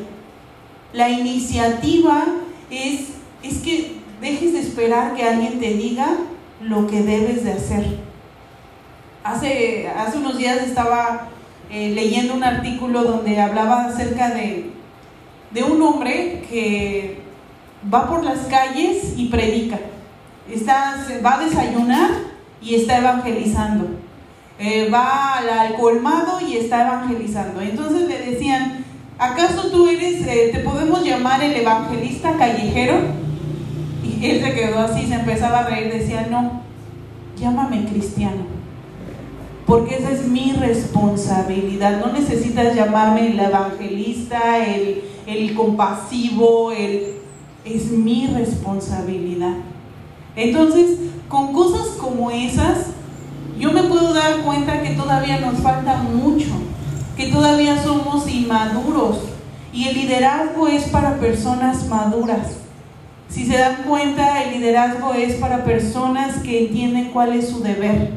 La 0.93 1.11
iniciativa 1.11 2.27
es, 2.71 3.03
es 3.45 3.59
que 3.59 3.99
dejes 4.21 4.53
de 4.53 4.59
esperar 4.59 5.15
que 5.15 5.23
alguien 5.23 5.61
te 5.61 5.75
diga 5.75 6.17
lo 6.61 6.89
que 6.89 7.03
debes 7.03 7.45
de 7.45 7.53
hacer. 7.53 8.01
Hace, 9.23 9.87
hace 9.97 10.19
unos 10.19 10.37
días 10.37 10.59
estaba 10.59 11.29
eh, 11.71 11.93
leyendo 11.95 12.35
un 12.35 12.43
artículo 12.43 13.05
donde 13.05 13.41
hablaba 13.41 13.85
acerca 13.85 14.31
de, 14.31 14.73
de 15.53 15.63
un 15.63 15.81
hombre 15.83 16.43
que 16.51 17.19
va 17.95 18.09
por 18.09 18.25
las 18.25 18.41
calles 18.49 19.15
y 19.17 19.27
predica. 19.27 19.79
Está, 20.51 20.97
va 21.25 21.35
a 21.35 21.45
desayunar 21.45 22.11
y 22.61 22.75
está 22.77 22.99
evangelizando. 22.99 23.87
Eh, 24.59 24.89
va 24.93 25.39
al, 25.39 25.75
colmado 25.75 26.41
y 26.41 26.57
está 26.57 26.83
evangelizando. 26.87 27.61
Entonces 27.61 28.09
le 28.09 28.31
decían, 28.31 28.85
¿acaso 29.19 29.71
tú 29.71 29.89
eres, 29.89 30.27
eh, 30.27 30.51
te 30.53 30.61
podemos 30.61 31.05
llamar 31.05 31.43
el 31.43 31.57
evangelista 31.57 32.35
callejero? 32.37 32.99
Y 34.03 34.25
él 34.25 34.45
se 34.45 34.55
quedó 34.55 34.81
así, 34.81 35.07
se 35.07 35.15
empezaba 35.15 35.61
a 35.61 35.67
reír, 35.69 35.93
decía, 35.93 36.29
no, 36.31 36.63
llámame 37.37 37.87
cristiano 37.87 38.55
porque 39.67 39.97
esa 39.97 40.11
es 40.11 40.27
mi 40.27 40.53
responsabilidad. 40.53 42.01
No 42.05 42.13
necesitas 42.13 42.75
llamarme 42.75 43.29
el 43.29 43.41
evangelista, 43.41 44.65
el, 44.65 45.03
el 45.27 45.55
compasivo, 45.55 46.73
el, 46.73 47.15
es 47.65 47.91
mi 47.91 48.27
responsabilidad. 48.27 49.55
Entonces, 50.37 50.99
con 51.29 51.53
cosas 51.53 51.89
como 52.01 52.31
esas, 52.31 52.87
yo 53.59 53.73
me 53.73 53.85
puedo 53.85 54.13
dar 54.13 54.43
cuenta 54.43 54.83
que 54.83 54.91
todavía 54.91 55.41
nos 55.41 55.61
falta 55.61 55.97
mucho, 55.97 56.51
que 57.17 57.29
todavía 57.29 57.81
somos 57.83 58.29
inmaduros 58.29 59.19
y 59.73 59.89
el 59.89 59.95
liderazgo 59.95 60.69
es 60.69 60.85
para 60.85 61.19
personas 61.19 61.89
maduras. 61.89 62.59
Si 63.29 63.47
se 63.47 63.59
dan 63.59 63.83
cuenta, 63.87 64.43
el 64.43 64.59
liderazgo 64.59 65.15
es 65.15 65.35
para 65.35 65.65
personas 65.65 66.39
que 66.39 66.67
entienden 66.67 67.11
cuál 67.11 67.33
es 67.33 67.49
su 67.49 67.63
deber 67.63 68.13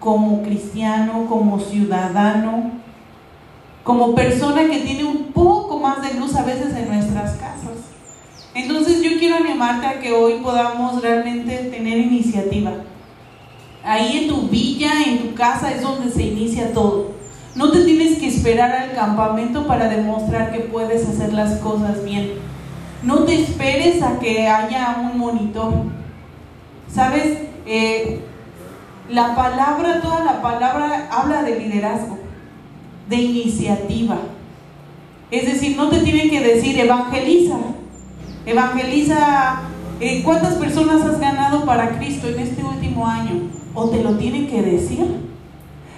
como 0.00 0.42
cristiano, 0.42 1.26
como 1.28 1.60
ciudadano, 1.60 2.72
como 3.84 4.14
persona 4.14 4.66
que 4.66 4.80
tiene 4.80 5.04
un 5.04 5.32
poco 5.32 5.78
más 5.78 6.02
de 6.02 6.18
luz 6.18 6.34
a 6.34 6.44
veces 6.44 6.74
en 6.76 6.88
nuestras 6.88 7.36
casas. 7.36 7.85
Entonces 8.56 9.02
yo 9.02 9.18
quiero 9.18 9.36
animarte 9.36 9.86
a 9.86 10.00
que 10.00 10.14
hoy 10.14 10.38
podamos 10.42 11.02
realmente 11.02 11.56
tener 11.70 11.98
iniciativa. 11.98 12.72
Ahí 13.84 14.20
en 14.22 14.28
tu 14.28 14.48
villa, 14.48 14.92
en 15.06 15.18
tu 15.18 15.34
casa 15.34 15.70
es 15.70 15.82
donde 15.82 16.10
se 16.10 16.22
inicia 16.22 16.72
todo. 16.72 17.12
No 17.54 17.70
te 17.70 17.84
tienes 17.84 18.18
que 18.18 18.28
esperar 18.28 18.72
al 18.72 18.94
campamento 18.94 19.66
para 19.66 19.90
demostrar 19.90 20.52
que 20.52 20.60
puedes 20.60 21.06
hacer 21.06 21.34
las 21.34 21.58
cosas 21.58 22.02
bien. 22.02 22.32
No 23.02 23.24
te 23.24 23.34
esperes 23.34 24.02
a 24.02 24.18
que 24.18 24.48
haya 24.48 25.02
un 25.02 25.18
monitor. 25.18 25.74
¿Sabes? 26.90 27.36
Eh, 27.66 28.20
la 29.10 29.36
palabra, 29.36 30.00
toda 30.00 30.24
la 30.24 30.40
palabra 30.40 31.10
habla 31.12 31.42
de 31.42 31.60
liderazgo, 31.60 32.18
de 33.06 33.16
iniciativa. 33.16 34.16
Es 35.30 35.44
decir, 35.44 35.76
no 35.76 35.90
te 35.90 35.98
tienen 35.98 36.30
que 36.30 36.40
decir 36.40 36.80
evangeliza. 36.80 37.56
Evangeliza, 38.46 39.60
eh, 40.00 40.22
¿cuántas 40.24 40.54
personas 40.54 41.02
has 41.02 41.20
ganado 41.20 41.64
para 41.64 41.98
Cristo 41.98 42.28
en 42.28 42.40
este 42.40 42.62
último 42.62 43.06
año? 43.06 43.50
¿O 43.74 43.90
te 43.90 44.02
lo 44.02 44.16
tienen 44.16 44.46
que 44.46 44.62
decir? 44.62 45.04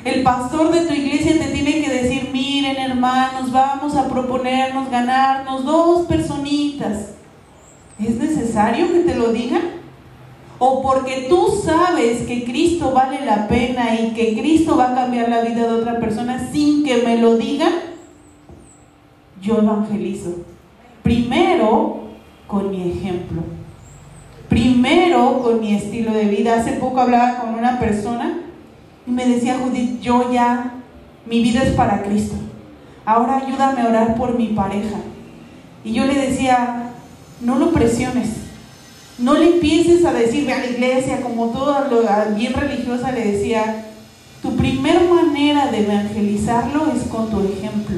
El 0.04 0.22
pastor 0.22 0.72
de 0.72 0.86
tu 0.86 0.94
iglesia 0.94 1.38
te 1.38 1.52
tiene 1.52 1.82
que 1.82 1.90
decir, 1.90 2.30
miren 2.32 2.76
hermanos, 2.76 3.52
vamos 3.52 3.94
a 3.94 4.08
proponernos 4.08 4.90
ganarnos 4.90 5.64
dos 5.64 6.06
personitas. 6.06 7.10
¿Es 8.00 8.16
necesario 8.16 8.90
que 8.92 9.00
te 9.00 9.14
lo 9.14 9.32
digan? 9.32 9.78
o 10.58 10.82
porque 10.82 11.26
tú 11.28 11.48
sabes 11.64 12.22
que 12.22 12.44
Cristo 12.44 12.92
vale 12.92 13.24
la 13.24 13.46
pena 13.46 13.94
y 14.00 14.12
que 14.12 14.36
Cristo 14.38 14.76
va 14.76 14.90
a 14.90 14.94
cambiar 14.94 15.28
la 15.28 15.42
vida 15.42 15.68
de 15.68 15.80
otra 15.80 16.00
persona 16.00 16.50
sin 16.52 16.84
que 16.84 17.02
me 17.02 17.18
lo 17.18 17.36
digan, 17.36 17.72
yo 19.40 19.58
evangelizo. 19.58 20.30
Primero 21.04 21.97
con 22.48 22.72
mi 22.72 22.90
ejemplo. 22.90 23.42
Primero 24.48 25.40
con 25.40 25.60
mi 25.60 25.76
estilo 25.76 26.12
de 26.12 26.24
vida. 26.24 26.56
Hace 26.58 26.72
poco 26.72 27.00
hablaba 27.00 27.38
con 27.38 27.54
una 27.54 27.78
persona 27.78 28.40
y 29.06 29.10
me 29.12 29.24
decía, 29.24 29.58
Judith, 29.62 30.00
yo 30.00 30.32
ya, 30.32 30.72
mi 31.24 31.40
vida 31.40 31.62
es 31.62 31.74
para 31.74 32.02
Cristo. 32.02 32.34
Ahora 33.04 33.36
ayúdame 33.36 33.82
a 33.82 33.88
orar 33.88 34.16
por 34.16 34.36
mi 34.36 34.48
pareja. 34.48 34.96
Y 35.84 35.92
yo 35.92 36.04
le 36.04 36.14
decía, 36.14 36.90
no 37.40 37.56
lo 37.60 37.70
presiones 37.70 38.48
no 39.18 39.34
le 39.34 39.54
empieces 39.54 40.04
a 40.04 40.12
decirme 40.12 40.52
a 40.52 40.58
la 40.58 40.66
iglesia, 40.66 41.20
como 41.20 41.48
toda 41.48 41.88
lo 41.88 42.02
bien 42.36 42.54
religiosa 42.54 43.10
le 43.10 43.32
decía, 43.32 43.86
tu 44.40 44.56
primer 44.56 45.08
manera 45.10 45.66
de 45.72 45.80
evangelizarlo 45.80 46.92
es 46.94 47.02
con 47.08 47.28
tu 47.28 47.40
ejemplo, 47.40 47.96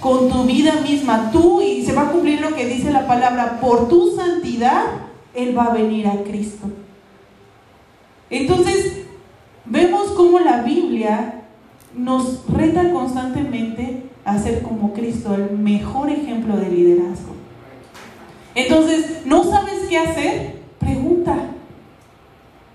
con 0.00 0.28
tu 0.30 0.44
vida 0.44 0.80
misma. 0.82 1.30
Tú, 1.30 1.60
y 1.60 1.84
se 1.84 1.92
va 1.92 2.02
a 2.02 2.12
cumplir 2.12 2.40
lo 2.40 2.54
que 2.54 2.66
dice 2.66 2.90
la 2.90 3.06
palabra, 3.06 3.58
por 3.60 3.88
tu 3.88 4.14
santidad, 4.14 4.84
Él 5.34 5.56
va 5.56 5.66
a 5.66 5.74
venir 5.74 6.06
a 6.06 6.22
Cristo. 6.22 6.66
Entonces, 8.30 9.04
vemos 9.64 10.08
cómo 10.12 10.40
la 10.40 10.62
Biblia 10.62 11.42
nos 11.94 12.46
reta 12.48 12.90
constantemente 12.92 14.02
a 14.24 14.38
ser 14.38 14.62
como 14.62 14.92
Cristo, 14.92 15.34
el 15.34 15.56
mejor 15.56 16.10
ejemplo 16.10 16.56
de 16.56 16.68
liderazgo. 16.68 17.34
Entonces, 18.54 19.22
¿no 19.24 19.44
sabes 19.44 19.86
qué 19.88 19.98
hacer? 19.98 20.56
Pregunta. 20.78 21.36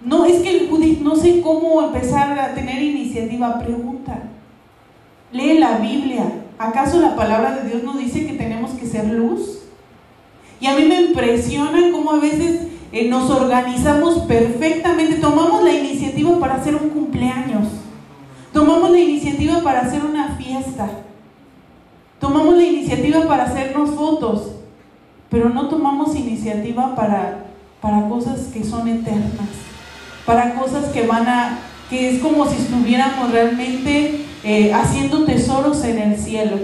No, 0.03 0.25
es 0.25 0.41
que 0.41 0.67
Judith, 0.67 0.99
no 1.01 1.15
sé 1.15 1.41
cómo 1.41 1.81
empezar 1.81 2.37
a 2.39 2.53
tener 2.53 2.81
iniciativa. 2.81 3.59
Pregunta. 3.59 4.19
Lee 5.31 5.59
la 5.59 5.77
Biblia. 5.77 6.23
¿Acaso 6.61 7.01
la 7.01 7.15
palabra 7.15 7.55
de 7.55 7.69
Dios 7.69 7.83
nos 7.83 7.97
dice 7.97 8.27
que 8.27 8.33
tenemos 8.33 8.69
que 8.73 8.85
ser 8.85 9.07
luz? 9.07 9.63
Y 10.59 10.67
a 10.67 10.75
mí 10.75 10.83
me 10.83 11.01
impresiona 11.01 11.91
cómo 11.91 12.11
a 12.11 12.19
veces 12.19 12.67
eh, 12.91 13.09
nos 13.09 13.31
organizamos 13.31 14.19
perfectamente, 14.19 15.15
tomamos 15.15 15.63
la 15.63 15.73
iniciativa 15.73 16.39
para 16.39 16.55
hacer 16.55 16.75
un 16.75 16.89
cumpleaños, 16.89 17.67
tomamos 18.53 18.91
la 18.91 18.99
iniciativa 18.99 19.63
para 19.63 19.81
hacer 19.81 20.05
una 20.05 20.35
fiesta, 20.35 20.87
tomamos 22.19 22.55
la 22.55 22.63
iniciativa 22.63 23.25
para 23.25 23.45
hacernos 23.45 23.95
fotos, 23.95 24.51
pero 25.31 25.49
no 25.49 25.67
tomamos 25.67 26.15
iniciativa 26.15 26.95
para, 26.95 27.45
para 27.81 28.07
cosas 28.07 28.49
que 28.53 28.63
son 28.63 28.87
eternas, 28.87 29.49
para 30.27 30.53
cosas 30.53 30.89
que 30.89 31.07
van 31.07 31.27
a, 31.27 31.57
que 31.89 32.11
es 32.11 32.21
como 32.21 32.45
si 32.45 32.57
estuviéramos 32.57 33.31
realmente 33.31 34.27
eh, 34.43 34.73
haciendo 34.73 35.23
tesoros 35.25 35.83
en 35.83 35.99
el 35.99 36.17
cielo. 36.17 36.57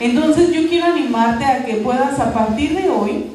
Entonces 0.00 0.52
yo 0.52 0.68
quiero 0.68 0.86
animarte 0.86 1.44
a 1.44 1.64
que 1.64 1.74
puedas 1.74 2.18
a 2.18 2.32
partir 2.32 2.74
de 2.76 2.88
hoy 2.88 3.26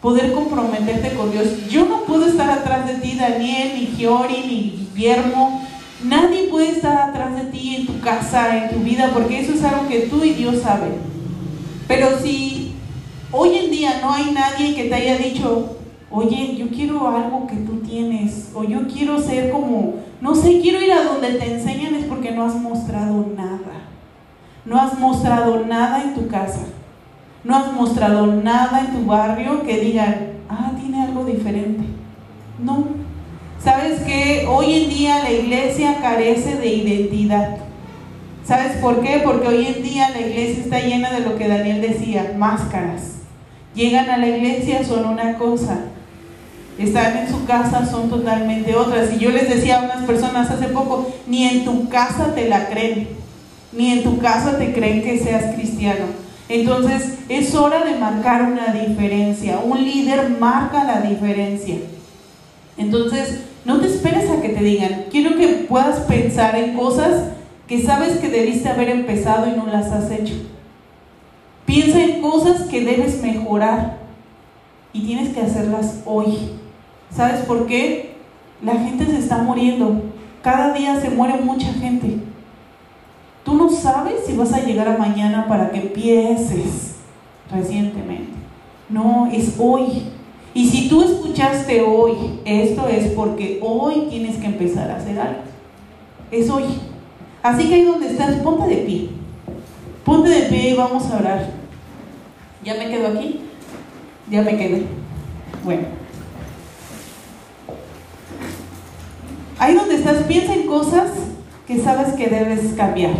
poder 0.00 0.32
comprometerte 0.32 1.14
con 1.14 1.30
Dios. 1.30 1.68
Yo 1.70 1.86
no 1.86 2.04
puedo 2.04 2.26
estar 2.26 2.50
atrás 2.50 2.86
de 2.86 2.94
ti, 2.94 3.16
Daniel, 3.18 3.72
ni 3.74 3.86
Giori, 3.96 4.44
ni 4.46 4.88
Guillermo. 4.94 5.66
Nadie 6.04 6.48
puede 6.48 6.70
estar 6.70 7.10
atrás 7.10 7.36
de 7.36 7.50
ti 7.50 7.76
en 7.76 7.86
tu 7.86 8.00
casa, 8.00 8.56
en 8.56 8.70
tu 8.70 8.80
vida, 8.80 9.10
porque 9.12 9.40
eso 9.40 9.52
es 9.52 9.62
algo 9.62 9.88
que 9.88 10.00
tú 10.00 10.24
y 10.24 10.32
Dios 10.32 10.62
saben. 10.62 10.94
Pero 11.86 12.18
si 12.18 12.72
hoy 13.30 13.56
en 13.56 13.70
día 13.70 14.00
no 14.00 14.12
hay 14.12 14.30
nadie 14.30 14.74
que 14.74 14.84
te 14.84 14.94
haya 14.94 15.18
dicho, 15.18 15.76
oye, 16.10 16.56
yo 16.56 16.68
quiero 16.68 17.08
algo 17.08 17.46
que 17.46 17.56
tú 17.56 17.80
tienes, 17.80 18.50
o 18.54 18.64
yo 18.64 18.86
quiero 18.88 19.20
ser 19.20 19.50
como, 19.50 19.94
no 20.20 20.34
sé, 20.34 20.60
quiero 20.60 20.82
ir 20.82 20.92
a 20.92 21.04
donde 21.04 21.34
te 21.34 21.54
enseñan, 21.54 21.94
es 21.94 22.04
porque 22.04 22.32
no 22.32 22.44
has 22.44 22.56
mostrado 22.56 23.26
nada. 23.36 23.86
No 24.64 24.78
has 24.78 24.98
mostrado 24.98 25.64
nada 25.64 26.02
en 26.02 26.14
tu 26.14 26.28
casa. 26.28 26.66
No 27.42 27.56
has 27.56 27.72
mostrado 27.72 28.26
nada 28.26 28.80
en 28.80 28.92
tu 28.92 29.06
barrio 29.06 29.62
que 29.62 29.80
digan, 29.80 30.32
ah, 30.48 30.72
tiene 30.78 31.02
algo 31.02 31.24
diferente. 31.24 31.84
No. 32.62 32.84
¿Sabes 33.62 34.00
qué? 34.02 34.46
Hoy 34.48 34.84
en 34.84 34.90
día 34.90 35.22
la 35.22 35.30
iglesia 35.30 35.98
carece 36.02 36.56
de 36.56 36.66
identidad. 36.66 37.56
¿Sabes 38.44 38.76
por 38.78 39.00
qué? 39.00 39.20
Porque 39.24 39.48
hoy 39.48 39.66
en 39.66 39.82
día 39.82 40.10
la 40.10 40.20
iglesia 40.20 40.64
está 40.64 40.80
llena 40.80 41.12
de 41.12 41.20
lo 41.20 41.36
que 41.36 41.48
Daniel 41.48 41.80
decía, 41.80 42.34
máscaras. 42.36 43.18
Llegan 43.74 44.10
a 44.10 44.18
la 44.18 44.26
iglesia, 44.26 44.84
son 44.84 45.06
una 45.06 45.38
cosa. 45.38 45.78
Están 46.78 47.16
en 47.18 47.28
su 47.28 47.44
casa, 47.44 47.86
son 47.86 48.08
totalmente 48.08 48.74
otras. 48.74 49.12
Y 49.14 49.18
yo 49.18 49.30
les 49.30 49.48
decía 49.48 49.80
a 49.80 49.84
unas 49.84 50.04
personas 50.04 50.50
hace 50.50 50.68
poco, 50.68 51.10
ni 51.26 51.44
en 51.46 51.64
tu 51.64 51.88
casa 51.88 52.34
te 52.34 52.48
la 52.48 52.68
creen. 52.68 53.08
Ni 53.72 53.92
en 53.92 54.02
tu 54.02 54.18
casa 54.18 54.58
te 54.58 54.72
creen 54.72 55.02
que 55.02 55.18
seas 55.18 55.54
cristiano. 55.54 56.06
Entonces 56.48 57.18
es 57.28 57.54
hora 57.54 57.84
de 57.84 57.96
marcar 57.96 58.42
una 58.42 58.72
diferencia. 58.72 59.58
Un 59.58 59.84
líder 59.84 60.30
marca 60.40 60.84
la 60.84 61.00
diferencia. 61.00 61.76
Entonces 62.76 63.42
no 63.64 63.80
te 63.80 63.86
esperes 63.86 64.28
a 64.30 64.40
que 64.40 64.48
te 64.48 64.64
digan. 64.64 65.04
Quiero 65.10 65.36
que 65.36 65.46
puedas 65.68 66.00
pensar 66.00 66.56
en 66.56 66.74
cosas 66.74 67.30
que 67.68 67.82
sabes 67.82 68.18
que 68.18 68.28
debiste 68.28 68.68
haber 68.68 68.88
empezado 68.88 69.46
y 69.46 69.56
no 69.56 69.66
las 69.66 69.92
has 69.92 70.10
hecho. 70.10 70.34
Piensa 71.66 72.02
en 72.02 72.20
cosas 72.20 72.62
que 72.62 72.84
debes 72.84 73.22
mejorar 73.22 73.98
y 74.92 75.02
tienes 75.02 75.28
que 75.28 75.40
hacerlas 75.40 76.00
hoy. 76.04 76.59
¿Sabes 77.14 77.40
por 77.40 77.66
qué? 77.66 78.14
La 78.62 78.74
gente 78.74 79.06
se 79.06 79.18
está 79.18 79.38
muriendo. 79.38 80.02
Cada 80.42 80.72
día 80.72 81.00
se 81.00 81.10
muere 81.10 81.40
mucha 81.42 81.72
gente. 81.72 82.18
Tú 83.44 83.54
no 83.54 83.70
sabes 83.70 84.24
si 84.26 84.36
vas 84.36 84.52
a 84.52 84.60
llegar 84.60 84.88
a 84.88 84.98
mañana 84.98 85.46
para 85.48 85.70
que 85.70 85.80
empieces 85.80 86.96
recientemente. 87.50 88.32
No, 88.88 89.28
es 89.32 89.54
hoy. 89.58 90.04
Y 90.52 90.68
si 90.68 90.88
tú 90.88 91.02
escuchaste 91.02 91.80
hoy, 91.82 92.40
esto 92.44 92.88
es 92.88 93.12
porque 93.12 93.60
hoy 93.62 94.06
tienes 94.10 94.36
que 94.36 94.46
empezar 94.46 94.90
a 94.90 94.96
hacer 94.96 95.18
algo. 95.18 95.40
Es 96.30 96.50
hoy. 96.50 96.64
Así 97.42 97.68
que 97.68 97.74
ahí 97.74 97.84
donde 97.84 98.08
estás, 98.08 98.36
ponte 98.36 98.68
de 98.68 98.82
pie. 98.82 99.08
Ponte 100.04 100.28
de 100.28 100.42
pie 100.42 100.70
y 100.70 100.74
vamos 100.74 101.10
a 101.10 101.18
orar. 101.18 101.50
¿Ya 102.64 102.74
me 102.74 102.88
quedo 102.88 103.08
aquí? 103.08 103.40
Ya 104.30 104.42
me 104.42 104.56
quedé. 104.56 104.84
Bueno. 105.64 105.99
Ahí 109.60 109.74
donde 109.74 109.96
estás, 109.96 110.22
piensa 110.22 110.54
en 110.54 110.66
cosas 110.66 111.10
que 111.66 111.78
sabes 111.80 112.14
que 112.14 112.28
debes 112.28 112.72
cambiar. 112.72 113.12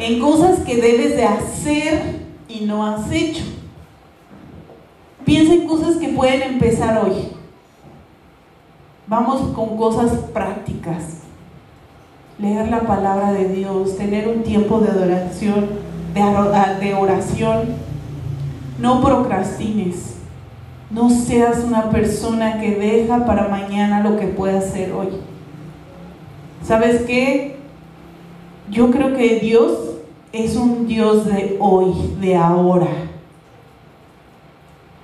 En 0.00 0.18
cosas 0.18 0.58
que 0.66 0.82
debes 0.82 1.16
de 1.16 1.24
hacer 1.24 2.26
y 2.48 2.64
no 2.66 2.84
has 2.84 3.08
hecho. 3.12 3.44
Piensa 5.24 5.54
en 5.54 5.68
cosas 5.68 5.94
que 5.94 6.08
pueden 6.08 6.42
empezar 6.42 7.04
hoy. 7.04 7.28
Vamos 9.06 9.54
con 9.54 9.76
cosas 9.76 10.10
prácticas. 10.34 11.04
Leer 12.40 12.68
la 12.68 12.80
palabra 12.80 13.32
de 13.32 13.48
Dios, 13.48 13.96
tener 13.96 14.26
un 14.26 14.42
tiempo 14.42 14.80
de 14.80 14.88
adoración, 14.88 15.68
de, 16.14 16.84
de 16.84 16.94
oración. 16.94 17.60
No 18.80 19.00
procrastines. 19.00 20.19
No 20.90 21.08
seas 21.08 21.62
una 21.64 21.88
persona 21.90 22.60
que 22.60 22.72
deja 22.72 23.24
para 23.24 23.48
mañana 23.48 24.02
lo 24.02 24.18
que 24.18 24.26
puede 24.26 24.58
hacer 24.58 24.92
hoy. 24.92 25.08
¿Sabes 26.64 27.02
qué? 27.02 27.56
Yo 28.70 28.90
creo 28.90 29.16
que 29.16 29.38
Dios 29.38 29.78
es 30.32 30.56
un 30.56 30.86
Dios 30.86 31.26
de 31.26 31.56
hoy, 31.60 31.92
de 32.20 32.36
ahora. 32.36 32.88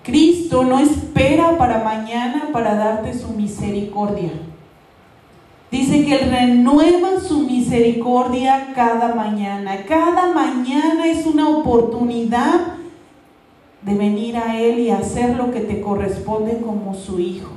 Cristo 0.03 0.65
no 0.65 0.79
espera 0.79 1.57
para 1.57 1.83
mañana 1.83 2.51
para 2.53 2.75
darte 2.75 3.13
su 3.15 3.29
misericordia. 3.29 4.31
Dice 5.71 6.05
que 6.05 6.15
Él 6.15 6.31
renueva 6.31 7.21
su 7.21 7.41
misericordia 7.41 8.69
cada 8.75 9.15
mañana. 9.15 9.85
Cada 9.87 10.33
mañana 10.33 11.07
es 11.07 11.27
una 11.27 11.49
oportunidad 11.49 12.77
de 13.87 13.95
venir 13.95 14.37
a 14.37 14.61
Él 14.61 14.81
y 14.81 14.91
hacer 14.91 15.37
lo 15.37 15.53
que 15.53 15.61
te 15.61 15.81
corresponde 15.81 16.59
como 16.59 16.93
su 16.93 17.21
hijo. 17.21 17.53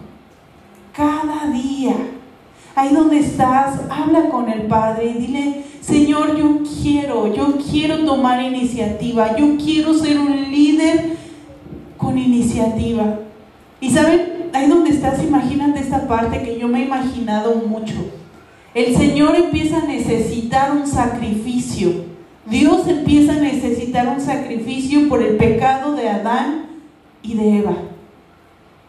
Cada 0.95 1.47
día. 1.51 1.95
Ahí 2.76 2.93
donde 2.93 3.18
estás, 3.18 3.80
habla 3.89 4.30
con 4.30 4.47
el 4.47 4.61
Padre 4.68 5.07
y 5.07 5.14
dile, 5.26 5.65
Señor, 5.81 6.38
yo 6.38 6.60
quiero, 6.81 7.34
yo 7.34 7.57
quiero 7.57 8.06
tomar 8.06 8.43
iniciativa, 8.43 9.35
yo 9.35 9.57
quiero 9.57 9.93
ser 9.95 10.19
un 10.19 10.51
líder 10.51 11.18
con 11.97 12.18
iniciativa. 12.18 13.22
Y 13.81 13.89
saben, 13.89 14.51
ahí 14.53 14.68
donde 14.68 14.91
estás, 14.91 15.23
imagínate 15.23 15.80
esta 15.80 16.07
parte 16.07 16.43
que 16.43 16.60
yo 16.60 16.68
me 16.68 16.84
he 16.84 16.85
imaginado 16.85 17.56
mucho. 17.56 17.95
El 18.76 18.95
Señor 18.95 19.35
empieza 19.35 19.80
a 19.80 19.88
necesitar 19.88 20.72
un 20.73 20.85
sacrificio. 20.85 22.18
Dios 22.45 22.88
empieza 22.88 23.34
a 23.34 23.41
necesitar 23.41 24.07
un 24.07 24.22
sacrificio 24.22 25.07
por 25.07 25.22
el 25.22 25.38
pecado 25.38 25.95
de 25.95 26.10
Adán 26.10 26.68
y 27.22 27.36
de 27.36 27.57
Eva. 27.60 27.76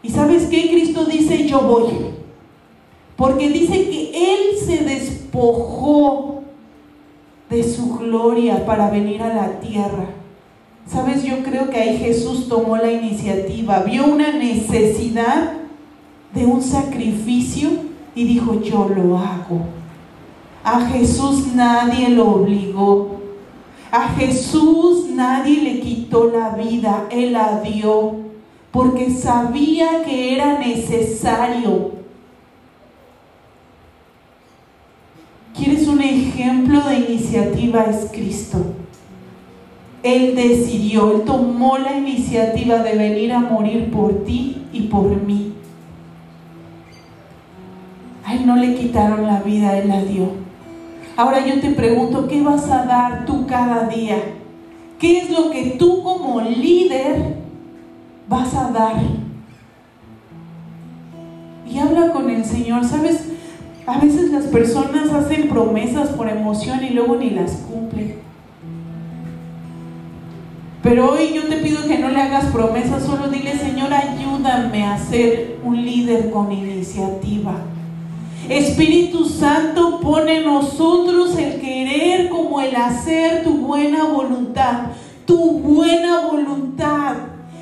¿Y 0.03 0.09
sabes 0.09 0.45
qué? 0.45 0.69
Cristo 0.69 1.05
dice, 1.05 1.47
yo 1.47 1.61
voy. 1.61 1.91
Porque 3.15 3.49
dice 3.49 3.89
que 3.89 4.11
Él 4.15 4.57
se 4.65 4.83
despojó 4.83 6.41
de 7.49 7.63
su 7.63 7.97
gloria 7.97 8.65
para 8.65 8.89
venir 8.89 9.21
a 9.21 9.33
la 9.33 9.59
tierra. 9.59 10.05
Sabes, 10.87 11.23
yo 11.23 11.43
creo 11.43 11.69
que 11.69 11.77
ahí 11.77 11.97
Jesús 11.97 12.47
tomó 12.47 12.77
la 12.77 12.91
iniciativa, 12.91 13.79
vio 13.79 14.07
una 14.07 14.31
necesidad 14.31 15.53
de 16.33 16.45
un 16.45 16.61
sacrificio 16.61 17.69
y 18.15 18.23
dijo, 18.23 18.61
yo 18.61 18.89
lo 18.89 19.17
hago. 19.17 19.61
A 20.63 20.87
Jesús 20.87 21.53
nadie 21.53 22.09
lo 22.09 22.29
obligó. 22.29 23.10
A 23.91 24.09
Jesús 24.09 25.09
nadie 25.09 25.61
le 25.61 25.79
quitó 25.81 26.31
la 26.31 26.51
vida, 26.51 27.07
Él 27.11 27.33
la 27.33 27.61
dio, 27.61 28.15
porque 28.71 29.11
sabía 29.11 30.03
que 30.03 30.33
era 30.33 30.57
necesario 30.59 32.01
¿Quieres 35.53 35.87
un 35.87 36.01
ejemplo 36.01 36.81
de 36.81 36.99
iniciativa? 36.99 37.83
Es 37.83 38.09
Cristo. 38.11 38.57
Él 40.01 40.35
decidió, 40.35 41.11
Él 41.11 41.21
tomó 41.23 41.77
la 41.77 41.97
iniciativa 41.97 42.79
de 42.79 42.97
venir 42.97 43.33
a 43.33 43.39
morir 43.39 43.91
por 43.91 44.23
ti 44.23 44.63
y 44.73 44.81
por 44.83 45.21
mí. 45.21 45.53
A 48.25 48.35
Él 48.35 48.47
no 48.47 48.55
le 48.55 48.73
quitaron 48.75 49.27
la 49.27 49.41
vida, 49.41 49.77
Él 49.77 49.89
la 49.89 50.03
dio. 50.03 50.29
Ahora 51.15 51.45
yo 51.45 51.59
te 51.59 51.71
pregunto, 51.71 52.27
¿qué 52.27 52.41
vas 52.41 52.69
a 52.69 52.85
dar 52.85 53.25
tú 53.25 53.45
cada 53.47 53.87
día? 53.87 54.17
¿Qué 54.99 55.19
es 55.19 55.29
lo 55.29 55.49
que 55.49 55.75
tú 55.77 56.03
como 56.03 56.41
líder 56.41 57.41
vas 58.31 58.55
a 58.55 58.71
dar. 58.71 58.95
Y 61.67 61.77
habla 61.77 62.11
con 62.11 62.29
el 62.29 62.43
Señor. 62.45 62.85
¿Sabes? 62.85 63.25
A 63.85 63.99
veces 63.99 64.31
las 64.31 64.45
personas 64.45 65.11
hacen 65.11 65.49
promesas 65.49 66.09
por 66.09 66.29
emoción 66.29 66.83
y 66.83 66.91
luego 66.91 67.17
ni 67.17 67.31
las 67.31 67.51
cumplen. 67.51 68.15
Pero 70.81 71.11
hoy 71.11 71.33
yo 71.33 71.47
te 71.47 71.57
pido 71.57 71.85
que 71.87 71.99
no 71.99 72.09
le 72.09 72.19
hagas 72.19 72.45
promesas, 72.45 73.03
solo 73.03 73.27
dile, 73.27 73.55
Señor, 73.55 73.93
ayúdame 73.93 74.83
a 74.85 74.97
ser 74.97 75.59
un 75.63 75.85
líder 75.85 76.31
con 76.31 76.51
iniciativa. 76.51 77.53
Espíritu 78.49 79.25
Santo, 79.25 79.99
pone 80.01 80.37
en 80.37 80.45
nosotros 80.45 81.37
el 81.37 81.61
querer 81.61 82.29
como 82.29 82.59
el 82.59 82.75
hacer 82.75 83.43
tu 83.43 83.57
buena 83.57 84.05
voluntad, 84.05 84.87
tu 85.25 85.59
buena 85.59 86.27
voluntad. 86.27 87.15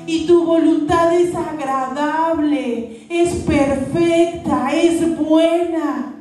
Y 0.06 0.26
tu 0.26 0.44
voluntad 0.44 1.14
es 1.14 1.32
agradable, 1.36 3.06
es 3.08 3.34
perfecta, 3.44 4.70
es 4.74 5.16
buena. 5.16 6.14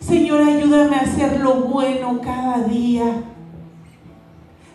Señor, 0.00 0.40
ayúdame 0.42 0.96
a 0.96 1.00
hacer 1.00 1.40
lo 1.40 1.54
bueno 1.56 2.20
cada 2.22 2.62
día. 2.62 3.04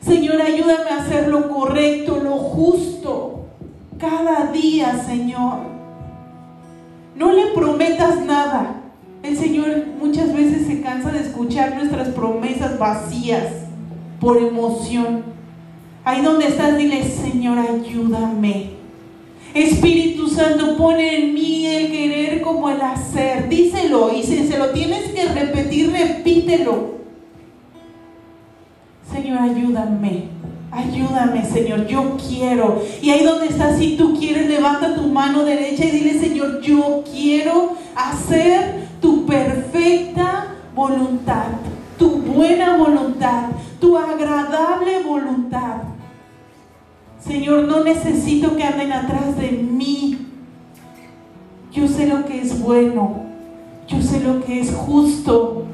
Señor, 0.02 0.40
ayúdame 0.40 0.92
a 0.92 1.02
hacer 1.02 1.30
lo 1.30 1.50
correcto, 1.50 2.20
lo 2.24 2.38
justo, 2.38 3.46
cada 3.98 4.52
día, 4.52 5.04
Señor. 5.04 5.75
No 7.16 7.32
le 7.32 7.48
prometas 7.48 8.22
nada. 8.26 8.82
El 9.24 9.38
Señor 9.38 9.86
muchas 10.00 10.34
veces 10.34 10.68
se 10.68 10.82
cansa 10.82 11.12
de 11.12 11.22
escuchar 11.22 11.76
nuestras 11.76 12.10
promesas 12.10 12.78
vacías 12.78 13.46
por 14.20 14.38
emoción. 14.38 15.24
Ahí 16.04 16.22
donde 16.22 16.48
estás, 16.48 16.78
dile, 16.78 17.04
Señor, 17.04 17.58
ayúdame. 17.58 18.72
Espíritu 19.54 20.28
Santo, 20.28 20.76
pone 20.76 21.16
en 21.18 21.34
mí 21.34 21.66
el 21.66 21.90
querer 21.90 22.42
como 22.42 22.70
el 22.70 22.82
hacer. 22.82 23.48
Díselo 23.48 24.14
y 24.14 24.22
si 24.22 24.48
se 24.48 24.60
lo 24.60 24.72
tienes 24.72 25.12
que 25.12 25.26
repetir, 25.26 25.92
repítelo. 25.92 26.96
Señor, 29.12 29.40
ayúdame. 29.40 30.26
Ayúdame, 30.72 31.46
Señor, 31.46 31.88
yo 31.88 32.18
quiero. 32.18 32.82
Y 33.02 33.10
ahí 33.10 33.24
donde 33.24 33.48
estás, 33.48 33.78
si 33.78 33.96
tú 33.96 34.18
quieres, 34.18 34.48
levanta 34.48 34.96
tu 34.96 35.04
mano 35.04 35.44
derecha 35.44 35.86
y 35.86 35.92
dile, 35.92 36.20
Señor, 36.20 36.62
yo 36.62 37.04
quiero 37.10 37.74
hacer 37.96 38.88
tu 39.02 39.26
perfecta 39.26 40.48
voluntad, 40.76 41.46
tu 41.98 42.18
buena 42.18 42.78
voluntad, 42.78 43.50
tu 43.80 43.98
agradable 43.98 45.04
voluntad. 45.04 45.84
Señor, 47.26 47.64
no 47.64 47.84
necesito 47.84 48.56
que 48.56 48.64
anden 48.64 48.92
atrás 48.92 49.36
de 49.38 49.52
mí. 49.52 50.18
Yo 51.72 51.88
sé 51.88 52.08
lo 52.08 52.26
que 52.26 52.42
es 52.42 52.62
bueno. 52.62 53.24
Yo 53.88 54.02
sé 54.02 54.20
lo 54.20 54.44
que 54.44 54.60
es 54.62 54.72
justo. 54.72 55.66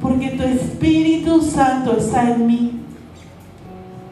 Porque 0.00 0.30
tu 0.30 0.42
Espíritu 0.42 1.42
Santo 1.42 1.96
está 1.98 2.30
en 2.30 2.46
mí. 2.46 2.83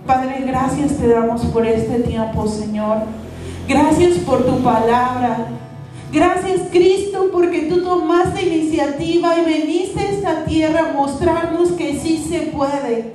Padre, 0.07 0.43
gracias 0.45 0.97
te 0.99 1.07
damos 1.07 1.43
por 1.47 1.65
este 1.65 2.01
tiempo, 2.01 2.49
Señor. 2.49 3.03
Gracias 3.69 4.19
por 4.19 4.45
tu 4.45 4.61
palabra. 4.61 5.47
Gracias, 6.13 6.63
Cristo, 6.73 7.29
porque 7.33 7.63
tú 7.63 7.83
tomaste 7.85 8.43
iniciativa 8.43 9.39
y 9.39 9.45
veniste 9.45 10.01
a 10.01 10.11
esta 10.11 10.45
tierra 10.45 10.91
a 10.91 10.93
mostrarnos 10.93 11.71
que 11.73 12.01
sí 12.01 12.23
se 12.29 12.41
puede. 12.47 13.13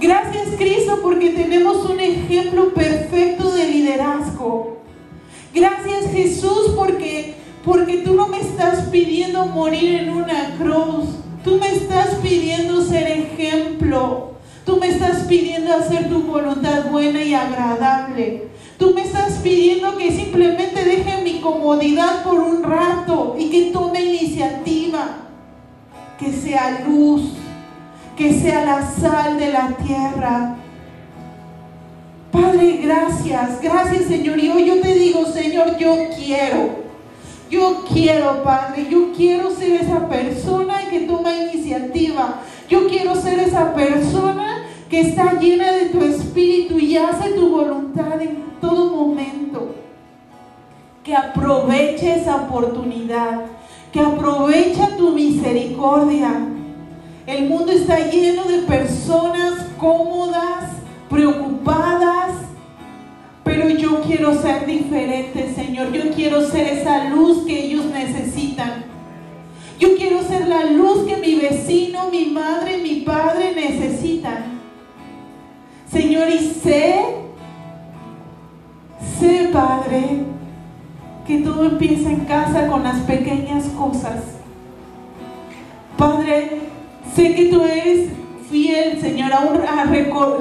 Gracias, 0.00 0.48
Cristo, 0.58 0.98
porque 1.00 1.30
tenemos 1.30 1.88
un 1.88 2.00
ejemplo 2.00 2.74
perfecto 2.74 3.52
de 3.52 3.68
liderazgo. 3.68 4.78
Gracias, 5.54 6.10
Jesús, 6.12 6.72
porque, 6.76 7.36
porque 7.64 7.98
tú 7.98 8.14
no 8.14 8.26
me 8.26 8.40
estás 8.40 8.86
pidiendo 8.90 9.46
morir 9.46 10.00
en 10.02 10.10
una 10.10 10.56
cruz. 10.58 11.06
Tú 11.44 11.56
me 11.56 11.68
estás 11.68 12.16
pidiendo 12.16 12.82
ser 12.82 13.06
ejemplo. 13.06 14.37
Tú 14.68 14.76
me 14.76 14.88
estás 14.88 15.20
pidiendo 15.20 15.72
hacer 15.72 16.10
tu 16.10 16.24
voluntad 16.24 16.90
buena 16.90 17.22
y 17.22 17.32
agradable. 17.32 18.48
Tú 18.78 18.92
me 18.94 19.00
estás 19.00 19.38
pidiendo 19.42 19.96
que 19.96 20.12
simplemente 20.12 20.84
deje 20.84 21.22
mi 21.22 21.40
comodidad 21.40 22.22
por 22.22 22.38
un 22.38 22.62
rato 22.62 23.34
y 23.38 23.48
que 23.48 23.70
tome 23.72 24.02
iniciativa. 24.02 25.20
Que 26.18 26.30
sea 26.34 26.84
luz, 26.86 27.30
que 28.14 28.38
sea 28.38 28.62
la 28.66 28.82
sal 28.92 29.38
de 29.38 29.52
la 29.52 29.68
tierra. 29.68 30.56
Padre, 32.30 32.80
gracias, 32.82 33.62
gracias 33.62 34.04
Señor. 34.04 34.38
Y 34.38 34.50
hoy 34.50 34.66
yo 34.66 34.82
te 34.82 34.92
digo, 34.92 35.24
Señor, 35.24 35.78
yo 35.78 35.96
quiero. 36.14 36.88
Yo 37.50 37.86
quiero, 37.90 38.44
Padre, 38.44 38.86
yo 38.90 39.14
quiero 39.16 39.50
ser 39.50 39.80
esa 39.80 40.06
persona 40.10 40.90
que 40.90 41.00
toma 41.00 41.34
iniciativa. 41.34 42.42
Yo 42.68 42.86
quiero 42.86 43.14
ser 43.14 43.38
esa 43.38 43.72
persona 43.72 44.47
que 44.88 45.00
está 45.00 45.38
llena 45.38 45.72
de 45.72 45.86
tu 45.86 46.02
espíritu 46.02 46.78
y 46.78 46.96
hace 46.96 47.30
tu 47.30 47.50
voluntad 47.50 48.20
en 48.20 48.44
todo 48.60 49.04
momento. 49.04 49.74
Que 51.04 51.14
aproveche 51.14 52.20
esa 52.20 52.36
oportunidad, 52.36 53.42
que 53.92 54.00
aprovecha 54.00 54.96
tu 54.96 55.10
misericordia. 55.10 56.30
El 57.26 57.48
mundo 57.48 57.72
está 57.72 57.98
lleno 58.10 58.44
de 58.44 58.58
personas 58.62 59.66
cómodas, 59.78 60.64
preocupadas, 61.10 62.32
pero 63.44 63.68
yo 63.68 64.00
quiero 64.02 64.40
ser 64.40 64.66
diferente, 64.66 65.52
Señor. 65.54 65.92
Yo 65.92 66.10
quiero 66.14 66.46
ser 66.46 66.66
esa 66.66 67.10
luz 67.10 67.44
que 67.46 67.64
ellos 67.64 67.84
necesitan. 67.86 68.84
Yo 69.78 69.96
quiero 69.96 70.22
ser 70.22 70.48
la 70.48 70.64
luz 70.64 71.06
que 71.06 71.16
mi 71.18 71.34
vecino, 71.36 72.10
mi 72.10 72.26
madre, 72.26 72.78
mi 72.78 73.00
padre 73.00 73.54
necesitan. 73.54 74.47
Señor, 75.90 76.28
y 76.28 76.38
sé, 76.38 77.02
sé, 79.18 79.48
Padre, 79.52 80.24
que 81.26 81.38
todo 81.38 81.64
empieza 81.64 82.10
en 82.10 82.26
casa 82.26 82.68
con 82.68 82.84
las 82.84 82.98
pequeñas 83.00 83.64
cosas. 83.68 84.22
Padre, 85.96 86.60
sé 87.14 87.34
que 87.34 87.46
tú 87.46 87.62
eres 87.62 88.10
fiel, 88.50 89.00
Señor, 89.00 89.32
aún 89.32 89.60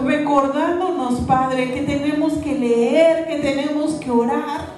recordándonos, 0.06 1.22
Padre, 1.22 1.74
que 1.74 1.82
tenemos 1.82 2.34
que 2.34 2.60
leer, 2.60 3.28
que 3.28 3.40
tenemos 3.40 3.96
que 3.96 4.12
orar. 4.12 4.78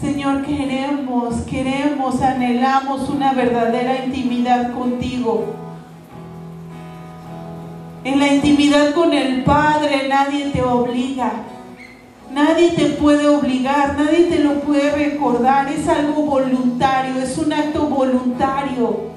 Señor, 0.00 0.42
queremos, 0.44 1.34
queremos, 1.42 2.22
anhelamos 2.22 3.08
una 3.10 3.32
verdadera 3.32 4.04
intimidad 4.04 4.72
contigo. 4.72 5.69
En 8.02 8.18
la 8.18 8.28
intimidad 8.28 8.94
con 8.94 9.12
el 9.12 9.44
Padre 9.44 10.08
nadie 10.08 10.46
te 10.46 10.62
obliga. 10.62 11.32
Nadie 12.32 12.70
te 12.70 12.86
puede 12.90 13.26
obligar, 13.28 13.96
nadie 13.98 14.24
te 14.24 14.38
lo 14.38 14.60
puede 14.60 14.90
recordar. 14.92 15.70
Es 15.70 15.86
algo 15.86 16.22
voluntario, 16.22 17.20
es 17.20 17.36
un 17.36 17.52
acto 17.52 17.86
voluntario. 17.88 19.10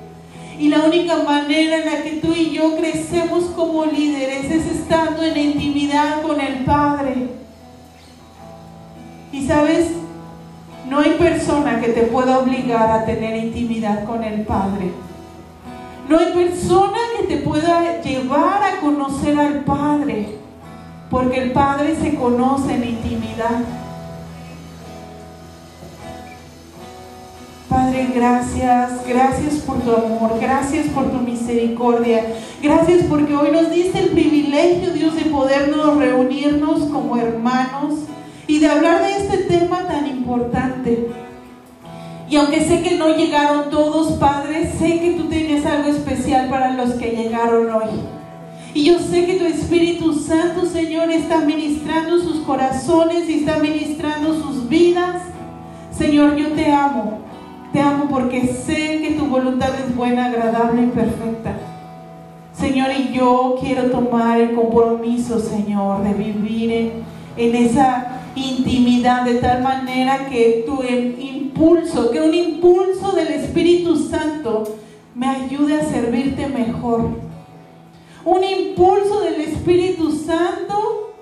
Y 0.59 0.69
la 0.69 0.81
única 0.81 1.17
manera 1.23 1.77
en 1.77 1.85
la 1.85 2.03
que 2.03 2.19
tú 2.21 2.33
y 2.33 2.51
yo 2.51 2.75
crecemos 2.77 3.45
como 3.55 3.85
líderes 3.85 4.45
es 4.45 4.65
estando 4.65 5.23
en 5.23 5.37
intimidad 5.37 6.21
con 6.21 6.41
el 6.41 6.65
Padre. 6.65 7.27
Y 9.31 9.47
sabes, 9.47 9.91
no 10.89 10.99
hay 10.99 11.11
persona 11.11 11.79
que 11.79 11.89
te 11.89 12.03
pueda 12.03 12.39
obligar 12.39 12.91
a 12.91 13.05
tener 13.05 13.35
intimidad 13.37 14.05
con 14.05 14.23
el 14.23 14.41
Padre. 14.41 14.91
No 16.09 16.19
hay 16.19 16.33
persona 16.33 16.97
que 17.17 17.27
te 17.27 17.37
pueda 17.37 18.01
llevar 18.01 18.61
a 18.61 18.79
conocer 18.81 19.39
al 19.39 19.63
Padre, 19.63 20.37
porque 21.09 21.43
el 21.43 21.51
Padre 21.51 21.95
se 21.95 22.15
conoce 22.15 22.73
en 22.73 22.83
intimidad. 22.83 23.61
Padre, 27.69 28.09
gracias, 28.13 29.07
gracias 29.07 29.55
por 29.65 29.79
tu 29.79 29.95
amor, 29.95 30.37
gracias 30.39 30.87
por 30.87 31.09
tu 31.09 31.17
misericordia, 31.17 32.23
gracias 32.61 33.05
porque 33.09 33.35
hoy 33.35 33.49
nos 33.51 33.71
diste 33.71 33.99
el 33.99 34.09
privilegio, 34.09 34.93
Dios, 34.93 35.15
de 35.15 35.31
podernos 35.31 35.97
reunirnos 35.97 36.81
como 36.91 37.17
hermanos 37.17 37.95
y 38.45 38.59
de 38.59 38.67
hablar 38.67 39.01
de 39.01 39.17
este 39.17 39.37
tema 39.45 39.87
tan 39.87 40.05
importante. 40.05 41.09
Y 42.29 42.35
aunque 42.37 42.61
sé 42.61 42.81
que 42.81 42.97
no 42.97 43.15
llegaron 43.15 43.69
todos, 43.69 44.13
Padre, 44.13 44.71
sé 44.79 44.99
que 44.99 45.13
tú 45.13 45.25
tienes 45.25 45.65
algo 45.65 45.89
especial 45.89 46.49
para 46.49 46.73
los 46.73 46.93
que 46.93 47.11
llegaron 47.11 47.69
hoy. 47.69 47.89
Y 48.73 48.85
yo 48.85 48.97
sé 48.99 49.25
que 49.25 49.35
tu 49.35 49.45
Espíritu 49.45 50.13
Santo, 50.13 50.65
Señor, 50.65 51.11
está 51.11 51.39
ministrando 51.39 52.19
sus 52.19 52.39
corazones 52.39 53.29
y 53.29 53.39
está 53.39 53.59
ministrando 53.59 54.33
sus 54.33 54.67
vidas. 54.67 55.21
Señor, 55.91 56.35
yo 56.35 56.49
te 56.53 56.71
amo. 56.71 57.19
Te 57.71 57.79
amo 57.79 58.05
porque 58.09 58.47
sé 58.47 58.99
que 59.01 59.15
tu 59.17 59.25
voluntad 59.25 59.69
es 59.79 59.95
buena, 59.95 60.25
agradable 60.25 60.83
y 60.83 60.87
perfecta. 60.87 61.55
Señor, 62.53 62.89
y 62.97 63.13
yo 63.13 63.57
quiero 63.61 63.91
tomar 63.91 64.39
el 64.39 64.55
compromiso, 64.55 65.39
Señor, 65.39 66.03
de 66.03 66.13
vivir 66.13 66.71
en, 66.71 66.91
en 67.37 67.55
esa 67.55 68.22
intimidad 68.35 69.23
de 69.25 69.35
tal 69.35 69.61
manera 69.61 70.27
que 70.29 70.63
tu 70.65 70.83
impulso, 70.83 72.11
que 72.11 72.21
un 72.21 72.33
impulso 72.33 73.11
del 73.11 73.27
Espíritu 73.27 73.95
Santo 73.95 74.77
me 75.15 75.27
ayude 75.27 75.79
a 75.79 75.85
servirte 75.85 76.47
mejor. 76.47 77.09
Un 78.25 78.43
impulso 78.43 79.21
del 79.21 79.41
Espíritu 79.41 80.11
Santo 80.11 81.13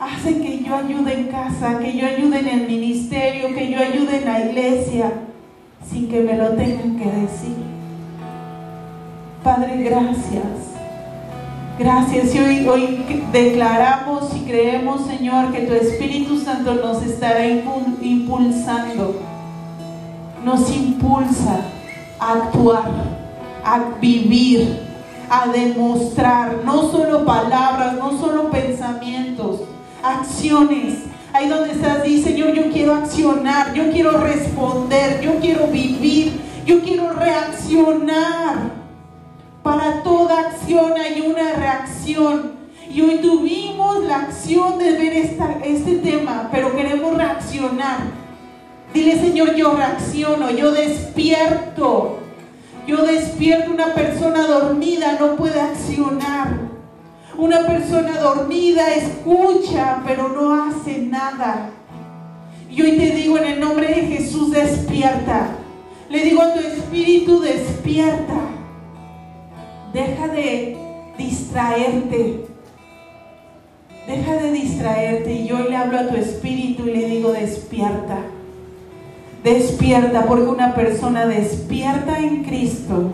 hace 0.00 0.40
que 0.40 0.62
yo 0.62 0.76
ayude 0.76 1.12
en 1.12 1.26
casa, 1.28 1.78
que 1.78 1.96
yo 1.96 2.06
ayude 2.06 2.40
en 2.40 2.48
el 2.48 2.66
ministerio, 2.66 3.54
que 3.54 3.70
yo 3.70 3.78
ayude 3.78 4.18
en 4.18 4.24
la 4.24 4.40
iglesia, 4.46 5.12
sin 5.88 6.08
que 6.08 6.20
me 6.20 6.36
lo 6.36 6.50
tengan 6.50 6.96
que 6.96 7.04
decir. 7.04 7.56
Padre, 9.42 9.76
gracias. 9.82 10.77
Gracias. 11.78 12.34
Y 12.34 12.66
hoy, 12.68 13.04
declaramos 13.30 14.34
y 14.34 14.40
creemos, 14.40 15.06
Señor, 15.06 15.52
que 15.52 15.60
tu 15.60 15.74
Espíritu 15.74 16.40
Santo 16.40 16.74
nos 16.74 17.04
estará 17.04 17.46
impulsando. 17.46 19.20
Nos 20.44 20.74
impulsa 20.74 21.60
a 22.18 22.32
actuar, 22.32 22.90
a 23.64 24.00
vivir, 24.00 24.80
a 25.30 25.46
demostrar, 25.46 26.62
no 26.64 26.90
solo 26.90 27.24
palabras, 27.24 27.94
no 27.94 28.18
solo 28.18 28.50
pensamientos, 28.50 29.60
acciones. 30.02 31.04
Ahí 31.32 31.48
donde 31.48 31.74
estás, 31.74 32.02
dice, 32.02 32.30
Señor, 32.30 32.54
yo 32.54 32.72
quiero 32.72 32.96
accionar, 32.96 33.72
yo 33.74 33.92
quiero 33.92 34.18
responder, 34.18 35.20
yo 35.20 35.38
quiero 35.38 35.68
vivir, 35.68 36.40
yo 36.66 36.80
quiero 36.80 37.12
reaccionar. 37.12 38.77
Para 39.68 40.02
toda 40.02 40.48
acción 40.48 40.94
hay 40.98 41.20
una 41.20 41.52
reacción. 41.52 42.52
Y 42.90 43.02
hoy 43.02 43.18
tuvimos 43.18 44.02
la 44.04 44.20
acción 44.20 44.78
de 44.78 44.92
ver 44.92 45.12
este 45.62 45.96
tema, 45.96 46.48
pero 46.50 46.74
queremos 46.74 47.14
reaccionar. 47.14 47.98
Dile, 48.94 49.20
Señor, 49.20 49.54
yo 49.56 49.74
reacciono, 49.74 50.50
yo 50.52 50.70
despierto. 50.72 52.20
Yo 52.86 53.04
despierto 53.04 53.70
una 53.70 53.92
persona 53.92 54.46
dormida, 54.46 55.18
no 55.20 55.36
puede 55.36 55.60
accionar. 55.60 56.48
Una 57.36 57.66
persona 57.66 58.20
dormida 58.20 58.94
escucha, 58.94 60.02
pero 60.06 60.30
no 60.30 60.62
hace 60.62 61.00
nada. 61.00 61.72
Y 62.70 62.80
hoy 62.80 62.92
te 62.92 63.10
digo 63.10 63.36
en 63.36 63.44
el 63.44 63.60
nombre 63.60 63.88
de 63.88 64.16
Jesús, 64.16 64.50
despierta. 64.50 65.48
Le 66.08 66.24
digo 66.24 66.40
a 66.40 66.54
tu 66.54 66.60
espíritu, 66.60 67.42
despierta. 67.42 68.57
Deja 69.98 70.28
de 70.28 70.76
distraerte. 71.18 72.44
Deja 74.06 74.34
de 74.34 74.52
distraerte. 74.52 75.32
Y 75.32 75.48
yo 75.48 75.58
le 75.58 75.74
hablo 75.74 75.98
a 75.98 76.06
tu 76.06 76.14
espíritu 76.14 76.86
y 76.86 76.92
le 76.92 77.08
digo, 77.08 77.32
despierta. 77.32 78.18
Despierta, 79.42 80.24
porque 80.26 80.44
una 80.44 80.76
persona 80.76 81.26
despierta 81.26 82.16
en 82.20 82.44
Cristo 82.44 83.10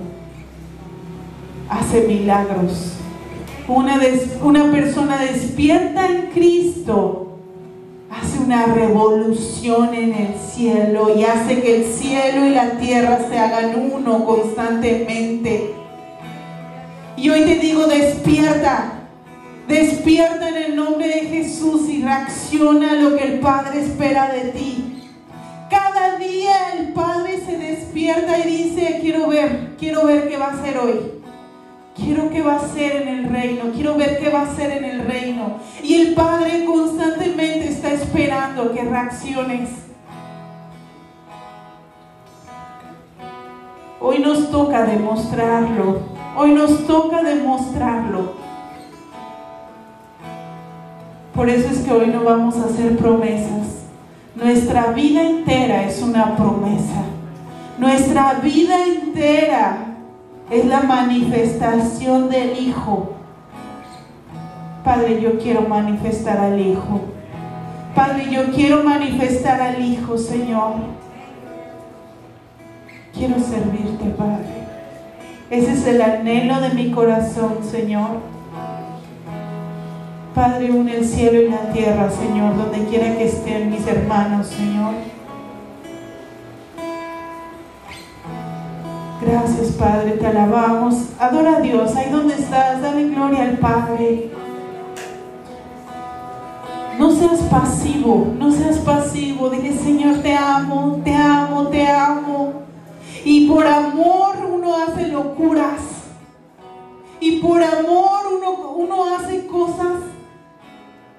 hace 1.70 2.02
milagros. 2.06 2.92
Una, 3.66 3.98
una 4.42 4.70
persona 4.70 5.22
despierta 5.22 6.06
en 6.06 6.32
Cristo 6.32 7.38
hace 8.10 8.40
una 8.40 8.66
revolución 8.66 9.94
en 9.94 10.12
el 10.12 10.34
cielo 10.38 11.16
y 11.16 11.24
hace 11.24 11.62
que 11.62 11.76
el 11.76 11.84
cielo 11.86 12.44
y 12.44 12.50
la 12.50 12.72
tierra 12.72 13.20
se 13.26 13.38
hagan 13.38 13.90
uno 13.90 14.26
constantemente. 14.26 15.83
Y 17.16 17.30
hoy 17.30 17.42
te 17.44 17.54
digo, 17.56 17.86
despierta. 17.86 18.92
Despierta 19.68 20.48
en 20.48 20.56
el 20.56 20.76
nombre 20.76 21.08
de 21.08 21.20
Jesús 21.22 21.88
y 21.88 22.02
reacciona 22.02 22.92
a 22.92 22.94
lo 22.96 23.16
que 23.16 23.24
el 23.24 23.40
Padre 23.40 23.80
espera 23.80 24.30
de 24.30 24.50
ti. 24.50 25.10
Cada 25.70 26.18
día 26.18 26.74
el 26.78 26.92
Padre 26.92 27.40
se 27.46 27.56
despierta 27.56 28.38
y 28.38 28.42
dice, 28.42 28.98
quiero 29.00 29.28
ver, 29.28 29.74
quiero 29.78 30.04
ver 30.04 30.28
qué 30.28 30.36
va 30.36 30.46
a 30.46 30.52
hacer 30.52 30.76
hoy. 30.76 31.14
Quiero 31.96 32.28
qué 32.28 32.42
va 32.42 32.54
a 32.54 32.56
hacer 32.56 33.02
en 33.02 33.08
el 33.08 33.28
reino, 33.28 33.70
quiero 33.72 33.96
ver 33.96 34.18
qué 34.18 34.28
va 34.28 34.40
a 34.40 34.50
hacer 34.50 34.72
en 34.72 34.84
el 34.84 35.06
reino. 35.06 35.58
Y 35.82 35.94
el 35.94 36.14
Padre 36.14 36.64
constantemente 36.64 37.68
está 37.68 37.92
esperando 37.92 38.72
que 38.72 38.82
reacciones. 38.82 39.70
Hoy 44.00 44.18
nos 44.18 44.50
toca 44.50 44.84
demostrarlo. 44.84 46.13
Hoy 46.36 46.52
nos 46.52 46.86
toca 46.86 47.22
demostrarlo. 47.22 48.32
Por 51.32 51.48
eso 51.48 51.68
es 51.68 51.78
que 51.80 51.92
hoy 51.92 52.08
no 52.08 52.24
vamos 52.24 52.56
a 52.56 52.64
hacer 52.64 52.96
promesas. 52.96 53.84
Nuestra 54.34 54.88
vida 54.92 55.22
entera 55.22 55.84
es 55.84 56.02
una 56.02 56.36
promesa. 56.36 57.02
Nuestra 57.78 58.34
vida 58.34 58.84
entera 58.84 59.76
es 60.50 60.64
la 60.64 60.82
manifestación 60.82 62.28
del 62.30 62.58
Hijo. 62.58 63.12
Padre, 64.84 65.20
yo 65.20 65.38
quiero 65.38 65.62
manifestar 65.62 66.38
al 66.38 66.60
Hijo. 66.60 67.00
Padre, 67.94 68.28
yo 68.30 68.50
quiero 68.52 68.82
manifestar 68.82 69.60
al 69.60 69.84
Hijo, 69.84 70.18
Señor. 70.18 70.74
Quiero 73.12 73.38
servirte, 73.38 74.04
Padre. 74.18 74.63
Ese 75.54 75.70
es 75.70 75.86
el 75.86 76.02
anhelo 76.02 76.60
de 76.60 76.70
mi 76.70 76.90
corazón, 76.90 77.58
Señor. 77.62 78.18
Padre, 80.34 80.72
une 80.72 80.96
el 80.96 81.04
cielo 81.04 81.42
y 81.42 81.48
la 81.48 81.72
tierra, 81.72 82.10
Señor, 82.10 82.56
donde 82.56 82.84
quiera 82.86 83.16
que 83.16 83.26
estén 83.26 83.70
mis 83.70 83.86
hermanos, 83.86 84.48
Señor. 84.48 84.94
Gracias, 89.22 89.68
Padre, 89.78 90.16
te 90.18 90.26
alabamos. 90.26 91.10
Adora 91.20 91.58
a 91.58 91.60
Dios, 91.60 91.94
ahí 91.94 92.10
donde 92.10 92.34
estás, 92.34 92.82
dale 92.82 93.10
gloria 93.10 93.44
al 93.44 93.58
Padre. 93.58 94.32
No 96.98 97.12
seas 97.12 97.38
pasivo, 97.42 98.34
no 98.40 98.50
seas 98.50 98.78
pasivo. 98.78 99.50
Dile, 99.50 99.72
Señor, 99.72 100.16
te 100.16 100.34
amo, 100.34 101.00
te 101.04 101.14
amo, 101.14 101.68
te 101.68 101.86
amo. 101.86 102.52
Y 103.24 103.46
por 103.46 103.64
amor 103.64 104.33
hace 104.76 105.08
locuras. 105.08 105.80
Y 107.20 107.40
por 107.40 107.62
amor 107.62 108.20
uno, 108.36 108.72
uno 108.76 109.16
hace 109.16 109.46
cosas 109.46 110.02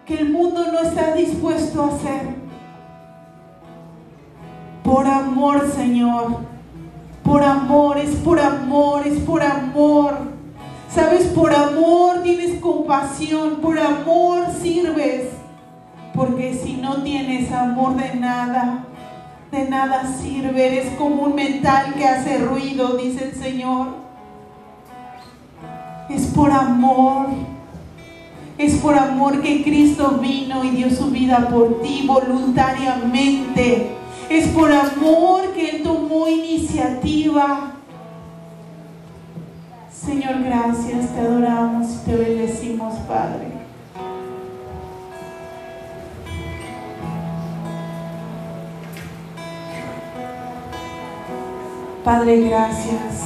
que 0.06 0.20
el 0.20 0.30
mundo 0.30 0.72
no 0.72 0.80
está 0.80 1.14
dispuesto 1.14 1.84
a 1.84 1.88
hacer. 1.88 2.36
Por 4.84 5.08
amor, 5.08 5.72
Señor. 5.72 6.38
Por 7.24 7.44
amor, 7.44 7.98
es 7.98 8.16
por 8.18 8.40
amor, 8.40 9.08
es 9.08 9.20
por 9.20 9.42
amor. 9.42 10.14
Sabes, 10.94 11.26
por 11.28 11.54
amor 11.54 12.22
tienes 12.22 12.62
compasión, 12.62 13.56
por 13.62 13.80
amor 13.80 14.46
sirves. 14.62 15.32
Porque 16.14 16.54
si 16.54 16.78
no 16.78 17.02
tienes 17.02 17.52
amor 17.52 17.96
de 17.96 18.16
nada, 18.16 18.86
de 19.56 19.70
nada 19.70 20.14
sirve, 20.22 20.68
eres 20.68 20.94
como 20.98 21.24
un 21.24 21.36
mental 21.36 21.94
que 21.96 22.06
hace 22.06 22.40
ruido, 22.40 22.98
dice 22.98 23.30
el 23.30 23.36
Señor. 23.42 23.88
Es 26.10 26.26
por 26.28 26.52
amor, 26.52 27.28
es 28.58 28.76
por 28.76 28.98
amor 28.98 29.42
que 29.42 29.64
Cristo 29.64 30.20
vino 30.22 30.64
y 30.66 30.72
dio 30.72 30.90
su 30.90 31.10
vida 31.10 31.48
por 31.50 31.82
ti 31.82 32.04
voluntariamente. 32.06 33.92
Es 34.30 34.48
por 34.50 34.72
amor 34.74 35.54
que 35.54 35.70
Él 35.70 35.84
tomó 35.84 36.28
iniciativa. 36.28 37.72
Señor, 39.90 40.44
gracias, 40.44 41.14
te 41.14 41.22
adoramos 41.22 41.88
y 41.88 41.98
te 42.06 42.16
bendecimos, 42.16 42.94
Padre. 43.08 43.55
Padre, 52.06 52.40
gracias. 52.42 53.24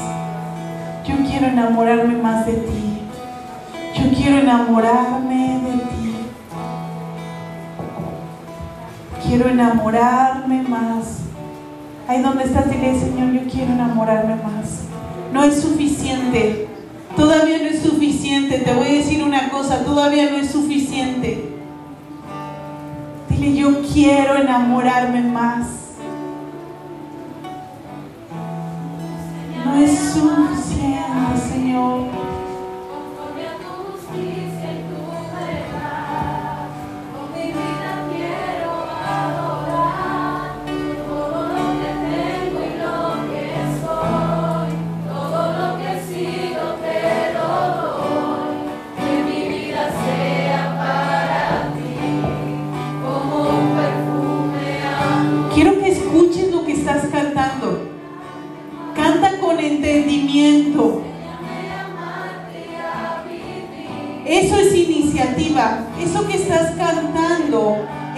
Yo 1.06 1.16
quiero 1.30 1.48
enamorarme 1.48 2.16
más 2.16 2.46
de 2.46 2.54
ti. 2.54 3.02
Yo 3.94 4.10
quiero 4.16 4.38
enamorarme 4.38 5.60
de 5.66 5.78
ti. 5.80 6.16
Quiero 9.22 9.50
enamorarme 9.50 10.62
más. 10.62 11.24
Ahí 12.08 12.22
donde 12.22 12.46
estás, 12.46 12.72
dile, 12.72 12.98
Señor, 12.98 13.34
yo 13.34 13.52
quiero 13.52 13.74
enamorarme 13.74 14.36
más. 14.36 14.84
No 15.34 15.44
es 15.44 15.60
suficiente. 15.60 16.70
Todavía 17.18 17.58
no 17.58 17.66
es 17.66 17.82
suficiente. 17.82 18.60
Te 18.60 18.74
voy 18.74 18.88
a 18.88 18.94
decir 18.94 19.22
una 19.22 19.50
cosa, 19.50 19.84
todavía 19.84 20.30
no 20.30 20.38
es 20.38 20.52
suficiente. 20.52 21.54
Dile, 23.28 23.56
yo 23.56 23.82
quiero 23.82 24.36
enamorarme 24.36 25.24
más. 25.24 25.79
No 29.70 29.84
es 29.84 30.00
suficiente, 30.14 31.38
Señor. 31.50 32.39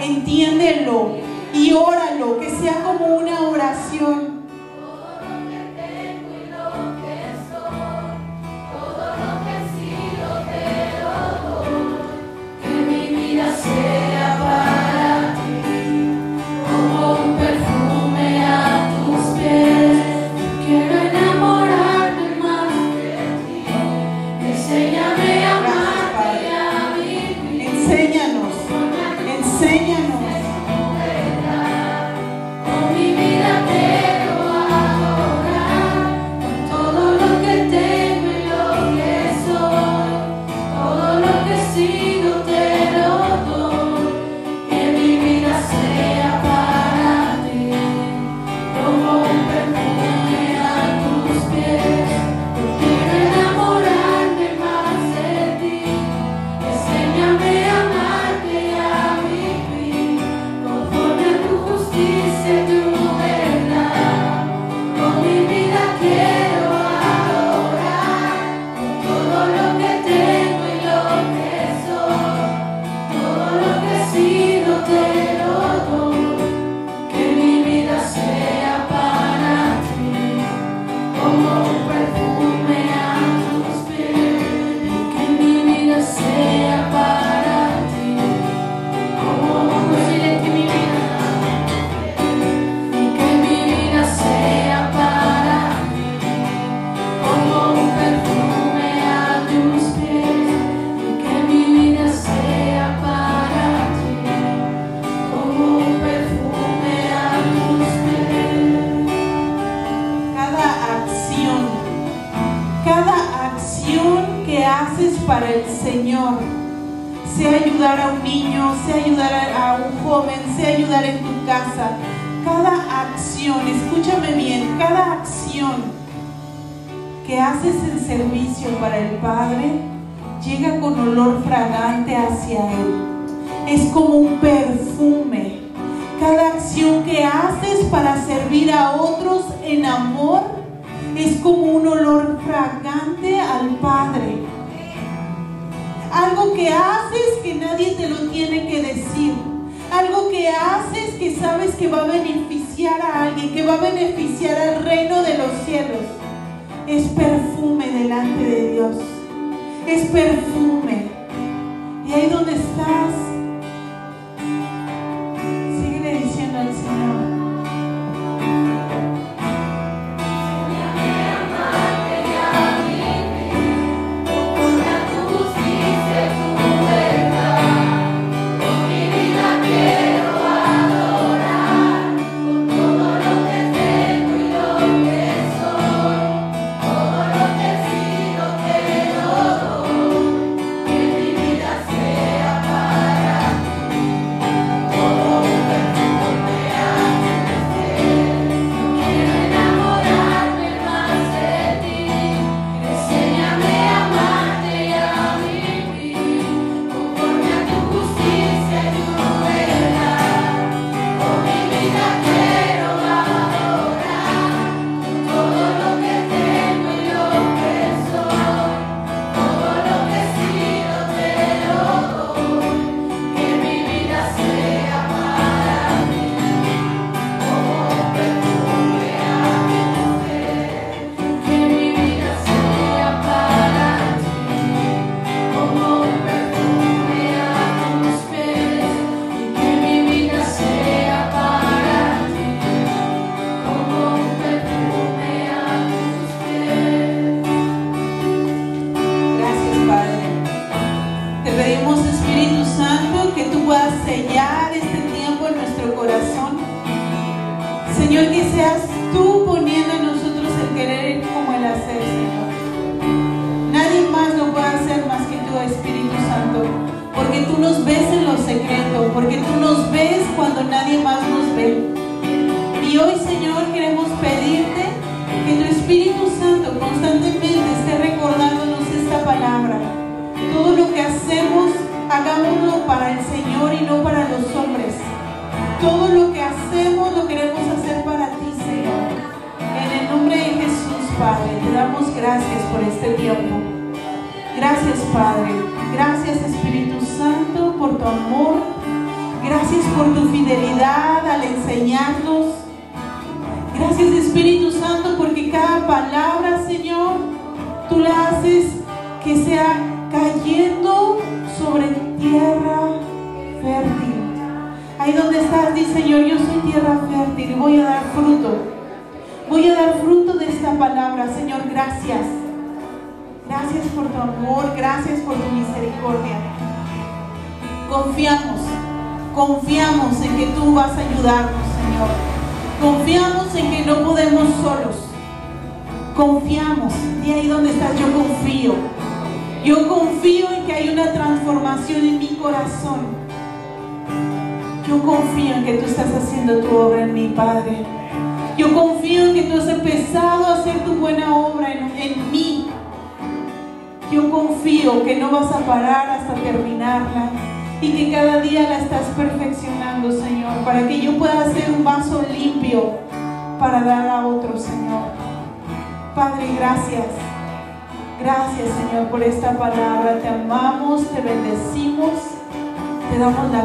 Entiéndelo 0.02 1.16
y 1.54 1.72
óralo, 1.72 2.38
que 2.38 2.50
sea 2.50 2.82
como 2.82 3.16
una 3.16 3.48
oración. 3.48 4.21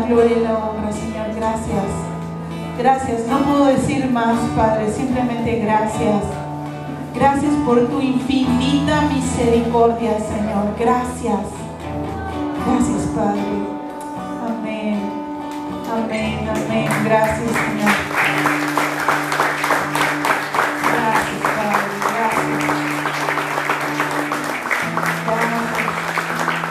gloria 0.07 0.37
y 0.37 0.41
la 0.41 0.57
honra, 0.57 0.91
Señor. 0.91 1.27
Gracias. 1.35 1.85
Gracias. 2.77 3.27
No 3.27 3.39
puedo 3.39 3.65
decir 3.65 4.09
más, 4.11 4.37
Padre. 4.55 4.91
Simplemente 4.91 5.59
gracias. 5.59 6.23
Gracias 7.13 7.53
por 7.65 7.87
tu 7.87 7.99
infinita 7.99 9.01
misericordia, 9.01 10.17
Señor. 10.19 10.75
Gracias. 10.77 11.56